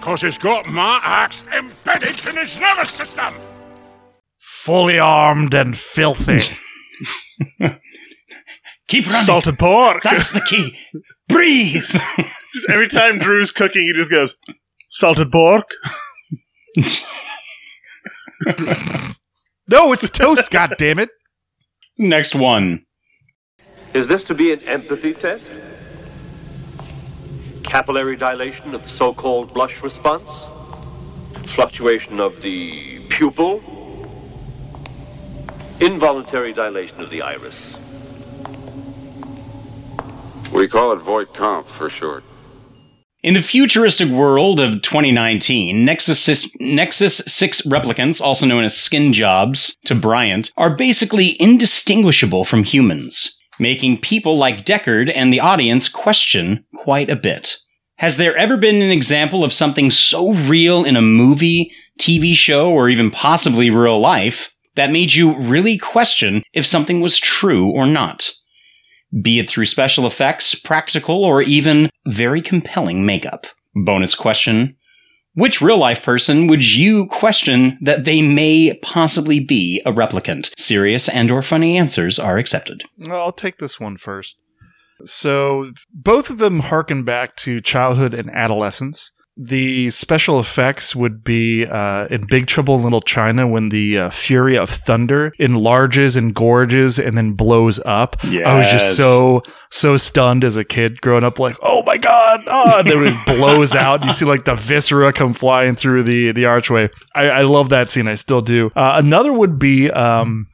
because 0.04 0.20
he's 0.20 0.36
got 0.36 0.68
my 0.68 1.00
axe 1.02 1.46
embedded 1.50 2.26
in 2.26 2.36
his 2.36 2.60
nervous 2.60 2.90
system. 2.90 3.32
Fully 4.38 4.98
armed 4.98 5.54
and 5.54 5.74
filthy. 5.78 6.40
Keep 8.86 9.06
running. 9.06 9.24
Salted 9.24 9.58
pork. 9.58 10.02
That's 10.02 10.30
the 10.30 10.42
key. 10.42 10.76
Breathe. 11.26 11.86
Every 12.68 12.88
time 12.88 13.18
Drew's 13.18 13.50
cooking, 13.50 13.80
he 13.80 13.94
just 13.94 14.10
goes, 14.10 14.36
salted 14.90 15.32
pork. 15.32 15.70
no, 19.66 19.94
it's 19.94 20.10
toast, 20.10 20.50
God 20.50 20.74
damn 20.76 20.98
it! 20.98 21.08
Next 21.96 22.34
one. 22.34 22.84
Is 23.94 24.06
this 24.06 24.22
to 24.24 24.34
be 24.34 24.52
an 24.52 24.60
empathy 24.64 25.14
test? 25.14 25.50
Capillary 27.64 28.16
dilation 28.16 28.74
of 28.74 28.84
the 28.84 28.88
so 28.88 29.12
called 29.12 29.52
blush 29.52 29.82
response? 29.82 30.46
Fluctuation 31.46 32.20
of 32.20 32.40
the 32.40 33.00
pupil? 33.08 33.60
Involuntary 35.80 36.52
dilation 36.52 37.00
of 37.00 37.10
the 37.10 37.22
iris? 37.22 37.76
We 40.52 40.68
call 40.68 40.92
it 40.92 41.00
Voight-Kampff 41.00 41.66
for 41.66 41.90
short. 41.90 42.22
In 43.24 43.34
the 43.34 43.42
futuristic 43.42 44.10
world 44.10 44.60
of 44.60 44.82
2019, 44.82 45.84
Nexus 45.84 46.20
6, 46.20 46.46
Nexus 46.60 47.22
6 47.26 47.62
replicants, 47.62 48.20
also 48.20 48.46
known 48.46 48.64
as 48.64 48.76
skin 48.76 49.12
jobs 49.14 49.76
to 49.86 49.94
Bryant, 49.94 50.52
are 50.58 50.76
basically 50.76 51.34
indistinguishable 51.40 52.44
from 52.44 52.64
humans, 52.64 53.36
making 53.58 54.00
people 54.00 54.36
like 54.36 54.64
Deckard 54.64 55.12
and 55.14 55.32
the 55.32 55.40
audience 55.40 55.88
question 55.88 56.64
quite 56.76 57.10
a 57.10 57.16
bit. 57.16 57.56
Has 57.96 58.16
there 58.16 58.36
ever 58.36 58.56
been 58.56 58.82
an 58.82 58.90
example 58.90 59.44
of 59.44 59.52
something 59.52 59.90
so 59.90 60.32
real 60.32 60.84
in 60.84 60.96
a 60.96 61.02
movie, 61.02 61.70
TV 61.98 62.34
show, 62.34 62.70
or 62.70 62.88
even 62.88 63.10
possibly 63.10 63.70
real 63.70 64.00
life 64.00 64.52
that 64.74 64.90
made 64.90 65.14
you 65.14 65.38
really 65.38 65.78
question 65.78 66.42
if 66.52 66.66
something 66.66 67.00
was 67.00 67.18
true 67.18 67.70
or 67.70 67.86
not? 67.86 68.32
be 69.22 69.38
it 69.38 69.48
through 69.48 69.66
special 69.66 70.06
effects, 70.06 70.54
practical, 70.54 71.24
or 71.24 71.42
even 71.42 71.90
very 72.06 72.42
compelling 72.42 73.06
makeup. 73.06 73.46
Bonus 73.74 74.14
question. 74.14 74.76
Which 75.34 75.60
real 75.60 75.78
life 75.78 76.04
person 76.04 76.46
would 76.46 76.64
you 76.64 77.06
question 77.06 77.76
that 77.80 78.04
they 78.04 78.22
may 78.22 78.78
possibly 78.82 79.40
be 79.40 79.82
a 79.84 79.90
replicant? 79.90 80.52
Serious 80.56 81.08
and 81.08 81.28
or 81.28 81.42
funny 81.42 81.76
answers 81.76 82.20
are 82.20 82.38
accepted. 82.38 82.82
I'll 83.10 83.32
take 83.32 83.58
this 83.58 83.80
one 83.80 83.96
first. 83.96 84.38
So, 85.04 85.72
both 85.92 86.30
of 86.30 86.38
them 86.38 86.60
harken 86.60 87.02
back 87.02 87.34
to 87.36 87.60
childhood 87.60 88.14
and 88.14 88.30
adolescence. 88.30 89.10
The 89.36 89.90
special 89.90 90.38
effects 90.38 90.94
would 90.94 91.24
be 91.24 91.66
uh, 91.66 92.06
in 92.06 92.24
Big 92.28 92.46
Trouble 92.46 92.76
in 92.76 92.82
Little 92.84 93.00
China 93.00 93.48
when 93.48 93.70
the 93.70 93.98
uh, 93.98 94.10
Fury 94.10 94.56
of 94.56 94.70
Thunder 94.70 95.32
enlarges 95.40 96.16
and 96.16 96.32
gorges 96.32 97.00
and 97.00 97.18
then 97.18 97.32
blows 97.32 97.80
up. 97.84 98.16
I 98.22 98.56
was 98.58 98.70
just 98.70 98.96
so 98.96 99.40
so 99.70 99.96
stunned 99.96 100.44
as 100.44 100.56
a 100.56 100.62
kid 100.62 101.00
growing 101.00 101.24
up, 101.24 101.40
like, 101.40 101.56
oh 101.62 101.82
my 101.82 101.96
god! 101.96 102.44
Oh, 102.46 102.78
and 102.78 102.88
then 102.88 103.06
it 103.08 103.26
blows 103.26 103.74
out. 103.74 104.02
And 104.02 104.10
you 104.10 104.14
see 104.14 104.24
like 104.24 104.44
the 104.44 104.54
viscera 104.54 105.12
come 105.12 105.34
flying 105.34 105.74
through 105.74 106.04
the 106.04 106.30
the 106.30 106.44
archway. 106.44 106.88
I, 107.12 107.24
I 107.24 107.42
love 107.42 107.70
that 107.70 107.88
scene. 107.88 108.06
I 108.06 108.14
still 108.14 108.40
do. 108.40 108.70
Uh, 108.76 109.00
another 109.02 109.32
would 109.32 109.58
be. 109.58 109.90
Um, 109.90 110.46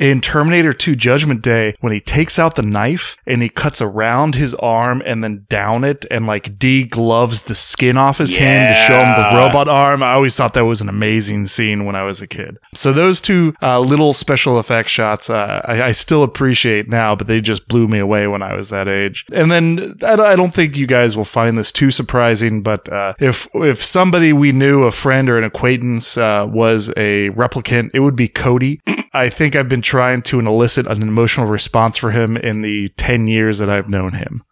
in 0.00 0.20
Terminator 0.20 0.72
2 0.72 0.96
Judgment 0.96 1.42
Day 1.42 1.74
when 1.80 1.92
he 1.92 2.00
takes 2.00 2.38
out 2.38 2.56
the 2.56 2.62
knife 2.62 3.16
and 3.26 3.42
he 3.42 3.48
cuts 3.48 3.80
around 3.80 4.34
his 4.34 4.54
arm 4.54 5.02
and 5.04 5.22
then 5.22 5.46
down 5.48 5.84
it 5.84 6.06
and 6.10 6.26
like 6.26 6.58
degloves 6.58 7.44
the 7.44 7.54
skin 7.54 7.96
off 7.96 8.18
his 8.18 8.34
hand 8.34 8.74
to 8.74 8.80
show 8.92 8.98
him 8.98 9.16
the 9.16 9.38
robot 9.38 9.68
arm. 9.68 10.02
I 10.02 10.12
always 10.12 10.34
thought 10.34 10.54
that 10.54 10.64
was 10.64 10.80
an 10.80 10.88
amazing 10.88 11.46
scene 11.46 11.84
when 11.84 11.94
I 11.94 12.02
was 12.02 12.20
a 12.20 12.26
kid. 12.26 12.56
So 12.74 12.92
those 12.92 13.20
two 13.20 13.54
uh, 13.62 13.78
little 13.80 14.12
special 14.12 14.58
effect 14.58 14.88
shots 14.88 15.28
uh, 15.28 15.60
I, 15.64 15.82
I 15.82 15.92
still 15.92 16.22
appreciate 16.22 16.88
now, 16.88 17.14
but 17.14 17.26
they 17.26 17.40
just 17.40 17.68
blew 17.68 17.86
me 17.86 17.98
away 17.98 18.26
when 18.26 18.42
I 18.42 18.54
was 18.54 18.70
that 18.70 18.88
age. 18.88 19.26
And 19.32 19.50
then 19.50 19.96
I, 20.02 20.14
I 20.14 20.36
don't 20.36 20.54
think 20.54 20.76
you 20.76 20.86
guys 20.86 21.16
will 21.16 21.24
find 21.24 21.58
this 21.58 21.70
too 21.70 21.90
surprising, 21.90 22.62
but 22.62 22.90
uh, 22.90 23.14
if 23.18 23.48
if 23.54 23.84
somebody 23.84 24.32
we 24.32 24.52
knew, 24.52 24.84
a 24.84 24.92
friend 24.92 25.28
or 25.28 25.36
an 25.36 25.44
acquaintance, 25.44 26.16
uh, 26.16 26.46
was 26.48 26.88
a 26.90 27.30
replicant, 27.30 27.90
it 27.92 28.00
would 28.00 28.16
be 28.16 28.28
Cody. 28.28 28.80
I 29.12 29.28
think 29.28 29.56
I've 29.56 29.68
been 29.68 29.82
trying 29.90 30.22
to 30.22 30.38
elicit 30.38 30.86
an 30.86 31.02
emotional 31.02 31.46
response 31.46 31.96
for 31.96 32.12
him 32.12 32.36
in 32.36 32.60
the 32.60 32.88
10 32.96 33.26
years 33.26 33.58
that 33.58 33.68
I've 33.68 33.88
known 33.88 34.12
him. 34.14 34.42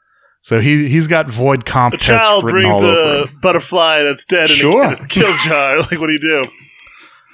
So 0.43 0.61
he, 0.61 0.89
he's 0.89 1.07
got 1.07 1.29
Voight-Kampff 1.31 1.95
A 1.95 1.99
tests 1.99 2.07
child 2.27 2.45
written 2.45 2.63
brings 2.63 2.75
all 2.83 2.85
over 2.91 3.23
a 3.23 3.27
him. 3.29 3.39
butterfly 3.41 4.03
that's 4.03 4.25
dead 4.25 4.49
Sure. 4.49 4.83
and 4.85 4.93
it's 4.95 5.07
kill 5.07 5.37
jar. 5.39 5.79
like, 5.81 5.93
what 5.93 6.07
do 6.09 6.13
you 6.13 6.19
do? 6.19 6.47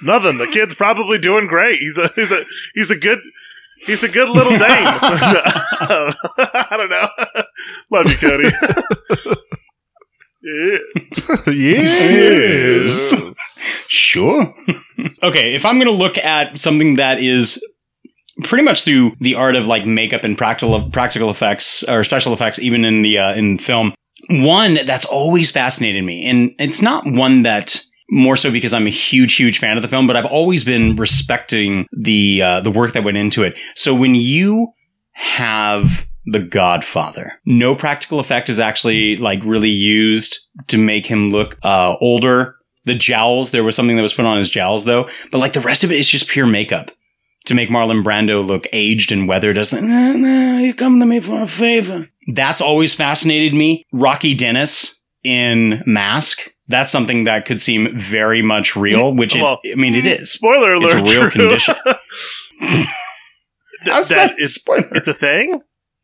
Nothing. 0.03 0.37
The 0.37 0.47
kid's 0.47 0.75
probably 0.75 1.17
doing 1.19 1.47
great. 1.47 1.79
He's 1.79 1.97
a 1.97 2.09
he's 2.15 2.29
a 2.31 2.43
he's 2.75 2.91
a 2.91 2.95
good 2.97 3.19
he's 3.85 4.03
a 4.03 4.09
good 4.09 4.29
little 4.29 4.51
name. 4.51 4.59
I 4.69 6.67
don't 6.77 6.89
know. 6.89 7.07
Love 7.91 8.05
you, 8.11 8.17
Cody. 8.17 8.49
yeah. 10.43 11.51
Yes. 11.51 13.15
Sure. 13.87 14.53
okay, 15.23 15.55
if 15.55 15.65
I'm 15.65 15.75
going 15.75 15.87
to 15.87 15.91
look 15.93 16.17
at 16.17 16.59
something 16.59 16.95
that 16.95 17.19
is 17.23 17.63
pretty 18.43 18.63
much 18.63 18.83
through 18.83 19.15
the 19.19 19.35
art 19.35 19.55
of 19.55 19.67
like 19.67 19.85
makeup 19.85 20.23
and 20.23 20.37
practical 20.37 20.89
practical 20.91 21.29
effects 21.29 21.83
or 21.83 22.03
special 22.03 22.33
effects 22.33 22.59
even 22.59 22.85
in 22.85 23.01
the 23.01 23.17
uh, 23.17 23.33
in 23.33 23.57
film, 23.57 23.93
one 24.29 24.75
that's 24.85 25.05
always 25.05 25.51
fascinated 25.51 26.03
me 26.03 26.27
and 26.29 26.51
it's 26.59 26.81
not 26.81 27.05
one 27.05 27.43
that 27.43 27.81
more 28.09 28.37
so 28.37 28.51
because 28.51 28.73
I'm 28.73 28.87
a 28.87 28.91
huge, 28.91 29.35
huge 29.35 29.59
fan 29.59 29.77
of 29.77 29.81
the 29.81 29.89
film, 29.89 30.07
but 30.07 30.15
I've 30.15 30.25
always 30.25 30.63
been 30.63 30.95
respecting 30.95 31.87
the 31.91 32.41
uh, 32.41 32.61
the 32.61 32.71
work 32.71 32.93
that 32.93 33.03
went 33.03 33.17
into 33.17 33.43
it. 33.43 33.57
So 33.75 33.95
when 33.95 34.15
you 34.15 34.73
have 35.13 36.05
the 36.25 36.39
Godfather, 36.39 37.33
no 37.45 37.75
practical 37.75 38.19
effect 38.19 38.49
is 38.49 38.59
actually 38.59 39.17
like 39.17 39.39
really 39.43 39.69
used 39.69 40.37
to 40.67 40.77
make 40.77 41.05
him 41.05 41.31
look 41.31 41.57
uh, 41.63 41.95
older. 41.99 42.57
The 42.85 42.95
jowls, 42.95 43.49
there 43.49 43.63
was 43.63 43.75
something 43.75 43.95
that 43.95 44.03
was 44.03 44.13
put 44.13 44.25
on 44.25 44.37
his 44.37 44.49
jowls 44.49 44.85
though, 44.85 45.09
but 45.31 45.39
like 45.39 45.53
the 45.53 45.61
rest 45.61 45.83
of 45.83 45.91
it 45.91 45.97
is 45.97 46.07
just 46.07 46.27
pure 46.27 46.45
makeup 46.45 46.91
to 47.45 47.53
make 47.53 47.69
Marlon 47.69 48.03
Brando 48.03 48.45
look 48.45 48.67
aged 48.73 49.11
and 49.11 49.27
weathered 49.27 49.57
as 49.57 49.71
like, 49.71 49.83
nah, 49.83 50.13
nah, 50.13 50.57
you 50.59 50.73
come 50.73 50.99
to 50.99 51.05
me 51.05 51.19
for 51.19 51.41
a 51.41 51.47
favor. 51.47 52.09
That's 52.27 52.61
always 52.61 52.93
fascinated 52.93 53.53
me. 53.53 53.85
Rocky 53.91 54.33
Dennis 54.33 54.99
in 55.23 55.83
Mask. 55.85 56.49
That's 56.67 56.91
something 56.91 57.25
that 57.25 57.45
could 57.45 57.61
seem 57.61 57.95
very 57.97 58.41
much 58.41 58.75
real, 58.75 59.13
which 59.13 59.35
it, 59.35 59.41
Well, 59.43 59.59
I 59.71 59.75
mean, 59.75 59.93
it 59.93 60.05
is. 60.07 60.31
Spoiler 60.31 60.73
alert. 60.73 60.85
It's 60.85 60.93
a 60.95 61.03
real 61.03 61.21
Drew. 61.29 61.31
condition. 61.31 61.75
Th- 62.59 62.87
How's 63.85 64.09
that 64.09 64.31
that 64.35 64.39
is 64.39 64.57
it's 64.67 65.07
a 65.07 65.13
thing? 65.13 65.61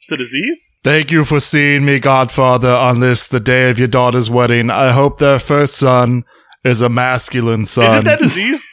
The 0.10 0.18
disease? 0.18 0.72
Thank 0.84 1.12
you 1.12 1.26
for 1.26 1.40
seeing 1.40 1.86
me, 1.86 1.98
Godfather, 2.00 2.70
on 2.72 3.00
this, 3.00 3.26
the 3.28 3.40
day 3.40 3.70
of 3.70 3.80
your 3.80 3.88
daughter's 3.88 4.30
wedding. 4.30 4.70
I 4.70 4.92
hope 4.92 5.18
their 5.18 5.40
first 5.40 5.76
son 5.76 6.24
is 6.64 6.82
a 6.82 6.90
masculine 6.90 7.66
son. 7.66 7.86
Isn't 7.86 8.06
that 8.06 8.20
disease 8.20 8.70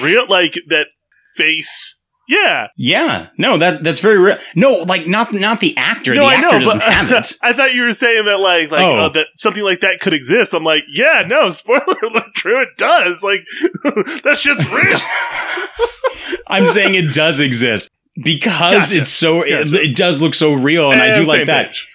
real? 0.00 0.26
Like 0.28 0.54
that 0.68 0.86
face 1.36 1.97
Yeah. 2.28 2.66
Yeah, 2.76 3.28
no, 3.38 3.56
that 3.56 3.82
that's 3.82 4.00
very 4.00 4.18
real. 4.18 4.36
No, 4.54 4.80
like 4.86 5.06
not 5.06 5.32
not 5.32 5.60
the 5.60 5.74
actor. 5.78 6.14
no, 6.14 6.20
the 6.22 6.26
I 6.28 6.34
actor 6.34 6.58
know, 6.58 6.64
doesn't 6.66 6.78
but 6.80 6.92
have 6.92 7.10
it. 7.10 7.32
I 7.42 7.54
thought 7.54 7.72
you 7.74 7.82
were 7.82 7.92
saying 7.94 8.26
that 8.26 8.38
like 8.38 8.70
like 8.70 8.84
Oh. 8.84 9.06
uh, 9.06 9.08
that 9.10 9.28
something 9.36 9.62
like 9.62 9.80
that 9.80 9.98
could 10.00 10.12
exist. 10.12 10.52
I'm 10.52 10.62
like, 10.62 10.84
yeah, 10.92 11.24
no, 11.26 11.48
spoiler 11.48 11.80
alert, 12.02 12.34
true, 12.36 12.60
it 12.62 12.68
does. 12.76 13.22
Like 13.22 13.40
that 14.24 14.36
shit's 14.38 14.68
real. 14.70 16.38
I'm 16.46 16.66
saying 16.68 16.94
it 16.94 17.12
does 17.14 17.40
exist 17.40 17.90
because 18.22 18.88
Gotcha. 18.90 18.96
it's 18.96 19.10
so 19.10 19.42
it, 19.42 19.64
Gotcha. 19.64 19.82
it 19.82 19.96
does 19.96 20.20
look 20.20 20.34
so 20.34 20.52
real, 20.52 20.92
and, 20.92 21.00
I 21.00 21.16
do 21.18 21.24
like 21.24 21.46
that. 21.46 21.68
page. 21.68 21.86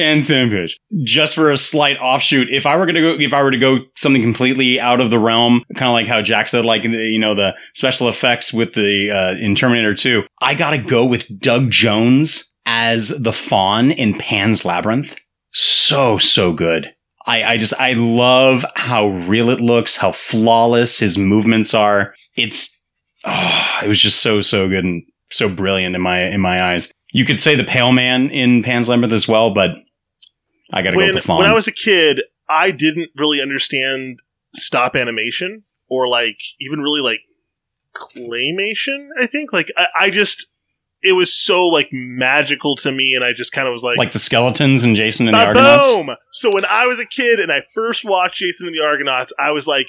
And 0.00 0.26
page. 0.26 0.78
Just 1.04 1.34
for 1.34 1.50
a 1.50 1.58
slight 1.58 1.98
offshoot, 1.98 2.48
if 2.50 2.66
I 2.66 2.76
were 2.76 2.86
gonna 2.86 3.00
go, 3.00 3.16
if 3.18 3.34
I 3.34 3.42
were 3.42 3.50
to 3.50 3.58
go 3.58 3.80
something 3.96 4.22
completely 4.22 4.80
out 4.80 5.00
of 5.00 5.10
the 5.10 5.18
realm, 5.18 5.62
kind 5.74 5.88
of 5.88 5.92
like 5.92 6.06
how 6.06 6.22
Jack 6.22 6.48
said, 6.48 6.64
like 6.64 6.84
you 6.84 7.18
know 7.18 7.34
the 7.34 7.56
special 7.74 8.08
effects 8.08 8.52
with 8.52 8.74
the 8.74 9.10
uh, 9.10 9.34
in 9.38 9.54
Terminator 9.54 9.94
Two, 9.94 10.24
I 10.40 10.54
gotta 10.54 10.78
go 10.78 11.04
with 11.04 11.40
Doug 11.40 11.70
Jones 11.70 12.44
as 12.66 13.08
the 13.08 13.32
Faun 13.32 13.90
in 13.90 14.18
Pan's 14.18 14.64
Labyrinth. 14.64 15.16
So 15.52 16.18
so 16.18 16.52
good. 16.52 16.92
I, 17.26 17.44
I 17.44 17.56
just 17.58 17.74
I 17.74 17.92
love 17.92 18.64
how 18.74 19.08
real 19.08 19.50
it 19.50 19.60
looks, 19.60 19.96
how 19.96 20.12
flawless 20.12 20.98
his 20.98 21.18
movements 21.18 21.74
are. 21.74 22.14
It's 22.36 22.76
oh, 23.24 23.78
it 23.84 23.88
was 23.88 24.00
just 24.00 24.20
so 24.20 24.40
so 24.40 24.68
good 24.68 24.84
and 24.84 25.02
so 25.30 25.48
brilliant 25.48 25.94
in 25.94 26.02
my 26.02 26.22
in 26.22 26.40
my 26.40 26.72
eyes. 26.72 26.90
You 27.12 27.24
could 27.24 27.40
say 27.40 27.54
the 27.54 27.64
Pale 27.64 27.92
Man 27.92 28.30
in 28.30 28.62
Pan's 28.62 28.88
Labyrinth 28.88 29.12
as 29.12 29.28
well, 29.28 29.52
but 29.52 29.72
I 30.72 30.82
got 30.82 30.90
to 30.90 30.96
go 30.96 30.98
when, 30.98 31.06
with 31.08 31.16
the 31.16 31.22
Faun. 31.22 31.38
when 31.38 31.46
I 31.46 31.54
was 31.54 31.66
a 31.68 31.72
kid, 31.72 32.22
I 32.48 32.70
didn't 32.70 33.10
really 33.16 33.40
understand 33.40 34.20
stop 34.54 34.94
animation 34.96 35.64
or 35.88 36.08
like 36.08 36.38
even 36.60 36.80
really 36.80 37.00
like 37.00 37.20
claymation. 37.94 39.08
I 39.20 39.26
think 39.26 39.52
like 39.52 39.68
I, 39.76 39.86
I 40.00 40.10
just 40.10 40.46
it 41.02 41.12
was 41.12 41.32
so 41.32 41.66
like 41.66 41.88
magical 41.92 42.76
to 42.76 42.92
me, 42.92 43.14
and 43.14 43.24
I 43.24 43.32
just 43.36 43.52
kind 43.52 43.66
of 43.66 43.72
was 43.72 43.82
like, 43.82 43.98
like 43.98 44.12
the 44.12 44.18
skeletons 44.18 44.84
and 44.84 44.94
Jason 44.96 45.28
and 45.28 45.34
the 45.34 45.40
"Ah, 45.40 45.46
Argonauts. 45.46 45.86
boom. 45.94 46.10
So 46.32 46.50
when 46.52 46.64
I 46.66 46.86
was 46.86 46.98
a 46.98 47.06
kid 47.06 47.40
and 47.40 47.50
I 47.50 47.60
first 47.74 48.04
watched 48.04 48.36
Jason 48.36 48.66
and 48.66 48.74
the 48.74 48.84
Argonauts, 48.84 49.32
I 49.38 49.50
was 49.50 49.66
like. 49.66 49.86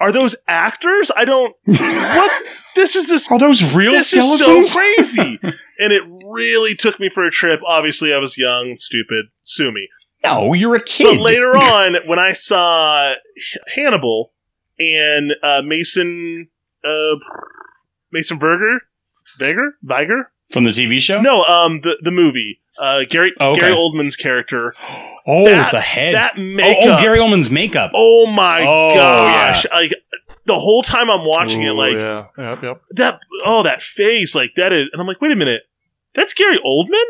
Are 0.00 0.10
those 0.10 0.34
actors? 0.48 1.12
I 1.16 1.24
don't. 1.24 1.54
What? 1.66 2.42
This 2.74 2.96
is 2.96 3.06
this. 3.06 3.30
Are 3.30 3.38
those 3.38 3.62
real 3.62 3.92
this 3.92 4.10
skeletons? 4.10 4.66
is 4.66 4.72
so 4.72 4.78
crazy, 4.78 5.38
and 5.78 5.92
it 5.92 6.02
really 6.26 6.74
took 6.74 6.98
me 6.98 7.08
for 7.08 7.24
a 7.24 7.30
trip. 7.30 7.60
Obviously, 7.64 8.12
I 8.12 8.18
was 8.18 8.36
young, 8.36 8.74
stupid. 8.74 9.26
Sue 9.44 9.70
me. 9.70 9.86
No, 10.24 10.52
you're 10.54 10.74
a 10.76 10.82
kid. 10.82 11.04
But 11.18 11.20
later 11.22 11.50
on, 11.56 11.96
when 12.06 12.18
I 12.18 12.32
saw 12.32 13.12
Hannibal 13.74 14.32
and 14.78 15.32
uh, 15.42 15.62
Mason 15.62 16.48
uh, 16.84 17.16
Mason 18.12 18.38
Berger, 18.38 18.80
Berger, 19.38 19.76
Verger, 19.82 20.30
from 20.50 20.64
the 20.64 20.70
TV 20.70 20.98
show. 21.00 21.20
no, 21.20 21.42
um, 21.44 21.80
the 21.82 21.96
the 22.02 22.10
movie, 22.10 22.60
uh, 22.80 23.00
Gary 23.08 23.32
Oh, 23.40 23.52
okay. 23.52 23.60
Gary 23.62 23.72
Oldman's 23.74 24.16
character. 24.16 24.74
Oh, 25.26 25.46
That- 25.46 25.72
the 25.72 25.80
head. 25.80 26.14
that 26.14 26.34
Oh, 26.36 26.42
makeup. 26.42 26.98
oh, 26.98 27.02
Gary 27.02 27.18
Oldman's 27.18 27.48
makeup. 27.50 27.92
Oh 27.94 28.26
my 28.26 28.60
Oh, 28.60 28.94
gosh! 28.94 29.64
yeah. 29.64 29.74
Like 29.74 29.94
the 30.44 30.58
whole 30.60 30.82
time 30.82 31.08
I'm 31.10 31.24
watching 31.24 31.62
it, 31.62 31.70
like 31.70 31.94
yeah, 31.94 32.26
yep, 32.36 32.62
yep. 32.62 32.82
that. 32.90 33.20
Oh, 33.42 33.62
that 33.62 33.82
face, 33.82 34.34
like 34.34 34.50
that 34.58 34.70
is, 34.74 34.88
and 34.92 35.00
I'm 35.00 35.06
like, 35.06 35.22
wait 35.22 35.32
a 35.32 35.36
minute, 35.36 35.62
that's 36.14 36.34
Gary 36.34 36.58
Oldman. 36.62 37.04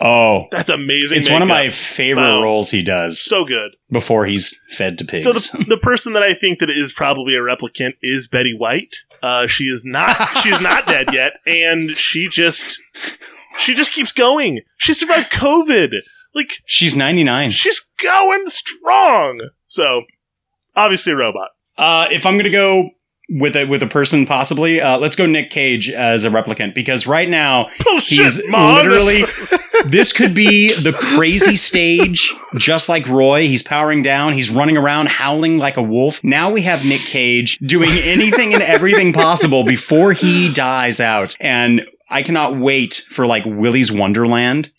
Oh, 0.00 0.44
That's 0.52 0.68
amazing. 0.70 1.18
it's 1.18 1.30
one 1.30 1.42
of 1.42 1.48
my 1.48 1.70
favorite 1.70 2.28
Wow. 2.30 2.42
roles 2.42 2.70
he 2.70 2.82
does 2.82 3.20
So 3.20 3.44
good. 3.44 3.72
before 3.90 4.24
he's 4.26 4.58
fed 4.70 4.98
to 4.98 5.04
pigs. 5.04 5.22
So 5.24 5.32
the, 5.32 5.64
the 5.68 5.76
person 5.76 6.12
that 6.12 6.22
I 6.22 6.34
think 6.34 6.60
that 6.60 6.70
is 6.70 6.92
probably 6.92 7.34
a 7.34 7.40
replicant 7.40 7.94
is 8.02 8.28
Betty 8.28 8.54
White. 8.56 8.96
Uh, 9.22 9.46
she 9.46 9.64
is 9.64 9.84
not. 9.84 10.38
she 10.38 10.50
is 10.50 10.60
not 10.60 10.86
dead 10.86 11.12
yet, 11.12 11.34
and 11.46 11.90
she 11.90 12.28
just 12.30 12.78
she 13.58 13.74
just 13.74 13.92
keeps 13.92 14.12
going. 14.12 14.60
She 14.76 14.94
survived 14.94 15.32
COVID. 15.32 15.90
Like 16.34 16.54
She's 16.66 16.94
99. 16.96 17.52
she's 17.52 17.80
going 18.02 18.48
strong. 18.48 19.40
So 19.66 20.02
obviously 20.76 21.12
a 21.12 21.16
robot. 21.16 21.50
Uh, 21.78 22.06
if 22.10 22.26
I'm 22.26 22.36
gonna 22.36 22.50
go 22.50 22.90
with 23.28 23.56
a 23.56 23.64
with 23.64 23.82
a 23.82 23.86
person, 23.86 24.26
possibly, 24.26 24.80
uh, 24.80 24.98
let's 24.98 25.16
go 25.16 25.26
Nick 25.26 25.50
Cage 25.50 25.90
as 25.90 26.24
a 26.24 26.30
replicant 26.30 26.74
because 26.74 27.06
right 27.06 27.28
now 27.28 27.68
he's 28.06 28.40
Mom. 28.48 28.76
literally. 28.76 29.24
this 29.86 30.12
could 30.12 30.34
be 30.34 30.74
the 30.74 30.92
crazy 30.92 31.56
stage, 31.56 32.32
just 32.56 32.88
like 32.88 33.06
Roy. 33.06 33.46
He's 33.46 33.62
powering 33.62 34.02
down. 34.02 34.34
He's 34.34 34.50
running 34.50 34.76
around 34.76 35.08
howling 35.08 35.58
like 35.58 35.76
a 35.76 35.82
wolf. 35.82 36.22
Now 36.22 36.50
we 36.50 36.62
have 36.62 36.84
Nick 36.84 37.02
Cage 37.02 37.58
doing 37.58 37.90
anything 37.90 38.54
and 38.54 38.62
everything 38.62 39.12
possible 39.12 39.64
before 39.64 40.12
he 40.12 40.52
dies 40.52 41.00
out, 41.00 41.36
and. 41.40 41.82
I 42.10 42.22
cannot 42.22 42.58
wait 42.58 43.02
for 43.10 43.26
like 43.26 43.44
Willy's 43.46 43.90
Wonderland. 43.90 44.70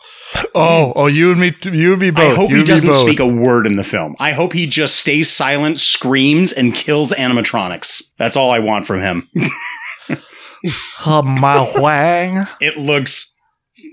Oh, 0.54 0.92
oh, 0.94 1.06
you 1.06 1.32
and 1.32 1.40
me, 1.40 1.52
you 1.64 1.92
and 1.92 2.00
me 2.00 2.10
both. 2.10 2.32
I 2.32 2.34
hope 2.36 2.50
you 2.50 2.58
he 2.58 2.64
doesn't 2.64 2.94
speak 2.94 3.18
a 3.20 3.26
word 3.26 3.66
in 3.66 3.76
the 3.76 3.84
film. 3.84 4.14
I 4.18 4.32
hope 4.32 4.52
he 4.52 4.66
just 4.66 4.96
stays 4.96 5.30
silent, 5.30 5.80
screams, 5.80 6.52
and 6.52 6.74
kills 6.74 7.12
animatronics. 7.12 8.02
That's 8.18 8.36
all 8.36 8.50
I 8.50 8.60
want 8.60 8.86
from 8.86 9.00
him. 9.00 9.28
Oh, 11.04 11.22
my 11.22 11.70
wang. 11.76 12.46
It 12.60 12.76
looks 12.76 13.32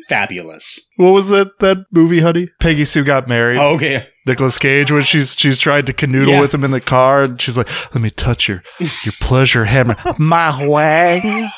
fabulous. 0.10 0.80
What 0.98 1.12
was 1.12 1.30
that 1.30 1.60
that 1.60 1.86
movie, 1.92 2.20
honey? 2.22 2.48
Peggy 2.60 2.86
Sue 2.86 3.04
got 3.04 3.28
married. 3.28 3.58
Oh, 3.60 3.74
okay. 3.76 4.08
Nicholas 4.26 4.58
Cage 4.58 4.92
when 4.92 5.02
she's 5.04 5.36
she's 5.38 5.58
tried 5.58 5.86
to 5.88 5.94
canoodle 5.94 6.30
Yeah. 6.30 6.40
with 6.42 6.54
him 6.54 6.64
in 6.64 6.72
the 6.72 6.80
car 6.82 7.24
and 7.24 7.40
she's 7.42 7.58
like, 7.58 7.68
"Let 7.94 8.02
me 8.02 8.10
touch 8.10 8.48
your 8.48 8.64
your 9.04 9.14
pleasure 9.20 9.66
hammer, 9.66 9.98
my 10.18 10.66
wang." 10.66 11.50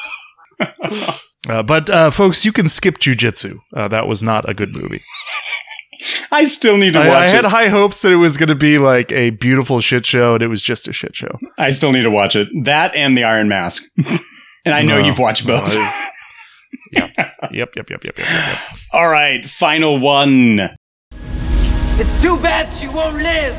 Uh, 1.48 1.62
but 1.64 1.90
uh, 1.90 2.10
folks, 2.10 2.44
you 2.46 2.52
can 2.52 2.68
skip 2.68 3.00
Jiu 3.00 3.14
Jitsu. 3.16 3.60
Uh, 3.76 3.88
that 3.88 4.08
was 4.08 4.24
not 4.24 4.50
a 4.50 4.54
good 4.54 4.76
movie. 4.76 5.02
I 6.32 6.44
still 6.46 6.78
need 6.78 6.94
to 6.94 7.00
watch 7.00 7.08
I, 7.10 7.24
I 7.26 7.28
had 7.28 7.46
high 7.46 7.68
hopes 7.70 8.02
that 8.02 8.12
it 8.12 8.18
was 8.18 8.38
going 8.38 8.50
to 8.50 8.56
be 8.56 8.78
like 8.78 9.12
a 9.12 9.30
beautiful 9.32 9.80
shit 9.82 10.06
show, 10.06 10.34
and 10.36 10.44
it 10.44 10.48
was 10.48 10.62
just 10.62 10.88
a 10.88 10.94
shit 10.94 11.16
show. 11.16 11.38
I 11.58 11.70
still 11.72 11.92
need 11.92 12.04
to 12.04 12.12
watch 12.12 12.36
it. 12.36 12.48
That 12.66 12.94
and 12.96 13.18
the 13.18 13.24
Iron 13.24 13.48
Mask. 13.48 13.84
and 14.66 14.74
I 14.74 14.82
know 14.84 15.00
No. 15.00 15.06
you've 15.06 15.20
watched 15.20 15.46
both. 15.48 15.74
No, 15.74 15.92
Yep, 16.92 17.12
yep, 17.52 17.56
yep, 17.76 17.76
yep, 17.76 17.90
yep, 17.90 18.02
yep, 18.04 18.18
yep. 18.18 18.58
all 18.92 19.08
right, 19.10 19.46
final 19.46 20.00
one. 20.00 20.60
It's 21.98 22.22
too 22.22 22.38
bad 22.40 22.72
she 22.76 22.88
won't 22.88 23.16
live. 23.18 23.56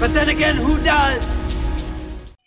But 0.00 0.12
then 0.14 0.28
again, 0.28 0.56
who 0.56 0.82
does? 0.82 1.22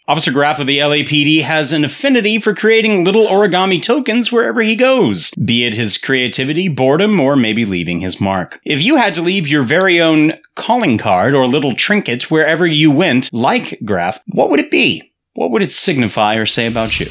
Officer 0.07 0.31
Gaff 0.31 0.59
of 0.59 0.67
the 0.67 0.77
LAPD 0.77 1.41
has 1.41 1.73
an 1.73 1.83
affinity 1.83 2.39
for 2.39 2.53
creating 2.53 3.03
little 3.03 3.25
origami 3.25 3.81
tokens 3.81 4.31
wherever 4.31 4.61
he 4.61 4.75
goes, 4.75 5.31
be 5.31 5.65
it 5.65 5.73
his 5.73 5.97
creativity, 5.97 6.67
boredom, 6.67 7.19
or 7.19 7.35
maybe 7.35 7.65
leaving 7.65 8.01
his 8.01 8.21
mark. 8.21 8.59
If 8.63 8.83
you 8.83 8.97
had 8.97 9.15
to 9.15 9.23
leave 9.23 9.47
your 9.47 9.63
very 9.63 9.99
own 9.99 10.33
calling 10.55 10.99
card 10.99 11.33
or 11.33 11.47
little 11.47 11.73
trinket 11.73 12.29
wherever 12.29 12.67
you 12.67 12.91
went, 12.91 13.33
like 13.33 13.79
Gaff, 13.83 14.19
what 14.27 14.51
would 14.51 14.59
it 14.59 14.69
be? 14.69 15.11
What 15.33 15.49
would 15.49 15.63
it 15.63 15.73
signify 15.73 16.35
or 16.35 16.45
say 16.45 16.67
about 16.67 16.99
you? 16.99 17.07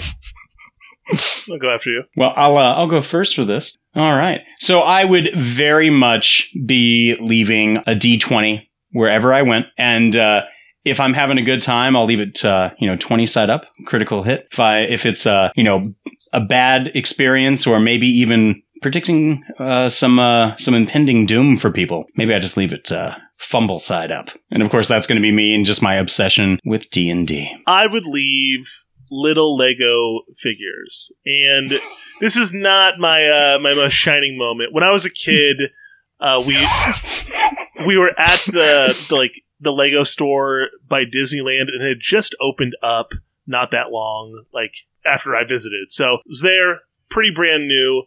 I'll 1.51 1.59
go 1.59 1.75
after 1.75 1.91
you. 1.91 2.05
Well, 2.17 2.33
I'll 2.37 2.57
uh, 2.57 2.75
I'll 2.75 2.89
go 2.89 3.03
first 3.03 3.35
for 3.35 3.45
this. 3.45 3.77
All 3.97 4.17
right. 4.17 4.41
So 4.61 4.81
I 4.81 5.05
would 5.05 5.31
very 5.37 5.91
much 5.91 6.51
be 6.65 7.17
leaving 7.21 7.79
a 7.79 7.95
D20 7.97 8.67
wherever 8.93 9.35
I 9.35 9.43
went, 9.43 9.67
and 9.77 10.15
uh, 10.15 10.45
if 10.85 11.01
I'm 11.01 11.15
having 11.15 11.39
a 11.39 11.43
good 11.43 11.63
time, 11.63 11.97
I'll 11.97 12.05
leave 12.05 12.21
it 12.21 12.45
uh, 12.45 12.71
you 12.79 12.87
know 12.87 12.97
20 12.97 13.27
side 13.27 13.51
up, 13.51 13.65
critical 13.87 14.23
hit. 14.23 14.49
If 14.53 14.61
I 14.61 14.81
if 14.81 15.07
it's 15.07 15.27
uh, 15.27 15.51
you 15.55 15.65
know 15.65 15.95
a 16.33 16.41
bad 16.41 16.89
experience 16.95 17.67
or 17.67 17.81
maybe 17.81 18.07
even 18.07 18.63
predicting 18.83 19.43
uh, 19.59 19.89
some 19.89 20.19
uh, 20.19 20.57
some 20.57 20.75
impending 20.75 21.27
doom 21.27 21.57
for 21.57 21.71
people, 21.71 22.05
maybe 22.17 22.35
I 22.35 22.39
just 22.39 22.57
leave 22.57 22.73
it 22.73 22.93
uh, 22.93 23.17
fumble 23.39 23.79
side 23.79 24.13
up. 24.13 24.29
And 24.51 24.63
of 24.63 24.71
course, 24.71 24.89
that's 24.89 25.07
going 25.07 25.17
to 25.17 25.23
be 25.23 25.33
me 25.33 25.55
and 25.55 25.65
just 25.65 25.83
my 25.83 25.95
obsession 25.95 26.59
with 26.65 26.91
D 26.91 27.11
and 27.11 27.27
D. 27.27 27.51
I 27.67 27.87
would 27.87 28.05
leave 28.05 28.67
little 29.11 29.57
Lego 29.57 30.23
figures, 30.39 31.13
and 31.25 31.81
this 32.21 32.37
is 32.37 32.53
not 32.53 32.99
my 32.99 33.25
uh, 33.27 33.59
my 33.59 33.75
most 33.75 33.95
shining 33.95 34.37
moment. 34.37 34.73
When 34.73 34.85
I 34.85 34.91
was 34.91 35.05
a 35.05 35.11
kid, 35.11 35.57
uh, 36.21 36.43
we 36.47 36.57
we 37.87 37.97
were 37.97 38.13
at 38.19 38.41
the, 38.41 39.07
the 39.09 39.17
like 39.17 39.44
the 39.61 39.71
Lego 39.71 40.05
store 40.05 40.69
by 40.89 41.05
Disneyland, 41.05 41.69
and 41.73 41.83
it 41.83 41.89
had 41.89 41.99
just 42.01 42.35
opened 42.41 42.77
up 42.83 43.09
not 43.47 43.71
that 43.71 43.91
long, 43.91 44.45
like 44.53 44.73
after 45.07 45.35
I 45.37 45.45
visited. 45.45 45.93
So 45.93 46.15
it 46.15 46.29
was 46.29 46.41
there, 46.41 46.81
pretty 47.11 47.33
brand 47.35 47.69
new. 47.69 48.05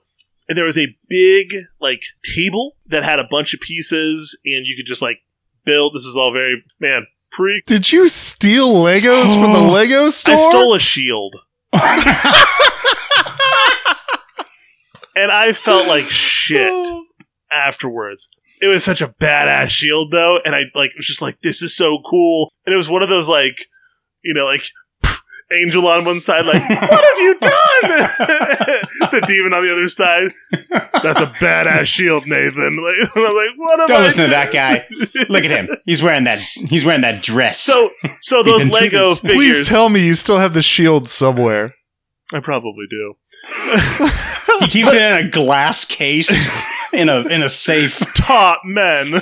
And 0.49 0.57
there 0.57 0.65
was 0.65 0.77
a 0.77 0.95
big 1.09 1.65
like 1.81 2.01
table 2.23 2.77
that 2.87 3.03
had 3.03 3.19
a 3.19 3.27
bunch 3.29 3.53
of 3.53 3.59
pieces, 3.59 4.37
and 4.45 4.65
you 4.65 4.75
could 4.77 4.85
just 4.87 5.01
like 5.01 5.17
build. 5.65 5.93
This 5.93 6.05
is 6.05 6.15
all 6.15 6.31
very 6.31 6.63
man 6.79 7.05
pre. 7.31 7.61
Did 7.65 7.91
you 7.91 8.07
steal 8.07 8.73
Legos 8.73 9.33
from 9.33 9.53
the 9.53 9.59
Lego 9.71 10.09
store? 10.09 10.35
I 10.35 10.37
stole 10.37 10.73
a 10.73 10.79
shield. 10.79 11.35
and 11.73 11.83
I 15.31 15.51
felt 15.53 15.87
like 15.87 16.09
shit 16.09 16.71
afterwards. 17.51 18.29
It 18.59 18.67
was 18.67 18.83
such 18.83 19.01
a 19.01 19.07
badass 19.07 19.69
shield 19.69 20.11
though, 20.11 20.37
and 20.43 20.55
I 20.55 20.61
like 20.73 20.91
was 20.95 21.05
just 21.05 21.21
like, 21.21 21.39
this 21.41 21.61
is 21.61 21.75
so 21.75 21.99
cool. 22.09 22.51
And 22.65 22.73
it 22.73 22.77
was 22.77 22.89
one 22.89 23.03
of 23.03 23.09
those 23.09 23.29
like, 23.29 23.57
you 24.23 24.33
know, 24.33 24.45
like 24.45 24.63
Angel 25.51 25.87
on 25.87 26.05
one 26.05 26.21
side, 26.21 26.45
like, 26.45 26.61
what 26.69 27.05
have 27.05 27.17
you 27.17 27.39
done? 27.39 27.51
the 29.11 29.23
demon 29.27 29.53
on 29.53 29.63
the 29.63 29.71
other 29.71 29.87
side. 29.87 30.31
That's 31.03 31.21
a 31.21 31.27
badass 31.39 31.85
shield, 31.85 32.25
Nathan. 32.25 32.83
Like, 32.83 33.11
I'm 33.15 33.21
like, 33.23 33.57
what 33.57 33.87
Don't 33.87 33.91
I 33.91 34.03
listen 34.03 34.25
to 34.25 34.31
that 34.31 34.51
guy. 34.51 34.87
Look 35.29 35.43
at 35.45 35.51
him. 35.51 35.69
He's 35.85 36.01
wearing 36.01 36.23
that. 36.23 36.41
He's 36.67 36.83
wearing 36.83 37.01
that 37.01 37.21
dress. 37.23 37.59
So, 37.59 37.91
so 38.21 38.43
those 38.43 38.61
Even 38.61 38.73
Lego 38.73 39.15
figures. 39.15 39.35
Please 39.35 39.67
tell 39.67 39.89
me 39.89 40.03
you 40.03 40.15
still 40.15 40.37
have 40.37 40.53
the 40.53 40.61
shield 40.61 41.07
somewhere. 41.07 41.69
I 42.33 42.39
probably 42.39 42.85
do. 42.89 43.13
he 44.59 44.67
keeps 44.67 44.91
it 44.93 45.01
in 45.01 45.27
a 45.27 45.29
glass 45.29 45.85
case 45.85 46.49
in 46.93 47.09
a 47.09 47.21
in 47.21 47.41
a 47.41 47.49
safe. 47.49 48.01
Top 48.15 48.61
men. 48.65 49.21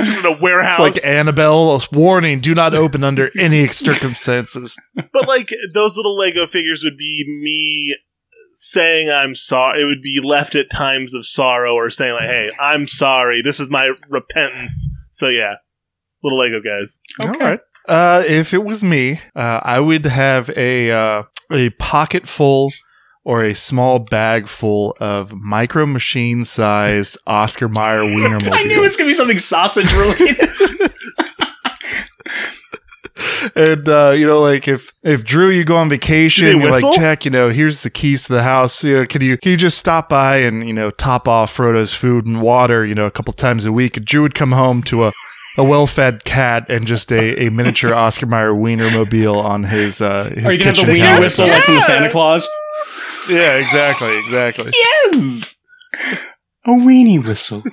Just 0.00 0.18
in 0.18 0.26
a 0.26 0.38
warehouse. 0.40 0.96
It's 0.96 1.04
like 1.04 1.12
Annabelle, 1.12 1.82
warning: 1.92 2.40
do 2.40 2.54
not 2.54 2.74
open 2.74 3.04
under 3.04 3.30
any 3.38 3.68
circumstances. 3.72 4.76
but 4.94 5.28
like 5.28 5.50
those 5.74 5.96
little 5.96 6.16
Lego 6.16 6.46
figures 6.46 6.82
would 6.84 6.96
be 6.96 7.24
me 7.26 7.96
saying 8.54 9.10
I'm 9.10 9.34
sorry. 9.34 9.82
It 9.82 9.86
would 9.86 10.02
be 10.02 10.20
left 10.22 10.54
at 10.54 10.70
times 10.70 11.14
of 11.14 11.26
sorrow 11.26 11.74
or 11.74 11.90
saying 11.90 12.12
like, 12.12 12.28
"Hey, 12.28 12.48
I'm 12.60 12.86
sorry. 12.86 13.42
This 13.42 13.60
is 13.60 13.68
my 13.68 13.92
repentance." 14.08 14.88
So 15.12 15.28
yeah, 15.28 15.54
little 16.22 16.38
Lego 16.38 16.60
guys. 16.60 16.98
All 17.22 17.38
right. 17.38 17.60
Uh, 17.88 18.22
if 18.26 18.52
it 18.52 18.62
was 18.62 18.84
me, 18.84 19.20
uh, 19.34 19.60
I 19.62 19.80
would 19.80 20.04
have 20.06 20.50
a 20.50 20.90
uh, 20.90 21.22
a 21.50 21.70
pocket 21.70 22.28
full 22.28 22.72
or 23.30 23.44
a 23.44 23.54
small 23.54 24.00
bag 24.00 24.48
full 24.48 24.96
of 24.98 25.32
micro 25.32 25.86
machine 25.86 26.44
sized 26.44 27.16
Oscar 27.28 27.68
Mayer 27.68 28.04
Wiener 28.04 28.38
I 28.52 28.64
knew 28.64 28.80
it 28.80 28.82
was 28.82 28.96
gonna 28.96 29.06
be 29.06 29.14
something 29.14 29.38
sausage 29.38 29.92
related. 29.92 30.36
and 33.54 33.88
uh, 33.88 34.12
you 34.16 34.26
know, 34.26 34.40
like 34.40 34.66
if 34.66 34.92
if 35.04 35.24
Drew, 35.24 35.48
you 35.48 35.62
go 35.62 35.76
on 35.76 35.88
vacation, 35.88 36.48
you're 36.48 36.56
like 36.56 36.72
whistle? 36.72 36.90
Jack, 36.90 37.24
you 37.24 37.30
know, 37.30 37.50
here's 37.50 37.82
the 37.82 37.90
keys 37.90 38.24
to 38.24 38.32
the 38.32 38.42
house. 38.42 38.82
You 38.82 38.96
know, 38.96 39.06
can 39.06 39.22
you 39.22 39.38
can 39.38 39.52
you 39.52 39.56
just 39.56 39.78
stop 39.78 40.08
by 40.08 40.38
and 40.38 40.66
you 40.66 40.74
know 40.74 40.90
top 40.90 41.28
off 41.28 41.56
Frodo's 41.56 41.94
food 41.94 42.26
and 42.26 42.42
water, 42.42 42.84
you 42.84 42.96
know, 42.96 43.06
a 43.06 43.12
couple 43.12 43.32
times 43.32 43.64
a 43.64 43.70
week? 43.70 43.96
And 43.96 44.04
Drew 44.04 44.22
would 44.22 44.34
come 44.34 44.50
home 44.50 44.82
to 44.84 45.04
a 45.04 45.12
a 45.56 45.62
well-fed 45.62 46.24
cat 46.24 46.66
and 46.68 46.84
just 46.84 47.12
a, 47.12 47.46
a 47.46 47.50
miniature 47.50 47.94
Oscar 47.94 48.26
Mayer 48.26 48.54
Wienermobile 48.54 49.36
on 49.36 49.62
his 49.62 50.02
uh 50.02 50.32
his 50.34 50.46
Are 50.46 50.52
you 50.52 50.58
gonna 50.58 50.76
have 50.76 50.86
the 50.86 50.92
wiener 50.92 51.04
counter. 51.04 51.20
whistle 51.20 51.46
like 51.46 51.62
from 51.62 51.76
the 51.76 51.80
Santa 51.80 52.10
Claus? 52.10 52.48
Yeah, 53.28 53.56
exactly, 53.56 54.18
exactly. 54.18 54.72
Yes, 55.12 55.56
a 56.64 56.70
weenie 56.70 57.24
whistle. 57.24 57.62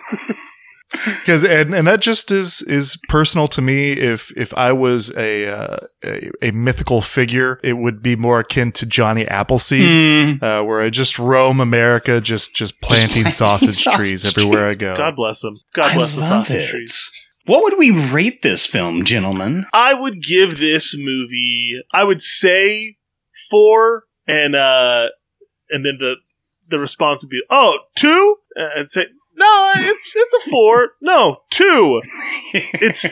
because 1.19 1.43
and 1.43 1.75
and 1.75 1.85
that 1.85 1.99
just 1.99 2.31
is 2.31 2.61
is 2.61 2.97
personal 3.09 3.45
to 3.45 3.61
me 3.61 3.91
if 3.91 4.31
if 4.37 4.53
i 4.53 4.71
was 4.71 5.13
a 5.17 5.45
uh, 5.45 5.77
a, 6.01 6.31
a 6.41 6.51
mythical 6.51 7.01
figure 7.01 7.59
it 7.61 7.73
would 7.73 8.01
be 8.01 8.15
more 8.15 8.39
akin 8.39 8.71
to 8.71 8.85
johnny 8.85 9.27
appleseed 9.27 10.41
uh, 10.41 10.61
where 10.61 10.81
i 10.81 10.89
just 10.89 11.19
roam 11.19 11.59
america 11.59 12.21
just 12.21 12.55
just 12.55 12.79
planting 12.79 13.23
planting 13.23 13.33
sausage, 13.33 13.83
sausage 13.83 13.97
trees 13.97 14.23
everywhere 14.23 14.69
i 14.69 14.73
go 14.73 14.95
God 14.95 15.17
bless 15.17 15.41
them. 15.41 15.55
God 15.73 15.91
I 15.91 15.95
bless 15.95 16.15
the 16.15 16.21
love 16.21 16.47
sausage 16.47 16.63
it. 16.63 16.69
trees. 16.69 17.11
What 17.45 17.63
would 17.63 17.77
we 17.77 17.91
rate 17.91 18.41
this 18.41 18.65
film, 18.65 19.05
gentlemen? 19.05 19.65
I 19.71 19.93
would 19.93 20.21
give 20.21 20.57
this 20.57 20.93
movie. 20.97 21.81
I 21.93 22.03
would 22.03 22.21
say 22.21 22.97
four, 23.49 24.03
and 24.27 24.55
uh, 24.55 25.07
and 25.69 25.85
then 25.85 25.97
the 25.99 26.15
the 26.69 26.79
response 26.79 27.23
would 27.23 27.29
be, 27.29 27.41
"Oh, 27.49 27.79
two? 27.95 28.37
and 28.55 28.89
say, 28.89 29.05
"No, 29.37 29.71
it's 29.75 30.13
it's 30.15 30.33
a 30.45 30.49
four. 30.49 30.89
No, 31.01 31.37
two. 31.49 32.01
It's 32.53 33.05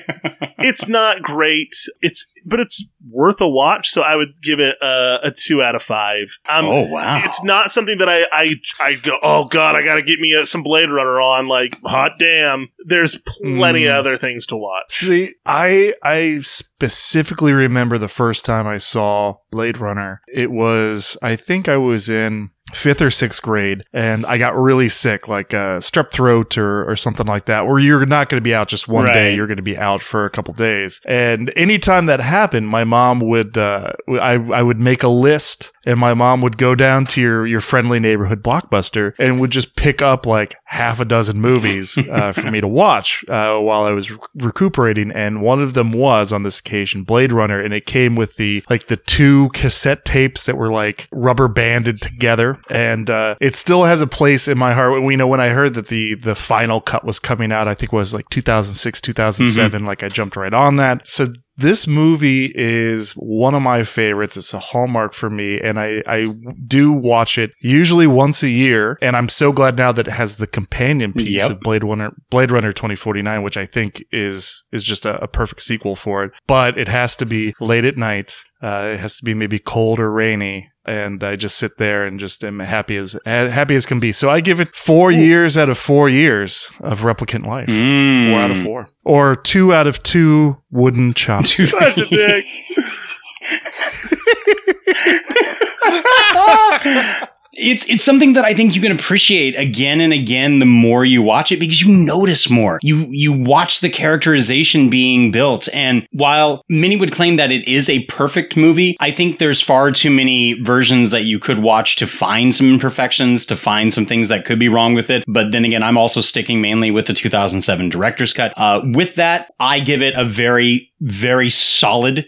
it's 0.60 0.88
not 0.88 1.22
great. 1.22 1.74
It's 2.02 2.26
but 2.46 2.60
it's 2.60 2.86
worth 3.10 3.42
a 3.42 3.48
watch. 3.48 3.90
So 3.90 4.02
I 4.02 4.16
would 4.16 4.30
give 4.44 4.60
it 4.60 4.76
a, 4.82 5.28
a 5.28 5.32
two 5.36 5.62
out 5.62 5.76
of 5.76 5.82
five. 5.84 6.28
Um, 6.50 6.66
Oh, 6.66 6.82
wow. 6.84 7.22
It's 7.24 7.44
not 7.44 7.72
something 7.72 7.98
that 8.00 8.08
I 8.10 8.24
I 8.32 8.56
I 8.80 8.94
go. 8.96 9.18
Oh 9.22 9.46
God, 9.46 9.76
I 9.76 9.84
got 9.84 9.96
to 9.96 10.02
get 10.02 10.20
me 10.20 10.36
uh 10.40 10.46
some 10.46 10.64
Blade 10.64 10.90
Runner 10.90 11.20
on. 11.22 11.48
Like 11.48 11.78
hot 11.84 12.14
damn. 12.20 12.70
There's 12.86 13.18
plenty 13.42 13.82
Mm. 13.84 13.92
of 13.92 14.00
other 14.06 14.18
things 14.18 14.46
to 14.48 14.56
watch. 14.56 14.86
See, 14.90 15.30
I 15.46 15.94
I 16.04 16.40
specifically 16.42 17.52
remember 17.54 17.98
the 17.98 18.08
first 18.08 18.46
time 18.46 18.68
I 18.68 18.78
saw 18.78 19.36
Blade 19.52 19.78
Runner. 19.78 20.22
It 20.34 20.52
was 20.52 21.18
I 21.22 21.36
think 21.36 21.68
I 21.68 21.78
was 21.78 22.10
in 22.10 22.50
fifth 22.76 23.02
or 23.02 23.10
sixth 23.10 23.42
grade, 23.42 23.84
and 23.94 24.26
I 24.26 24.38
got 24.38 24.56
really 24.56 24.90
sick, 24.90 25.28
like 25.28 25.54
uh, 25.54 25.80
strep 25.80 26.12
throat 26.12 26.58
or 26.58 26.90
or 26.90 26.96
something 26.96 27.26
like 27.26 27.46
that. 27.46 27.66
Where 27.68 27.80
you're 27.80 28.06
not 28.06 28.30
going 28.30 28.38
to 28.38 28.44
be 28.44 28.54
out 28.54 28.68
just 28.68 28.88
one 28.88 29.06
day, 29.06 29.36
you're 29.36 29.48
going 29.48 29.58
to 29.58 29.64
be 29.64 29.78
out 29.78 30.02
for 30.02 30.26
a 30.26 30.30
couple 30.30 30.54
days. 30.54 31.02
And 31.06 31.52
anytime 31.56 32.06
that 32.08 32.20
happened, 32.20 32.70
my 32.70 32.84
mom 32.84 33.20
would 33.22 33.58
uh, 33.58 33.94
I 34.10 34.34
I 34.34 34.62
would 34.62 34.80
make 34.80 35.04
a 35.04 35.08
list, 35.08 35.72
and 35.86 36.00
my 36.00 36.14
mom 36.14 36.42
would 36.42 36.58
go 36.58 36.76
down 36.76 37.06
to 37.08 37.22
your 37.22 37.48
your 37.48 37.62
friendly 37.62 38.00
neighborhood 38.00 38.44
blockbuster 38.44 39.14
and 39.18 39.40
would 39.40 39.52
just 39.52 39.76
pick 39.76 40.02
up 40.02 40.26
like 40.26 40.56
half 40.66 41.00
a 41.00 41.06
dozen 41.06 41.40
movies 41.40 41.98
uh, 42.12 42.32
for 42.32 42.52
me 42.52 42.62
to 42.62 42.68
watch 42.68 43.24
uh, 43.30 43.58
while 43.58 43.84
I 43.84 43.92
was 43.92 44.12
rec- 44.12 44.30
recuperating. 44.36 45.12
And 45.12 45.42
one 45.42 45.62
of 45.62 45.74
them 45.74 45.92
was 45.92 46.34
on 46.34 46.44
this 46.44 46.60
occasion 46.60 47.04
Blade 47.04 47.32
Runner, 47.32 47.62
and 47.62 47.74
it 47.74 47.86
came 47.86 48.16
with 48.16 48.36
the 48.36 48.64
like 48.70 48.88
the 48.88 48.98
two 48.98 49.50
cassette 49.54 50.06
tapes 50.06 50.46
that 50.46 50.58
were 50.58 50.72
like 50.72 51.08
rubber 51.12 51.48
banded 51.48 52.02
together, 52.02 52.60
and 52.70 53.10
uh, 53.10 53.36
it 53.42 53.56
still 53.56 53.84
has 53.86 54.02
a 54.02 54.08
place 54.08 54.48
in 54.48 54.58
my 54.58 54.74
heart. 54.74 55.02
We 55.04 55.16
know 55.16 55.28
when 55.28 55.42
I 55.42 55.50
heard 55.50 55.74
that 55.76 55.88
the 55.88 56.16
the 56.16 56.36
final 56.36 56.82
cut 56.82 57.04
was 57.06 57.20
coming 57.20 57.52
out, 57.52 57.68
I 57.68 57.74
think 57.74 57.94
it 57.94 57.96
was 57.96 58.14
like 58.14 58.30
2006, 58.30 59.02
2007. 59.02 59.86
Like 59.86 60.04
I 60.04 60.10
jumped 60.10 60.36
right 60.36 60.54
on 60.54 60.76
that. 60.78 61.08
So 61.08 61.28
this 61.58 61.88
movie 61.88 62.52
is 62.54 63.14
one 63.14 63.56
of 63.56 63.62
my 63.62 63.84
favorites. 63.84 64.36
It's 64.36 64.54
a 64.54 64.60
hallmark 64.60 65.14
for 65.14 65.30
me, 65.30 65.58
and 65.62 65.80
I, 65.80 66.04
I 66.06 66.28
do 66.68 66.92
watch 66.92 67.38
it 67.38 67.52
usually 67.62 68.08
once 68.08 68.44
a 68.44 68.50
year. 68.50 68.98
And 69.02 69.16
I'm 69.16 69.30
so 69.30 69.54
glad 69.54 69.78
now 69.78 69.94
that 69.94 70.08
it 70.08 70.12
has 70.12 70.36
the 70.36 70.48
companion 70.48 71.14
piece 71.14 71.42
Yep. 71.44 71.52
of 71.52 71.60
Blade 71.62 71.84
Runner, 71.84 72.12
Blade 72.30 72.52
Runner 72.52 72.74
2049, 72.74 73.42
which 73.42 73.56
I 73.58 73.66
think 73.66 74.04
is 74.12 74.64
is 74.74 74.84
just 74.84 75.06
a, 75.06 75.22
a 75.24 75.28
perfect 75.28 75.62
sequel 75.62 75.96
for 75.96 76.26
it. 76.26 76.32
But 76.46 76.78
it 76.78 76.90
has 76.90 77.16
to 77.18 77.26
be 77.26 77.54
late 77.62 77.86
at 77.86 77.96
night. 77.98 78.36
Uh, 78.62 78.92
it 78.94 79.00
has 79.00 79.16
to 79.18 79.24
be 79.24 79.34
maybe 79.34 79.60
cold 79.60 80.00
or 80.00 80.12
rainy. 80.12 80.70
And 80.88 81.24
I 81.24 81.36
just 81.36 81.58
sit 81.58 81.78
there 81.78 82.06
and 82.06 82.20
just 82.20 82.44
am 82.44 82.60
happy 82.60 82.96
as 82.98 83.18
happy 83.26 83.76
as 83.76 83.86
can 83.88 84.00
be. 84.00 84.12
So 84.12 84.30
I 84.30 84.40
give 84.40 84.60
it 84.60 84.76
four 84.76 85.12
years 85.12 85.58
out 85.58 85.68
of 85.70 85.78
four 85.80 86.10
years 86.10 86.70
of 86.80 87.00
replicant 87.02 87.46
life. 87.46 87.68
Four 87.68 88.40
out 88.42 88.52
of 88.52 88.58
Mm. 88.58 88.64
four, 88.64 88.90
or 89.04 89.36
two 89.36 89.74
out 89.74 89.88
of 89.88 90.02
two 90.04 90.58
wooden 90.72 91.14
chopsticks. 91.16 91.74
It's 97.56 97.86
it's 97.90 98.04
something 98.04 98.34
that 98.34 98.46
I 98.46 98.54
think 98.54 98.76
you 98.76 98.82
can 98.82 98.92
appreciate 98.92 99.58
again 99.58 100.02
and 100.02 100.14
again 100.14 100.60
the 100.60 100.66
more 100.66 101.06
you 101.06 101.22
watch 101.22 101.52
it 101.52 101.60
because 101.60 101.82
you 101.82 101.94
notice 101.94 102.50
more. 102.50 102.80
You 102.82 103.08
you 103.10 103.32
watch 103.32 103.80
the 103.80 103.90
characterization 103.90 104.90
being 104.90 105.32
built 105.32 105.68
and 105.74 106.08
while 106.12 106.64
many 106.70 106.98
would 106.98 107.12
claim 107.12 107.38
that 107.38 107.52
it 107.52 107.68
is 107.68 107.90
a 107.90 108.04
perfect 108.06 108.58
movie, 108.58 108.96
I 109.00 109.12
think 109.12 109.40
there's 109.40 109.62
far 109.62 109.92
too 109.92 110.10
many 110.10 110.54
versions 110.62 111.12
that 111.12 111.24
you 111.24 111.40
could 111.40 111.60
watch 111.60 111.96
to 111.98 112.08
find 112.08 112.54
some 112.54 112.74
imperfections, 112.74 113.46
to 113.48 113.56
find 113.56 113.94
some 113.94 114.06
things 114.06 114.30
that 114.30 114.46
could 114.46 114.60
be 114.60 114.70
wrong 114.70 114.94
with 114.94 115.10
it. 115.10 115.24
But 115.28 115.52
then 115.52 115.66
again, 115.66 115.84
I'm 115.84 115.98
also 115.98 116.22
sticking 116.22 116.62
mainly 116.62 116.92
with 116.92 117.08
the 117.08 117.14
2007 117.14 117.90
director's 117.90 118.34
cut. 118.34 118.54
Uh, 118.58 118.82
with 118.84 119.16
that, 119.16 119.54
I 119.60 119.80
give 119.80 120.02
it 120.02 120.14
a 120.16 120.26
very 120.26 120.92
very 121.02 121.50
solid 121.50 122.26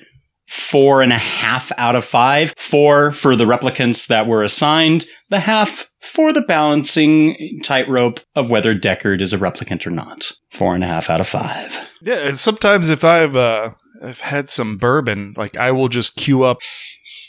four 0.48 1.02
and 1.02 1.11
a 1.11 1.18
half 1.18 1.72
out 1.78 1.95
of 1.95 2.06
five. 2.06 2.53
Four 2.57 3.11
for 3.11 3.36
the 3.36 3.45
replicants 3.45 4.07
that 4.07 4.28
were 4.28 4.44
assigned, 4.44 5.06
the 5.30 5.41
half 5.41 5.88
for 6.02 6.32
the 6.32 6.41
balancing 6.41 7.60
tightrope 7.64 8.19
of 8.36 8.49
whether 8.49 8.74
Deckard 8.74 9.22
is 9.22 9.34
a 9.34 9.38
replicant 9.38 9.86
or 9.86 9.90
not. 9.91 10.32
Four 10.52 10.74
and 10.76 10.84
a 10.84 10.88
half 10.88 11.10
out 11.10 11.19
of 11.22 11.28
five. 11.28 11.90
Yeah, 12.02 12.19
and 12.28 12.38
sometimes 12.38 12.90
if 12.90 13.03
I've 13.03 13.36
uh, 13.36 13.72
I've 14.03 14.22
had 14.22 14.49
some 14.49 14.78
bourbon, 14.78 15.34
like 15.36 15.57
I 15.57 15.72
will 15.72 15.90
just 15.90 16.15
cue 16.15 16.44
up 16.44 16.57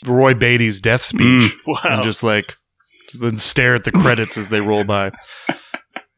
Roy 0.05 0.33
Batty's 0.33 0.79
death 0.79 1.01
speech 1.01 1.53
Wow. 1.67 1.79
and 1.83 2.03
just 2.03 2.23
like 2.23 2.55
then 3.19 3.37
stare 3.37 3.73
at 3.75 3.83
the 3.85 3.91
credits 3.91 4.37
as 4.37 4.47
they 4.49 4.61
roll 4.61 4.83
by. 4.83 5.11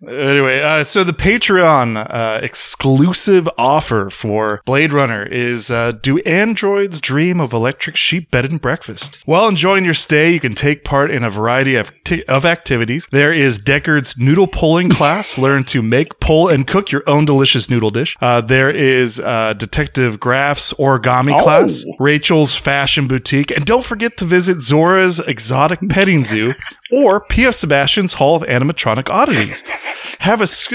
Anyway, 0.08 0.60
uh, 0.62 0.84
so 0.84 1.04
the 1.04 1.14
Patreon 1.14 1.96
uh, 2.12 2.40
exclusive 2.42 3.48
offer 3.56 4.10
for 4.10 4.62
Blade 4.66 4.92
Runner 4.94 5.24
is 5.24 5.70
uh, 5.70 5.92
Do 5.92 6.18
androids 6.20 7.00
dream 7.00 7.40
of 7.40 7.54
electric 7.54 7.96
sheep 7.96 8.32
bed 8.32 8.46
and 8.46 8.60
breakfast? 8.60 9.20
While 9.26 9.48
enjoying 9.48 9.86
your 9.86 9.94
stay, 9.94 10.32
you 10.34 10.40
can 10.40 10.56
take 10.56 10.84
part 10.84 11.12
in 11.12 11.24
a 11.24 11.30
variety 11.30 11.76
of, 11.76 11.92
t- 12.04 12.24
of 12.24 12.46
activities. 12.46 13.08
There 13.12 13.32
is 13.32 13.60
Deckard's 13.60 14.18
noodle 14.18 14.48
pulling 14.48 14.90
class. 14.90 15.38
Learn 15.38 15.64
to 15.66 15.84
make, 15.84 16.20
pull, 16.20 16.48
and 16.50 16.66
cook 16.66 16.92
your 16.92 17.04
own 17.08 17.26
delicious 17.26 17.70
noodle 17.70 17.92
dish. 17.92 18.16
Uh, 18.22 18.42
there 18.42 18.72
is 18.72 19.20
uh, 19.20 19.54
Detective 19.54 20.20
Gaff's 20.20 20.74
origami 20.74 21.38
Oh. 21.40 21.44
class. 21.44 21.86
Rachel's 22.00 22.56
fashion 22.56 23.08
boutique. 23.08 23.52
And 23.52 23.66
don't 23.66 23.86
forget 23.86 24.18
to 24.18 24.26
visit 24.26 24.58
Zhora's 24.58 25.20
exotic 25.20 25.80
petting 25.90 26.26
zoo 26.26 26.54
or 26.92 27.26
J.F. 27.32 27.56
Sebastian's 27.56 28.14
Hall 28.14 28.36
of 28.36 28.44
Animatronic 28.44 29.10
Oddities. 29.10 29.64
Have 30.20 30.40
a 30.40 30.44
s- 30.44 30.68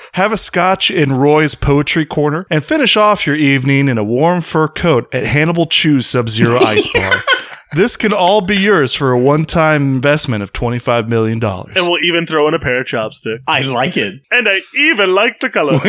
have 0.12 0.30
a 0.30 0.36
scotch 0.36 0.90
in 0.90 1.12
Roy's 1.12 1.54
Poetry 1.54 2.04
Corner, 2.04 2.46
and 2.50 2.62
finish 2.62 2.98
off 2.98 3.26
your 3.26 3.36
evening 3.36 3.88
in 3.88 3.96
a 3.96 4.04
warm 4.04 4.42
fur 4.42 4.68
coat 4.68 5.08
at 5.14 5.24
Hannibal 5.24 5.64
Chew's 5.66 6.06
Sub 6.06 6.28
Zero 6.28 6.58
Ice 6.60 6.86
Bar. 6.92 7.22
This 7.72 7.96
can 7.96 8.12
all 8.12 8.40
be 8.40 8.56
yours 8.56 8.92
for 8.92 9.12
a 9.12 9.18
one 9.18 9.44
time 9.46 9.94
investment 9.94 10.42
of 10.42 10.52
$25 10.52 11.08
million. 11.08 11.42
And 11.42 11.76
we'll 11.76 12.04
even 12.04 12.26
throw 12.26 12.48
in 12.48 12.54
a 12.54 12.58
pair 12.58 12.80
of 12.80 12.86
chopsticks. 12.88 13.44
I 13.46 13.62
like 13.62 13.96
it. 13.96 14.20
And 14.30 14.48
I 14.48 14.60
even 14.76 15.14
like 15.14 15.38
the 15.40 15.48
color. 15.48 15.80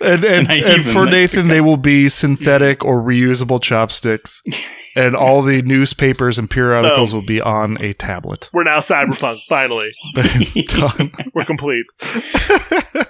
And, 0.00 0.24
and, 0.24 0.48
I 0.48 0.54
and 0.54 0.84
for 0.86 1.00
like 1.04 1.10
Nathan, 1.10 1.48
they 1.48 1.60
will 1.60 1.76
be 1.76 2.08
synthetic 2.08 2.84
or 2.84 3.02
reusable 3.02 3.60
chopsticks. 3.60 4.40
And 4.98 5.14
all 5.16 5.42
the 5.42 5.62
newspapers 5.62 6.38
and 6.38 6.50
periodicals 6.50 7.12
No. 7.12 7.20
will 7.20 7.26
be 7.26 7.40
on 7.40 7.76
a 7.82 7.92
tablet. 7.94 8.48
We're 8.52 8.64
now 8.64 8.78
cyberpunk, 8.80 9.40
finally. 9.48 9.90
Done. 10.68 11.12
We're 11.34 11.44
complete. 11.44 11.86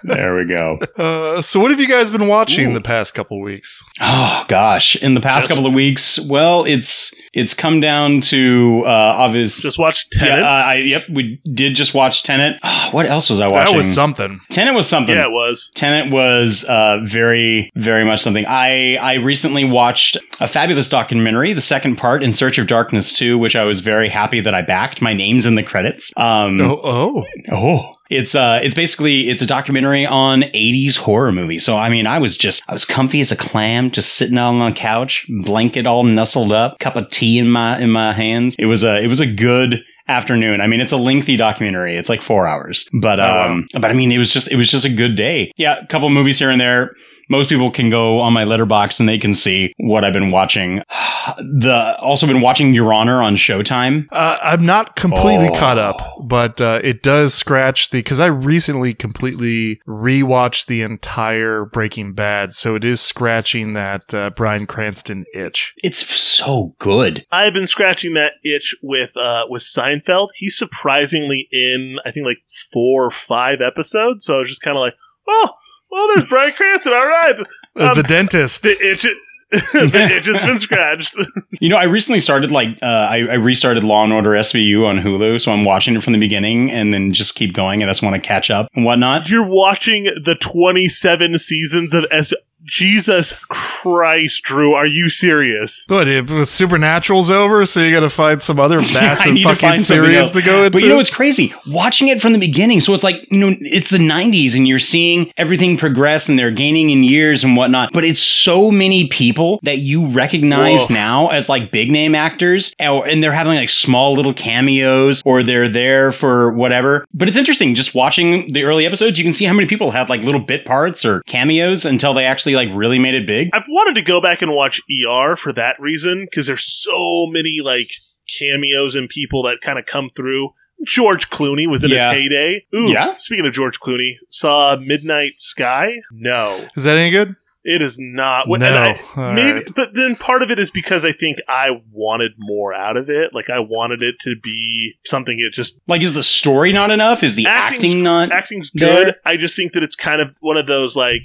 There 0.02 0.34
we 0.34 0.46
go. 0.46 0.78
Uh, 0.96 1.42
so, 1.42 1.60
what 1.60 1.70
have 1.70 1.80
you 1.80 1.88
guys 1.88 2.10
been 2.10 2.28
watching 2.28 2.72
the 2.72 2.80
past 2.80 3.14
couple 3.14 3.40
weeks? 3.42 3.82
Oh 4.00 4.44
gosh, 4.48 4.96
in 4.96 5.14
the 5.14 5.20
past 5.20 5.44
Yes. 5.44 5.48
couple 5.48 5.66
of 5.66 5.74
weeks, 5.74 6.18
well, 6.18 6.64
it's 6.64 7.12
it's 7.34 7.52
come 7.52 7.80
down 7.80 8.20
to 8.22 8.82
uh 8.86 8.90
obvious. 9.18 9.60
Just 9.60 9.78
watch 9.78 10.08
Tenet. 10.10 10.38
Yeah, 10.38 10.44
uh, 10.44 10.62
I, 10.64 10.74
yep, 10.76 11.04
we 11.10 11.40
did 11.52 11.74
just 11.74 11.94
watch 11.94 12.22
Tenet. 12.22 12.58
Ah, 12.62 12.88
what 12.92 13.06
else 13.06 13.28
was 13.28 13.40
I 13.40 13.46
watching? 13.48 13.72
That 13.72 13.76
was 13.76 13.92
something. 13.92 14.40
Tenet 14.50 14.74
was 14.74 14.88
something. 14.88 15.14
yeah, 15.14 15.26
it 15.26 15.32
was. 15.32 15.70
Tenet 15.74 16.12
was 16.12 16.64
uh, 16.64 17.00
very, 17.04 17.70
very 17.74 18.04
much 18.04 18.22
something. 18.22 18.46
I 18.46 18.96
I 18.96 19.14
recently 19.14 19.64
watched 19.64 20.16
a 20.40 20.46
fabulous 20.48 20.88
documentary, 20.88 21.52
the 21.52 21.60
second 21.60 21.77
part, 21.96 22.22
In 22.22 22.32
Search 22.32 22.58
of 22.58 22.66
Darkness 22.66 23.12
2, 23.12 23.38
which 23.38 23.56
I 23.56 23.64
was 23.64 23.80
very 23.80 24.08
happy 24.08 24.40
that 24.40 24.54
I 24.54 24.62
backed. 24.62 25.00
My 25.02 25.12
name's 25.12 25.46
in 25.46 25.54
the 25.54 25.62
credits. 25.62 26.12
Um, 26.16 26.60
Oh, 26.60 26.80
oh. 26.84 27.24
Oh. 27.52 27.94
It's 28.10 28.34
uh 28.34 28.58
it's 28.62 28.74
basically 28.74 29.28
it's 29.28 29.42
a 29.42 29.46
documentary 29.46 30.06
on 30.06 30.40
80s 30.40 30.96
horror 30.96 31.30
movies. 31.30 31.62
So 31.62 31.76
I 31.76 31.90
mean 31.90 32.06
I 32.06 32.18
was 32.18 32.38
just 32.38 32.62
I 32.66 32.72
was 32.72 32.86
comfy 32.86 33.20
as 33.20 33.30
a 33.32 33.36
clam, 33.36 33.90
just 33.90 34.14
sitting 34.14 34.38
on 34.38 34.58
the 34.60 34.74
couch, 34.74 35.26
blanket 35.28 35.86
all 35.86 36.04
nestled 36.04 36.50
up, 36.50 36.78
cup 36.78 36.96
of 36.96 37.10
tea 37.10 37.38
in 37.38 37.50
my 37.50 37.78
in 37.78 37.90
my 37.90 38.14
hands. 38.14 38.56
It 38.58 38.64
was 38.64 38.82
a 38.82 38.98
it 39.02 39.08
was 39.08 39.20
a 39.20 39.26
good 39.26 39.80
afternoon. 40.08 40.62
I 40.62 40.68
mean 40.68 40.80
it's 40.80 40.92
a 40.92 40.96
lengthy 40.96 41.36
documentary. 41.36 41.96
It's 41.98 42.08
like 42.08 42.22
4 42.22 42.48
hours. 42.48 42.88
But 42.94 43.20
Oh, 43.20 43.24
wow. 43.24 43.50
um 43.50 43.66
but 43.74 43.84
I 43.90 43.92
mean 43.92 44.10
it 44.10 44.16
was 44.16 44.30
just 44.32 44.50
it 44.50 44.56
was 44.56 44.70
just 44.70 44.86
a 44.86 44.90
good 44.90 45.14
day. 45.14 45.52
Yeah, 45.58 45.76
a 45.78 45.86
couple 45.86 46.08
movies 46.08 46.38
here 46.38 46.48
and 46.48 46.58
there. 46.58 46.92
Most 47.28 47.48
people 47.48 47.70
can 47.70 47.90
go 47.90 48.20
on 48.20 48.32
my 48.32 48.44
Letterboxd 48.44 49.00
and 49.00 49.08
they 49.08 49.18
can 49.18 49.34
see 49.34 49.74
what 49.78 50.04
I've 50.04 50.12
been 50.12 50.30
watching. 50.30 50.82
The 51.36 51.94
also 52.00 52.26
been 52.26 52.40
watching 52.40 52.72
Your 52.72 52.90
Honor 52.94 53.20
on 53.22 53.36
Showtime. 53.36 54.06
Uh, 54.10 54.38
I'm 54.40 54.64
not 54.64 54.96
completely 54.96 55.48
Oh. 55.50 55.58
caught 55.58 55.76
up, 55.76 56.00
but 56.24 56.58
uh, 56.58 56.80
it 56.82 57.02
does 57.02 57.34
scratch 57.34 57.90
the 57.90 57.98
because 57.98 58.18
I 58.18 58.26
recently 58.26 58.94
completely 58.94 59.78
rewatched 59.86 60.66
the 60.66 60.80
entire 60.80 61.66
Breaking 61.66 62.14
Bad, 62.14 62.54
so 62.54 62.76
it 62.76 62.84
is 62.84 63.02
scratching 63.02 63.74
that 63.74 64.14
uh, 64.14 64.30
Bryan 64.30 64.66
Cranston 64.66 65.26
itch. 65.34 65.74
It's 65.84 66.06
so 66.18 66.74
good. 66.78 67.26
I've 67.30 67.52
been 67.52 67.66
scratching 67.66 68.14
that 68.14 68.32
itch 68.42 68.74
with 68.82 69.14
uh 69.18 69.42
with 69.50 69.62
Seinfeld. 69.62 70.28
He's 70.36 70.56
surprisingly 70.56 71.46
in 71.52 71.96
I 72.06 72.10
think 72.10 72.24
like 72.24 72.38
four 72.72 73.04
or 73.04 73.10
five 73.10 73.58
episodes. 73.60 74.24
So 74.24 74.36
I 74.36 74.38
was 74.38 74.48
just 74.48 74.62
kind 74.62 74.78
of 74.78 74.80
like, 74.80 74.94
oh, 75.28 75.50
well, 75.90 76.08
there's 76.14 76.28
Bryan 76.28 76.52
Cranston. 76.52 76.92
All 76.92 77.06
right, 77.06 77.34
Uh, 77.78 77.84
Um, 77.90 77.94
the 77.96 78.02
dentist. 78.02 78.62
the 78.62 78.76
itch. 78.80 79.06
the 79.50 80.10
itch 80.16 80.26
has 80.26 80.40
been 80.42 80.58
scratched. 80.58 81.14
You 81.60 81.68
know, 81.70 81.76
I 81.76 81.84
recently 81.84 82.20
started 82.20 82.52
like 82.52 82.68
uh, 82.82 82.86
I, 82.86 83.16
I 83.30 83.34
restarted 83.34 83.82
Law 83.82 84.04
and 84.04 84.12
Order 84.12 84.30
SVU 84.30 84.86
on 84.86 84.98
Hulu, 84.98 85.40
so 85.40 85.50
I'm 85.50 85.64
watching 85.64 85.96
it 85.96 86.04
from 86.04 86.12
the 86.12 86.18
beginning 86.20 86.70
and 86.70 86.94
then 86.94 87.12
just 87.12 87.34
keep 87.34 87.52
going. 87.52 87.82
and 87.82 87.90
I 87.90 87.92
just 87.92 88.02
want 88.02 88.14
to 88.14 88.20
catch 88.20 88.48
up 88.50 88.68
and 88.74 88.84
whatnot. 88.84 89.28
You're 89.28 89.48
watching 89.48 90.04
the 90.04 90.36
27 90.40 91.36
seasons 91.38 91.94
of 91.94 92.04
S. 92.12 92.32
Jesus 92.64 93.32
Christ, 93.48 94.42
Drew, 94.42 94.74
are 94.74 94.86
you 94.86 95.08
serious? 95.08 95.86
But 95.88 96.08
it, 96.08 96.30
with 96.30 96.48
Supernatural's 96.48 97.30
over, 97.30 97.64
so 97.64 97.80
you 97.80 97.92
got 97.92 98.00
to 98.00 98.10
find 98.10 98.42
some 98.42 98.58
other 98.58 98.78
massive 98.94 99.32
need 99.32 99.42
to 99.42 99.48
fucking 99.50 99.68
find 99.68 99.82
series 99.82 100.32
to 100.32 100.42
go 100.42 100.64
into. 100.64 100.70
But 100.72 100.82
you 100.82 100.88
know 100.88 100.96
what's 100.96 101.14
crazy? 101.14 101.54
Watching 101.66 102.08
it 102.08 102.20
from 102.20 102.32
the 102.32 102.38
beginning, 102.38 102.80
so 102.80 102.94
it's 102.94 103.04
like 103.04 103.26
you 103.30 103.38
know 103.38 103.56
it's 103.60 103.90
the 103.90 103.98
'90s, 103.98 104.54
and 104.54 104.66
you're 104.66 104.78
seeing 104.78 105.32
everything 105.36 105.78
progress, 105.78 106.28
and 106.28 106.38
they're 106.38 106.50
gaining 106.50 106.90
in 106.90 107.04
years 107.04 107.44
and 107.44 107.56
whatnot. 107.56 107.90
But 107.92 108.04
it's 108.04 108.20
so 108.20 108.70
many 108.70 109.08
people 109.08 109.60
that 109.62 109.78
you 109.78 110.08
recognize 110.08 110.82
Woof. 110.82 110.90
now 110.90 111.28
as 111.28 111.48
like 111.48 111.70
big 111.70 111.90
name 111.90 112.14
actors, 112.14 112.74
and 112.78 113.22
they're 113.22 113.32
having 113.32 113.54
like 113.54 113.70
small 113.70 114.14
little 114.14 114.34
cameos, 114.34 115.22
or 115.24 115.42
they're 115.42 115.68
there 115.68 116.12
for 116.12 116.52
whatever. 116.52 117.06
But 117.14 117.28
it's 117.28 117.36
interesting 117.36 117.74
just 117.74 117.94
watching 117.94 118.52
the 118.52 118.64
early 118.64 118.84
episodes. 118.84 119.18
You 119.18 119.24
can 119.24 119.32
see 119.32 119.44
how 119.44 119.54
many 119.54 119.68
people 119.68 119.92
had 119.92 120.08
like 120.08 120.22
little 120.22 120.40
bit 120.40 120.64
parts 120.64 121.04
or 121.04 121.22
cameos 121.22 121.84
until 121.84 122.12
they 122.12 122.26
actually 122.26 122.47
like 122.54 122.68
really 122.72 122.98
made 122.98 123.14
it 123.14 123.26
big. 123.26 123.50
I've 123.52 123.64
wanted 123.68 123.94
to 123.94 124.02
go 124.02 124.20
back 124.20 124.42
and 124.42 124.52
watch 124.52 124.80
ER 124.90 125.36
for 125.36 125.52
that 125.54 125.74
reason 125.78 126.26
because 126.28 126.46
there's 126.46 126.64
so 126.64 127.26
many 127.28 127.58
like 127.62 127.90
cameos 128.38 128.94
and 128.94 129.08
people 129.08 129.42
that 129.44 129.58
kind 129.62 129.78
of 129.78 129.86
come 129.86 130.10
through. 130.14 130.50
George 130.86 131.28
Clooney 131.28 131.68
was 131.68 131.82
in 131.82 131.90
Yeah. 131.90 132.12
his 132.12 132.22
heyday. 132.22 132.64
Ooh, 132.74 132.90
Yeah. 132.92 133.16
Speaking 133.16 133.46
of 133.46 133.52
George 133.52 133.80
Clooney, 133.80 134.12
saw 134.30 134.76
Midnight 134.76 135.34
Sky. 135.40 135.86
No, 136.12 136.66
Is 136.76 136.84
that 136.84 136.96
any 136.96 137.10
good? 137.10 137.34
it 137.64 137.82
is 137.82 137.96
not. 137.98 138.46
What- 138.48 138.60
No. 138.60 138.66
and 138.68 138.78
I- 138.78 139.32
maybe, 139.34 139.52
right. 139.58 139.74
but 139.74 139.88
then 139.94 140.14
part 140.14 140.42
of 140.42 140.50
it 140.52 140.58
is 140.60 140.70
because 140.70 141.04
I 141.04 141.12
think 141.12 141.38
I 141.48 141.70
wanted 141.90 142.32
more 142.38 142.72
out 142.72 142.96
of 142.96 143.10
it. 143.10 143.34
Like 143.34 143.50
I 143.50 143.58
wanted 143.58 144.02
it 144.02 144.14
to 144.20 144.36
be 144.40 144.94
something. 145.04 145.38
It 145.40 145.52
just 145.52 145.76
Like, 145.88 146.00
is 146.00 146.12
the 146.14 146.22
story 146.22 146.72
not 146.72 146.90
enough? 146.92 147.22
Is 147.24 147.34
the 147.34 147.46
Acting's- 147.46 147.84
acting 147.84 148.02
not? 148.04 148.30
acting's 148.30 148.70
there? 148.72 149.04
good. 149.06 149.14
I 149.26 149.36
just 149.36 149.56
think 149.56 149.72
that 149.72 149.82
it's 149.82 149.96
kind 149.96 150.20
of 150.20 150.30
one 150.40 150.56
of 150.56 150.66
those 150.66 150.94
like, 150.96 151.22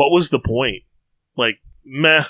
what 0.00 0.10
was 0.10 0.30
the 0.30 0.38
point? 0.38 0.84
Like, 1.36 1.56
meh. 1.84 2.24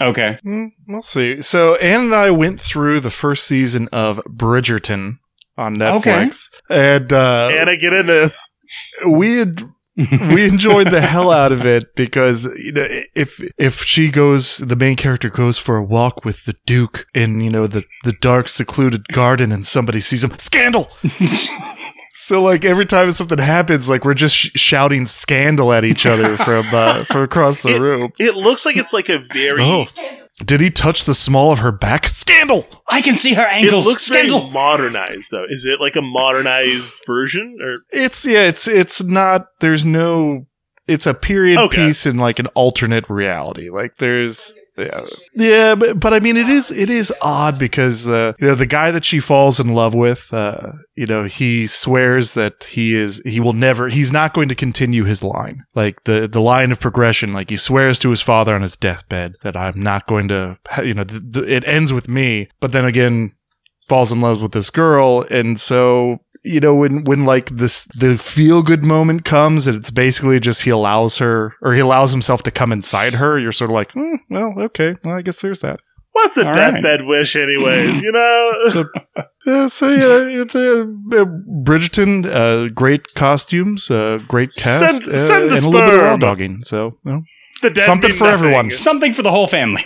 Okay. 0.00 0.36
Mm, 0.44 0.70
we'll 0.88 1.00
see. 1.00 1.40
So 1.40 1.76
Anne 1.76 2.00
and 2.06 2.14
I 2.14 2.32
went 2.32 2.60
through 2.60 2.98
the 2.98 3.10
first 3.10 3.44
season 3.44 3.88
of 3.92 4.20
Bridgerton 4.28 5.18
on 5.56 5.76
Netflix, 5.76 6.48
and 6.68 7.12
uh, 7.12 7.50
and 7.52 7.70
I 7.70 7.76
get 7.76 7.92
in 7.92 8.06
this. 8.06 8.50
we 9.08 9.36
had 9.36 9.62
we 9.96 10.44
enjoyed 10.48 10.90
the 10.90 11.00
hell 11.00 11.30
out 11.30 11.52
of 11.52 11.64
it 11.64 11.94
because 11.94 12.46
you 12.58 12.72
know 12.72 12.86
if 13.14 13.40
if 13.56 13.84
she 13.84 14.10
goes 14.10 14.58
the 14.58 14.74
main 14.74 14.96
character 14.96 15.30
goes 15.30 15.56
for 15.56 15.76
a 15.76 15.84
walk 15.84 16.24
with 16.24 16.44
the 16.46 16.56
duke 16.66 17.06
in 17.14 17.44
you 17.44 17.50
know 17.50 17.68
the 17.68 17.84
the 18.02 18.14
dark 18.14 18.48
secluded 18.48 19.06
garden 19.12 19.52
and 19.52 19.64
somebody 19.64 20.00
sees 20.00 20.24
him 20.24 20.36
scandal 20.36 20.90
so 22.14 22.42
like 22.42 22.64
every 22.64 22.86
time 22.86 23.10
something 23.12 23.38
happens 23.38 23.88
like 23.88 24.04
we're 24.04 24.14
just 24.14 24.34
sh- 24.36 24.50
shouting 24.54 25.06
scandal 25.06 25.72
at 25.72 25.84
each 25.84 26.06
other 26.06 26.36
from 26.36 26.66
uh, 26.72 27.04
from 27.04 27.22
across 27.22 27.62
the 27.62 27.80
room 27.80 28.12
It 28.18 28.34
looks 28.36 28.64
like 28.64 28.76
it's 28.76 28.92
like 28.92 29.08
a 29.08 29.18
very. 29.32 29.62
oh 29.62 29.86
did 30.44 30.60
he 30.60 30.68
touch 30.70 31.04
the 31.04 31.14
small 31.14 31.52
of 31.52 31.60
her 31.60 31.70
back 31.72 32.06
scandal 32.06 32.66
I 32.88 33.00
can 33.02 33.16
see 33.16 33.34
her 33.34 33.42
It 33.42 33.64
ankles. 33.64 33.86
looks 33.86 34.04
Scandal. 34.06 34.40
very 34.40 34.50
modernized, 34.52 35.30
though. 35.30 35.44
Is 35.48 35.64
it 35.64 35.80
like 35.80 35.94
a 35.96 36.02
modernized 36.02 36.96
version, 37.06 37.56
or 37.62 37.78
It's 37.90 38.24
yeah, 38.26 38.42
it's 38.42 38.66
it's 38.68 39.02
not 39.02 39.46
there's 39.60 39.86
no 39.86 40.46
it's 40.88 41.06
a 41.06 41.14
period 41.14 41.58
Okay. 41.58 41.86
piece 41.86 42.04
in 42.04 42.16
like 42.18 42.38
an 42.38 42.46
alternate 42.48 43.08
reality. 43.08 43.70
Like 43.70 43.96
there's 43.98 44.52
yeah, 44.76 45.04
yeah 45.34 45.74
but, 45.74 46.00
but 46.00 46.12
I 46.12 46.20
mean 46.20 46.36
it 46.36 46.48
is 46.48 46.70
it 46.70 46.90
is 46.90 47.12
odd 47.22 47.58
because 47.58 48.08
uh, 48.08 48.32
you 48.38 48.48
know 48.48 48.54
the 48.54 48.66
guy 48.66 48.90
that 48.90 49.04
she 49.04 49.20
falls 49.20 49.60
in 49.60 49.68
love 49.68 49.94
with 49.94 50.32
uh, 50.32 50.72
you 50.96 51.06
know 51.06 51.24
he 51.24 51.66
swears 51.66 52.34
that 52.34 52.64
he 52.64 52.94
is 52.94 53.22
he 53.24 53.40
will 53.40 53.52
never 53.52 53.88
he's 53.88 54.10
not 54.10 54.34
going 54.34 54.48
to 54.48 54.54
continue 54.54 55.04
his 55.04 55.22
line. 55.22 55.64
Like 55.74 56.02
the 56.04 56.26
the 56.26 56.40
line 56.40 56.72
of 56.72 56.80
progression 56.80 57.32
like 57.32 57.50
he 57.50 57.56
swears 57.56 57.98
to 58.00 58.10
his 58.10 58.20
father 58.20 58.54
on 58.54 58.62
his 58.62 58.76
deathbed 58.76 59.34
that 59.42 59.56
I'm 59.56 59.80
not 59.80 60.06
going 60.06 60.28
to 60.28 60.58
you 60.82 60.94
know 60.94 61.04
th- 61.04 61.22
th- 61.32 61.46
it 61.46 61.64
ends 61.66 61.92
with 61.92 62.08
me 62.08 62.48
but 62.60 62.72
then 62.72 62.84
again 62.84 63.32
falls 63.88 64.10
in 64.10 64.20
love 64.20 64.40
with 64.40 64.52
this 64.52 64.70
girl 64.70 65.26
and 65.30 65.60
so 65.60 66.18
you 66.44 66.60
know 66.60 66.74
when 66.74 67.04
when 67.04 67.24
like 67.24 67.50
this 67.50 67.84
the 67.94 68.16
feel 68.18 68.62
good 68.62 68.84
moment 68.84 69.24
comes 69.24 69.66
and 69.66 69.76
it's 69.76 69.90
basically 69.90 70.38
just 70.38 70.62
he 70.62 70.70
allows 70.70 71.18
her 71.18 71.54
or 71.62 71.72
he 71.74 71.80
allows 71.80 72.12
himself 72.12 72.42
to 72.42 72.50
come 72.50 72.70
inside 72.72 73.14
her 73.14 73.38
you're 73.38 73.52
sort 73.52 73.70
of 73.70 73.74
like 73.74 73.92
hmm, 73.92 74.14
well 74.30 74.54
okay 74.58 74.94
well 75.04 75.16
i 75.16 75.22
guess 75.22 75.40
there's 75.40 75.60
that 75.60 75.80
what's 76.12 76.36
a 76.36 76.46
All 76.46 76.54
deathbed 76.54 77.00
right. 77.00 77.06
wish, 77.06 77.34
anyways? 77.34 78.00
You 78.00 78.12
know, 78.12 78.52
so 78.68 78.84
yeah 79.46 79.66
so 79.66 79.88
yeah 79.88 80.42
it's 80.42 80.54
a 80.54 80.82
uh, 80.82 81.24
bridgerton 81.64 82.24
uh 82.26 82.68
great 82.72 83.14
costumes 83.14 83.90
uh 83.90 84.18
great 84.28 84.50
cast 84.54 85.02
Send- 85.02 85.08
uh, 85.14 85.18
send 85.18 85.50
the 85.50 85.56
and 85.56 85.64
a 85.64 85.68
little 85.68 85.90
bit 85.90 85.98
of 85.98 86.04
raw 86.04 86.16
dogging 86.16 86.60
so 86.62 86.92
you 87.04 87.12
know, 87.12 87.22
the 87.62 87.70
dead 87.70 87.84
something 87.84 88.12
for 88.12 88.24
nothing. 88.24 88.46
everyone 88.46 88.70
Something 88.70 89.12
for 89.12 89.22
the 89.22 89.30
whole 89.30 89.46
family. 89.46 89.84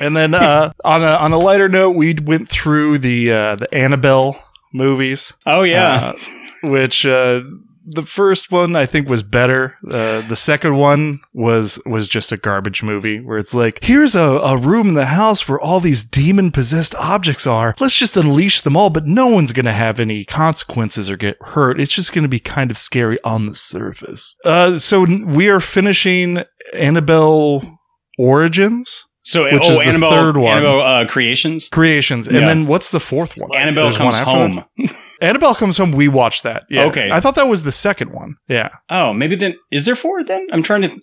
And 0.00 0.16
then 0.16 0.32
uh, 0.34 0.72
on 0.82 1.02
a 1.02 1.14
on 1.16 1.32
a 1.32 1.38
lighter 1.38 1.68
note, 1.68 1.90
we 1.90 2.14
went 2.14 2.48
through 2.48 2.98
the 2.98 3.30
uh, 3.30 3.56
the 3.56 3.72
Annabelle 3.74 4.42
movies. 4.72 5.32
Oh 5.46 5.62
yeah. 5.62 6.12
uh, 6.14 6.18
which 6.62 7.06
uh, 7.06 7.42
the 7.86 8.02
first 8.02 8.50
one 8.52 8.76
I 8.76 8.86
think 8.86 9.08
was 9.08 9.22
better. 9.22 9.76
Uh, 9.86 10.20
the 10.26 10.36
second 10.36 10.76
one 10.76 11.20
was 11.32 11.80
was 11.86 12.08
just 12.08 12.32
a 12.32 12.36
garbage 12.36 12.82
movie 12.82 13.20
where 13.20 13.38
it's 13.38 13.54
like, 13.54 13.82
here's 13.82 14.14
a, 14.14 14.22
a 14.22 14.56
room 14.56 14.88
in 14.90 14.94
the 14.94 15.06
house 15.06 15.48
where 15.48 15.58
all 15.58 15.80
these 15.80 16.04
demon 16.04 16.50
possessed 16.52 16.94
objects 16.96 17.46
are. 17.46 17.74
Let's 17.80 17.94
just 17.96 18.16
unleash 18.16 18.60
them 18.60 18.76
all, 18.76 18.90
but 18.90 19.06
no 19.06 19.26
one's 19.26 19.52
gonna 19.52 19.72
have 19.72 19.98
any 19.98 20.24
consequences 20.24 21.10
or 21.10 21.16
get 21.16 21.38
hurt. 21.40 21.80
It's 21.80 21.94
just 21.94 22.12
gonna 22.12 22.28
be 22.28 22.40
kind 22.40 22.70
of 22.70 22.78
scary 22.78 23.18
on 23.24 23.46
the 23.46 23.56
surface. 23.56 24.34
Uh, 24.44 24.78
so 24.78 25.04
we 25.24 25.48
are 25.48 25.60
finishing 25.60 26.44
Annabelle 26.74 27.78
Origins. 28.18 29.06
So, 29.22 29.44
which 29.44 29.62
oh, 29.64 29.70
is 29.70 29.78
the 29.78 29.84
Annabelle, 29.84 30.10
third 30.10 30.36
one. 30.38 30.52
Annabelle 30.56 30.80
uh, 30.80 31.06
Creations. 31.06 31.68
Creations, 31.68 32.26
and 32.26 32.36
Yeah. 32.38 32.46
then 32.46 32.66
what's 32.66 32.90
the 32.90 33.00
fourth 33.00 33.36
one? 33.36 33.54
Annabelle 33.54 33.84
There's 33.84 33.96
comes 33.98 34.18
home. 34.18 34.64
Annabelle 35.20 35.54
comes 35.54 35.76
home. 35.76 35.92
We 35.92 36.08
watched 36.08 36.42
that. 36.44 36.62
Yeah. 36.70 36.86
Okay. 36.86 37.10
I 37.10 37.20
thought 37.20 37.34
that 37.34 37.46
was 37.48 37.62
the 37.62 37.72
second 37.72 38.12
one. 38.12 38.36
Yeah. 38.48 38.70
Oh, 38.88 39.12
maybe 39.12 39.36
then 39.36 39.54
is 39.70 39.84
there 39.84 39.96
four? 39.96 40.24
Then 40.24 40.46
I'm 40.52 40.62
trying 40.62 40.82
to. 40.82 40.96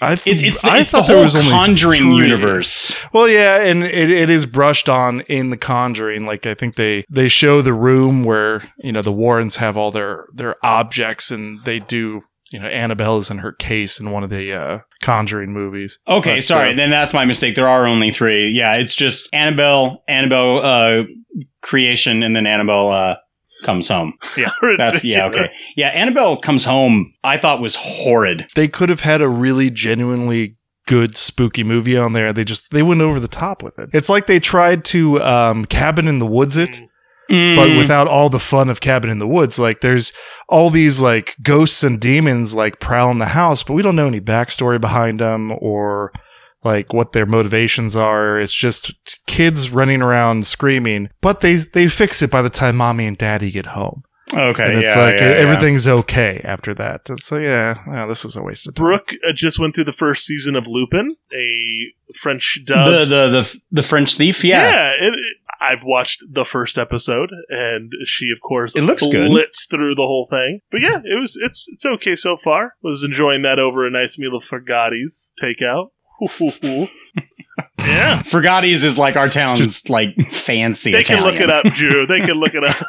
I 0.00 0.12
It, 0.14 0.20
it's 0.26 0.60
the, 0.60 0.70
I 0.70 0.78
it's 0.78 0.90
the 0.92 0.98
thought 0.98 1.08
there 1.08 1.22
was 1.22 1.34
only 1.36 1.50
Conjuring 1.50 2.16
three. 2.16 2.26
universe. 2.28 2.94
Well, 3.12 3.28
yeah, 3.28 3.62
and 3.62 3.84
it, 3.84 4.10
it 4.10 4.28
is 4.30 4.44
brushed 4.46 4.88
on 4.88 5.20
in 5.22 5.50
the 5.50 5.56
Conjuring. 5.56 6.26
Like 6.26 6.46
I 6.46 6.54
think 6.54 6.76
they 6.76 7.04
they 7.10 7.28
show 7.28 7.62
the 7.62 7.72
room 7.72 8.24
where 8.24 8.70
you 8.78 8.92
know 8.92 9.02
the 9.02 9.12
Warrens 9.12 9.56
have 9.56 9.76
all 9.76 9.90
their 9.90 10.26
their 10.32 10.56
objects, 10.64 11.30
and 11.30 11.64
they 11.64 11.80
do. 11.80 12.22
You 12.50 12.60
know, 12.60 12.66
Annabelle 12.68 13.18
is 13.18 13.30
in 13.30 13.38
her 13.38 13.52
case 13.52 13.98
in 13.98 14.10
one 14.10 14.22
of 14.22 14.30
the 14.30 14.52
uh, 14.52 14.78
Conjuring 15.02 15.52
movies. 15.52 15.98
Okay, 16.06 16.36
But, 16.36 16.44
sorry. 16.44 16.72
uh, 16.72 16.76
then 16.76 16.90
that's 16.90 17.12
my 17.12 17.24
mistake. 17.24 17.54
There 17.56 17.68
are 17.68 17.86
only 17.86 18.12
three. 18.12 18.50
Yeah, 18.50 18.74
it's 18.74 18.94
just 18.94 19.28
Annabelle, 19.32 20.04
Annabelle 20.08 20.64
uh, 20.64 21.02
creation, 21.62 22.22
and 22.22 22.36
then 22.36 22.46
Annabelle 22.46 22.90
uh, 22.90 23.16
comes 23.64 23.88
home. 23.88 24.14
Yeah, 24.36 24.50
that's 24.78 25.02
yeah. 25.04 25.26
Okay, 25.26 25.50
yeah. 25.76 25.88
Annabelle 25.88 26.36
comes 26.36 26.64
home. 26.64 27.14
I 27.24 27.38
thought 27.38 27.60
was 27.60 27.76
horrid. 27.76 28.46
they 28.54 28.68
could 28.68 28.88
have 28.88 29.00
had 29.00 29.22
a 29.22 29.28
really 29.28 29.70
genuinely 29.70 30.56
good 30.86 31.16
spooky 31.16 31.62
movie 31.64 31.96
on 31.96 32.12
there. 32.12 32.32
They 32.32 32.44
just 32.44 32.70
they 32.72 32.82
went 32.82 33.00
over 33.00 33.18
the 33.20 33.28
top 33.28 33.62
with 33.62 33.78
it. 33.78 33.90
It's 33.92 34.08
like 34.08 34.26
they 34.26 34.38
tried 34.40 34.84
to 34.86 35.22
um, 35.22 35.64
Cabin 35.64 36.08
in 36.08 36.18
the 36.18 36.26
Woods 36.26 36.56
it. 36.56 36.80
But 37.28 37.68
Mm. 37.70 37.78
without 37.78 38.06
all 38.06 38.28
the 38.28 38.38
fun 38.38 38.68
of 38.68 38.80
Cabin 38.80 39.08
in 39.10 39.18
the 39.18 39.26
Woods, 39.26 39.58
like 39.58 39.80
there's 39.80 40.12
all 40.48 40.68
these 40.68 41.00
like 41.00 41.34
ghosts 41.42 41.82
and 41.82 41.98
demons 42.00 42.54
like 42.54 42.80
prowling 42.80 43.18
the 43.18 43.26
house, 43.26 43.62
but 43.62 43.72
we 43.74 43.82
don't 43.82 43.96
know 43.96 44.08
any 44.08 44.20
backstory 44.20 44.78
behind 44.80 45.20
them 45.20 45.52
or 45.58 46.12
like 46.62 46.92
what 46.92 47.12
their 47.12 47.26
motivations 47.26 47.96
are. 47.96 48.38
It's 48.38 48.52
just 48.52 48.92
kids 49.26 49.70
running 49.70 50.02
around 50.02 50.46
screaming, 50.46 51.08
but 51.22 51.40
they 51.40 51.54
they 51.56 51.88
fix 51.88 52.20
it 52.22 52.30
by 52.30 52.42
the 52.42 52.50
time 52.50 52.76
mommy 52.76 53.06
and 53.06 53.16
daddy 53.16 53.50
get 53.50 53.66
home. 53.66 54.02
Okay, 54.32 54.64
and 54.64 54.82
it's 54.82 54.96
yeah, 54.96 55.02
like 55.04 55.18
yeah, 55.20 55.28
yeah. 55.28 55.34
everything's 55.36 55.86
okay 55.86 56.40
after 56.44 56.74
that. 56.74 57.02
It's 57.10 57.30
like 57.30 57.42
yeah, 57.42 57.74
yeah, 57.86 58.06
this 58.06 58.24
was 58.24 58.36
a 58.36 58.42
waste 58.42 58.66
of 58.66 58.74
time. 58.74 58.84
Brooke 58.84 59.10
uh, 59.28 59.32
just 59.34 59.58
went 59.58 59.74
through 59.74 59.84
the 59.84 59.92
first 59.92 60.24
season 60.24 60.56
of 60.56 60.66
Lupin, 60.66 61.14
a 61.32 61.92
French 62.22 62.60
dub. 62.66 62.86
The 62.86 63.04
the 63.04 63.28
the 63.28 63.60
the 63.70 63.82
French 63.82 64.16
thief. 64.16 64.42
Yeah. 64.42 64.62
Yeah, 64.68 64.90
it, 65.08 65.12
it- 65.14 65.36
I've 65.70 65.82
watched 65.84 66.22
the 66.30 66.44
first 66.44 66.76
episode, 66.78 67.30
and 67.48 67.90
she, 68.04 68.26
of 68.34 68.40
course, 68.46 68.76
It 68.76 68.82
looks 68.82 69.02
good. 69.02 69.28
blitz 69.28 69.66
through 69.70 69.94
the 69.94 70.02
whole 70.02 70.26
thing. 70.30 70.60
But 70.70 70.80
yeah, 70.82 70.98
it 71.04 71.20
was 71.20 71.36
it's 71.42 71.66
it's 71.72 71.84
okay 71.86 72.14
so 72.14 72.36
far. 72.42 72.74
Was 72.82 73.02
enjoying 73.04 73.42
that 73.42 73.58
over 73.58 73.86
a 73.86 73.90
nice 73.90 74.18
meal 74.18 74.36
of 74.36 74.42
Frugatti's 74.44 75.32
takeout. 75.42 75.88
yeah, 77.78 78.22
Frugatti's 78.22 78.84
is 78.84 78.96
like 78.98 79.16
our 79.16 79.28
town's 79.28 79.88
like 79.88 80.14
fancy. 80.30 80.92
they 80.92 81.02
can 81.02 81.22
look 81.22 81.34
it 81.36 81.50
up, 81.50 81.64
Drew. 81.74 82.06
They 82.06 82.20
can 82.20 82.36
look 82.38 82.54
it 82.54 82.64
up. 82.64 82.76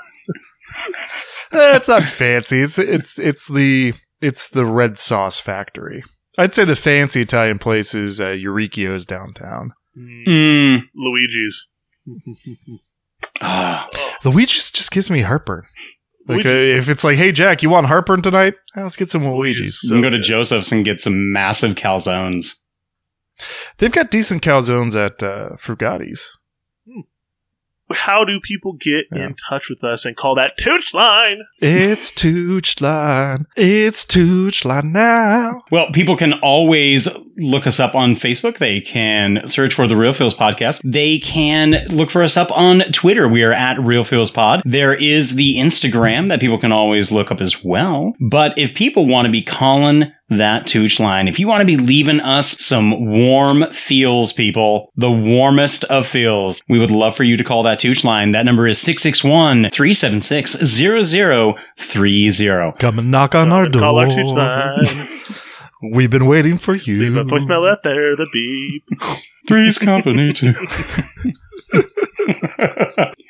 Eh, 1.52 1.76
it's 1.76 1.88
not 1.88 2.10
fancy. 2.10 2.60
It's 2.62 2.78
it's 2.80 3.18
it's 3.20 3.48
the 3.48 3.94
it's 4.20 4.50
the 4.50 4.66
red 4.66 4.98
sauce 4.98 5.40
factory. 5.40 6.04
I'd 6.38 6.54
say 6.56 6.66
the 6.66 6.76
fancy 6.76 7.22
Italian 7.22 7.60
place 7.60 7.94
is 7.96 8.20
uh, 8.20 8.30
Uricchio's 8.30 9.06
downtown. 9.06 9.72
Mm. 9.98 10.82
Luigi's. 10.96 11.68
Ah. 13.42 13.90
Luigi's 14.24 14.72
just 14.72 14.92
gives 14.92 15.10
me 15.10 15.22
heartburn. 15.22 15.64
Like 16.28 16.46
uh, 16.46 16.50
if 16.50 16.90
it's 16.90 17.04
like, 17.04 17.18
hey 17.18 17.32
Jack, 17.32 17.62
you 17.62 17.70
want 17.70 17.88
heartburn 17.88 18.22
tonight? 18.22 18.56
Eh, 18.76 18.82
let's 18.82 18.96
get 18.96 19.12
some 19.12 19.28
Luigi's. 19.28 19.82
You 19.84 19.92
can 19.92 20.02
go 20.02 20.10
to 20.10 20.20
Joseph's 20.20 20.72
and 20.72 20.84
get 20.84 21.00
some 21.00 21.32
massive 21.32 21.76
calzones. 21.76 22.56
They've 23.78 23.92
got 23.92 24.10
decent 24.10 24.42
calzones 24.42 24.96
at 24.96 25.22
uh, 25.22 25.56
Frugatti's. 25.58 26.32
How 27.92 28.26
do 28.26 28.40
people 28.44 28.74
get 28.74 29.06
in 29.12 29.36
touch 29.48 29.70
with 29.70 29.84
us 29.84 30.06
and 30.06 30.18
call 30.18 30.34
that 30.36 30.54
Tooch 30.58 30.92
line? 30.96 31.42
It's 31.62 32.10
Tooch 32.10 32.82
Line. 32.82 33.46
It's 33.56 34.06
Tooch 34.06 34.66
Line 34.66 34.92
now. 34.92 35.62
Well, 35.70 35.92
people 35.92 36.18
can 36.18 36.34
always 36.34 37.08
look 37.38 37.68
us 37.68 37.80
up 37.80 37.96
on 37.96 38.16
Facebook. 38.16 38.58
They 38.58 38.82
can 38.82 39.48
search 39.48 39.74
for 39.74 39.88
the 39.88 39.98
Real 39.98 40.14
Feels 40.14 40.36
Podcast. 40.36 40.82
They 40.84 41.20
can 41.20 41.76
look 41.90 42.10
for 42.10 42.24
us 42.24 42.38
up 42.38 42.52
on 42.52 42.80
Twitter. 42.92 43.28
We 43.28 43.44
are 43.44 43.54
at 43.54 43.80
Real 43.80 44.04
Feels 44.04 44.32
Pod. 44.32 44.62
There 44.66 44.94
is 44.94 45.36
the 45.36 45.58
Instagram 45.58 46.28
that 46.28 46.40
people 46.40 46.58
can 46.58 46.72
always 46.72 47.12
look 47.12 47.32
up 47.32 47.42
as 47.42 47.64
well. 47.64 48.14
But 48.20 48.58
if 48.58 48.74
people 48.74 49.08
want 49.08 49.26
to 49.26 49.32
be 49.32 49.42
calling 49.42 50.12
that 50.30 50.66
Tooch 50.66 51.00
line, 51.00 51.28
if 51.28 51.40
you 51.40 51.48
want 51.48 51.62
to 51.62 51.66
be 51.66 51.78
leaving 51.78 52.20
us 52.20 52.60
some 52.64 53.12
warm 53.12 53.66
feels, 53.68 54.34
people, 54.34 54.92
the 54.96 55.12
warmest 55.12 55.84
of 55.86 56.08
feels, 56.08 56.62
we 56.68 56.80
would 56.80 56.92
love 56.92 57.16
for 57.16 57.24
you 57.24 57.38
to 57.38 57.44
call 57.44 57.64
that 57.64 57.80
Tooch 57.80 58.04
line. 58.04 58.32
That 58.32 58.46
number 58.46 58.68
is 58.68 58.80
661 58.80 59.70
376 59.70 60.54
0030. 60.54 62.74
Come 62.80 63.00
and 63.00 63.12
knock 63.12 63.36
on 63.36 63.52
our 63.52 63.68
door. 63.68 63.82
Call 63.82 64.00
our 64.00 64.10
Tooch 64.10 64.36
line. 64.36 65.10
We've 65.82 66.10
been 66.10 66.26
waiting 66.26 66.58
for 66.58 66.76
you. 66.76 67.00
Leave 67.00 67.18
a 67.18 67.24
voicemail 67.24 67.70
out 67.70 67.84
there, 67.84 68.16
the 68.16 68.28
beep. 68.32 68.84
Three's 69.48 69.78
company 69.78 70.34
too. 70.34 70.54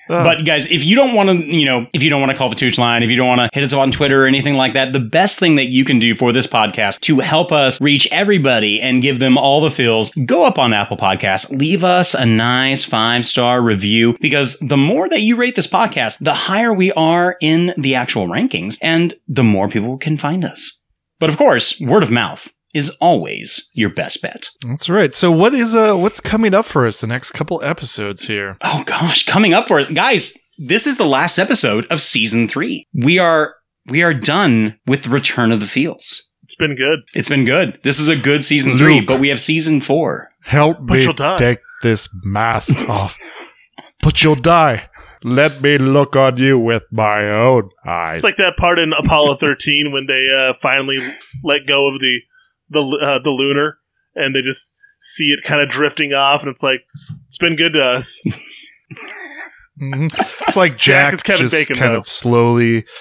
but 0.07 0.45
guys, 0.45 0.65
if 0.67 0.83
you 0.83 0.95
don't 0.95 1.13
want 1.13 1.29
to, 1.29 1.35
you 1.35 1.65
know, 1.65 1.87
if 1.93 2.01
you 2.01 2.09
don't 2.09 2.21
want 2.21 2.31
to 2.31 2.37
call 2.37 2.49
the 2.49 2.55
Tooch 2.55 2.77
line, 2.77 3.03
if 3.03 3.09
you 3.09 3.15
don't 3.15 3.27
want 3.27 3.41
to 3.41 3.49
hit 3.53 3.63
us 3.63 3.73
up 3.73 3.79
on 3.79 3.91
Twitter 3.91 4.23
or 4.23 4.27
anything 4.27 4.55
like 4.55 4.73
that, 4.73 4.93
the 4.93 4.99
best 4.99 5.39
thing 5.39 5.55
that 5.55 5.65
you 5.65 5.83
can 5.83 5.99
do 5.99 6.15
for 6.15 6.31
this 6.31 6.47
podcast 6.47 6.99
to 7.01 7.19
help 7.19 7.51
us 7.51 7.81
reach 7.81 8.07
everybody 8.11 8.81
and 8.81 9.01
give 9.01 9.19
them 9.19 9.37
all 9.37 9.61
the 9.61 9.71
feels, 9.71 10.11
go 10.25 10.43
up 10.43 10.57
on 10.57 10.73
Apple 10.73 10.97
Podcasts, 10.97 11.49
leave 11.49 11.83
us 11.83 12.13
a 12.13 12.25
nice 12.25 12.85
five 12.85 13.25
star 13.25 13.61
review 13.61 14.17
because 14.21 14.57
the 14.59 14.77
more 14.77 15.09
that 15.09 15.21
you 15.21 15.35
rate 15.35 15.55
this 15.55 15.67
podcast, 15.67 16.17
the 16.21 16.33
higher 16.33 16.73
we 16.73 16.91
are 16.93 17.37
in 17.41 17.73
the 17.77 17.95
actual 17.95 18.27
rankings 18.27 18.77
and 18.81 19.13
the 19.27 19.43
more 19.43 19.67
people 19.67 19.97
can 19.97 20.17
find 20.17 20.45
us. 20.45 20.79
But 21.19 21.29
of 21.29 21.37
course, 21.37 21.79
word 21.79 22.03
of 22.03 22.11
mouth 22.11 22.49
is 22.73 22.89
always 22.99 23.69
your 23.73 23.89
best 23.89 24.21
bet. 24.21 24.49
That's 24.67 24.89
right. 24.89 25.13
So 25.13 25.31
what 25.31 25.53
is 25.53 25.75
uh 25.75 25.95
what's 25.95 26.19
coming 26.19 26.53
up 26.53 26.65
for 26.65 26.85
us 26.85 27.01
the 27.01 27.07
next 27.07 27.31
couple 27.31 27.63
episodes 27.63 28.27
here? 28.27 28.57
Oh 28.61 28.83
gosh, 28.85 29.25
coming 29.25 29.53
up 29.53 29.67
for 29.67 29.79
us, 29.79 29.89
guys. 29.89 30.33
This 30.57 30.85
is 30.87 30.97
the 30.97 31.05
last 31.05 31.37
episode 31.37 31.85
of 31.89 32.01
season 32.01 32.47
three. 32.47 32.87
We 32.93 33.17
are 33.19 33.55
we 33.87 34.03
are 34.03 34.13
done 34.13 34.77
with 34.85 35.03
the 35.03 35.09
return 35.09 35.51
of 35.51 35.59
the 35.59 35.67
feels. 35.67 36.23
It's 36.43 36.55
been 36.55 36.75
good. 36.75 36.99
It's 37.13 37.29
been 37.29 37.45
good. 37.45 37.79
This 37.83 37.99
is 37.99 38.07
a 38.07 38.15
good 38.15 38.45
season 38.45 38.77
three, 38.77 39.01
but 39.01 39.19
we 39.19 39.29
have 39.29 39.41
season 39.41 39.81
four. 39.81 40.29
Help 40.43 40.77
But 40.81 40.97
me 40.97 41.13
take 41.37 41.59
this 41.81 42.07
mask 42.23 42.75
off. 42.89 43.17
But 44.01 44.23
you'll 44.23 44.35
die. 44.35 44.89
Let 45.25 45.59
me 45.59 45.79
look 45.79 46.15
on 46.15 46.37
you 46.37 46.59
with 46.59 46.83
my 46.91 47.27
own 47.31 47.71
eyes. 47.83 48.17
It's 48.17 48.23
like 48.23 48.37
that 48.37 48.57
part 48.57 48.77
in 48.77 48.93
Apollo 48.93 49.37
13 49.39 49.91
when 49.91 50.05
they 50.05 50.27
uh, 50.31 50.53
finally 50.61 50.99
let 51.43 51.65
go 51.65 51.87
of 51.87 51.99
the 51.99 52.19
the 52.69 52.79
uh, 52.79 53.23
the 53.23 53.31
lunar 53.31 53.79
and 54.13 54.35
they 54.35 54.43
just 54.43 54.71
see 55.01 55.31
it 55.31 55.43
kind 55.43 55.63
of 55.63 55.69
drifting 55.69 56.13
off, 56.13 56.41
and 56.41 56.49
it's 56.49 56.61
like 56.61 56.85
it's 57.25 57.39
been 57.39 57.55
good 57.55 57.73
to 57.73 57.81
us. 57.81 58.21
Mhm. 59.81 60.09
It's 60.47 60.55
like 60.57 60.77
Jack 60.77 61.05
Jack, 61.05 61.13
is 61.13 61.23
Kevin 61.23 61.47
just 61.47 61.53
Bacon, 61.53 61.75
kind 61.75 61.93
though. 61.93 61.99
of 61.99 62.09
slowly. 62.09 62.85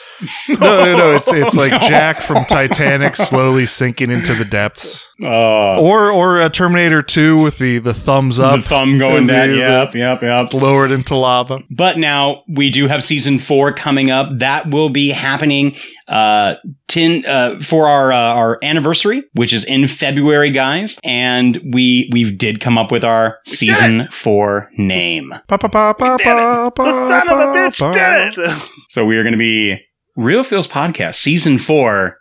No, 0.48 0.56
no, 0.84 0.96
no. 0.96 1.12
It's 1.16 1.30
it's 1.32 1.56
like 1.56 1.80
Jack 1.82 2.20
from 2.22 2.44
Titanic 2.48 3.16
slowly 3.16 3.66
sinking 3.66 4.10
into 4.10 4.34
the 4.34 4.44
depths, 4.44 5.08
Uh, 5.22 5.78
or 5.78 6.10
or 6.10 6.40
a 6.40 6.48
Terminator 6.48 7.02
Two 7.02 7.38
with 7.38 7.58
the 7.58 7.78
the 7.78 7.92
thumbs 7.92 8.38
up, 8.40 8.56
the 8.56 8.62
thumb 8.68 8.98
going 8.98 9.26
down. 9.26 9.48
he 9.50 9.54
is, 9.56 9.60
Yep, 9.60 9.88
uh, 9.94 9.98
yep, 9.98 10.22
yep. 10.22 10.54
lowered 10.54 10.90
into 10.92 11.16
lava. 11.16 11.60
But 11.70 11.98
now 11.98 12.42
we 12.48 12.70
do 12.70 12.86
have 12.88 13.02
season 13.04 13.38
four 13.38 13.72
coming 13.72 14.10
up. 14.10 14.28
That 14.38 14.70
will 14.70 14.88
be 14.90 15.10
happening 15.10 15.76
uh, 16.08 16.54
ten 16.88 17.24
uh, 17.26 17.60
for 17.62 17.88
our 17.88 18.12
uh, 18.12 18.16
our 18.16 18.58
anniversary, 18.62 19.24
which 19.32 19.52
is 19.52 19.64
in 19.64 19.88
February, 19.88 20.50
guys. 20.50 20.98
And 21.04 21.60
we 21.72 22.08
we 22.12 22.30
did 22.32 22.60
come 22.60 22.78
up 22.78 22.90
with 22.92 23.04
our 23.04 23.38
season 23.44 24.08
four 24.10 24.70
name. 24.78 25.34
Pa, 25.48 25.56
pa, 25.58 25.68
pa, 25.68 26.63
pa, 26.70 26.84
pa, 26.84 26.84
pa, 26.84 26.90
The 26.90 27.08
son 27.08 27.28
of 27.30 27.38
a 27.38 27.52
bitch 27.52 27.78
pa. 27.78 27.92
did 27.92 28.38
it. 28.38 28.68
So 28.90 29.04
we 29.04 29.16
are 29.16 29.22
going 29.22 29.32
to 29.32 29.38
be 29.38 29.78
Real 30.16 30.44
Feels 30.44 30.68
Podcast 30.68 31.16
Season 31.16 31.58
4 31.58 32.18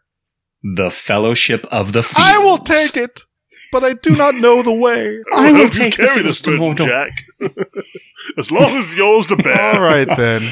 The 0.76 0.90
Fellowship 0.92 1.66
of 1.72 1.94
the 1.94 2.02
Feels. 2.04 2.16
I 2.18 2.38
will 2.40 2.58
take 2.58 2.98
it, 2.98 3.22
but 3.72 3.84
I 3.84 3.94
do 3.94 4.12
not 4.12 4.36
know 4.36 4.62
the 4.64 4.72
way. 4.74 5.20
I 5.34 5.48
How 5.48 5.54
will 5.54 5.68
do 5.70 5.84
you 5.84 5.90
take 5.90 5.96
carry 5.96 6.24
this 6.24 6.42
to 6.42 6.58
burden, 6.58 6.88
Jack. 6.88 7.12
as 8.40 8.50
long 8.52 8.76
as 8.78 8.94
yours 8.96 9.26
to 9.28 9.36
bear. 9.36 9.76
All 9.76 9.82
right 9.82 10.08
then. 10.18 10.52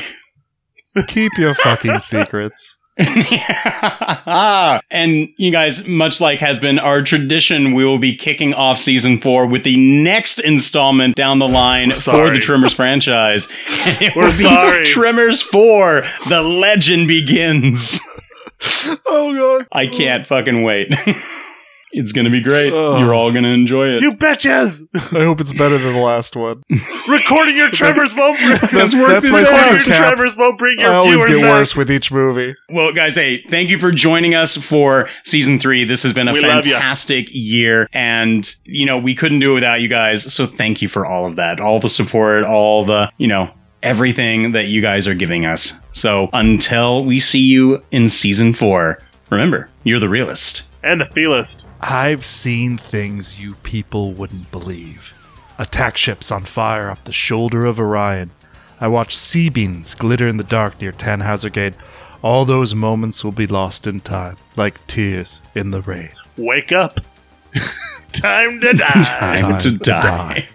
Keep 1.08 1.38
your 1.38 1.54
fucking 1.54 2.02
secrets. 2.02 2.78
and 4.92 5.30
you 5.38 5.52
guys, 5.52 5.88
much 5.88 6.22
like 6.22 6.40
has 6.40 6.60
been 6.60 6.80
our 6.80 7.02
tradition, 7.02 7.74
we 7.74 7.84
will 7.86 7.98
be 8.00 8.16
kicking 8.16 8.54
off 8.54 8.80
season 8.80 9.20
four 9.20 9.46
with 9.46 9.64
the 9.64 9.78
next 9.78 10.40
installment 10.40 11.16
down 11.16 11.40
the 11.40 11.48
line 11.48 11.92
for 11.92 12.32
the 12.32 12.40
Tremors 12.40 12.74
franchise. 12.76 13.48
And 13.86 14.02
it 14.02 14.16
We're 14.16 14.24
will 14.24 14.30
be 14.30 14.34
sorry. 14.44 14.86
Tremors 14.86 15.42
4, 15.42 16.04
The 16.30 16.42
Legend 16.42 17.08
Begins. 17.08 18.00
oh, 19.08 19.34
God. 19.36 19.68
I 19.72 19.88
can't 19.88 20.28
fucking 20.28 20.64
wait. 20.64 20.94
It's 21.92 22.12
going 22.12 22.26
to 22.26 22.32
be 22.32 22.42
great. 22.42 22.74
You're 22.74 23.14
all 23.14 23.32
going 23.32 23.44
to 23.44 23.50
enjoy 23.50 23.88
it. 23.90 24.02
You 24.02 24.14
betches! 24.14 24.88
I 24.94 25.24
hope 25.24 25.42
it's 25.42 25.54
better 25.54 25.78
than 25.78 25.94
the 25.94 26.00
last 26.00 26.36
one. 26.36 26.64
Recording 27.10 27.56
your 27.58 27.70
Tremors 27.70 28.14
won't 28.16 28.38
bring 28.38 28.50
That's, 28.60 28.72
that's 28.72 28.94
my 28.96 29.10
Recording 29.10 29.34
your 29.34 29.46
secret 29.46 29.84
cap. 29.84 30.14
Tremors 30.14 30.36
won't 30.38 30.58
bring 30.58 30.80
your 30.80 30.90
I 30.90 30.96
always 30.96 31.16
viewers 31.16 31.30
get 31.30 31.42
back. 31.42 31.60
worse 31.60 31.76
with 31.76 31.92
each 31.92 32.12
movie. 32.12 32.56
Well, 32.70 32.94
guys, 32.94 33.16
hey, 33.16 33.44
thank 33.50 33.70
you 33.70 33.78
for 33.80 33.92
joining 33.92 34.36
us 34.36 34.58
for 34.58 35.10
season 35.24 35.60
three. 35.60 35.84
This 35.84 36.04
has 36.04 36.14
been 36.14 36.28
a 36.28 36.34
We 36.34 36.42
fantastic 36.42 37.28
year. 37.32 37.88
And, 37.94 38.54
you 38.64 38.86
know, 38.86 38.98
we 38.98 39.16
couldn't 39.16 39.40
do 39.40 39.52
it 39.52 39.56
without 39.56 39.82
you 39.82 39.88
guys. 39.88 40.34
So 40.34 40.46
thank 40.48 40.82
you 40.82 40.88
for 40.88 41.06
all 41.06 41.26
of 41.26 41.36
that, 41.36 41.60
all 41.60 41.80
the 41.80 41.90
support, 41.90 42.44
all 42.44 42.86
the, 42.86 43.12
you 43.18 43.28
know, 43.28 43.52
everything 43.84 44.52
that 44.52 44.68
you 44.68 44.82
guys 44.82 45.08
are 45.08 45.16
giving 45.16 45.46
us. 45.46 45.74
So 45.94 46.30
until 46.34 47.04
we 47.04 47.20
see 47.20 47.40
you 47.42 47.84
in 47.92 48.10
season 48.10 48.54
four, 48.54 49.00
remember, 49.30 49.70
you're 49.84 50.00
the 50.00 50.10
realist. 50.10 50.64
And 50.84 51.00
the 51.02 51.06
feelist. 51.06 51.64
I've 51.84 52.26
seen 52.26 52.78
things 52.78 53.40
you 53.40 53.56
people 53.56 54.14
wouldn't 54.14 54.52
believe. 54.52 55.18
Attack 55.58 55.98
ships 55.98 56.32
on 56.32 56.44
fire 56.44 56.92
off 56.92 57.04
the 57.04 57.12
shoulder 57.12 57.66
of 57.66 57.80
Orion. 57.80 58.30
I 58.80 58.88
watched 58.88 59.18
C-beams 59.18 59.96
glitter 59.96 60.28
in 60.28 60.38
the 60.38 60.44
dark 60.44 60.80
near 60.80 60.92
Tannhauser 60.92 61.52
Gate. 61.52 61.76
All 62.22 62.46
those 62.46 62.76
moments 62.76 63.24
will 63.24 63.32
be 63.32 63.48
lost 63.48 63.88
in 63.88 64.00
time, 64.00 64.38
like 64.56 64.86
tears 64.86 65.42
in 65.56 65.72
the 65.72 65.82
rain. 65.82 66.10
Wake 66.38 66.72
up. 66.72 67.00
Time 68.14 68.62
to 68.62 68.74
die. 68.74 69.02
Time 69.04 69.58
to 69.60 69.78
die. 69.78 70.48